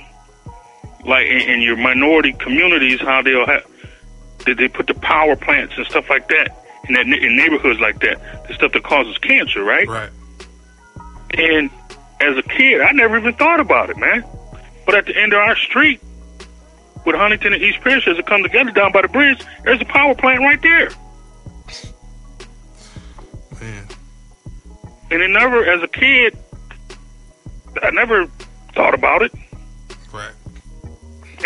like 1.03 1.25
in, 1.25 1.41
in 1.49 1.61
your 1.61 1.77
minority 1.77 2.33
communities, 2.33 2.99
how 2.99 3.23
they'll 3.23 3.47
have, 3.47 3.65
they, 4.45 4.53
they 4.53 4.67
put 4.67 4.85
the 4.85 4.93
power 4.93 5.35
plants 5.35 5.73
and 5.77 5.87
stuff 5.87 6.07
like 6.11 6.27
that 6.27 6.63
in 6.87 6.93
that 6.93 7.07
in 7.07 7.35
neighborhoods 7.35 7.79
like 7.79 7.99
that, 8.01 8.47
the 8.47 8.53
stuff 8.53 8.73
that 8.73 8.83
causes 8.83 9.17
cancer, 9.17 9.63
right? 9.63 9.87
right 9.87 10.11
And 11.33 11.71
as 12.19 12.37
a 12.37 12.43
kid, 12.43 12.81
I 12.81 12.91
never 12.91 13.17
even 13.17 13.33
thought 13.33 13.59
about 13.59 13.89
it, 13.89 13.97
man. 13.97 14.23
But 14.85 14.95
at 14.95 15.05
the 15.05 15.17
end 15.17 15.33
of 15.33 15.39
our 15.39 15.55
street, 15.55 16.01
with 17.05 17.15
Huntington 17.15 17.53
and 17.53 17.61
East 17.61 17.81
Pierce, 17.81 18.07
as 18.07 18.17
it 18.17 18.25
come 18.25 18.43
together 18.43 18.71
down 18.71 18.91
by 18.91 19.01
the 19.01 19.07
bridge, 19.07 19.43
there's 19.63 19.81
a 19.81 19.85
power 19.85 20.15
plant 20.15 20.39
right 20.39 20.61
there. 20.61 20.89
man 23.61 23.87
And 25.09 25.21
it 25.21 25.29
never, 25.29 25.63
as 25.63 25.81
a 25.81 25.87
kid, 25.87 26.37
I 27.81 27.91
never 27.91 28.27
thought 28.73 28.93
about 28.93 29.21
it. 29.21 29.31
right 30.11 30.33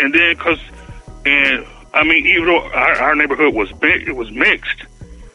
And 0.00 0.12
then, 0.12 0.36
cause, 0.36 0.58
and 1.24 1.64
I 1.94 2.02
mean, 2.04 2.26
even 2.26 2.46
though 2.46 2.62
our, 2.62 2.94
our 2.94 3.14
neighborhood 3.14 3.54
was 3.54 3.70
big, 3.72 4.08
it 4.08 4.16
was 4.16 4.30
mixed, 4.32 4.84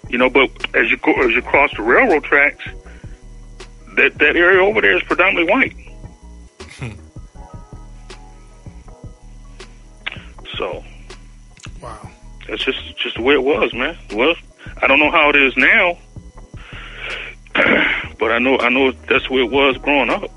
you 0.10 0.18
know. 0.18 0.30
But 0.30 0.50
as 0.76 0.90
you 0.90 0.98
go, 0.98 1.14
as 1.22 1.32
you 1.32 1.42
cross 1.42 1.72
the 1.76 1.84
railroad 1.84 2.24
tracks, 2.24 2.66
that 3.98 4.18
that 4.20 4.36
area 4.36 4.62
over 4.64 4.80
there 4.82 4.96
is 4.96 5.04
predominantly 5.04 5.52
white. 5.52 5.76
So 10.58 10.84
Wow. 11.82 12.10
that's 12.48 12.64
just 12.64 12.98
just 12.98 13.16
the 13.16 13.22
way 13.22 13.36
it 13.36 13.44
was, 13.44 13.74
man. 13.74 13.98
Well, 14.14 14.34
I 14.82 14.88
don't 14.88 15.00
know 15.00 15.12
how 15.12 15.30
it 15.30 15.36
is 15.36 15.56
now, 15.56 15.98
but 18.20 18.32
I 18.32 18.40
know 18.40 18.58
I 18.60 18.70
know 18.70 18.92
that's 18.92 19.28
the 19.28 19.34
way 19.34 19.42
it 19.42 19.52
was 19.52 19.78
growing 19.78 20.10
up. 20.10 20.32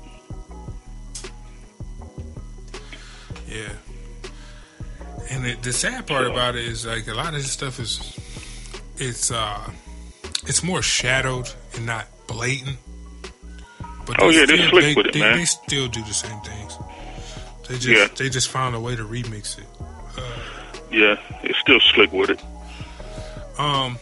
Yeah. 3.47 3.69
And 5.31 5.45
the, 5.45 5.55
the 5.61 5.73
sad 5.73 6.05
part 6.07 6.27
about 6.27 6.55
it 6.55 6.65
is 6.65 6.85
like 6.85 7.07
a 7.07 7.13
lot 7.13 7.29
of 7.29 7.41
this 7.41 7.51
stuff 7.51 7.79
is 7.79 8.17
it's 8.97 9.31
uh 9.31 9.71
it's 10.45 10.61
more 10.63 10.81
shadowed 10.83 11.49
and 11.75 11.85
not 11.87 12.05
blatant. 12.27 12.77
But 14.05 14.21
Oh, 14.21 14.31
they 14.31 14.39
yeah, 14.39 14.45
they're 14.45 14.57
still- 14.57 14.69
slick 14.69 14.83
they, 14.83 14.93
with 14.95 15.05
it, 15.07 15.13
they, 15.13 15.19
man. 15.19 15.37
They 15.37 15.45
still 15.45 15.87
do 15.87 16.01
the 16.03 16.13
same 16.13 16.39
things. 16.41 16.77
They 17.67 17.75
just 17.75 17.87
Yeah. 17.87 18.07
they 18.17 18.29
just 18.29 18.49
found 18.49 18.75
a 18.75 18.79
way 18.79 18.95
to 18.95 19.03
remix 19.03 19.57
it. 19.57 19.65
Yeah, 20.91 21.15
it's 21.43 21.57
still 21.59 21.79
slick 21.79 22.11
with 22.11 22.29
it. 22.31 22.41
Um, 23.57 23.97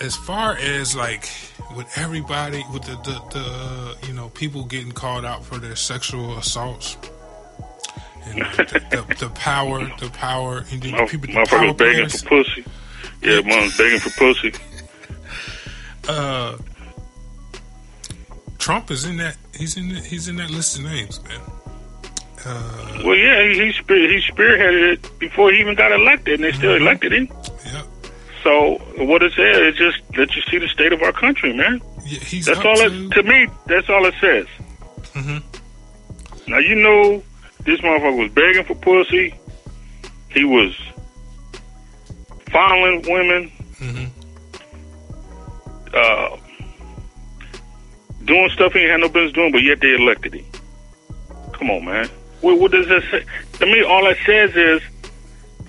as 0.00 0.16
far 0.16 0.56
as 0.56 0.96
like 0.96 1.28
with 1.76 1.86
everybody, 1.98 2.64
with 2.72 2.84
the 2.84 2.96
the, 3.02 3.20
the 3.38 4.06
you 4.06 4.14
know 4.14 4.30
people 4.30 4.64
getting 4.64 4.92
called 4.92 5.24
out 5.26 5.44
for 5.44 5.58
their 5.58 5.76
sexual 5.76 6.38
assaults, 6.38 6.96
and 8.24 8.42
uh, 8.42 8.50
the, 8.56 8.82
the, 8.90 9.14
the 9.26 9.30
power, 9.34 9.84
the 10.00 10.08
power, 10.10 10.64
and 10.70 10.80
the 10.82 10.92
Motherf- 10.92 11.10
people, 11.10 11.26
the 11.34 11.46
power 11.50 11.74
begging 11.74 11.74
players. 12.08 12.22
for 12.22 12.28
pussy. 12.44 12.64
Yeah, 13.22 13.40
mom's 13.44 13.76
begging 13.76 13.98
for 14.00 14.10
pussy. 14.18 14.52
Uh, 16.08 16.56
Trump 18.60 18.90
is 18.92 19.04
in 19.04 19.16
that. 19.16 19.36
He's 19.58 19.76
in. 19.76 19.88
The, 19.88 20.00
he's 20.00 20.28
in 20.28 20.36
that 20.36 20.50
list 20.50 20.78
of 20.78 20.84
names, 20.84 21.20
man. 21.24 21.40
Uh, 22.46 23.02
Well, 23.04 23.16
yeah, 23.16 23.42
he 23.48 23.66
he, 23.66 23.72
spear, 23.72 24.08
he 24.08 24.20
spearheaded 24.30 24.92
it 24.94 25.18
before 25.18 25.50
he 25.50 25.60
even 25.60 25.74
got 25.74 25.90
elected, 25.92 26.34
and 26.34 26.44
they 26.44 26.52
still 26.52 26.72
Mm-hmm. 26.72 26.82
elected 26.86 27.12
him. 27.12 27.28
yeah, 27.66 27.82
So 28.44 28.78
what 29.04 29.22
it 29.22 29.32
says 29.32 29.56
is 29.58 29.76
just 29.76 29.98
let 30.16 30.34
you 30.36 30.42
see 30.42 30.58
the 30.58 30.68
state 30.68 30.92
of 30.92 31.02
our 31.02 31.12
country, 31.12 31.52
man. 31.52 31.80
yeah, 32.06 32.18
he's 32.20 32.46
That's 32.46 32.60
all 32.64 32.76
to. 32.76 32.86
it 32.86 33.10
to 33.12 33.22
me. 33.22 33.46
That's 33.66 33.88
all 33.90 34.04
it 34.06 34.14
says. 34.20 34.46
Mhm. 35.14 35.42
Now 36.48 36.58
you 36.58 36.74
know 36.76 37.22
this 37.64 37.80
motherfucker 37.80 38.16
was 38.22 38.30
begging 38.32 38.64
for 38.64 38.74
pussy. 38.76 39.34
He 40.30 40.44
was 40.44 40.72
fondling 42.50 43.02
women, 43.08 43.50
Mhm. 43.80 44.10
uh, 45.94 46.36
doing 48.30 48.48
stuff 48.50 48.72
he 48.72 48.78
ain't 48.78 48.90
had 48.92 49.00
no 49.00 49.08
business 49.08 49.32
doing, 49.32 49.50
but 49.50 49.62
yet 49.64 49.80
they 49.80 49.92
elected 49.92 50.34
him. 50.34 50.44
Come 51.52 51.68
on, 51.68 51.84
man. 51.84 52.08
What, 52.42 52.60
what 52.60 52.70
does 52.70 52.86
that 52.86 53.02
say? 53.10 53.24
To 53.58 53.66
me, 53.66 53.82
all 53.82 54.04
that 54.04 54.16
says 54.24 54.54
is 54.54 54.80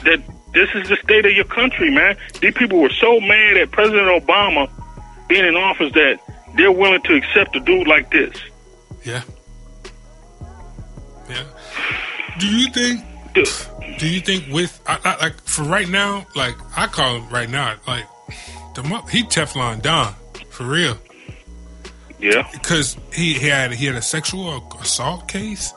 that 0.03 0.21
this 0.53 0.69
is 0.75 0.87
the 0.87 0.97
state 1.03 1.25
of 1.25 1.31
your 1.31 1.45
country, 1.45 1.89
man. 1.89 2.15
These 2.39 2.53
people 2.53 2.79
were 2.79 2.91
so 2.91 3.19
mad 3.19 3.57
at 3.57 3.71
President 3.71 4.07
Obama 4.23 4.69
being 5.27 5.43
in 5.43 5.55
office 5.55 5.91
that 5.93 6.19
they're 6.55 6.71
willing 6.71 7.01
to 7.01 7.15
accept 7.15 7.55
a 7.55 7.59
dude 7.61 7.87
like 7.87 8.11
this. 8.11 8.37
Yeah. 9.03 9.23
Yeah. 11.27 11.43
Do 12.37 12.47
you 12.47 12.69
think? 12.69 13.01
Dude, 13.33 13.49
Do 13.97 14.07
you 14.07 14.19
think 14.19 14.53
with 14.53 14.79
I, 14.85 14.99
I, 15.03 15.23
like 15.23 15.41
for 15.41 15.63
right 15.63 15.89
now, 15.89 16.27
like 16.35 16.55
I 16.77 16.85
call 16.87 17.15
him 17.15 17.29
right 17.29 17.49
now, 17.49 17.75
like 17.87 18.05
the 18.75 18.83
he 19.09 19.23
Teflon 19.23 19.81
Don 19.81 20.13
for 20.49 20.65
real 20.65 20.97
yeah, 22.21 22.47
because 22.53 22.95
he, 23.13 23.33
he 23.33 23.47
had 23.49 23.73
he 23.73 23.85
had 23.85 23.95
a 23.95 24.01
sexual 24.01 24.63
assault 24.79 25.27
case, 25.27 25.73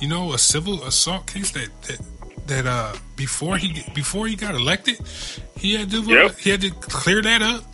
you 0.00 0.08
know, 0.08 0.32
a 0.32 0.38
civil 0.38 0.82
assault 0.84 1.26
case 1.26 1.50
that 1.52 1.68
that 1.82 2.00
that 2.46 2.66
uh 2.66 2.92
before 3.16 3.56
he 3.56 3.82
before 3.94 4.26
he 4.26 4.36
got 4.36 4.54
elected, 4.54 4.98
he 5.56 5.74
had 5.74 5.90
to 5.90 5.98
uh, 5.98 6.02
Yep. 6.06 6.38
he 6.38 6.50
had 6.50 6.60
to 6.62 6.70
clear 6.70 7.22
that 7.22 7.42
up, 7.42 7.64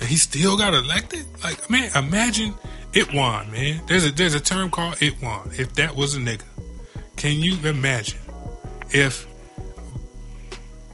and 0.00 0.08
he 0.08 0.16
still 0.16 0.56
got 0.56 0.74
elected. 0.74 1.24
Like 1.42 1.68
man, 1.70 1.90
imagine 1.96 2.54
it 2.94 3.12
won, 3.12 3.50
man. 3.50 3.80
There's 3.86 4.06
a 4.06 4.12
there's 4.12 4.34
a 4.34 4.40
term 4.40 4.70
called 4.70 4.96
it 5.02 5.20
won. 5.22 5.50
If 5.58 5.74
that 5.74 5.94
was 5.96 6.14
a 6.14 6.18
nigga, 6.20 6.44
can 7.16 7.38
you 7.40 7.56
imagine 7.68 8.18
if 8.90 9.26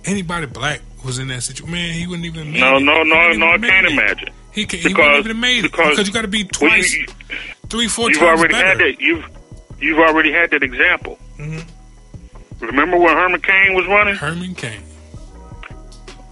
anybody 0.04 0.46
black 0.46 0.80
was 1.04 1.18
in 1.18 1.28
that 1.28 1.42
situation? 1.42 1.72
Man, 1.72 1.92
he 1.92 2.06
wouldn't 2.06 2.26
even. 2.26 2.52
No, 2.52 2.78
no, 2.78 3.02
no, 3.02 3.32
no, 3.32 3.50
I 3.52 3.58
can't 3.58 3.86
it. 3.86 3.92
imagine. 3.92 4.30
He, 4.54 4.66
can, 4.66 4.78
he 4.78 4.88
Because- 4.88 4.98
wouldn't 5.04 5.24
even 5.26 5.40
made 5.40 5.58
it 5.58 5.62
because- 5.72 5.90
because 5.90 6.06
you 6.06 6.14
got 6.14 6.22
to 6.22 6.28
be 6.28 6.44
Well, 6.44 6.70
twice, 6.70 6.94
you, 6.94 7.06
three, 7.68 7.88
four 7.88 8.08
you've 8.10 8.18
times 8.20 8.38
already 8.40 8.54
better. 8.54 8.68
had 8.68 8.78
that. 8.78 9.00
You've 9.00 9.24
you've 9.80 9.98
already 9.98 10.32
had 10.32 10.50
that 10.52 10.62
example. 10.62 11.18
Mhm. 11.38 11.64
Remember 12.60 12.96
when 12.96 13.14
Herman 13.16 13.40
Cain 13.40 13.74
was 13.74 13.86
running? 13.86 14.14
Herman 14.14 14.54
Cain. 14.54 14.80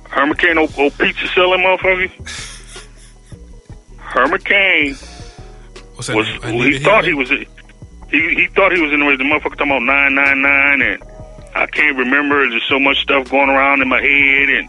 Herman 0.09 0.37
Cain, 0.37 0.57
old, 0.59 0.73
old 0.79 0.97
pizza 0.99 1.27
selling 1.29 1.61
motherfucker. 1.61 2.11
Herman 3.99 4.41
Cain 4.43 4.97
was 5.97 6.09
name? 6.09 6.73
he 6.73 6.79
thought 6.79 7.05
he 7.05 7.15
was 7.15 7.29
he 7.31 7.47
he 8.11 8.47
thought 8.55 8.73
he 8.73 8.81
was 8.81 8.93
in 8.93 9.01
the 9.01 9.17
the 9.17 9.25
motherfucker 9.25 9.57
talking 9.57 9.71
about 9.73 9.83
nine 9.83 10.15
nine 10.15 10.43
nine 10.43 10.83
and 10.83 11.03
I 11.55 11.67
can't 11.67 11.97
remember. 11.99 12.49
There's 12.49 12.65
so 12.69 12.79
much 12.81 13.01
stuff 13.03 13.31
going 13.31 13.51
around 13.51 13.83
in 13.83 13.89
my 13.89 14.01
head 14.01 14.49
and 14.49 14.69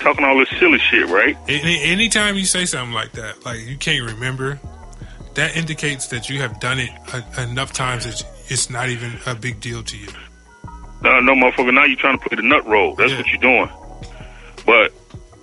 talking 0.00 0.24
all 0.24 0.38
this 0.38 0.48
silly 0.58 0.78
shit, 0.78 1.06
right? 1.08 1.36
Any, 1.48 1.80
anytime 1.82 2.36
you 2.36 2.44
say 2.44 2.64
something 2.64 2.92
like 2.92 3.12
that, 3.12 3.44
like 3.44 3.60
you 3.60 3.76
can't 3.76 4.10
remember, 4.10 4.58
that 5.34 5.56
indicates 5.56 6.08
that 6.08 6.28
you 6.28 6.40
have 6.40 6.58
done 6.60 6.80
it 6.80 6.90
a, 7.12 7.42
enough 7.44 7.72
times 7.72 8.04
that 8.04 8.22
it's 8.48 8.68
not 8.68 8.88
even 8.88 9.12
a 9.26 9.34
big 9.34 9.60
deal 9.60 9.82
to 9.84 9.96
you. 9.96 10.08
No, 11.02 11.20
no, 11.20 11.34
motherfucker. 11.34 11.72
Now 11.72 11.84
you're 11.84 11.98
trying 11.98 12.18
to 12.18 12.28
play 12.28 12.36
the 12.36 12.42
nut 12.42 12.66
roll. 12.66 12.94
That's 12.94 13.12
Yeah. 13.12 13.18
what 13.18 13.26
you're 13.28 13.40
doing. 13.40 13.68
But 14.66 14.92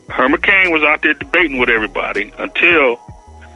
Herman 0.09 0.41
Cain 0.41 0.71
was 0.71 0.83
out 0.83 1.01
there 1.03 1.13
debating 1.13 1.57
with 1.57 1.69
everybody 1.69 2.33
until 2.37 2.99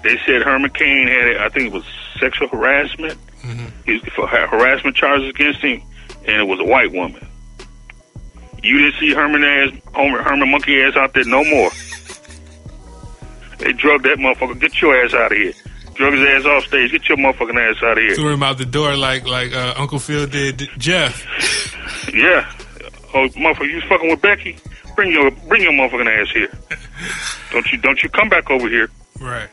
they 0.03 0.17
said 0.25 0.41
Herman 0.43 0.69
Cain 0.71 1.07
had, 1.07 1.37
I 1.37 1.49
think 1.49 1.67
it 1.67 1.71
was 1.73 1.83
sexual 2.19 2.47
harassment, 2.47 3.17
Mhm. 3.43 3.71
He- 3.85 3.99
for 4.11 4.25
harassment 4.27 4.95
charges 4.95 5.29
against 5.29 5.61
him, 5.61 5.81
and 6.27 6.37
it 6.37 6.47
was 6.47 6.59
a 6.59 6.63
white 6.65 6.91
woman. 6.91 7.25
You 8.63 8.79
didn't 8.79 8.99
see 8.99 9.13
Herman 9.13 9.43
ass, 9.43 9.71
Herman, 9.93 10.23
Herman 10.23 10.51
monkey 10.51 10.81
ass 10.81 10.95
out 10.95 11.13
there 11.13 11.25
no 11.25 11.43
more. 11.43 11.69
They 13.59 13.73
drug 13.73 14.03
that 14.03 14.17
motherfucker. 14.17 14.59
Get 14.59 14.81
your 14.81 14.99
ass 15.03 15.13
out 15.13 15.31
of 15.31 15.37
here. 15.37 15.53
Drug 15.93 16.13
his 16.13 16.27
ass 16.27 16.45
off 16.45 16.65
stage. 16.65 16.91
Get 16.91 17.07
your 17.07 17.17
motherfucking 17.17 17.57
ass 17.57 17.81
out 17.83 17.97
of 17.97 18.03
here. 18.03 18.15
Threw 18.15 18.33
him 18.33 18.43
out 18.43 18.57
the 18.57 18.65
door 18.65 18.95
like 18.97 19.25
like 19.25 19.53
uh, 19.53 19.73
Uncle 19.77 19.99
Phil 19.99 20.27
did 20.27 20.67
Jeff. 20.77 21.25
Yeah. 22.13 22.49
Oh, 23.13 23.27
motherfucker, 23.29 23.69
you 23.69 23.81
fucking 23.81 24.09
with 24.09 24.21
Becky? 24.21 24.57
Bring 24.95 25.11
your 25.11 25.31
bring 25.31 25.61
your 25.61 25.71
motherfucking 25.71 26.21
ass 26.21 26.31
here. 26.31 26.51
Don't 27.51 27.71
you 27.71 27.77
don't 27.77 28.01
you 28.03 28.09
come 28.09 28.29
back 28.29 28.49
over 28.49 28.69
here? 28.69 28.89
Right. 29.19 29.49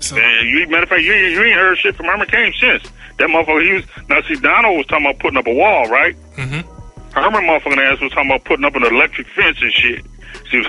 So 0.00 0.16
And 0.16 0.48
you 0.48 0.66
matter 0.68 0.82
of 0.84 0.88
fact, 0.88 1.02
you 1.02 1.12
ain't, 1.12 1.32
you 1.32 1.42
ain't 1.42 1.54
heard 1.56 1.78
shit 1.78 1.94
from 1.94 2.06
Herman 2.06 2.26
Cain 2.28 2.52
since. 2.58 2.82
That 3.18 3.28
motherfucker, 3.28 3.62
he 3.64 3.72
was 3.74 3.84
now 4.08 4.20
see 4.22 4.34
Donald 4.36 4.78
was 4.78 4.86
talking 4.86 5.04
about 5.06 5.18
putting 5.20 5.36
up 5.38 5.46
a 5.46 5.52
wall, 5.54 5.86
right? 5.88 6.16
mhm. 6.36 6.64
Herman 7.12 7.42
motherfucking 7.44 7.92
ass 7.92 8.00
was 8.00 8.12
talking 8.12 8.30
about 8.30 8.44
putting 8.44 8.64
up 8.64 8.74
an 8.76 8.84
electric 8.84 9.26
fence 9.28 9.58
and 9.60 9.72
shit. 9.72 10.04
See, 10.50 10.62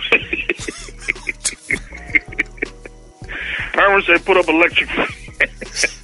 Herman 3.73 4.01
said 4.05 4.25
put 4.25 4.37
up 4.37 4.47
electric 4.49 4.89
fence. 5.39 5.97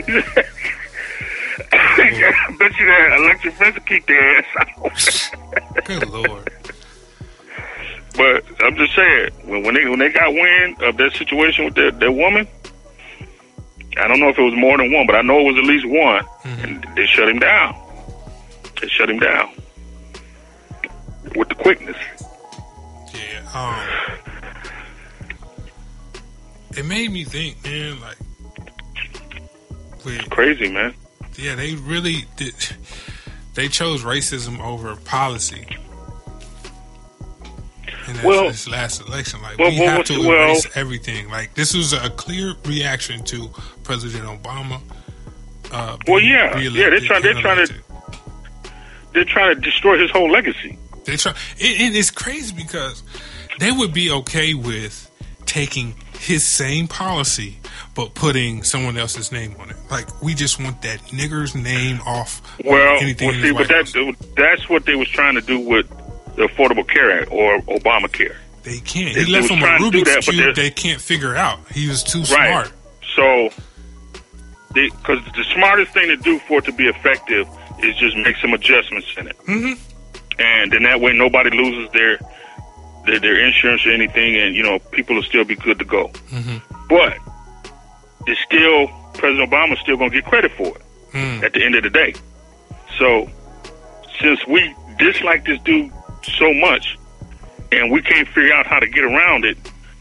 I 1.72 2.56
bet 2.58 2.78
you 2.78 2.86
that 2.86 3.18
electric 3.20 3.54
fence 3.54 3.74
will 3.76 3.82
keep 3.84 4.06
their 4.06 4.38
ass 4.38 4.44
out. 4.58 5.84
good 5.84 6.08
lord. 6.10 6.50
But 8.16 8.44
I'm 8.60 8.76
just 8.76 8.94
saying, 8.94 9.30
when, 9.44 9.62
when 9.64 9.74
they 9.74 9.84
when 9.88 9.98
they 9.98 10.10
got 10.10 10.32
wind 10.32 10.82
of 10.82 10.96
that 10.96 11.12
situation 11.12 11.64
with 11.64 11.74
that, 11.74 12.00
that 12.00 12.12
woman, 12.12 12.46
I 13.96 14.08
don't 14.08 14.20
know 14.20 14.28
if 14.28 14.38
it 14.38 14.42
was 14.42 14.54
more 14.54 14.76
than 14.76 14.92
one, 14.92 15.06
but 15.06 15.16
I 15.16 15.22
know 15.22 15.38
it 15.40 15.44
was 15.52 15.58
at 15.58 15.64
least 15.64 15.86
one, 15.86 16.24
and 16.44 16.86
they 16.96 17.06
shut 17.06 17.28
him 17.28 17.38
down. 17.38 17.74
They 18.80 18.88
shut 18.88 19.10
him 19.10 19.18
down 19.18 19.50
with 21.36 21.48
the 21.48 21.54
quickness. 21.54 21.96
Yeah. 23.14 23.48
Um. 23.54 24.20
It 26.76 26.84
made 26.86 27.10
me 27.10 27.24
think, 27.24 27.62
man. 27.64 28.00
Like, 28.00 28.16
with 30.04 30.30
Crazy, 30.30 30.70
man. 30.70 30.94
Yeah, 31.36 31.54
they 31.56 31.74
really 31.74 32.24
did. 32.36 32.54
They 33.54 33.68
chose 33.68 34.02
racism 34.02 34.60
over 34.60 34.94
policy. 34.96 35.66
In 38.10 38.16
this, 38.16 38.24
Well- 38.24 38.48
this 38.48 38.68
last 38.68 39.00
election, 39.06 39.40
like 39.40 39.56
well, 39.58 39.70
we 39.70 39.78
well, 39.80 39.96
have 39.98 40.06
to 40.06 40.18
well- 40.20 40.50
erase 40.50 40.66
everything. 40.74 41.28
Like 41.30 41.54
this 41.54 41.74
was 41.74 41.92
a 41.92 42.10
clear 42.10 42.54
reaction 42.64 43.22
to 43.24 43.48
President 43.84 44.24
Obama. 44.24 44.80
Uh, 45.70 45.96
Well, 46.08 46.20
yeah. 46.20 46.58
Yeah, 46.58 46.90
they're 46.90 47.00
trying- 47.00 47.22
they're 47.22 47.34
trying 47.40 47.66
to- 47.66 47.74
They're 49.12 49.24
trying 49.24 49.54
to 49.54 49.60
destroy 49.60 49.98
his 49.98 50.10
whole 50.10 50.30
legacy. 50.30 50.78
They 51.04 51.16
try. 51.16 51.32
It, 51.58 51.80
it 51.80 51.96
is 51.96 52.10
crazy 52.10 52.54
because 52.54 53.02
they 53.58 53.72
would 53.72 53.92
be 53.92 54.10
okay 54.10 54.54
with 54.54 55.10
taking 55.46 55.94
his 56.18 56.44
same 56.44 56.86
policy, 56.86 57.58
but 57.96 58.14
putting 58.14 58.62
someone 58.62 58.96
else's 58.96 59.32
name 59.32 59.56
on 59.58 59.70
it. 59.70 59.76
Like 59.90 60.22
we 60.22 60.34
just 60.34 60.60
want 60.60 60.82
that 60.82 61.00
nigger's 61.08 61.54
name 61.56 62.00
off. 62.06 62.40
Well, 62.64 62.98
anything 63.00 63.28
well 63.28 63.40
see, 63.42 63.52
but 63.52 63.68
that, 63.68 64.16
that's 64.36 64.68
what 64.68 64.86
they 64.86 64.94
was 64.94 65.08
trying 65.08 65.34
to 65.34 65.40
do 65.40 65.58
with 65.58 65.86
the 66.40 66.46
Affordable 66.48 66.86
Care 66.88 67.20
Act 67.20 67.30
or 67.30 67.60
Obamacare. 67.62 68.36
They 68.62 68.78
can't. 68.78 69.14
They- 69.14 69.24
He 69.24 69.26
they 69.26 69.40
left 69.40 69.50
him 69.50 69.62
a 69.62 69.66
Rubik's 69.66 70.14
that, 70.14 70.22
cube. 70.24 70.54
they're- 70.54 70.70
can't 70.70 71.00
figure 71.00 71.36
out. 71.36 71.60
He 71.72 71.88
was 71.88 72.02
too 72.02 72.20
Right. 72.20 72.26
smart. 72.48 72.72
So, 73.16 73.50
because 74.72 75.18
the 75.36 75.44
smartest 75.54 75.92
thing 75.92 76.08
to 76.08 76.16
do 76.16 76.38
for 76.40 76.58
it 76.58 76.64
to 76.66 76.72
be 76.72 76.86
effective 76.86 77.46
is 77.82 77.96
just 77.96 78.16
make 78.16 78.36
some 78.36 78.52
adjustments 78.54 79.08
in 79.18 79.26
it, 79.28 79.36
hmm 79.46 79.72
and 80.38 80.72
then 80.72 80.82
that 80.84 81.00
way 81.00 81.12
nobody 81.12 81.50
loses 81.50 81.90
their 81.92 82.18
their, 83.06 83.18
their 83.18 83.44
insurance 83.46 83.84
or 83.86 83.90
anything, 83.92 84.36
and 84.36 84.54
you 84.54 84.62
know 84.62 84.78
people 84.78 85.16
will 85.16 85.22
still 85.22 85.44
be 85.44 85.56
good 85.56 85.78
to 85.78 85.84
go. 85.84 86.08
hmm 86.30 86.56
But 86.88 87.16
it's 88.26 88.40
still 88.42 88.88
President 89.14 89.50
Obama's 89.50 89.80
still 89.80 89.96
going 89.96 90.10
to 90.10 90.16
get 90.20 90.24
credit 90.30 90.52
for 90.56 90.68
it 90.68 90.82
Mm. 91.12 91.42
at 91.42 91.52
the 91.54 91.64
end 91.64 91.74
of 91.74 91.82
the 91.82 91.90
day. 91.90 92.14
So, 92.98 93.28
since 94.20 94.46
we 94.46 94.72
dislike 94.98 95.44
this 95.44 95.58
dude 95.62 95.90
so 96.22 96.52
much, 96.54 96.98
and 97.72 97.90
we 97.90 98.02
can't 98.02 98.26
figure 98.28 98.52
out 98.52 98.66
how 98.66 98.78
to 98.78 98.86
get 98.86 99.04
around 99.04 99.44
it 99.44 99.56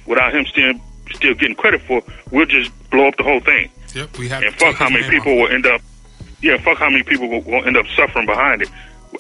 without 0.06 0.34
him 0.34 0.46
still 0.46 0.74
still 1.14 1.34
getting 1.34 1.56
credit 1.56 1.82
for, 1.82 2.04
we'll 2.32 2.46
just 2.46 2.72
blow 2.92 3.08
up 3.08 3.16
the 3.18 3.24
whole 3.24 3.40
thing. 3.40 3.70
Yep. 3.96 4.18
We 4.20 4.30
have 4.30 4.44
And 4.44 4.54
fuck 4.56 4.76
how 4.76 4.90
many 4.90 5.08
people 5.10 5.32
off. 5.34 5.38
will 5.50 5.56
end 5.56 5.66
up. 5.66 5.82
Yeah, 6.42 6.58
fuck 6.58 6.78
how 6.78 6.90
many 6.90 7.02
people 7.04 7.28
will, 7.28 7.42
will 7.42 7.66
end 7.66 7.76
up 7.78 7.86
suffering 7.96 8.26
behind 8.28 8.62
it. 8.62 8.70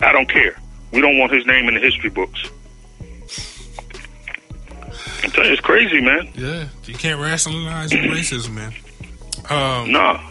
I 0.01 0.11
don't 0.11 0.30
care. 0.30 0.55
We 0.91 1.01
don't 1.01 1.17
want 1.17 1.31
his 1.34 1.45
name 1.47 1.67
in 1.67 1.73
the 1.73 1.80
history 1.80 2.09
books. 2.11 2.49
I'm 5.23 5.31
telling 5.31 5.47
you, 5.47 5.53
it's 5.53 5.61
crazy, 5.61 5.99
man. 6.01 6.30
Yeah, 6.35 6.67
you 6.85 6.93
can't 6.93 7.19
rationalize 7.19 7.91
racism, 7.91 8.51
man. 8.53 8.73
Um, 9.49 9.91
Nah. 9.91 10.21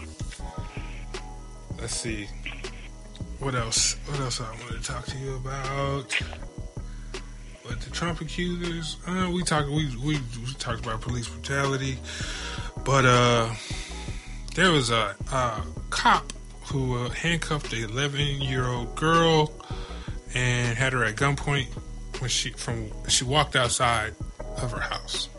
let's 1.79 1.95
see. 1.95 2.27
What 3.39 3.53
else? 3.55 3.95
What 4.05 4.19
else 4.19 4.41
I 4.41 4.49
wanted 4.51 4.81
to 4.81 4.91
talk 4.91 5.05
to 5.07 5.17
you 5.17 5.35
about? 5.35 6.15
What 7.69 7.81
the 7.81 7.91
Trump 7.91 8.19
accusers? 8.19 8.97
Uh, 9.05 9.29
we 9.31 9.43
talked. 9.43 9.69
We, 9.69 9.95
we 10.03 10.15
we 10.17 10.53
talked 10.57 10.83
about 10.83 11.01
police 11.01 11.27
brutality, 11.27 11.99
but 12.83 13.05
uh, 13.05 13.53
there 14.55 14.71
was 14.71 14.89
a, 14.89 15.15
a 15.31 15.61
cop 15.91 16.33
who 16.63 16.97
uh, 16.97 17.09
handcuffed 17.09 17.71
a 17.73 17.83
11 17.83 18.41
year 18.41 18.65
old 18.65 18.95
girl 18.95 19.53
and 20.33 20.79
had 20.79 20.93
her 20.93 21.03
at 21.03 21.15
gunpoint 21.15 21.67
when 22.17 22.31
she 22.31 22.49
from 22.49 22.89
she 23.07 23.23
walked 23.23 23.55
outside 23.55 24.15
of 24.57 24.71
her 24.71 24.79
house. 24.79 25.29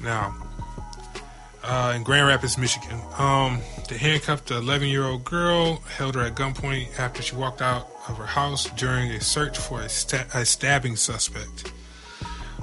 Now, 0.00 0.36
uh, 1.64 1.94
in 1.96 2.04
Grand 2.04 2.28
Rapids, 2.28 2.56
Michigan. 2.56 3.00
Um, 3.18 3.60
they 3.88 3.98
handcuffed 3.98 4.46
the 4.46 4.58
11 4.58 4.86
year 4.86 5.02
old 5.02 5.24
girl, 5.24 5.82
held 5.96 6.14
her 6.14 6.20
at 6.20 6.36
gunpoint 6.36 6.96
after 6.96 7.22
she 7.22 7.34
walked 7.34 7.60
out 7.60 7.89
of 8.08 8.16
her 8.16 8.26
house 8.26 8.70
during 8.70 9.10
a 9.10 9.20
search 9.20 9.58
for 9.58 9.80
a, 9.80 9.88
sta- 9.88 10.26
a 10.34 10.44
stabbing 10.44 10.96
suspect. 10.96 11.72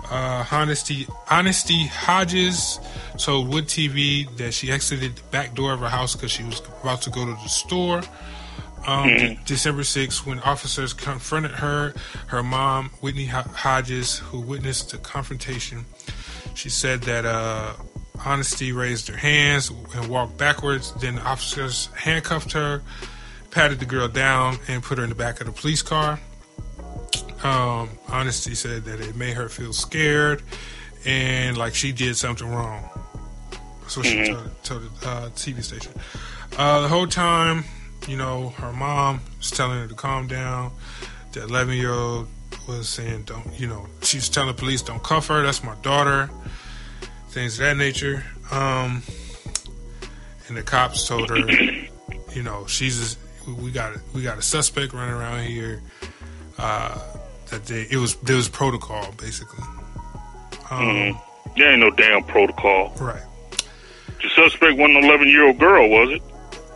Uh, 0.10 0.46
Honesty, 0.52 1.06
Honesty 1.30 1.88
Hodges 1.88 2.80
told 3.18 3.50
WOOD 3.50 3.66
TV 3.66 4.38
that 4.38 4.54
she 4.54 4.72
exited 4.72 5.18
the 5.18 5.24
back 5.32 5.54
door 5.54 5.74
of 5.74 5.82
her 5.82 5.90
house 5.90 6.16
because 6.16 6.32
she 6.32 6.44
was 6.44 6.62
about 6.82 7.02
to 7.02 7.10
go 7.10 7.26
to 7.26 7.32
the 7.32 7.48
store. 7.48 8.02
Um, 8.86 9.10
De- 9.10 9.40
December 9.46 9.82
6th, 9.82 10.26
when 10.26 10.40
officers 10.40 10.94
confronted 10.94 11.52
her, 11.52 11.94
her 12.28 12.42
mom, 12.42 12.92
Whitney 13.02 13.26
Hodges, 13.26 14.20
who 14.20 14.40
witnessed 14.40 14.92
the 14.92 14.98
confrontation, 14.98 15.86
she 16.54 16.70
said 16.70 17.02
that 17.02 17.26
uh, 17.26 17.74
Honesty 18.24 18.72
raised 18.72 19.10
her 19.10 19.18
hands 19.18 19.72
and 19.94 20.08
walked 20.08 20.38
backwards. 20.38 20.94
Then 20.94 21.16
the 21.16 21.22
officers 21.22 21.90
handcuffed 21.96 22.54
her, 22.54 22.82
patted 23.52 23.80
the 23.80 23.86
girl 23.86 24.08
down, 24.08 24.58
and 24.68 24.84
put 24.84 24.98
her 24.98 25.04
in 25.04 25.10
the 25.10 25.16
back 25.16 25.40
of 25.40 25.48
the 25.48 25.54
police 25.54 25.82
car. 25.82 26.20
Um, 27.44 27.90
Honesty 28.08 28.56
said 28.56 28.86
that 28.86 29.00
it 29.00 29.16
made 29.16 29.36
her 29.36 29.48
feel 29.48 29.72
scared 29.72 30.42
and 31.06 31.58
like 31.58 31.76
she 31.76 31.92
did 31.92 32.18
something 32.18 32.48
wrong. 32.48 32.90
That's 33.82 33.98
what 33.98 34.06
she 34.06 34.28
told, 34.28 34.64
told 34.64 35.00
the 35.00 35.08
uh, 35.08 35.30
TV 35.30 35.64
station. 35.64 35.94
Uh, 36.58 36.82
the 36.82 36.88
whole 36.88 37.08
time, 37.08 37.64
you 38.08 38.18
know, 38.18 38.50
her 38.50 38.74
mom 38.74 39.22
was 39.38 39.52
telling 39.52 39.80
her 39.80 39.88
to 39.88 39.96
calm 39.96 40.28
down. 40.28 40.72
The 41.32 41.44
11 41.44 41.76
year 41.76 41.94
old 41.94 42.28
was 42.68 42.90
saying, 42.90 43.24
don't, 43.24 43.58
you 43.60 43.68
know, 43.68 43.88
she 44.02 44.18
was 44.18 44.28
telling 44.28 44.48
the 44.48 44.54
police, 44.54 44.82
don't 44.82 45.02
cuff 45.02 45.28
her, 45.28 45.44
that's 45.44 45.64
my 45.64 45.76
daughter, 45.76 46.30
things 47.30 47.54
of 47.54 47.66
that 47.66 47.78
nature. 47.78 48.26
Um, 48.52 49.04
and 50.48 50.58
the 50.58 50.64
cops 50.64 51.08
told 51.08 51.30
her, 51.30 51.38
you 52.34 52.44
know, 52.44 52.66
she's, 52.68 53.18
we 53.54 53.72
got, 53.72 53.96
a, 53.96 54.00
we 54.14 54.22
got 54.22 54.38
a 54.38 54.42
suspect 54.42 54.94
running 54.94 55.14
around 55.16 55.46
here. 55.46 55.82
Uh, 56.58 57.00
that 57.50 57.66
they, 57.66 57.88
it 57.90 57.98
was, 57.98 58.16
there 58.18 58.36
was 58.36 58.50
protocol 58.50 59.12
basically. 59.14 59.64
Um, 60.70 61.18
There 61.56 61.72
ain't 61.72 61.80
no 61.80 61.92
damn 61.92 62.24
protocol. 62.24 62.94
Right. 63.00 63.22
The 64.22 64.30
suspect 64.36 64.78
wasn't 64.78 64.98
an 64.98 65.04
11 65.06 65.28
year 65.30 65.48
old 65.48 65.58
girl, 65.60 65.88
was 65.90 66.10
it? 66.12 66.22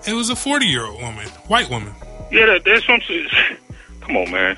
It 0.07 0.14
was 0.14 0.30
a 0.30 0.35
40 0.35 0.65
year 0.65 0.85
old 0.85 1.02
woman, 1.02 1.27
white 1.48 1.69
woman. 1.69 1.93
Yeah, 2.31 2.45
that, 2.45 2.64
that's 2.64 2.88
what 2.88 3.02
I'm. 3.10 3.57
Come 4.02 4.18
on, 4.18 4.31
man. 4.31 4.57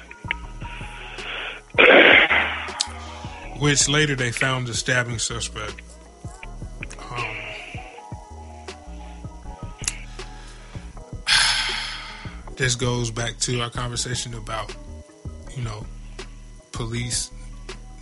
which 3.60 3.90
later 3.90 4.16
they 4.16 4.32
found 4.32 4.68
the 4.68 4.74
stabbing 4.74 5.20
suspect. 5.20 5.82
Um, 7.12 7.26
this 12.58 12.76
goes 12.76 13.12
back 13.12 13.38
to 13.40 13.62
our 13.62 13.70
conversation 13.70 14.34
about, 14.36 14.76
you 15.56 15.64
know, 15.64 15.86
police 16.72 17.32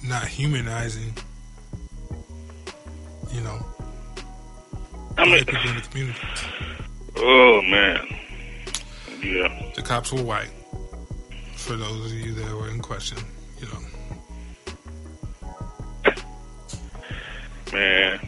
not 0.04 0.28
humanizing, 0.28 1.14
you 3.32 3.42
know, 3.42 3.66
I 5.18 5.26
mean, 5.26 5.46
people 5.46 5.70
in 5.70 5.76
the 5.76 5.82
community. 5.82 6.20
oh 7.18 7.62
man. 7.64 8.08
Yeah. 9.22 9.72
The 9.76 9.82
cops 9.84 10.12
were 10.12 10.24
white. 10.24 10.50
For 11.56 11.76
those 11.76 12.12
of 12.12 12.18
you 12.18 12.34
that 12.34 12.52
were 12.56 12.70
in 12.70 12.80
question, 12.80 13.20
you 13.60 13.68
know. 13.68 13.80
Man. 17.72 18.20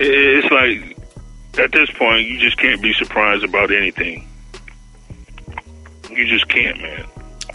It's 0.00 0.50
like 0.50 0.97
at 1.58 1.72
this 1.72 1.90
point 1.90 2.26
you 2.26 2.38
just 2.38 2.56
can't 2.58 2.80
be 2.82 2.92
surprised 2.92 3.44
about 3.44 3.70
anything. 3.72 4.26
You 6.10 6.26
just 6.26 6.48
can't, 6.48 6.80
man. 6.80 7.04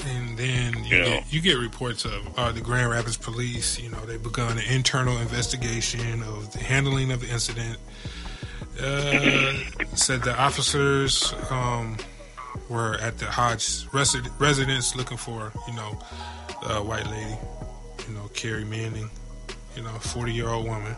And 0.05 0.37
then 0.37 0.83
you, 0.85 0.97
Yeah. 0.97 1.03
get, 1.05 1.33
you 1.33 1.41
get 1.41 1.57
reports 1.57 2.05
of 2.05 2.37
uh, 2.37 2.51
the 2.51 2.61
Grand 2.61 2.89
Rapids 2.89 3.17
police. 3.17 3.79
You 3.79 3.89
know, 3.89 3.99
they've 4.05 4.21
begun 4.21 4.57
an 4.57 4.63
internal 4.69 5.17
investigation 5.17 6.23
of 6.23 6.51
the 6.53 6.59
handling 6.59 7.11
of 7.11 7.21
the 7.21 7.29
incident. 7.29 7.77
Uh, 8.81 9.53
said 9.95 10.23
the 10.23 10.35
officers 10.37 11.33
um, 11.51 11.95
were 12.69 12.95
at 12.95 13.17
the 13.19 13.25
Hodge 13.25 13.85
resi- 13.91 14.27
residence 14.39 14.95
looking 14.95 15.17
for, 15.17 15.51
you 15.67 15.73
know, 15.75 15.99
a 16.69 16.81
white 16.83 17.05
lady, 17.07 17.37
you 18.07 18.15
know, 18.15 18.27
Carrie 18.33 18.65
Manning, 18.65 19.09
you 19.75 19.83
know, 19.83 19.91
40 19.91 20.33
year 20.33 20.49
old 20.49 20.65
woman. 20.65 20.95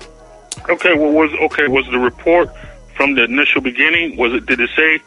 Okay, 0.69 0.93
well 0.95 1.11
was 1.11 1.31
okay, 1.33 1.67
was 1.67 1.85
the 1.87 1.99
report 1.99 2.49
from 2.95 3.15
the 3.15 3.23
initial 3.25 3.61
beginning, 3.61 4.17
was 4.17 4.33
it 4.33 4.45
did 4.45 4.59
it 4.59 4.69
say 4.75 4.99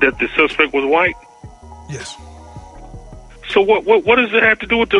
that 0.00 0.18
the 0.18 0.28
suspect 0.36 0.72
was 0.72 0.84
white? 0.84 1.14
Yes. 1.90 2.16
So 3.50 3.60
what 3.60 3.84
what 3.84 4.04
what 4.04 4.16
does 4.16 4.32
it 4.32 4.42
have 4.42 4.58
to 4.60 4.66
do 4.66 4.78
with 4.78 4.90
the 4.90 4.98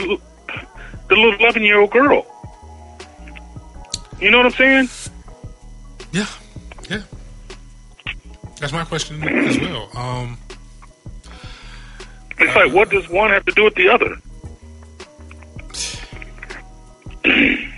the 1.08 1.14
little 1.14 1.34
eleven 1.40 1.62
year 1.62 1.80
old 1.80 1.90
girl? 1.90 2.26
You 4.20 4.30
know 4.30 4.38
what 4.38 4.46
I'm 4.46 4.52
saying? 4.52 4.88
Yeah. 6.12 6.26
Yeah. 6.88 7.02
That's 8.60 8.72
my 8.72 8.84
question 8.84 9.22
as 9.26 9.58
well. 9.58 9.88
Um, 9.96 10.38
It's 12.38 12.54
like 12.54 12.72
what 12.72 12.90
does 12.90 13.08
one 13.08 13.30
have 13.30 13.44
to 13.46 13.52
do 13.52 13.64
with 13.64 13.74
the 13.74 13.88
other? 13.88 14.16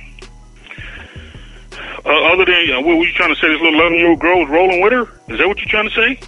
Uh, 2.06 2.32
other 2.32 2.44
than 2.44 2.70
uh, 2.70 2.80
what 2.80 2.98
were 2.98 3.04
you 3.04 3.12
trying 3.12 3.34
to 3.34 3.40
say? 3.40 3.48
This 3.48 3.60
little 3.60 3.80
eleven 3.80 3.98
year 3.98 4.10
old 4.10 4.20
girl 4.20 4.38
was 4.38 4.48
rolling 4.48 4.80
with 4.80 4.92
her. 4.92 5.02
Is 5.28 5.38
that 5.38 5.48
what 5.48 5.58
you're 5.58 5.66
trying 5.66 5.88
to 5.88 5.94
say? 5.94 6.20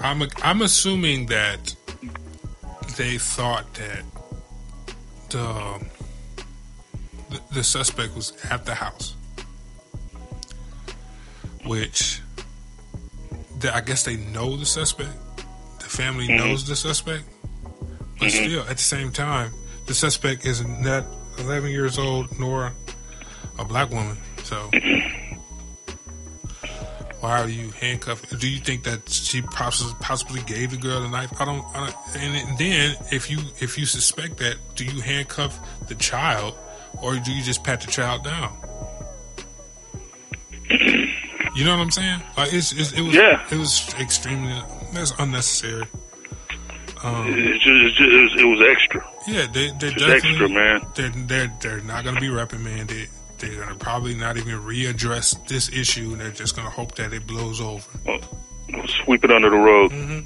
I'm 0.00 0.22
I'm 0.42 0.62
assuming 0.62 1.26
that 1.26 1.74
they 2.96 3.18
thought 3.18 3.72
that 3.74 4.02
the 5.28 5.86
the, 7.28 7.40
the 7.52 7.64
suspect 7.64 8.16
was 8.16 8.32
at 8.50 8.64
the 8.64 8.74
house, 8.74 9.14
which 11.66 12.22
the, 13.58 13.74
I 13.74 13.82
guess 13.82 14.04
they 14.04 14.16
know 14.16 14.56
the 14.56 14.66
suspect. 14.66 15.10
The 15.80 15.84
family 15.84 16.28
knows 16.28 16.66
the 16.66 16.76
suspect, 16.76 17.24
but 18.18 18.30
still, 18.30 18.62
at 18.62 18.76
the 18.76 18.82
same 18.82 19.12
time, 19.12 19.52
the 19.86 19.92
suspect 19.94 20.46
is 20.46 20.64
not 20.66 21.04
11 21.38 21.70
years 21.70 21.98
old 21.98 22.38
nor 22.38 22.72
a 23.58 23.64
black 23.64 23.90
woman. 23.90 24.16
So 24.44 24.70
why 27.20 27.40
are 27.40 27.48
you 27.48 27.70
handcuffing? 27.70 28.38
Do 28.38 28.48
you 28.48 28.58
think 28.60 28.82
that 28.84 29.08
she 29.08 29.42
possibly 29.42 29.94
possibly 30.00 30.42
gave 30.42 30.72
the 30.72 30.76
girl 30.76 31.00
the 31.00 31.08
knife? 31.08 31.32
I 31.40 31.44
don't. 31.44 31.64
I 31.74 31.86
don't 31.86 32.16
and 32.16 32.58
then 32.58 32.96
if 33.12 33.30
you 33.30 33.38
if 33.60 33.78
you 33.78 33.86
suspect 33.86 34.38
that, 34.38 34.56
do 34.74 34.84
you 34.84 35.00
handcuff 35.00 35.58
the 35.88 35.94
child, 35.94 36.54
or 37.02 37.14
do 37.16 37.32
you 37.32 37.42
just 37.42 37.62
pat 37.64 37.80
the 37.80 37.90
child 37.90 38.24
down? 38.24 38.56
You 41.54 41.64
know 41.66 41.76
what 41.76 41.82
I'm 41.82 41.90
saying? 41.90 42.20
Like 42.36 42.52
it's, 42.52 42.72
it's 42.72 42.92
it 42.92 43.02
was 43.02 43.14
Yeah. 43.14 43.46
it 43.50 43.56
was 43.58 43.92
extremely 44.00 44.54
that's 44.92 45.12
unnecessary. 45.18 45.86
Um, 47.04 47.26
It's 47.28 47.62
just, 47.64 47.76
it's 47.84 47.96
just, 47.96 48.10
it, 48.12 48.22
was, 48.22 48.34
it 48.40 48.44
was 48.44 48.68
extra. 48.70 49.10
yeah, 49.26 49.46
they 49.52 49.70
they're 49.78 49.90
It's 49.90 50.00
definitely 50.00 50.30
extra, 50.30 50.48
man. 50.48 50.80
they're 50.94 51.10
they're 51.26 51.52
they're 51.60 51.80
not 51.82 52.04
going 52.04 52.14
to 52.14 52.20
be 52.20 52.30
reprimanded. 52.30 53.08
They're 53.42 53.56
going 53.56 53.68
to 53.68 53.74
probably 53.74 54.14
not 54.14 54.36
even 54.38 54.58
readdress 54.60 55.46
this 55.48 55.68
issue. 55.70 56.12
and 56.12 56.20
They're 56.20 56.30
just 56.30 56.56
going 56.56 56.66
to 56.66 56.72
hope 56.72 56.94
that 56.94 57.12
it 57.12 57.26
blows 57.26 57.60
over. 57.60 57.82
Sweep 59.04 59.24
it 59.24 59.30
under 59.30 59.50
the 59.50 59.56
rug. 59.56 59.90
Mm. 59.90 60.24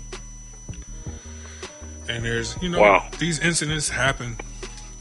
And 2.08 2.24
there's 2.24 2.56
you 2.62 2.68
know 2.68 2.80
Wow. 2.80 3.08
these 3.18 3.40
incidents 3.40 3.88
happen 3.88 4.36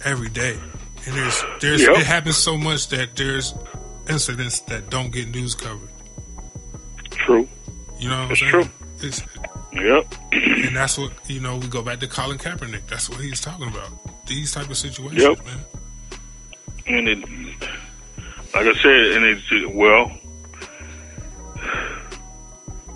every 0.03 0.29
day, 0.29 0.57
and 1.05 1.15
there's 1.15 1.43
there's 1.61 1.81
Yep. 1.83 1.97
it 1.97 2.05
happens 2.05 2.37
so 2.37 2.57
much 2.57 2.87
that 2.89 3.15
there's 3.15 3.53
incidents 4.09 4.61
that 4.61 4.89
don't 4.89 5.11
get 5.11 5.27
news 5.29 5.53
coverage. 5.53 5.91
True. 7.11 7.47
You 7.99 8.09
know 8.09 8.15
I'm 8.15 8.35
true. 8.35 8.51
saying? 8.63 8.69
It's, 9.01 9.21
Yep. 9.73 10.15
and 10.31 10.75
that's 10.75 10.97
what 10.97 11.11
you 11.27 11.39
know. 11.41 11.57
We 11.57 11.67
go 11.67 11.81
back 11.83 11.99
to 11.99 12.07
Colin 12.07 12.37
Kaepernick. 12.39 12.87
That's 12.87 13.07
what 13.09 13.19
he's 13.19 13.39
talking 13.41 13.67
about. 13.67 14.25
These 14.25 14.53
type 14.53 14.69
of 14.71 14.77
situations, 14.77 15.21
Yep. 15.21 15.45
man. 15.45 15.59
And 16.87 17.07
it, 17.09 17.19
like 18.55 18.65
I 18.67 18.73
said, 18.81 19.11
and 19.11 19.25
it's 19.25 19.73
well, 19.75 20.07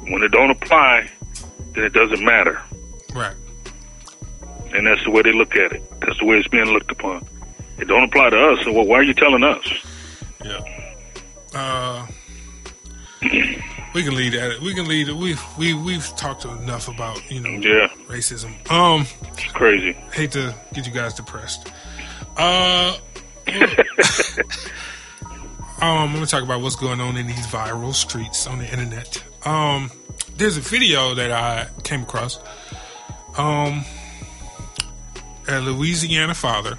when 0.09 0.23
it 0.23 0.29
don't 0.31 0.49
apply, 0.51 1.09
then 1.73 1.83
it 1.83 1.93
doesn't 1.93 2.23
matter, 2.23 2.61
Right. 3.13 3.35
and 4.73 4.87
that's 4.87 5.03
the 5.03 5.11
way 5.11 5.21
they 5.21 5.31
look 5.33 5.55
at 5.55 5.71
it. 5.73 5.83
That's 6.01 6.17
the 6.19 6.25
way 6.25 6.37
it's 6.39 6.47
being 6.47 6.65
looked 6.65 6.91
upon. 6.91 7.27
It 7.77 7.87
don't 7.87 8.03
apply 8.03 8.31
to 8.31 8.49
us, 8.51 8.63
so 8.63 8.71
well, 8.73 8.85
why 8.85 8.97
are 8.97 9.03
you 9.03 9.13
telling 9.13 9.43
us? 9.43 9.65
Yeah. 10.43 10.59
Uh, 11.53 12.05
we 13.21 14.03
can 14.03 14.15
lead 14.15 14.35
at 14.35 14.51
it. 14.51 14.61
We 14.61 14.73
can 14.73 14.87
lead 14.87 15.09
it. 15.09 15.15
We've 15.15 15.41
we 15.57 15.73
we've 15.73 16.07
talked 16.15 16.45
enough 16.45 16.87
about 16.87 17.29
you 17.31 17.39
know 17.41 17.49
Yeah, 17.49 17.87
racism. 18.07 18.53
Um, 18.71 19.05
it's 19.33 19.51
crazy. 19.51 19.93
hate 20.13 20.31
to 20.33 20.55
get 20.73 20.85
you 20.87 20.93
guys 20.93 21.13
depressed. 21.13 21.69
Uh, 22.37 22.97
um, 25.81 26.09
I'm 26.09 26.13
gonna 26.13 26.25
talk 26.25 26.43
about 26.43 26.61
what's 26.61 26.75
going 26.75 26.99
on 26.99 27.17
in 27.17 27.27
these 27.27 27.47
viral 27.47 27.93
streets 27.93 28.47
on 28.47 28.59
the 28.59 28.69
internet. 28.69 29.23
Um, 29.45 29.91
there's 30.35 30.57
a 30.57 30.61
video 30.61 31.13
that 31.15 31.31
I 31.31 31.69
came 31.83 32.03
across. 32.03 32.39
Um, 33.37 33.85
a 35.47 35.59
Louisiana 35.59 36.33
father 36.33 36.77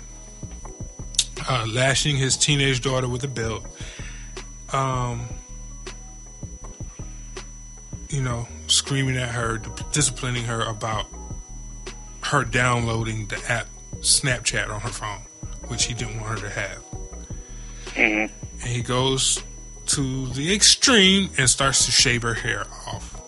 uh, 1.48 1.66
lashing 1.66 2.16
his 2.16 2.36
teenage 2.36 2.80
daughter 2.80 3.08
with 3.08 3.24
a 3.24 3.28
belt. 3.28 3.64
Um, 4.72 5.26
you 8.08 8.20
know, 8.20 8.48
screaming 8.66 9.16
at 9.16 9.30
her, 9.30 9.60
disciplining 9.92 10.44
her 10.44 10.62
about 10.62 11.06
her 12.22 12.44
downloading 12.44 13.26
the 13.26 13.42
app 13.48 13.66
Snapchat 14.00 14.68
on 14.68 14.80
her 14.80 14.88
phone, 14.88 15.20
which 15.68 15.84
he 15.84 15.94
didn't 15.94 16.20
want 16.20 16.38
her 16.38 16.48
to 16.48 16.54
have. 16.54 16.78
hmm 17.96 18.39
And 18.60 18.68
he 18.68 18.82
goes 18.82 19.42
to 19.86 20.26
the 20.28 20.54
extreme 20.54 21.30
and 21.38 21.48
starts 21.48 21.86
to 21.86 21.90
shave 21.92 22.22
her 22.22 22.34
hair 22.34 22.66
off. 22.86 23.20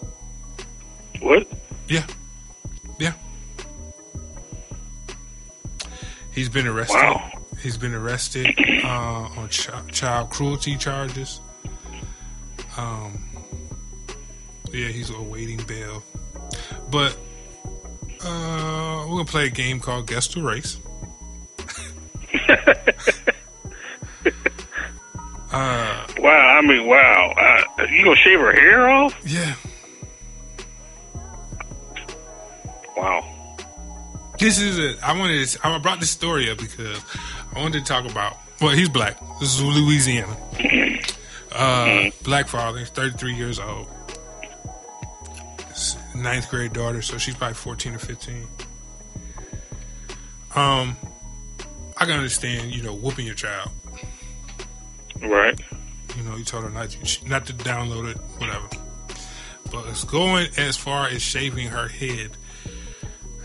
What? 1.20 1.48
Yeah. 1.88 2.06
Yeah. 2.98 3.12
He's 6.32 6.48
been 6.48 6.66
arrested. 6.66 6.96
Wow. 6.96 7.30
He's 7.60 7.76
been 7.76 7.94
arrested 7.94 8.54
uh, 8.84 8.88
on 9.36 9.48
ch- 9.48 9.68
child 9.92 10.30
cruelty 10.30 10.76
charges. 10.76 11.40
Um, 12.76 13.22
yeah, 14.72 14.88
he's 14.88 15.10
awaiting 15.10 15.60
bail. 15.66 16.02
But 16.90 17.16
uh, 18.24 19.06
we're 19.08 19.16
gonna 19.18 19.24
play 19.26 19.46
a 19.46 19.50
game 19.50 19.78
called 19.78 20.06
Guess 20.06 20.28
the 20.28 20.42
Race. 20.42 20.78
Wow. 26.32 26.58
I 26.58 26.60
mean, 26.62 26.86
wow. 26.86 27.34
Uh, 27.78 27.82
you 27.90 28.04
gonna 28.04 28.16
shave 28.16 28.38
her 28.40 28.52
hair 28.52 28.88
off? 28.88 29.14
yeah, 29.26 29.54
Wow. 32.96 33.56
this 34.38 34.58
is 34.60 34.78
it. 34.78 34.98
I 35.02 35.18
wanted. 35.18 35.46
To, 35.46 35.66
I 35.66 35.78
brought 35.78 36.00
this 36.00 36.10
story 36.10 36.50
up 36.50 36.58
because 36.58 37.00
I 37.54 37.60
wanted 37.60 37.80
to 37.80 37.84
talk 37.84 38.10
about. 38.10 38.36
Well, 38.60 38.70
he's 38.76 38.88
black. 38.88 39.18
This 39.40 39.54
is 39.58 39.62
Louisiana. 39.62 40.36
Uh, 41.50 42.10
black 42.22 42.48
father, 42.48 42.78
he's 42.78 42.88
33 42.90 43.34
years 43.34 43.58
old. 43.58 43.88
Ninth 46.14 46.48
grade 46.48 46.72
daughter, 46.72 47.02
so 47.02 47.18
she's 47.18 47.34
probably 47.34 47.54
14 47.54 47.94
or 47.94 47.98
15. 47.98 48.46
Um, 50.54 50.96
I 51.96 52.04
can 52.04 52.12
understand, 52.12 52.70
you 52.72 52.82
know, 52.82 52.94
whooping 52.94 53.26
your 53.26 53.34
child. 53.34 53.70
Right. 55.22 55.58
You 56.22 56.30
know, 56.30 56.36
you 56.36 56.44
told 56.44 56.62
her 56.62 56.70
not 56.70 56.90
to, 56.90 57.28
not 57.28 57.46
to 57.46 57.52
download 57.52 58.12
it, 58.12 58.16
whatever. 58.38 58.68
But 59.72 59.88
it's 59.88 60.04
going 60.04 60.48
as 60.56 60.76
far 60.76 61.08
as 61.08 61.20
shaving 61.20 61.68
her 61.68 61.88
head. 61.88 62.30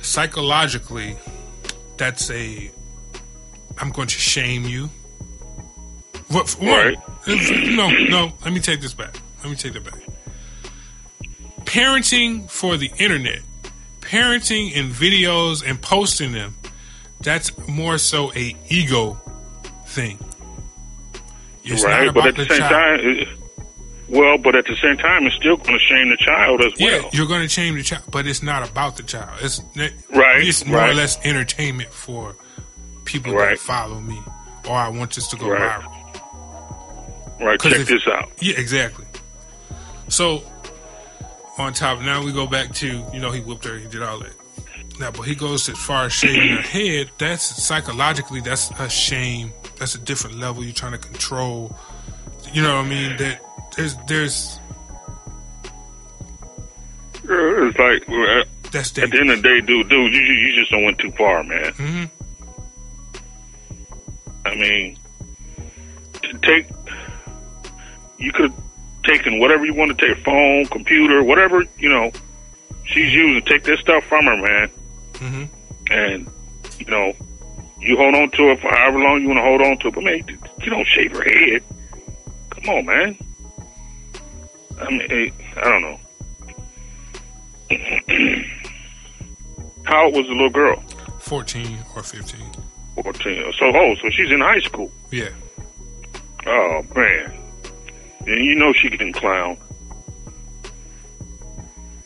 Psychologically, 0.02 1.18
that's 1.98 2.30
a. 2.30 2.70
I'm 3.80 3.91
going 3.91 4.08
to 4.10 4.20
shame 4.20 4.66
you. 4.66 4.90
What? 6.28 6.49
for 6.49 6.62
Right. 6.62 6.98
No, 7.28 7.90
no. 7.90 8.32
Let 8.44 8.54
me 8.54 8.60
take 8.60 8.82
this 8.82 8.94
back. 8.94 9.16
Let 9.41 9.49
me 9.49 9.56
take 9.56 9.74
that 9.74 9.84
back. 9.84 9.99
Parenting 11.62 12.49
for 12.49 12.78
the 12.78 12.91
internet, 12.99 13.40
parenting 14.02 14.72
in 14.72 14.90
videos 14.90 15.68
and 15.68 15.82
posting 15.82 16.32
them. 16.32 16.56
That's 17.22 17.58
more 17.68 17.98
so 17.98 18.32
a 18.34 18.56
ego 18.70 19.20
thing. 19.86 20.20
It's 21.73 21.84
right. 21.84 22.06
not 22.06 22.15
But 22.15 22.27
at 22.27 22.35
the, 22.35 22.44
the 22.45 22.49
same 22.49 22.60
child. 22.60 22.99
time, 23.02 23.10
it, 23.10 23.27
well, 24.10 24.38
but 24.38 24.56
at 24.56 24.65
the 24.65 24.76
same 24.77 24.98
time, 24.98 25.26
it's 25.27 25.35
still 25.35 25.57
going 25.57 25.73
to 25.77 25.80
shame 25.80 26.10
the 26.10 26.18
child 26.18 26.61
as 26.61 26.73
well. 26.80 27.02
Yeah, 27.03 27.10
you're 27.11 27.27
going 27.27 27.41
to 27.41 27.49
shame 27.49 27.76
the 27.76 27.84
child, 27.84 28.03
but 28.10 28.26
it's 28.26 28.41
not 28.41 28.68
about 28.69 28.95
the 28.98 29.03
child. 29.03 29.30
It's 29.41 29.61
Right, 30.10 30.48
It's 30.48 30.65
more 30.65 30.81
or 30.89 30.94
less 30.94 31.18
entertainment 31.26 31.89
for 31.89 32.35
people 33.06 33.34
that 33.38 33.60
follow 33.60 33.99
me, 33.99 34.19
or 34.68 34.76
I 34.76 34.88
want 34.89 35.14
this 35.15 35.27
to 35.27 35.35
go 35.38 35.49
Right. 35.49 35.81
viral. 35.81 37.39
Right. 37.39 37.60
Check 37.60 37.73
if- 37.73 37.88
this 37.88 38.07
out. 38.07 38.30
Yeah, 38.39 38.56
exactly. 38.57 39.06
So 40.07 40.41
on 41.57 41.73
top, 41.73 41.99
now 42.02 42.23
we 42.23 42.31
go 42.31 42.48
back 42.48 42.73
to 42.76 42.88
you 43.14 43.19
know 43.19 43.31
he 43.31 43.41
whipped 43.41 43.65
her, 43.65 43.77
he 43.77 43.88
did 43.88 44.02
all 44.03 44.19
that. 44.19 44.31
Now, 44.99 45.11
but 45.11 45.23
he 45.23 45.35
goes 45.35 45.68
as 45.69 45.77
far 45.77 46.06
as 46.06 46.14
shaving 46.14 46.49
her 46.56 46.61
head. 46.61 47.11
That's 47.19 47.44
psychologically, 47.44 48.39
that's 48.39 48.72
a 48.80 48.89
shame. 48.89 49.52
That's 49.80 49.95
a 49.95 49.99
different 49.99 50.38
level. 50.38 50.64
You're 50.64 50.74
trying 50.74 50.94
to 50.94 50.98
control. 50.98 51.76
You 52.54 52.62
know 52.64 52.76
what 52.78 52.86
I 52.86 52.90
mean? 52.90 53.18
That 53.18 53.41
there's 53.76 53.95
there's 54.08 54.60
Uh, 57.30 57.68
It's 57.68 57.78
like 57.78 58.08
uh, 58.10 58.44
that's 58.72 58.98
at 58.98 59.12
the 59.12 59.20
end 59.20 59.32
of 59.32 59.41
the 59.41 59.49
day, 59.49 59.62
dude, 59.62 59.90
dude, 59.90 60.14
you, 60.14 60.20
you 60.22 60.56
just 60.56 60.72
don't 60.72 60.84
went 60.84 60.98
too 60.98 61.12
far, 61.12 61.44
man. 61.44 61.72
Mm-hmm. 61.74 62.06
I 64.45 64.56
mean, 64.56 64.98
take 66.41 66.68
you 68.18 68.32
could 68.32 68.52
have 68.52 68.64
taken 69.04 69.40
whatever 69.40 69.66
you 69.66 69.74
want 69.74 69.98
to 69.98 70.08
take, 70.08 70.24
phone, 70.24 70.66
computer, 70.68 71.22
whatever 71.24 71.64
you 71.78 71.90
know 71.90 72.12
she's 72.86 73.14
using. 73.14 73.41
Take 73.44 73.64
this 73.64 73.80
stuff 73.80 74.04
from 74.06 74.26
her, 74.26 74.38
man, 74.38 74.70
Mm-hmm. 75.14 75.44
and 75.91 76.28
you 76.80 76.86
know 76.86 77.14
you 77.80 77.98
hold 77.98 78.16
on 78.16 78.30
to 78.32 78.52
it 78.52 78.60
for 78.60 78.70
however 78.70 78.99
long 78.99 79.22
you 79.22 79.28
want 79.28 79.38
to 79.38 79.44
hold 79.44 79.62
on 79.62 79.78
to 79.80 79.88
it. 79.88 79.94
But 79.95 80.04
man, 80.04 80.24
you 80.62 80.70
don't 80.70 80.88
shave 80.88 81.12
her 81.12 81.24
head. 81.24 81.64
Come 82.49 82.70
on, 82.70 82.86
man. 82.86 83.18
I 84.80 84.90
mean, 84.90 85.34
I 85.56 85.62
don't 85.64 85.82
know. 85.82 85.99
How 89.84 90.06
old 90.06 90.16
was 90.16 90.28
the 90.28 90.34
little 90.34 90.49
girl? 90.49 90.82
14 91.20 91.78
or 91.95 92.04
15. 92.04 92.40
14. 93.04 93.54
So, 93.58 93.72
oh, 93.74 93.95
so 93.95 94.10
she's 94.10 94.32
in 94.32 94.41
high 94.41 94.60
school. 94.60 94.91
Yeah. 95.12 95.30
Oh 96.45 96.82
man, 96.95 97.38
and 98.26 98.45
you 98.45 98.56
know 98.56 98.72
she 98.72 98.90
getting 98.90 99.12
clown. 99.12 99.58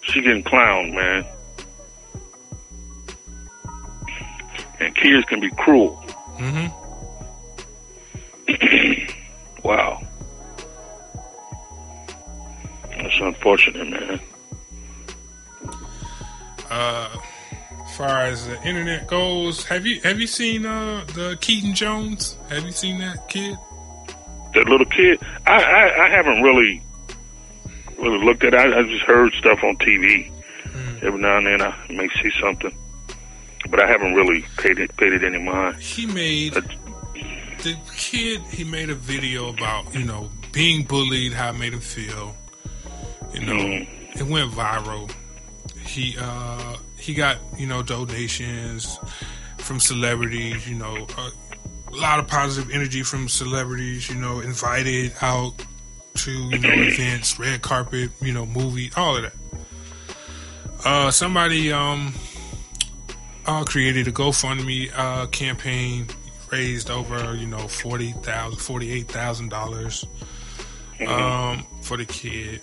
She 0.01 0.21
getting 0.21 0.41
clown, 0.41 0.95
man. 0.95 1.25
And 4.81 4.95
kids 4.95 5.25
can 5.27 5.39
be 5.39 5.49
cruel. 5.51 6.03
Mm-hmm. 6.37 6.67
Wow. 9.63 10.01
That's 12.97 13.19
unfortunate, 13.21 13.87
man. 13.89 14.19
Uh, 16.69 17.09
as 17.85 17.95
far 17.95 18.17
as 18.25 18.47
the 18.47 18.59
internet 18.67 19.05
goes, 19.07 19.63
have 19.65 19.85
you 19.85 20.01
have 20.01 20.19
you 20.19 20.25
seen 20.25 20.65
uh 20.65 21.05
the 21.13 21.37
Keaton 21.41 21.75
Jones? 21.75 22.37
Have 22.49 22.63
you 22.65 22.71
seen 22.71 22.97
that 23.01 23.29
kid? 23.29 23.55
That 24.55 24.67
little 24.67 24.87
kid, 24.87 25.19
I 25.45 25.61
I, 25.61 26.05
I 26.05 26.09
haven't 26.09 26.41
really 26.41 26.81
really 27.99 28.25
looked 28.25 28.43
at. 28.43 28.55
it. 28.55 28.59
I, 28.59 28.79
I 28.79 28.83
just 28.83 29.03
heard 29.03 29.31
stuff 29.33 29.63
on 29.63 29.77
TV. 29.77 30.31
Every 31.03 31.21
now 31.21 31.37
and 31.37 31.45
then, 31.45 31.61
I 31.61 31.75
may 31.89 32.09
see 32.21 32.31
something, 32.41 32.75
but 33.69 33.81
I 33.81 33.87
haven't 33.87 34.13
really 34.15 34.43
paid 34.57 34.79
it 34.79 34.95
paid 34.97 35.13
it 35.13 35.23
any 35.23 35.37
mind. 35.39 35.77
He 35.77 36.05
made 36.05 36.57
Uh, 36.57 36.61
the 37.63 37.77
kid. 37.95 38.41
He 38.51 38.63
made 38.63 38.89
a 38.89 38.95
video 38.95 39.49
about 39.49 39.93
you 39.93 40.03
know 40.03 40.29
being 40.51 40.83
bullied, 40.83 41.33
how 41.33 41.49
it 41.49 41.53
made 41.57 41.73
him 41.73 41.79
feel. 41.79 42.35
You 43.33 43.41
know, 43.41 43.53
Mhm. 43.55 43.87
it 44.19 44.23
went 44.23 44.51
viral. 44.51 45.09
He 45.85 46.15
uh 46.19 46.75
he 46.97 47.13
got 47.13 47.37
you 47.57 47.67
know 47.67 47.81
donations 47.83 48.99
from 49.57 49.79
celebrities. 49.79 50.67
You 50.67 50.75
know, 50.75 51.07
a 51.17 51.95
lot 51.95 52.19
of 52.19 52.27
positive 52.27 52.71
energy 52.71 53.03
from 53.03 53.29
celebrities. 53.29 54.09
You 54.09 54.15
know, 54.15 54.39
invited 54.39 55.13
out 55.21 55.53
to 56.15 56.31
you 56.31 56.57
know 56.59 56.69
events, 56.89 57.39
red 57.39 57.61
carpet, 57.61 58.09
you 58.21 58.33
know, 58.33 58.45
movie, 58.45 58.91
all 58.97 59.15
of 59.17 59.23
that. 59.23 59.33
Uh, 60.83 61.11
somebody 61.11 61.71
um 61.71 62.13
uh, 63.45 63.63
created 63.63 64.07
a 64.07 64.11
GoFundMe 64.11 64.91
uh, 64.95 65.27
campaign, 65.27 66.07
raised 66.51 66.89
over 66.89 67.35
you 67.35 67.47
know 67.47 67.67
forty 67.67 68.11
thousand, 68.11 68.59
forty 68.59 68.91
eight 68.91 69.07
thousand 69.07 69.49
dollars 69.49 70.05
um, 71.07 71.65
for 71.81 71.97
the 71.97 72.05
kid. 72.05 72.61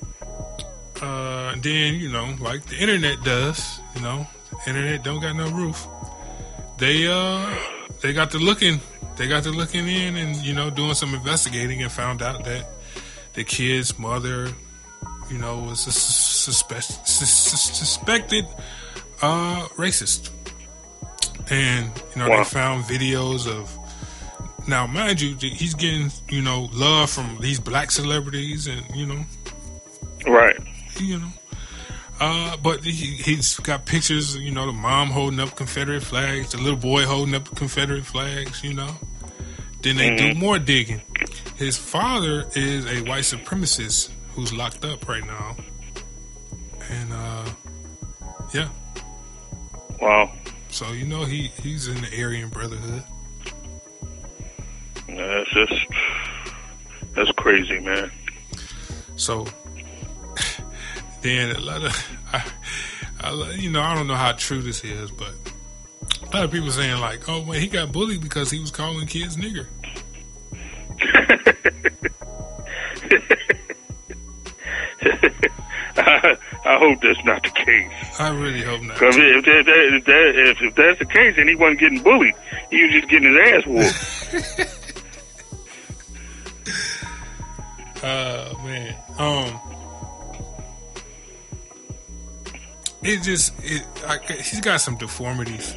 Uh, 1.00 1.54
then 1.60 1.94
you 1.94 2.10
know, 2.10 2.34
like 2.40 2.64
the 2.66 2.76
internet 2.76 3.22
does, 3.22 3.80
you 3.94 4.02
know, 4.02 4.26
the 4.50 4.70
internet 4.70 5.04
don't 5.04 5.20
got 5.20 5.36
no 5.36 5.48
roof. 5.50 5.86
They 6.78 7.06
uh, 7.06 7.48
they 8.00 8.12
got 8.12 8.30
to 8.32 8.38
looking, 8.38 8.80
they 9.16 9.28
got 9.28 9.42
to 9.44 9.50
looking 9.50 9.86
in, 9.88 10.16
and 10.16 10.36
you 10.36 10.54
know, 10.54 10.70
doing 10.70 10.94
some 10.94 11.14
investigating, 11.14 11.82
and 11.82 11.90
found 11.90 12.22
out 12.22 12.44
that 12.44 12.68
the 13.34 13.44
kid's 13.44 13.98
mother, 13.98 14.48
you 15.30 15.38
know, 15.38 15.58
was 15.58 15.86
a 15.86 15.92
sus- 15.92 16.26
suspect, 16.44 16.84
sus- 16.84 17.32
sus- 17.32 17.78
suspected 17.78 18.44
uh, 19.22 19.66
racist 19.76 20.30
and 21.50 21.90
you 22.14 22.22
know 22.22 22.28
Wow. 22.28 22.38
they 22.38 22.44
found 22.44 22.84
videos 22.84 23.46
of 23.46 23.74
now 24.68 24.86
mind 24.86 25.20
you 25.20 25.34
he's 25.36 25.74
getting 25.74 26.10
you 26.28 26.42
know 26.42 26.68
love 26.72 27.10
from 27.10 27.38
these 27.40 27.58
black 27.60 27.90
celebrities 27.90 28.66
and 28.66 28.84
you 28.94 29.06
know. 29.06 29.24
Right. 30.26 30.56
you 31.00 31.18
know. 31.18 31.28
Uh, 32.20 32.56
but 32.56 32.82
he, 32.82 32.90
he's 32.92 33.56
got 33.60 33.86
pictures 33.86 34.36
you 34.36 34.50
know 34.50 34.66
the 34.66 34.72
mom 34.72 35.08
holding 35.08 35.38
up 35.40 35.54
confederate 35.56 36.02
flags 36.02 36.50
the 36.52 36.58
little 36.58 36.76
boy 36.78 37.04
holding 37.04 37.34
up 37.34 37.44
confederate 37.56 38.04
flags 38.04 38.62
you 38.64 38.74
know. 38.74 38.90
Then 39.80 39.96
they 39.96 40.16
do 40.16 40.34
more 40.34 40.58
digging. 40.58 41.00
His 41.56 41.78
father 41.78 42.44
is 42.56 42.84
a 42.86 43.08
white 43.08 43.22
supremacist 43.22 44.10
who's 44.34 44.52
locked 44.52 44.84
up 44.84 45.08
right 45.08 45.24
now. 45.24 45.56
And 46.90 47.12
uh 47.12 47.44
yeah. 48.52 48.68
Wow. 50.00 50.32
So 50.68 50.92
you 50.92 51.06
know 51.06 51.24
he 51.24 51.48
he's 51.62 51.88
in 51.88 52.00
the 52.00 52.22
aryan 52.22 52.48
brotherhood 52.48 53.02
That's 55.08 55.50
just 55.50 55.86
that's 57.18 57.32
crazy, 57.32 57.80
man. 57.80 58.12
So 59.16 59.44
then 61.22 61.56
a 61.56 61.58
lot 61.58 61.84
of, 61.84 62.18
I, 62.32 62.44
I, 63.20 63.50
you 63.54 63.70
know, 63.70 63.80
I 63.80 63.96
don't 63.96 64.06
know 64.06 64.14
how 64.14 64.30
true 64.32 64.62
this 64.62 64.84
is, 64.84 65.10
but 65.10 65.32
a 66.22 66.36
lot 66.36 66.44
of 66.44 66.52
people 66.52 66.70
saying 66.70 67.00
like, 67.00 67.28
oh, 67.28 67.44
man, 67.44 67.60
he 67.60 67.66
got 67.66 67.90
bullied 67.90 68.20
because 68.20 68.52
he 68.52 68.60
was 68.60 68.70
calling 68.70 69.08
kids 69.08 69.36
nigger. 69.36 69.66
I, 75.96 76.36
I 76.64 76.78
hope 76.78 77.00
that's 77.00 77.22
not 77.24 77.42
the 77.42 77.50
case. 77.50 77.90
I 78.20 78.28
really 78.30 78.62
hope 78.62 78.82
not. 78.82 78.94
Because 78.94 79.16
if, 79.16 79.44
that, 79.44 79.68
if, 79.68 80.04
that, 80.04 80.34
if, 80.34 80.62
if 80.62 80.74
that's 80.74 80.98
the 80.98 81.04
case, 81.06 81.36
then 81.36 81.48
he 81.48 81.54
wasn't 81.54 81.80
getting 81.80 82.02
bullied. 82.02 82.34
He 82.70 82.82
was 82.84 82.92
just 82.92 83.08
getting 83.08 83.32
his 83.34 83.38
ass 83.48 83.66
whooped. 83.66 84.74
Uh, 88.02 88.54
man, 88.64 88.94
um, 89.18 89.60
it 93.02 93.22
just 93.22 93.52
it. 93.64 93.84
I, 94.06 94.18
he's 94.34 94.60
got 94.60 94.80
some 94.80 94.96
deformities. 94.96 95.76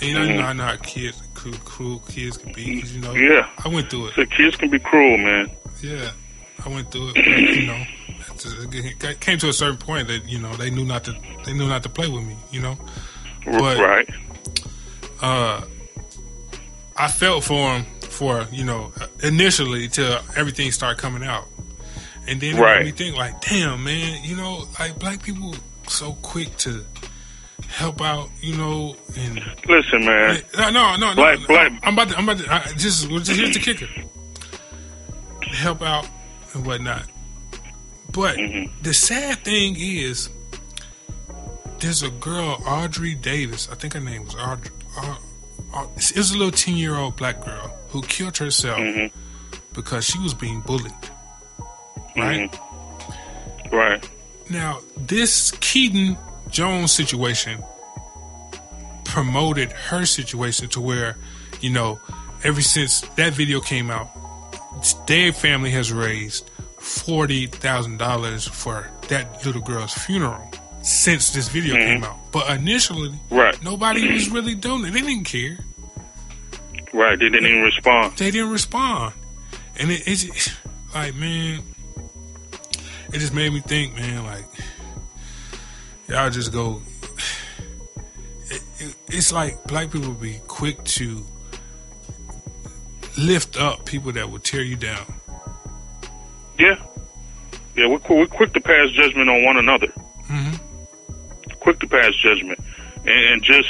And, 0.00 0.02
you 0.02 0.14
know, 0.14 0.22
you 0.24 0.34
know, 0.34 0.42
I 0.42 0.52
know 0.52 0.64
how 0.64 0.76
kids, 0.76 1.22
cruel, 1.34 1.56
cruel 1.64 1.98
kids 2.08 2.36
can 2.36 2.52
be. 2.52 2.80
'cause, 2.80 2.92
you 2.92 3.00
know, 3.00 3.14
Yeah. 3.14 3.48
I 3.64 3.68
went 3.68 3.90
through 3.90 4.08
it. 4.08 4.14
so 4.14 4.26
kids 4.26 4.56
can 4.56 4.68
be 4.70 4.78
cruel, 4.78 5.16
man. 5.18 5.50
Yeah, 5.82 6.10
I 6.64 6.68
went 6.68 6.90
through 6.90 7.10
it. 7.10 7.14
But, 7.14 7.26
you 7.26 7.66
know, 7.66 7.84
it 8.46 9.20
came 9.20 9.38
to 9.38 9.48
a 9.48 9.52
certain 9.52 9.76
point 9.78 10.08
that 10.08 10.28
you 10.28 10.38
know 10.38 10.52
they 10.56 10.70
knew 10.70 10.84
not 10.84 11.04
to 11.04 11.14
they 11.44 11.52
knew 11.52 11.66
not 11.68 11.82
to 11.84 11.88
play 11.88 12.08
with 12.08 12.24
me. 12.24 12.36
You 12.50 12.60
know, 12.60 12.78
But- 13.44 13.78
right. 13.78 14.08
uh, 15.22 15.62
I 16.96 17.08
felt 17.08 17.44
for 17.44 17.76
him 17.76 17.84
for 18.02 18.46
you 18.52 18.64
know 18.64 18.92
initially 19.22 19.88
till 19.88 20.18
everything 20.36 20.70
started 20.70 21.00
coming 21.00 21.24
out, 21.24 21.44
and 22.28 22.40
then 22.40 22.56
it 22.56 22.60
made 22.60 22.84
me 22.86 22.90
think 22.92 23.16
like, 23.16 23.40
damn 23.40 23.82
man, 23.84 24.22
you 24.24 24.36
know, 24.36 24.64
like 24.78 24.98
black 24.98 25.22
people 25.22 25.54
so 25.88 26.12
quick 26.22 26.56
to 26.58 26.84
help 27.68 28.00
out, 28.00 28.28
you 28.40 28.56
know, 28.56 28.94
and 29.18 29.42
Listen, 29.68 30.04
man. 30.04 30.40
no, 30.56 30.70
no, 30.70 30.96
no, 30.96 31.08
no. 31.08 31.14
Black- 31.14 31.46
black- 31.48 31.72
I'm 31.82 31.94
about 31.94 32.08
to, 32.10 32.16
I'm 32.18 32.28
about 32.28 32.44
to, 32.44 32.52
I, 32.54 32.60
just, 32.76 33.08
just 33.08 33.30
here's 33.32 33.52
the 33.54 33.58
kicker. 33.60 33.88
Help 35.48 35.82
out 35.82 36.06
and 36.54 36.64
whatnot. 36.64 37.04
But 38.14 38.36
Mhm. 38.36 38.70
the 38.82 38.94
sad 38.94 39.44
thing 39.44 39.76
is, 39.78 40.28
there's 41.80 42.02
a 42.02 42.10
girl, 42.10 42.62
Audrey 42.64 43.14
Davis. 43.14 43.68
I 43.70 43.74
think 43.74 43.92
her 43.94 44.00
name 44.00 44.24
was 44.24 44.34
Audrey. 44.36 44.70
Au- 44.96 45.18
Au- 45.74 45.90
it 45.96 46.16
was 46.16 46.30
a 46.30 46.36
little 46.36 46.52
10 46.52 46.76
year 46.76 46.94
old 46.96 47.16
black 47.16 47.44
girl 47.44 47.74
who 47.90 48.00
killed 48.02 48.36
herself 48.38 48.78
Mhm. 48.78 49.10
because 49.74 50.04
she 50.04 50.18
was 50.20 50.32
being 50.32 50.60
bullied. 50.60 50.92
Right? 52.16 52.50
Mhm. 52.52 53.72
Right. 53.72 54.08
Now, 54.48 54.78
this 54.96 55.50
Keaton 55.60 56.16
Jones 56.50 56.92
situation 56.92 57.62
promoted 59.04 59.72
her 59.72 60.06
situation 60.06 60.68
to 60.68 60.80
where, 60.80 61.16
you 61.60 61.70
know, 61.70 61.98
ever 62.44 62.62
since 62.62 63.00
that 63.16 63.32
video 63.32 63.60
came 63.60 63.90
out, 63.90 64.08
their 65.08 65.32
family 65.32 65.70
has 65.72 65.90
raised 65.92 66.48
forty 66.84 67.46
thousand 67.46 67.98
dollars 67.98 68.46
for 68.46 68.90
that 69.08 69.44
little 69.46 69.62
girl's 69.62 69.94
funeral 69.94 70.50
since 70.82 71.32
this 71.32 71.48
video 71.48 71.76
mm-hmm. 71.76 71.86
came 71.86 72.04
out. 72.04 72.16
But 72.30 72.50
initially, 72.50 73.12
Right. 73.30 73.60
nobody 73.62 74.12
was 74.12 74.28
really 74.28 74.54
doing 74.54 74.84
it. 74.84 74.92
They 74.92 75.00
didn't 75.00 75.24
care. 75.24 75.58
Right. 76.92 77.18
They 77.18 77.28
didn't 77.30 77.46
even 77.46 77.62
respond. 77.62 78.16
They 78.18 78.30
didn't 78.30 78.50
respond, 78.50 79.14
and 79.78 79.90
it, 79.90 80.06
it's 80.06 80.54
like, 80.94 81.14
man, 81.14 81.60
it 83.12 83.18
just 83.18 83.32
made 83.34 83.52
me 83.52 83.60
think, 83.60 83.96
man, 83.96 84.24
like 84.24 84.44
y'all 86.08 86.30
just 86.30 86.52
go. 86.52 86.82
It, 88.50 88.62
it, 88.78 88.94
it's 89.08 89.32
like 89.32 89.64
black 89.64 89.90
people 89.90 90.12
be 90.12 90.40
quick 90.46 90.84
to 90.84 91.24
lift 93.16 93.56
up 93.58 93.86
people 93.86 94.12
that 94.12 94.30
will 94.30 94.38
tear 94.38 94.62
you 94.62 94.76
down. 94.76 95.06
Yeah. 96.58 96.76
Yeah, 97.76 97.88
we're, 97.88 97.98
qu- 97.98 98.16
we're 98.16 98.26
quick 98.26 98.52
to 98.54 98.60
pass 98.60 98.90
judgment 98.90 99.28
on 99.28 99.44
one 99.44 99.56
another. 99.56 99.88
hmm 100.26 100.52
Quick 101.60 101.80
to 101.80 101.86
pass 101.88 102.14
judgment. 102.14 102.58
And, 103.06 103.08
and 103.34 103.42
just, 103.42 103.68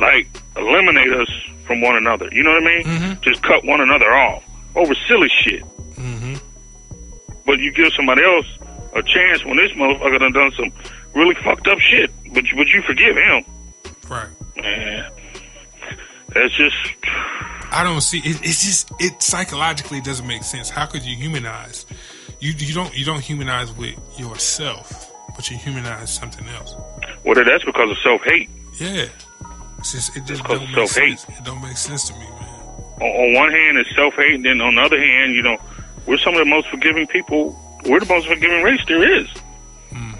like, 0.00 0.28
eliminate 0.56 1.12
us 1.12 1.28
from 1.66 1.80
one 1.80 1.96
another. 1.96 2.28
You 2.32 2.42
know 2.42 2.52
what 2.52 2.62
I 2.62 2.66
mean? 2.66 2.82
Mhm. 2.84 3.20
Just 3.20 3.42
cut 3.42 3.64
one 3.64 3.80
another 3.80 4.12
off 4.12 4.44
over 4.74 4.94
silly 5.06 5.28
shit. 5.28 5.62
Mm-hmm. 5.94 6.34
But 7.46 7.60
you 7.60 7.72
give 7.72 7.92
somebody 7.92 8.22
else 8.24 8.46
a 8.94 9.02
chance 9.02 9.44
when 9.44 9.56
this 9.56 9.72
motherfucker 9.72 10.18
done 10.18 10.32
done 10.32 10.50
some 10.52 10.70
really 11.14 11.34
fucked 11.36 11.68
up 11.68 11.78
shit. 11.78 12.10
But, 12.32 12.44
you- 12.50 12.56
but 12.56 12.68
you 12.68 12.82
forgive 12.82 13.16
him. 13.16 13.44
Right. 14.08 14.28
Man. 14.56 15.10
That's 16.34 16.52
just, 16.54 16.76
I 17.72 17.82
don't 17.84 18.00
see 18.00 18.18
it. 18.18 18.40
It's 18.42 18.64
just 18.64 18.90
it 19.00 19.22
psychologically 19.22 20.00
doesn't 20.00 20.26
make 20.26 20.42
sense. 20.44 20.70
How 20.70 20.86
could 20.86 21.02
you 21.02 21.16
humanize? 21.16 21.86
You 22.40 22.52
you 22.56 22.74
don't 22.74 22.96
you 22.96 23.04
don't 23.04 23.20
humanize 23.20 23.72
with 23.72 23.98
yourself, 24.18 25.12
but 25.34 25.50
you 25.50 25.56
humanize 25.56 26.12
something 26.12 26.46
else. 26.48 26.74
well, 27.24 27.34
that's 27.44 27.64
because 27.64 27.90
of 27.90 27.98
self 27.98 28.22
hate. 28.22 28.48
Yeah. 28.78 29.06
It's 29.78 29.92
just 29.92 30.16
it 30.16 30.24
just 30.26 30.42
because 30.42 30.58
don't 30.58 30.68
of 30.68 30.76
make 30.76 30.88
self-hate. 30.88 31.18
sense. 31.18 31.38
It 31.38 31.44
don't 31.44 31.62
make 31.62 31.76
sense 31.76 32.08
to 32.08 32.14
me, 32.14 32.20
man. 32.20 32.60
on, 33.00 33.02
on 33.02 33.34
one 33.34 33.50
hand 33.50 33.78
it's 33.78 33.94
self 33.94 34.14
hate, 34.14 34.34
and 34.36 34.44
then 34.44 34.60
on 34.60 34.74
the 34.74 34.80
other 34.82 34.98
hand, 34.98 35.34
you 35.34 35.42
know, 35.42 35.58
we're 36.06 36.18
some 36.18 36.34
of 36.34 36.38
the 36.40 36.46
most 36.46 36.68
forgiving 36.68 37.06
people. 37.06 37.58
We're 37.84 38.00
the 38.00 38.06
most 38.06 38.26
forgiving 38.26 38.62
race 38.62 38.80
there 38.88 39.20
is. 39.20 39.28
Hmm. 39.90 40.12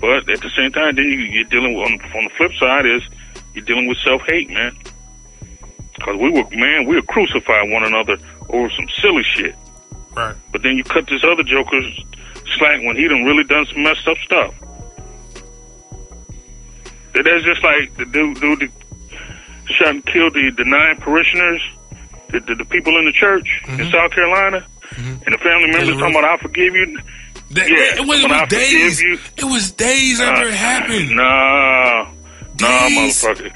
But 0.00 0.28
at 0.28 0.40
the 0.40 0.50
same 0.50 0.72
time, 0.72 0.96
then 0.96 1.04
you, 1.04 1.18
you're 1.18 1.44
dealing 1.44 1.74
with 1.74 1.86
on, 1.86 2.00
on 2.16 2.24
the 2.24 2.30
flip 2.30 2.52
side 2.54 2.86
is 2.86 3.02
you're 3.54 3.64
dealing 3.64 3.86
with 3.88 3.98
self 3.98 4.22
hate, 4.22 4.48
man. 4.50 4.76
Because 5.96 6.16
we 6.16 6.30
were 6.30 6.44
man, 6.50 6.86
we 6.86 6.96
were 6.96 7.02
crucifying 7.02 7.72
one 7.72 7.84
another 7.84 8.16
over 8.50 8.70
some 8.70 8.88
silly 9.00 9.22
shit. 9.22 9.54
Right. 10.14 10.34
But 10.52 10.62
then 10.62 10.76
you 10.76 10.84
cut 10.84 11.06
this 11.06 11.24
other 11.24 11.42
joker 11.42 11.80
slack 12.58 12.80
when 12.84 12.96
he 12.96 13.08
done 13.08 13.24
really 13.24 13.44
done 13.44 13.66
some 13.66 13.82
messed 13.82 14.06
up 14.08 14.16
stuff. 14.18 14.54
That- 17.12 17.24
That's 17.24 17.44
just 17.44 17.62
like 17.64 17.94
the 17.96 18.04
dude, 18.04 18.40
dude 18.40 18.60
that 18.60 18.70
shot 19.66 19.88
and 19.88 20.06
killed 20.06 20.34
the, 20.34 20.50
the 20.50 20.64
nine 20.64 20.96
parishioners, 20.96 21.62
the, 22.28 22.40
the, 22.40 22.54
the 22.56 22.64
people 22.64 22.96
in 22.98 23.04
the 23.06 23.12
church 23.12 23.62
in 23.68 23.76
mm-hmm. 23.76 23.90
South 23.90 24.10
Carolina, 24.12 24.64
mm-hmm. 24.90 25.24
and 25.24 25.34
the 25.34 25.38
family 25.38 25.70
members 25.70 25.96
talking 25.98 26.14
about, 26.16 26.24
I 26.24 26.36
forgive 26.38 26.74
you. 26.74 27.00
That, 27.50 27.68
Yeah, 27.68 28.02
it 28.02 28.06
was, 28.06 28.20
it 28.22 28.30
was 28.30 28.48
days. 28.48 29.00
you- 29.00 29.18
It 29.36 29.44
was 29.44 29.72
days 29.72 30.20
after 30.20 30.48
it 30.48 30.52
uh, 30.52 30.56
happened. 30.56 31.16
Nah, 31.16 32.04
nah, 32.60 32.88
motherfucker. 32.88 33.54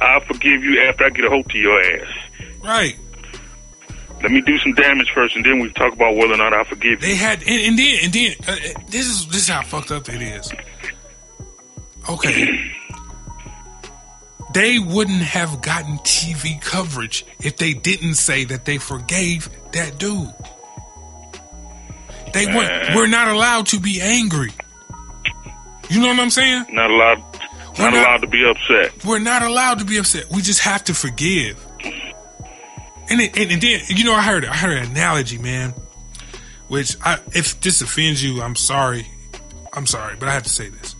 I'll 0.00 0.20
forgive 0.20 0.62
you 0.64 0.80
after 0.80 1.04
I 1.04 1.10
get 1.10 1.24
a 1.24 1.30
hold 1.30 1.48
to 1.50 1.58
your 1.58 1.80
ass. 1.80 2.08
Right. 2.62 2.98
Let 4.22 4.32
me 4.32 4.40
do 4.40 4.56
some 4.58 4.72
damage 4.72 5.10
first, 5.10 5.36
and 5.36 5.44
then 5.44 5.60
we 5.60 5.70
talk 5.72 5.92
about 5.92 6.16
whether 6.16 6.32
or 6.34 6.38
not 6.38 6.54
I 6.54 6.64
forgive 6.64 7.02
you. 7.02 7.08
They 7.08 7.14
had, 7.14 7.42
and, 7.42 7.60
and 7.60 7.78
then, 7.78 7.98
and 8.04 8.12
then, 8.12 8.32
uh, 8.48 8.80
this 8.88 9.06
is 9.06 9.26
this 9.26 9.42
is 9.42 9.48
how 9.48 9.62
fucked 9.62 9.90
up 9.90 10.08
it 10.08 10.22
is. 10.22 10.50
Okay, 12.08 12.72
they 14.54 14.78
wouldn't 14.78 15.20
have 15.20 15.60
gotten 15.60 15.98
TV 15.98 16.58
coverage 16.62 17.26
if 17.40 17.58
they 17.58 17.74
didn't 17.74 18.14
say 18.14 18.44
that 18.44 18.64
they 18.64 18.78
forgave 18.78 19.50
that 19.72 19.98
dude. 19.98 20.32
They 22.32 22.46
weren't. 22.46 22.96
We're 22.96 23.06
not 23.06 23.28
allowed 23.28 23.66
to 23.68 23.78
be 23.78 24.00
angry. 24.00 24.50
You 25.90 26.00
know 26.00 26.08
what 26.08 26.18
I'm 26.18 26.30
saying? 26.30 26.64
Not 26.70 26.90
allowed, 26.90 27.33
We're 27.78 27.84
not 27.90 27.92
not- 27.94 28.02
allowed 28.06 28.20
to 28.22 28.26
be 28.28 28.44
upset. 28.44 29.04
We're 29.04 29.18
not 29.18 29.42
allowed 29.42 29.78
to 29.80 29.84
be 29.84 29.96
upset. 29.98 30.30
We 30.30 30.42
just 30.42 30.60
have 30.60 30.84
to 30.84 30.94
forgive. 30.94 31.64
And, 33.10 33.20
it, 33.20 33.36
and, 33.38 33.50
and 33.52 33.60
then, 33.60 33.80
you 33.88 34.04
know, 34.04 34.14
I 34.14 34.22
heard 34.22 34.44
I 34.44 34.54
heard 34.56 34.76
an 34.78 34.90
analogy, 34.90 35.38
man. 35.38 35.74
Which, 36.68 36.96
I, 37.02 37.18
if 37.34 37.60
this 37.60 37.82
offends 37.82 38.22
you, 38.24 38.40
I'm 38.40 38.56
sorry. 38.56 39.06
I'm 39.72 39.86
sorry, 39.86 40.16
but 40.18 40.28
I 40.28 40.32
have 40.32 40.44
to 40.44 40.48
say 40.48 40.68
this. 40.68 40.94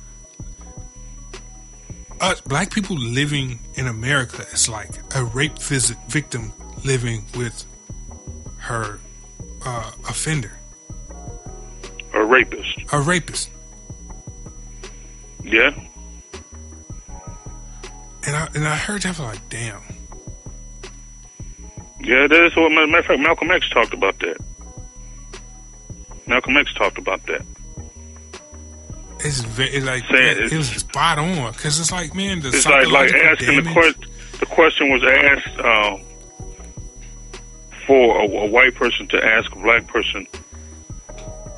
Us 2.20 2.40
black 2.42 2.72
people 2.72 2.96
living 2.96 3.58
in 3.74 3.86
America 3.86 4.44
is 4.52 4.68
like 4.68 4.90
a 5.16 5.24
rape 5.24 5.58
victim 5.58 6.52
living 6.84 7.24
with 7.36 7.64
her 8.58 8.98
uh, 9.64 9.90
offender, 10.08 10.52
A 12.12 12.24
rapist. 12.24 12.78
a 12.92 13.00
rapist. 13.00 13.50
Yeah. 15.42 15.70
And 18.26 18.36
I 18.36 18.48
and 18.54 18.66
I 18.66 18.76
heard 18.76 19.02
that, 19.02 19.18
I 19.18 19.22
was 19.22 19.36
like, 19.36 19.48
damn. 19.48 19.82
Yeah, 22.00 22.26
that's 22.26 22.54
what, 22.54 22.70
matter 22.70 22.98
of 22.98 23.04
fact, 23.06 23.20
Malcolm 23.20 23.50
X 23.50 23.68
talked 23.70 23.94
about 23.94 24.18
that. 24.20 24.36
Malcolm 26.26 26.56
X 26.56 26.72
talked 26.74 26.98
about 26.98 27.24
that. 27.26 27.44
It's, 29.20 29.40
very, 29.40 29.80
like 29.80 30.04
Say 30.06 30.32
it. 30.32 30.52
it, 30.52 30.56
was 30.56 30.68
spot 30.68 31.18
on 31.18 31.52
because 31.52 31.80
it's 31.80 31.90
like 31.90 32.14
man, 32.14 32.40
the 32.40 32.48
It's 32.48 32.66
like 32.66 32.88
like 32.88 33.14
asking 33.14 33.64
the 33.64 33.72
question. 33.72 34.04
The 34.38 34.46
question 34.46 34.90
was 34.90 35.02
asked 35.02 35.58
um, 35.60 36.02
for 37.86 38.18
a, 38.20 38.24
a 38.24 38.46
white 38.46 38.74
person 38.74 39.06
to 39.08 39.24
ask 39.24 39.50
a 39.52 39.58
black 39.58 39.86
person, 39.86 40.26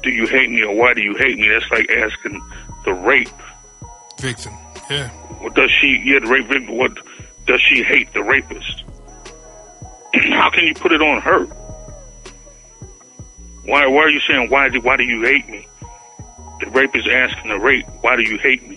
"Do 0.04 0.10
you 0.10 0.26
hate 0.28 0.50
me?" 0.50 0.62
or 0.62 0.76
"Why 0.76 0.94
do 0.94 1.02
you 1.02 1.16
hate 1.16 1.38
me?" 1.38 1.48
That's 1.48 1.68
like 1.72 1.90
asking 1.90 2.40
the 2.84 2.94
rape. 2.94 3.28
victim. 4.20 4.52
Yeah, 4.90 5.08
What 5.40 5.54
does 5.54 5.70
she? 5.70 6.00
Yeah, 6.04 6.20
the 6.20 6.26
rape 6.28 6.46
victim. 6.46 6.76
What 6.76 6.92
does 7.46 7.60
she 7.60 7.82
hate 7.82 8.12
the 8.12 8.22
rapist? 8.22 8.84
How 10.14 10.50
can 10.50 10.64
you 10.64 10.74
put 10.74 10.92
it 10.92 11.02
on 11.02 11.20
her? 11.22 11.44
Why? 13.64 13.86
Why 13.86 14.02
are 14.02 14.10
you 14.10 14.20
saying 14.20 14.48
why? 14.50 14.68
Do, 14.68 14.80
why 14.80 14.96
do 14.96 15.02
you 15.04 15.22
hate 15.22 15.48
me? 15.48 15.66
The 16.60 16.70
rapist 16.70 17.08
asking 17.08 17.50
the 17.50 17.58
rape, 17.58 17.86
"Why 18.00 18.16
do 18.16 18.22
you 18.22 18.38
hate 18.38 18.66
me?" 18.68 18.76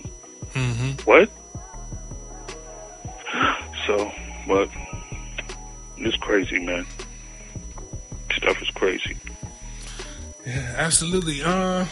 hmm 0.53 0.91
What? 1.05 1.29
So, 3.85 4.11
but 4.47 4.69
it's 5.97 6.17
crazy, 6.17 6.59
man. 6.59 6.85
Stuff 8.35 8.61
is 8.61 8.69
crazy. 8.71 9.15
yeah, 10.45 10.73
absolutely. 10.77 11.41
Uh, 11.43 11.85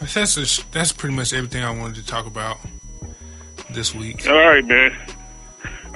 that's 0.00 0.34
just, 0.34 0.70
that's 0.72 0.92
pretty 0.92 1.14
much 1.14 1.32
everything 1.32 1.62
I 1.64 1.70
wanted 1.76 1.96
to 1.96 2.06
talk 2.06 2.26
about 2.26 2.58
this 3.70 3.94
week. 3.94 4.28
All 4.28 4.36
right, 4.36 4.64
man. 4.64 4.96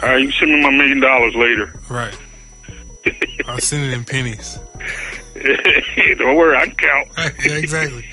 All 0.03 0.09
right, 0.09 0.23
you 0.23 0.31
send 0.33 0.51
me 0.51 0.63
my 0.63 0.71
million 0.71 1.01
dollars 1.01 1.35
later. 1.35 1.73
Right, 1.89 2.17
I'll 3.47 3.59
send 3.59 3.85
it 3.85 3.93
in 3.93 4.05
pennies. 4.05 4.59
Don't 6.19 6.37
worry, 6.37 6.57
I 6.57 6.67
can 6.67 6.77
count. 6.77 7.09
yeah, 7.45 7.53
exactly. 7.55 8.07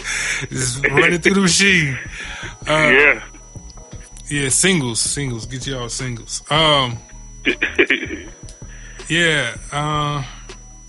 Just 0.49 0.85
run 0.87 1.13
it 1.13 1.23
through 1.23 1.35
the 1.35 1.41
machine. 1.41 1.97
Uh, 2.67 2.89
yeah. 2.91 3.23
yeah, 4.29 4.49
singles, 4.49 4.99
singles. 4.99 5.45
Get 5.45 5.67
y'all 5.67 5.89
singles. 5.89 6.43
Um, 6.49 6.97
yeah. 9.09 9.55
Uh, 9.71 10.23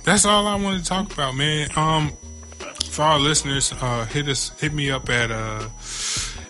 that's 0.05 0.25
all 0.25 0.47
I 0.47 0.55
wanted 0.57 0.81
to 0.81 0.85
talk 0.85 1.13
about, 1.13 1.35
man. 1.37 1.69
Um, 1.77 2.13
for 2.91 3.03
our 3.03 3.19
listeners, 3.19 3.73
uh, 3.81 4.05
hit 4.07 4.29
us, 4.29 4.59
hit 4.61 4.73
me 4.73 4.91
up 4.91 5.09
at 5.09 5.31
uh, 5.31 5.69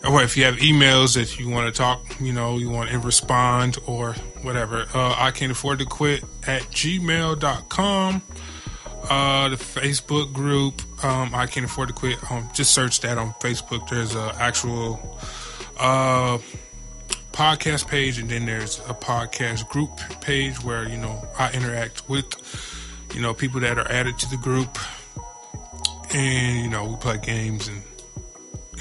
or 0.09 0.23
if 0.23 0.37
you 0.37 0.45
have 0.45 0.57
emails 0.57 1.15
that 1.15 1.39
you 1.39 1.49
want 1.51 1.73
to 1.73 1.79
talk, 1.79 2.21
you 2.21 2.33
know, 2.33 2.57
you 2.57 2.71
want 2.71 2.91
to 2.91 2.99
respond 2.99 3.79
or 3.87 4.15
whatever. 4.43 4.87
Uh, 4.95 5.15
I 5.19 5.31
can't 5.31 5.53
afford 5.53 5.79
to 5.81 5.85
quit 5.85 6.23
at 6.47 6.63
gmail.com. 6.63 8.23
Uh, 9.09 9.49
the 9.49 9.57
Facebook 9.57 10.33
group, 10.33 10.83
um, 11.05 11.35
I 11.35 11.47
can't 11.47 11.67
afford 11.67 11.89
to 11.89 11.95
quit. 11.95 12.19
Um, 12.31 12.49
just 12.55 12.73
search 12.73 13.01
that 13.01 13.19
on 13.19 13.33
Facebook. 13.35 13.89
There's 13.89 14.15
a 14.15 14.35
actual 14.39 15.19
uh 15.79 16.39
podcast 17.33 17.89
page, 17.89 18.19
and 18.19 18.29
then 18.29 18.45
there's 18.45 18.79
a 18.81 18.95
podcast 18.95 19.69
group 19.69 19.91
page 20.21 20.63
where 20.63 20.89
you 20.89 20.99
know 20.99 21.27
I 21.39 21.51
interact 21.53 22.09
with 22.09 22.27
you 23.15 23.23
know 23.23 23.33
people 23.35 23.61
that 23.61 23.79
are 23.79 23.91
added 23.91 24.19
to 24.19 24.31
the 24.31 24.37
group, 24.37 24.79
and 26.15 26.65
you 26.65 26.71
know 26.71 26.85
we 26.85 26.97
play 26.97 27.19
games 27.19 27.69
and 27.69 27.83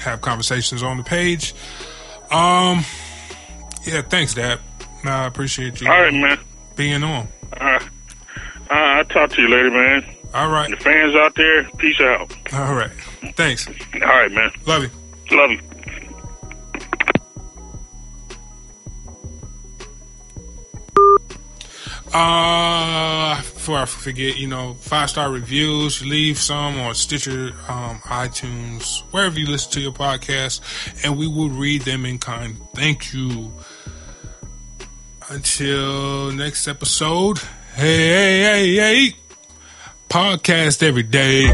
have 0.00 0.20
conversations 0.20 0.82
on 0.82 0.96
the 0.96 1.02
page. 1.04 1.54
Um, 2.30 2.84
yeah, 3.84 4.02
thanks, 4.02 4.34
Dad. 4.34 4.60
I 5.04 5.26
appreciate 5.26 5.80
you 5.80 5.88
All 5.90 6.00
right, 6.00 6.12
man. 6.12 6.38
being 6.76 7.02
on. 7.02 7.26
All 7.60 7.66
right. 7.66 7.82
Uh, 8.70 8.74
I'll 8.74 9.04
talk 9.06 9.30
to 9.30 9.42
you 9.42 9.48
later, 9.48 9.70
man. 9.70 10.04
All 10.32 10.48
right, 10.50 10.70
The 10.70 10.76
fans 10.76 11.14
out 11.16 11.34
there, 11.34 11.64
peace 11.78 12.00
out. 12.00 12.32
all 12.52 12.74
right. 12.74 12.90
Thanks. 13.34 13.66
All 13.94 14.00
right, 14.00 14.30
man. 14.30 14.50
Love 14.66 14.82
you. 14.84 15.36
Love 15.36 15.50
you. 15.50 15.60
Uh, 22.12 23.36
before 23.36 23.78
I 23.78 23.84
forget, 23.84 24.36
you 24.36 24.48
know, 24.48 24.74
five 24.74 25.10
star 25.10 25.30
reviews, 25.30 26.04
leave 26.04 26.38
some 26.38 26.78
on 26.80 26.94
Stitcher, 26.94 27.52
um, 27.68 28.00
iTunes, 28.04 29.02
wherever 29.12 29.38
you 29.38 29.46
listen 29.46 29.70
to 29.72 29.80
your 29.80 29.92
podcast, 29.92 30.60
and 31.04 31.16
we 31.16 31.28
will 31.28 31.50
read 31.50 31.82
them 31.82 32.04
in 32.04 32.18
kind. 32.18 32.56
Thank 32.74 33.12
you. 33.12 33.52
Until 35.28 36.32
next 36.32 36.66
episode, 36.66 37.38
hey, 37.76 38.42
hey, 38.42 38.42
hey, 38.42 38.74
hey, 38.76 39.16
podcast 40.08 40.82
every 40.82 41.04
day. 41.04 41.46